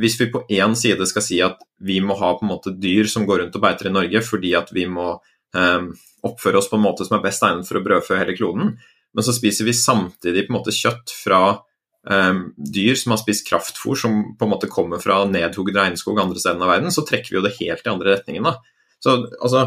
hvis 0.00 0.18
vi 0.20 0.30
på 0.32 0.44
én 0.52 0.74
side 0.76 1.04
skal 1.08 1.24
si 1.24 1.40
at 1.44 1.60
vi 1.84 1.98
må 2.04 2.16
ha 2.20 2.32
på 2.36 2.46
en 2.46 2.52
måte 2.52 2.72
dyr 2.76 3.08
som 3.10 3.26
går 3.28 3.42
rundt 3.42 3.56
og 3.56 3.64
beiter 3.64 3.88
i 3.88 3.94
Norge 3.94 4.20
fordi 4.24 4.52
at 4.58 4.72
vi 4.74 4.84
må 4.90 5.14
um, 5.56 5.92
oppføre 6.26 6.60
oss 6.60 6.70
på 6.70 6.78
en 6.78 6.84
måte 6.84 7.06
som 7.06 7.18
er 7.18 7.24
best 7.24 7.44
egnet 7.46 7.68
for 7.68 7.78
å 7.78 7.84
brødfø 7.84 8.18
hele 8.18 8.36
kloden, 8.36 8.76
men 9.12 9.26
så 9.26 9.34
spiser 9.36 9.68
vi 9.68 9.76
samtidig 9.76 10.46
på 10.46 10.54
en 10.54 10.58
måte 10.58 10.74
kjøtt 10.74 11.12
fra 11.12 11.42
um, 12.08 12.44
dyr 12.56 12.96
som 12.98 13.14
har 13.14 13.20
spist 13.20 13.46
kraftfôr 13.48 13.98
som 13.98 14.20
på 14.38 14.46
en 14.46 14.52
måte 14.54 14.70
kommer 14.72 15.02
fra 15.02 15.22
nedhugd 15.28 15.76
regnskog 15.76 16.20
andre 16.22 16.40
steder 16.40 16.62
av 16.62 16.72
verden, 16.72 16.94
så 16.94 17.04
trekker 17.06 17.34
vi 17.34 17.40
jo 17.40 17.44
det 17.46 17.56
helt 17.58 17.86
i 17.86 17.92
andre 17.92 18.16
retningen. 18.16 18.48
da. 18.48 18.56
Så 19.02 19.18
altså, 19.42 19.66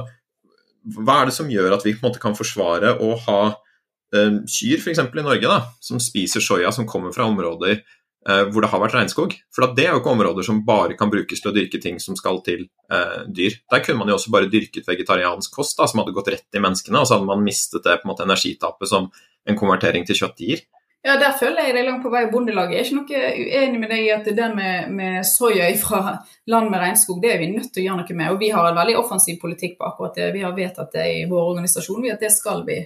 hva 0.96 1.20
er 1.22 1.30
det 1.30 1.36
som 1.38 1.52
gjør 1.52 1.78
at 1.78 1.86
vi 1.86 1.96
på 1.96 2.04
en 2.04 2.10
måte 2.10 2.24
kan 2.24 2.38
forsvare 2.38 2.96
å 3.04 3.14
ha 3.28 3.42
um, 3.52 4.42
kyr 4.50 4.82
f.eks. 4.82 5.04
i 5.06 5.26
Norge 5.26 5.52
da, 5.52 5.62
som 5.84 6.02
spiser 6.02 6.44
soya 6.44 6.74
som 6.76 6.90
kommer 6.90 7.14
fra 7.16 7.28
områder 7.30 7.84
hvor 8.26 8.66
det 8.66 8.72
har 8.72 8.82
vært 8.82 8.96
regnskog. 8.98 9.36
For 9.54 9.76
det 9.78 9.86
er 9.86 9.94
jo 9.94 10.02
ikke 10.02 10.14
områder 10.16 10.46
som 10.48 10.64
bare 10.66 10.98
kan 10.98 11.12
brukes 11.14 11.44
til 11.44 11.52
å 11.52 11.56
dyrke 11.56 11.82
ting 11.82 12.00
som 12.02 12.18
skal 12.18 12.42
til 12.46 12.66
eh, 12.90 13.20
dyr. 13.30 13.60
Der 13.72 13.84
kunne 13.86 14.02
man 14.02 14.10
jo 14.10 14.18
også 14.18 14.34
bare 14.34 14.50
dyrket 14.50 14.88
vegetariansk 14.90 15.54
kost 15.54 15.78
da, 15.78 15.86
som 15.90 16.02
hadde 16.02 16.16
gått 16.16 16.32
rett 16.34 16.58
i 16.58 16.64
menneskene, 16.64 17.02
og 17.02 17.10
så 17.10 17.20
hadde 17.20 17.30
man 17.30 17.46
mistet 17.46 17.86
det 17.86 18.00
på 18.02 18.08
en 18.08 18.14
måte 18.14 18.26
energitapet 18.26 18.90
som 18.90 19.12
en 19.46 19.60
konvertering 19.60 20.08
til 20.08 20.18
kjøtt 20.24 20.42
gir. 20.42 20.66
Ja, 21.06 21.20
der 21.22 21.36
føler 21.38 21.68
jeg 21.68 21.76
det 21.76 21.84
langt 21.86 22.02
på 22.02 22.10
vei. 22.10 22.24
Bondelaget 22.32 22.74
Jeg 22.74 22.82
er 22.82 22.88
ikke 22.88 22.96
noe 22.98 23.26
uenig 23.46 23.82
med 23.84 23.92
deg 23.94 24.00
i 24.02 24.14
at 24.16 24.26
det 24.26 24.34
der 24.40 24.56
med, 24.58 24.88
med 24.90 25.20
soya 25.30 25.68
fra 25.78 26.16
land 26.50 26.72
med 26.72 26.82
regnskog, 26.82 27.20
det 27.22 27.36
er 27.36 27.44
vi 27.44 27.52
nødt 27.52 27.70
til 27.76 27.84
å 27.84 27.86
gjøre 27.86 28.00
noe 28.00 28.16
med. 28.18 28.32
Og 28.34 28.40
vi 28.42 28.50
har 28.56 28.66
en 28.72 28.80
veldig 28.80 28.96
offensiv 29.04 29.38
politikk 29.44 29.78
på 29.78 29.86
akkurat 29.86 30.18
det. 30.18 30.32
Vi 30.34 30.42
har 30.42 30.56
vedtatt 30.58 30.98
det 30.98 31.06
i 31.12 31.20
vår 31.30 31.52
organisasjon, 31.52 32.10
at 32.10 32.26
det 32.26 32.34
skal 32.34 32.66
vi 32.66 32.80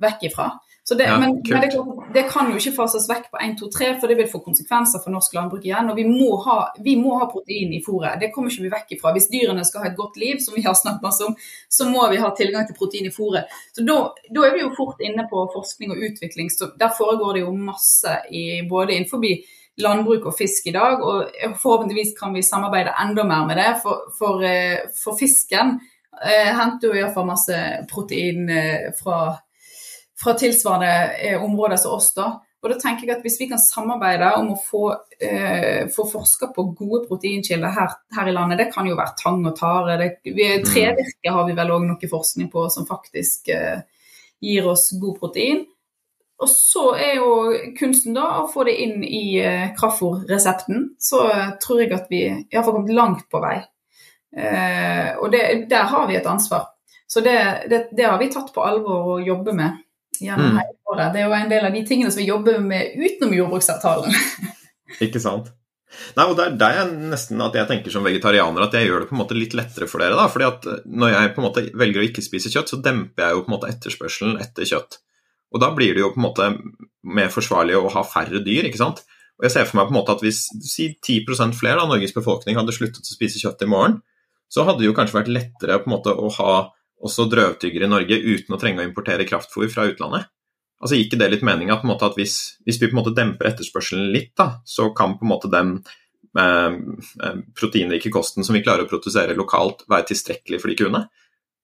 vekk 0.00 0.24
ifra. 0.30 0.48
Det, 0.88 1.04
ja, 1.04 1.18
men, 1.18 1.42
men 1.50 1.60
det, 1.60 1.70
det, 2.14 2.22
kan 2.30 2.46
jo 2.46 2.60
ikke 2.60 2.76
fases 2.76 3.08
vekk 3.10 3.24
på 3.32 3.40
1, 3.42 3.56
2, 3.58 3.68
3, 3.74 3.88
for 3.98 4.06
det 4.06 4.16
vil 4.20 4.28
få 4.30 4.38
konsekvenser 4.44 5.00
for 5.02 5.10
norsk 5.10 5.32
landbruk 5.34 5.64
igjen. 5.66 5.88
Og 5.90 5.98
vi 5.98 6.04
må 6.06 6.36
ha, 6.44 6.60
vi 6.78 6.94
må 7.00 7.16
ha 7.18 7.26
protein 7.26 7.72
i 7.74 7.80
fôret. 7.82 8.20
Det 8.20 8.28
kommer 8.34 8.54
ikke 8.54 8.68
vi 8.68 8.70
vekk 8.70 8.92
ifra. 8.94 9.10
Hvis 9.16 9.26
dyrene 9.32 9.64
skal 9.66 9.82
ha 9.82 9.90
et 9.90 9.98
godt 9.98 10.14
liv, 10.22 10.38
som 10.44 10.54
vi 10.54 10.62
har 10.62 10.76
snakket 10.78 11.02
masse 11.02 11.26
om, 11.26 11.34
så 11.68 11.88
må 11.90 12.06
vi 12.12 12.20
ha 12.22 12.30
tilgang 12.38 12.68
til 12.68 12.78
protein 12.78 13.08
i 13.08 13.14
fôret. 13.14 13.50
Så 13.74 13.82
da, 13.88 13.96
da 14.30 14.44
er 14.46 14.54
vi 14.54 14.62
jo 14.62 14.70
fort 14.76 15.02
inne 15.02 15.26
på 15.26 15.42
forskning 15.56 15.90
og 15.96 16.04
utvikling. 16.06 16.52
Så 16.54 16.70
der 16.78 16.94
foregår 16.94 17.34
det 17.34 17.42
jo 17.42 17.56
masse 17.58 18.20
i, 18.30 18.62
både 18.70 18.94
innenfor 18.94 19.26
landbruk 19.82 20.28
og 20.30 20.36
fisk 20.38 20.68
i 20.70 20.74
dag. 20.76 21.02
Og 21.02 21.34
forhåpentligvis 21.64 22.14
kan 22.20 22.34
vi 22.36 22.44
samarbeide 22.46 22.94
enda 23.02 23.26
mer 23.26 23.42
med 23.50 23.58
det, 23.58 23.72
for, 23.82 24.06
for, 24.18 24.46
eh, 24.46 24.86
for 25.02 25.18
fisken 25.18 25.80
eh, 26.22 26.54
henter 26.54 26.92
jo 26.92 27.00
iallfall 27.00 27.26
masse 27.26 27.58
protein 27.90 28.46
eh, 28.54 28.94
fra 29.02 29.34
fra 30.22 30.34
tilsvarende 30.38 30.92
eh, 31.20 31.44
områder 31.44 31.76
som 31.80 31.96
oss. 31.96 32.12
da. 32.14 32.30
Og 32.62 32.72
da 32.72 32.78
tenker 32.80 33.06
jeg 33.06 33.18
at 33.18 33.22
Hvis 33.22 33.38
vi 33.38 33.46
kan 33.50 33.60
samarbeide 33.62 34.32
om 34.40 34.48
å 34.54 34.58
få, 34.58 34.88
eh, 35.22 35.86
få 35.92 36.06
forska 36.10 36.48
på 36.56 36.64
gode 36.74 37.04
proteinkilder 37.06 37.70
her, 37.70 37.94
her, 38.16 38.28
i 38.28 38.34
landet, 38.34 38.58
det 38.58 38.72
kan 38.74 38.88
jo 38.88 38.96
være 38.96 39.14
tang 39.20 39.44
og 39.46 39.54
tare. 39.58 39.98
Det, 40.00 40.10
vi, 40.24 40.48
mm. 40.58 40.66
trevirke 40.66 41.36
har 41.36 41.46
vi 41.46 41.54
vel 41.54 41.70
òg 41.76 41.86
noe 41.86 42.10
forskning 42.10 42.50
på 42.50 42.66
som 42.74 42.88
faktisk 42.88 43.52
eh, 43.54 43.84
gir 44.42 44.66
oss 44.66 44.90
god 45.00 45.20
protein. 45.20 45.64
Og 46.42 46.50
så 46.52 46.90
er 47.00 47.14
jo 47.16 47.30
kunsten 47.78 48.16
da 48.16 48.26
å 48.42 48.48
få 48.50 48.66
det 48.68 48.74
inn 48.82 48.98
i 49.04 49.38
eh, 49.40 49.70
kraftfôrresepten. 49.78 50.90
Så 50.98 51.22
tror 51.62 51.84
jeg 51.84 51.94
at 51.96 52.10
vi 52.10 52.26
iallfall 52.26 52.80
kommet 52.80 52.96
langt 52.98 53.28
på 53.30 53.40
vei. 53.44 53.60
Eh, 54.36 55.14
og 55.16 55.30
det, 55.32 55.68
der 55.70 55.88
har 55.92 56.10
vi 56.10 56.18
et 56.18 56.28
ansvar. 56.28 56.72
Så 57.06 57.22
det, 57.22 57.38
det, 57.70 57.86
det 57.96 58.10
har 58.10 58.18
vi 58.18 58.32
tatt 58.32 58.50
på 58.52 58.64
alvor 58.66 59.14
å 59.14 59.20
jobbe 59.22 59.54
med 59.54 59.85
gjennom 60.22 60.56
mm. 60.56 60.74
Det 60.96 61.20
er 61.20 61.26
jo 61.26 61.36
en 61.36 61.50
del 61.50 61.66
av 61.68 61.74
de 61.74 61.82
tingene 61.86 62.12
som 62.12 62.22
vi 62.22 62.28
jobber 62.30 62.58
med 62.62 62.94
utenom 62.96 63.34
jordbruksavtalen. 63.36 64.14
ikke 65.04 65.20
sant. 65.22 65.50
Nei, 66.16 66.26
og 66.26 66.34
det 66.36 66.44
er 66.44 66.56
der 66.60 66.78
jeg 66.80 66.94
nesten 67.12 67.40
at 67.44 67.56
jeg 67.56 67.68
tenker 67.70 67.94
som 67.94 68.04
vegetarianer 68.04 68.64
at 68.66 68.74
jeg 68.76 68.88
gjør 68.88 69.04
det 69.04 69.08
på 69.10 69.16
en 69.16 69.20
måte 69.22 69.36
litt 69.38 69.54
lettere 69.56 69.88
for 69.90 70.02
dere. 70.02 70.16
da, 70.18 70.26
fordi 70.32 70.46
at 70.48 70.66
Når 70.84 71.12
jeg 71.12 71.32
på 71.34 71.42
en 71.42 71.46
måte 71.46 71.64
velger 71.72 72.02
å 72.02 72.06
ikke 72.08 72.24
spise 72.24 72.52
kjøtt, 72.52 72.72
så 72.72 72.80
demper 72.82 73.26
jeg 73.26 73.36
jo 73.36 73.44
på 73.44 73.50
en 73.50 73.56
måte 73.56 73.70
etterspørselen 73.72 74.40
etter 74.42 74.68
kjøtt. 74.68 74.98
Og 75.54 75.62
Da 75.62 75.70
blir 75.74 75.94
det 75.94 76.02
jo 76.02 76.12
på 76.12 76.20
en 76.20 76.26
måte 76.26 76.48
mer 77.02 77.30
forsvarlig 77.32 77.78
å 77.78 77.92
ha 77.92 78.02
færre 78.02 78.42
dyr. 78.44 78.66
ikke 78.66 78.82
sant? 78.82 79.04
Og 79.38 79.46
jeg 79.46 79.52
ser 79.52 79.68
for 79.68 79.78
meg 79.78 79.88
på 79.88 79.94
en 79.94 80.00
måte 80.00 80.16
at 80.16 80.24
Hvis 80.24 80.46
si 80.64 80.90
10 80.96 81.54
flere 81.54 81.80
av 81.80 81.88
Norges 81.88 82.16
befolkning 82.16 82.56
hadde 82.56 82.74
sluttet 82.74 83.06
å 83.06 83.16
spise 83.16 83.40
kjøtt 83.40 83.62
i 83.62 83.70
morgen, 83.70 84.02
så 84.48 84.64
hadde 84.64 84.82
det 84.82 84.90
jo 84.90 84.96
kanskje 84.96 85.20
vært 85.20 85.32
lettere 85.32 85.78
på 85.82 85.90
en 85.90 85.96
måte 85.96 86.12
å 86.14 86.30
ha 86.38 86.52
også 87.04 87.26
drøvtyggere 87.30 87.86
i 87.86 87.92
Norge 87.92 88.16
uten 88.16 88.56
å 88.56 88.60
trenge 88.60 88.82
å 88.82 88.86
importere 88.86 89.26
kraftfôr 89.28 89.68
fra 89.72 89.86
utlandet. 89.90 90.30
Altså 90.80 90.96
Gir 90.96 91.06
ikke 91.06 91.20
det 91.20 91.30
litt 91.32 91.44
mening 91.46 91.70
at, 91.72 91.84
at 91.84 92.18
hvis, 92.18 92.36
hvis, 92.66 92.80
vi 92.80 92.90
på 92.90 92.96
en 92.96 93.00
måte 93.00 93.14
demper 93.16 93.48
etterspørselen 93.50 94.10
litt, 94.12 94.34
da, 94.36 94.58
så 94.68 94.90
kan 94.96 95.16
på 95.16 95.24
en 95.24 95.32
måte 95.32 95.50
den 95.52 95.78
eh, 96.36 96.76
eh, 97.24 97.38
proteinrike 97.56 98.12
kosten 98.12 98.44
som 98.44 98.56
vi 98.56 98.64
klarer 98.64 98.84
å 98.84 98.90
produsere 98.90 99.36
lokalt, 99.38 99.86
være 99.88 100.10
tilstrekkelig 100.12 100.60
for 100.60 100.72
de 100.72 100.76
kuene? 100.80 101.06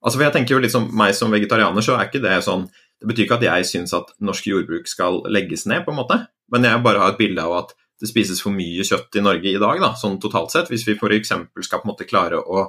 Altså 0.02 0.18
for 0.18 0.26
jeg 0.26 0.34
tenker 0.34 0.56
jo 0.56 0.62
liksom, 0.64 0.88
Meg 0.98 1.12
som 1.14 1.30
vegetarianer 1.30 1.84
så 1.84 1.94
er 1.94 2.08
ikke 2.08 2.24
det 2.24 2.40
sånn 2.42 2.64
Det 2.66 3.06
betyr 3.06 3.28
ikke 3.28 3.36
at 3.36 3.44
jeg 3.46 3.68
syns 3.68 3.92
at 3.94 4.08
norsk 4.18 4.48
jordbruk 4.48 4.88
skal 4.90 5.20
legges 5.30 5.62
ned, 5.70 5.84
på 5.84 5.92
en 5.92 6.00
måte, 6.00 6.18
men 6.52 6.66
jeg 6.66 6.82
bare 6.82 7.02
har 7.02 7.14
et 7.14 7.20
bilde 7.20 7.44
av 7.44 7.54
at 7.60 7.76
det 8.02 8.08
spises 8.10 8.40
for 8.42 8.54
mye 8.54 8.82
kjøtt 8.82 9.14
i 9.18 9.22
Norge 9.22 9.46
i 9.46 9.60
dag, 9.62 9.78
da, 9.78 9.92
sånn 9.98 10.16
totalt 10.22 10.50
sett. 10.50 10.70
Hvis 10.72 10.82
vi 10.88 10.96
f.eks. 10.96 11.30
skal 11.62 11.82
på 11.82 11.86
en 11.86 11.90
måte 11.92 12.06
klare 12.08 12.40
å 12.40 12.64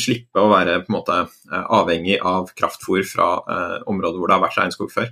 slippe 0.00 0.40
å 0.40 0.50
være 0.50 0.80
på 0.84 0.90
en 0.90 0.96
måte 0.96 1.16
uh, 1.26 1.64
avhengig 1.76 2.16
av 2.26 2.48
kraftfôr 2.56 3.04
fra 3.06 3.32
uh, 3.44 3.76
områder 3.90 4.18
hvor 4.18 4.30
det 4.30 4.38
har 4.38 4.46
vært 4.46 4.58
regnskog 4.58 4.92
før. 4.92 5.10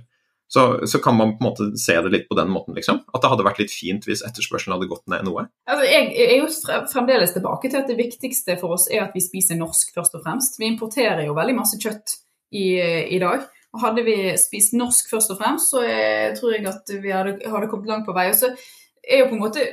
Så, 0.49 0.87
så, 0.89 0.97
kan 0.99 1.13
man 1.13 1.35
på 1.37 1.43
en 1.43 1.45
måte 1.45 1.65
se 1.77 1.93
det 2.01 2.09
litt 2.09 2.25
på 2.25 2.33
den 2.33 2.49
måten, 2.49 2.73
liksom. 2.73 3.03
At 3.13 3.21
det 3.21 3.29
hadde 3.29 3.45
vært 3.45 3.59
litt 3.61 3.73
fint 3.73 4.07
hvis 4.09 4.23
etterspørselen 4.25 4.73
hadde 4.73 4.89
gått 4.89 5.05
ned 5.11 5.27
noe. 5.27 5.43
Altså, 5.69 5.85
jeg, 5.85 6.07
jeg 6.17 6.31
er 6.33 6.39
jo 6.41 6.87
fremdeles 6.89 7.35
tilbake 7.35 7.69
til 7.69 7.77
at 7.83 7.91
det 7.91 7.99
viktigste 7.99 8.57
for 8.57 8.73
oss 8.73 8.87
er 8.89 9.03
at 9.03 9.13
vi 9.13 9.21
spiser 9.21 9.59
norsk 9.59 9.93
først 9.93 10.17
og 10.17 10.25
fremst. 10.25 10.57
Vi 10.57 10.71
importerer 10.71 11.21
jo 11.27 11.37
veldig 11.37 11.55
masse 11.59 11.77
kjøtt 11.77 12.17
i, 12.49 12.65
i 12.81 13.21
dag. 13.21 13.45
Og 13.77 13.83
hadde 13.83 14.01
vi 14.07 14.17
spist 14.41 14.73
norsk 14.73 15.11
først 15.13 15.35
og 15.35 15.37
fremst, 15.37 15.69
så 15.69 15.83
jeg, 15.85 16.33
tror 16.39 16.55
jeg 16.55 16.65
at 16.65 16.93
vi 17.03 17.13
hadde, 17.13 17.37
hadde 17.45 17.69
kommet 17.69 17.93
langt 17.93 18.09
på 18.09 18.17
vei. 18.17 18.31
Og 18.31 18.39
så 18.41 18.49
er 19.05 19.21
jo 19.21 19.29
på 19.29 19.37
en 19.37 19.43
måte 19.43 19.67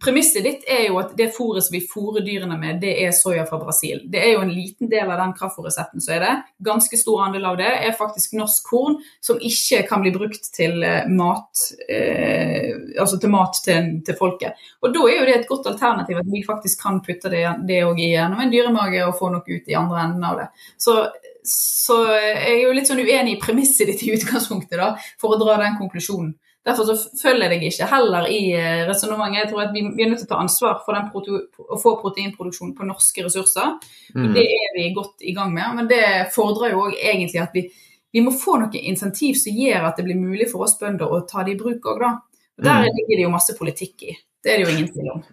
premisset 0.00 0.44
ditt 0.44 0.64
er 0.70 0.86
jo 0.88 0.98
at 1.00 1.12
det 1.18 1.30
fôret 1.36 1.64
som 1.64 1.74
vi 1.74 1.82
fôrer 1.88 2.24
dyrene 2.24 2.56
med, 2.60 2.80
det 2.82 2.92
er 3.04 3.12
soya 3.16 3.44
fra 3.48 3.58
Brasil. 3.60 4.02
Det 4.10 4.20
er 4.20 4.34
jo 4.34 4.44
en 4.44 4.52
liten 4.52 4.90
del 4.90 5.10
av 5.10 5.20
den 5.20 5.34
kraftfôrresepten 5.38 6.02
så 6.04 6.16
er 6.16 6.24
det. 6.24 6.32
Ganske 6.66 6.98
stor 7.00 7.24
andel 7.26 7.48
av 7.50 7.58
det 7.60 7.70
er 7.70 7.96
faktisk 7.98 8.36
norsk 8.38 8.70
korn 8.70 8.98
som 9.24 9.40
ikke 9.40 9.82
kan 9.88 10.04
bli 10.04 10.14
brukt 10.14 10.50
til 10.56 10.82
eh, 10.86 11.10
mat, 11.10 11.66
eh, 11.88 12.72
altså 13.00 13.20
til 13.20 13.34
mat 13.34 13.60
til, 13.64 13.92
til, 14.06 14.18
folket. 14.18 14.64
Og 14.82 14.94
da 14.94 15.04
er 15.08 15.18
jo 15.18 15.28
det 15.28 15.36
et 15.40 15.50
godt 15.50 15.68
alternativ 15.72 16.22
at 16.22 16.32
vi 16.32 16.44
faktisk 16.46 16.82
kan 16.84 17.02
putte 17.04 17.32
det, 17.32 17.44
det 17.68 17.82
gjennom 17.84 18.40
en 18.40 18.52
dyremage 18.52 19.04
og 19.04 19.16
få 19.18 19.30
noe 19.34 19.44
ut 19.44 19.70
i 19.70 19.78
andre 19.78 20.08
enden 20.08 20.26
av 20.30 20.42
det. 20.42 20.50
Så 20.80 21.04
så 21.44 21.98
jeg 22.08 22.54
er 22.54 22.62
jo 22.62 22.72
litt 22.72 22.88
sånn 22.88 23.02
uenig 23.04 23.34
i 23.34 23.40
premisset 23.40 23.90
ditt 23.90 24.00
i 24.06 24.14
utgangspunktet, 24.14 24.78
da, 24.80 24.94
for 25.20 25.34
å 25.34 25.40
dra 25.42 25.58
den 25.60 25.76
konklusjonen. 25.76 26.32
Derfor 26.64 26.88
så 26.88 26.94
følger 27.20 27.44
jeg 27.44 27.52
deg 27.52 27.64
ikke 27.68 27.88
heller 27.90 28.26
i 28.32 28.40
eh, 28.56 28.84
resonnementet. 28.88 29.42
Jeg 29.42 29.50
tror 29.50 29.64
at 29.66 29.74
vi, 29.74 29.82
vi, 29.84 30.04
er 30.04 30.08
nødt 30.08 30.22
til 30.22 30.28
å 30.30 30.32
ta 30.32 30.40
ansvar 30.40 30.78
for 30.86 30.96
å 30.96 31.78
få 31.80 31.92
proteinproduksjon 32.00 32.72
på 32.78 32.86
norske 32.88 33.26
ressurser. 33.26 33.74
Mm. 34.16 34.30
Det 34.32 34.46
er 34.48 34.70
vi 34.78 34.86
godt 34.96 35.26
i 35.28 35.34
gang 35.36 35.52
med. 35.52 35.74
Men 35.76 35.90
det 35.90 36.04
fordrer 36.32 36.72
jo 36.72 36.86
òg 36.86 36.96
egentlig 36.96 37.42
at 37.42 37.52
vi, 37.56 37.66
vi, 38.08 38.24
må 38.24 38.32
få 38.32 38.56
noe 38.62 38.80
insentiv 38.80 39.36
som 39.40 39.60
gjør 39.60 39.90
at 39.90 40.00
det 40.00 40.08
blir 40.08 40.20
mulig 40.20 40.48
for 40.52 40.64
oss 40.64 40.78
bønder 40.80 41.12
å 41.12 41.20
ta 41.28 41.44
det 41.44 41.52
i 41.52 41.60
bruk 41.60 41.84
òg, 41.92 42.00
da. 42.00 42.14
Og 42.56 42.64
der 42.64 42.86
mm. 42.86 42.96
ligger 42.96 43.18
det 43.18 43.26
jo 43.26 43.34
masse 43.34 43.58
politikk 43.58 44.08
i. 44.08 44.16
Det 44.40 44.52
er 44.52 44.60
det 44.60 44.64
jo 44.64 44.76
ingen 44.76 44.92
tvil 44.94 45.16
om 45.18 45.24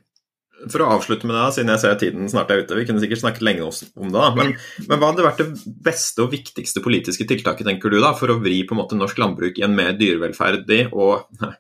for 0.70 0.84
å 0.84 0.92
avslutte 0.98 1.28
med 1.30 1.38
det, 1.38 1.48
siden 1.56 1.74
jeg 1.74 1.82
ser 1.84 2.00
tiden 2.02 2.30
snart 2.32 2.52
er 2.54 2.64
ute, 2.64 2.78
vi 2.78 2.86
kunne 2.90 3.02
sikkert 3.04 3.24
snakket 3.24 3.46
lenge 3.48 3.66
om 3.66 3.74
det, 3.74 4.14
da, 4.14 4.30
men, 4.38 4.54
men, 4.86 4.96
hva 4.96 5.12
hadde 5.12 5.26
vært 5.26 5.44
det 5.44 5.76
beste 5.86 6.26
og 6.26 6.34
viktigste 6.34 6.84
politiske 6.86 7.28
tiltaket, 7.30 7.68
tenker 7.68 7.94
du, 7.94 8.00
da, 8.04 8.14
for 8.18 8.34
å 8.34 8.40
vri 8.42 8.62
på 8.68 8.78
en 8.78 8.82
måte 8.84 9.00
norsk 9.00 9.22
landbruk 9.22 9.60
i 9.60 9.66
en 9.68 9.78
mer 9.78 9.96
dyrevelferdig 10.00 10.84
og 10.92 11.26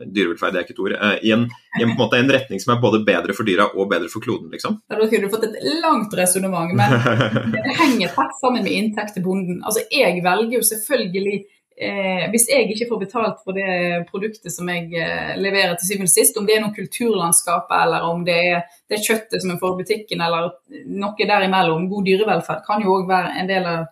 dyrevelferd 0.00 0.56
er 0.56 0.64
ikke 0.64 0.74
et 0.76 0.82
ord, 0.82 0.94
eh, 0.96 1.16
i, 1.28 1.32
en, 1.34 1.46
i 1.78 1.82
en, 1.84 1.90
en, 1.90 1.96
måte, 1.98 2.20
en, 2.20 2.32
retning 2.32 2.60
som 2.62 2.74
er 2.74 2.82
både 2.82 3.02
bedre 3.06 3.36
for 3.36 3.48
dyra 3.48 3.68
og 3.72 3.90
bedre 3.90 4.10
for 4.12 4.24
kloden, 4.24 4.50
liksom? 4.54 4.78
Ja, 4.88 4.98
Da 4.98 5.08
kunne 5.08 5.28
du 5.28 5.32
fått 5.32 5.48
et 5.48 5.58
langt 5.82 6.14
resonnement, 6.16 6.72
men 6.78 6.96
det 7.56 7.76
henger 7.80 8.14
tett 8.14 8.38
sammen 8.40 8.64
med 8.64 8.72
inntekt 8.72 9.16
til 9.18 9.26
bonden. 9.26 9.60
Altså, 9.64 9.84
Jeg 9.92 10.22
velger 10.24 10.58
jo 10.58 10.64
selvfølgelig 10.70 11.42
eh, 11.76 12.24
hvis 12.32 12.48
jeg 12.50 12.68
ikke 12.72 12.88
får 12.90 13.00
betalt 13.00 13.40
for 13.44 13.56
det 13.56 14.04
produktet 14.10 14.54
som 14.54 14.68
jeg 14.72 14.90
eh, 14.98 15.32
leverer 15.40 15.74
til 15.78 15.88
syvende 15.92 16.10
og 16.10 16.14
sist, 16.14 16.36
om 16.38 16.46
det 16.48 16.56
er 16.56 16.62
noe 16.64 16.76
kulturlandskap 16.76 17.72
eller 17.78 18.06
om 18.08 18.22
det 18.26 18.38
er 18.50 18.62
det 18.90 19.00
kjøttet 19.04 19.42
som 19.42 19.54
jeg 19.54 19.62
får 19.62 19.74
i 19.74 19.82
butikken 19.82 20.24
eller 20.26 20.52
noe 20.92 21.28
derimellom, 21.32 21.88
god 21.90 22.08
dyrevelferd 22.08 22.62
kan 22.66 22.84
jo 22.84 22.96
òg 22.98 23.10
være 23.10 23.34
en 23.40 23.50
del 23.50 23.68
av 23.72 23.90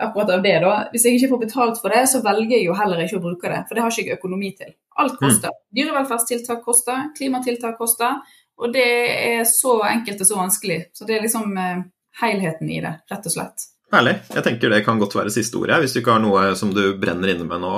akkurat 0.00 0.30
av 0.30 0.42
det. 0.42 0.56
da. 0.64 0.74
Hvis 0.92 1.04
jeg 1.04 1.18
ikke 1.18 1.32
får 1.34 1.40
betalt 1.44 1.80
for 1.82 1.92
det, 1.92 2.04
så 2.08 2.22
velger 2.24 2.56
jeg 2.56 2.66
jo 2.66 2.76
heller 2.76 3.02
ikke 3.04 3.18
å 3.18 3.24
bruke 3.24 3.50
det, 3.52 3.62
for 3.68 3.76
det 3.76 3.84
har 3.84 3.94
ikke 3.94 4.14
jeg 4.14 4.20
økonomi 4.20 4.52
til. 4.58 4.70
Alt 5.00 5.16
mm. 5.18 5.22
koster. 5.24 5.56
Mm. 5.56 5.64
Dyrevelferdstiltak 5.78 6.62
koster, 6.64 7.02
klimatiltak 7.18 7.76
koster, 7.80 8.20
og 8.60 8.72
det 8.76 8.86
er 9.32 9.44
så 9.48 9.78
enkelt 9.88 10.22
og 10.24 10.30
så 10.30 10.38
vanskelig. 10.38 10.80
Så 10.96 11.08
det 11.08 11.16
er 11.16 11.26
liksom 11.26 11.52
eh, 11.60 11.84
helheten 12.22 12.72
i 12.72 12.80
det, 12.84 12.94
rett 13.12 13.28
og 13.28 13.36
slett. 13.36 13.68
Herlig. 13.90 14.20
Jeg 14.30 14.44
tenker 14.46 14.70
det 14.70 14.84
kan 14.86 15.00
godt 15.00 15.16
være 15.18 15.32
siste 15.34 15.58
ordet, 15.58 15.80
hvis 15.82 15.96
du 15.96 16.00
ikke 16.00 16.14
har 16.14 16.22
noe 16.22 16.52
som 16.58 16.70
du 16.74 16.94
brenner 17.00 17.32
inne 17.32 17.46
med 17.48 17.62
nå 17.62 17.72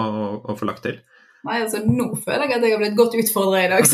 å 0.44 0.56
få 0.58 0.68
lagt 0.68 0.84
til. 0.84 1.00
Nei, 1.42 1.62
altså 1.64 1.80
nå 1.82 2.12
føler 2.22 2.46
jeg 2.46 2.58
at 2.58 2.66
jeg 2.66 2.74
har 2.76 2.82
blitt 2.82 2.98
godt 2.98 3.16
utfordra 3.18 3.64
i 3.64 3.70
dag. 3.72 3.82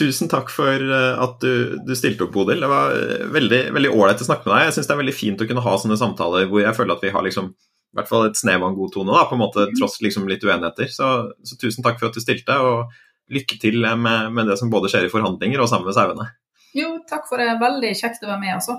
Tusen 0.00 0.30
takk 0.30 0.52
for 0.54 0.84
eh, 0.84 1.22
at 1.24 1.40
du, 1.42 1.80
du 1.82 1.94
stilte 1.98 2.24
opp, 2.26 2.34
Bodil. 2.36 2.62
Det 2.62 2.70
var 2.70 2.94
veldig 3.34 3.62
veldig 3.74 3.90
ålreit 3.90 4.22
å 4.22 4.28
snakke 4.28 4.46
med 4.46 4.54
deg. 4.54 4.68
Jeg 4.68 4.76
syns 4.76 4.90
det 4.90 4.94
er 4.94 5.00
veldig 5.00 5.16
fint 5.16 5.42
å 5.42 5.48
kunne 5.48 5.64
ha 5.64 5.72
sånne 5.82 5.98
samtaler 5.98 6.46
hvor 6.52 6.62
jeg 6.62 6.76
føler 6.76 6.94
at 6.94 7.02
vi 7.04 7.12
har 7.16 7.26
liksom, 7.26 7.50
i 7.50 7.98
hvert 7.98 8.10
fall 8.12 8.28
et 8.28 8.38
snev 8.38 8.60
av 8.62 8.68
en 8.70 8.78
god 8.78 8.94
tone, 8.94 9.16
da, 9.16 9.24
på 9.26 9.34
en 9.34 9.42
måte, 9.42 9.66
tross 9.80 9.98
liksom 10.04 10.28
litt 10.30 10.46
uenigheter. 10.46 10.92
Så, 10.94 11.10
så, 11.42 11.58
tusen 11.58 11.82
takk 11.86 11.98
for 11.98 12.12
at 12.12 12.20
du 12.20 12.22
stilte, 12.22 12.54
og 12.60 12.94
lykke 13.34 13.58
til 13.62 13.82
med, 13.82 14.30
med 14.36 14.46
det 14.50 14.60
som 14.60 14.70
både 14.70 14.92
skjer 14.92 15.08
i 15.08 15.10
forhandlinger 15.10 15.62
og 15.62 15.72
sammen 15.72 15.90
med 15.90 15.98
sauene. 15.98 16.30
Jo, 16.76 17.00
takk 17.10 17.26
for 17.26 17.42
det. 17.42 17.50
Veldig 17.58 17.90
kjekt 17.98 18.22
å 18.22 18.30
være 18.30 18.42
med, 18.44 18.54
altså. 18.60 18.78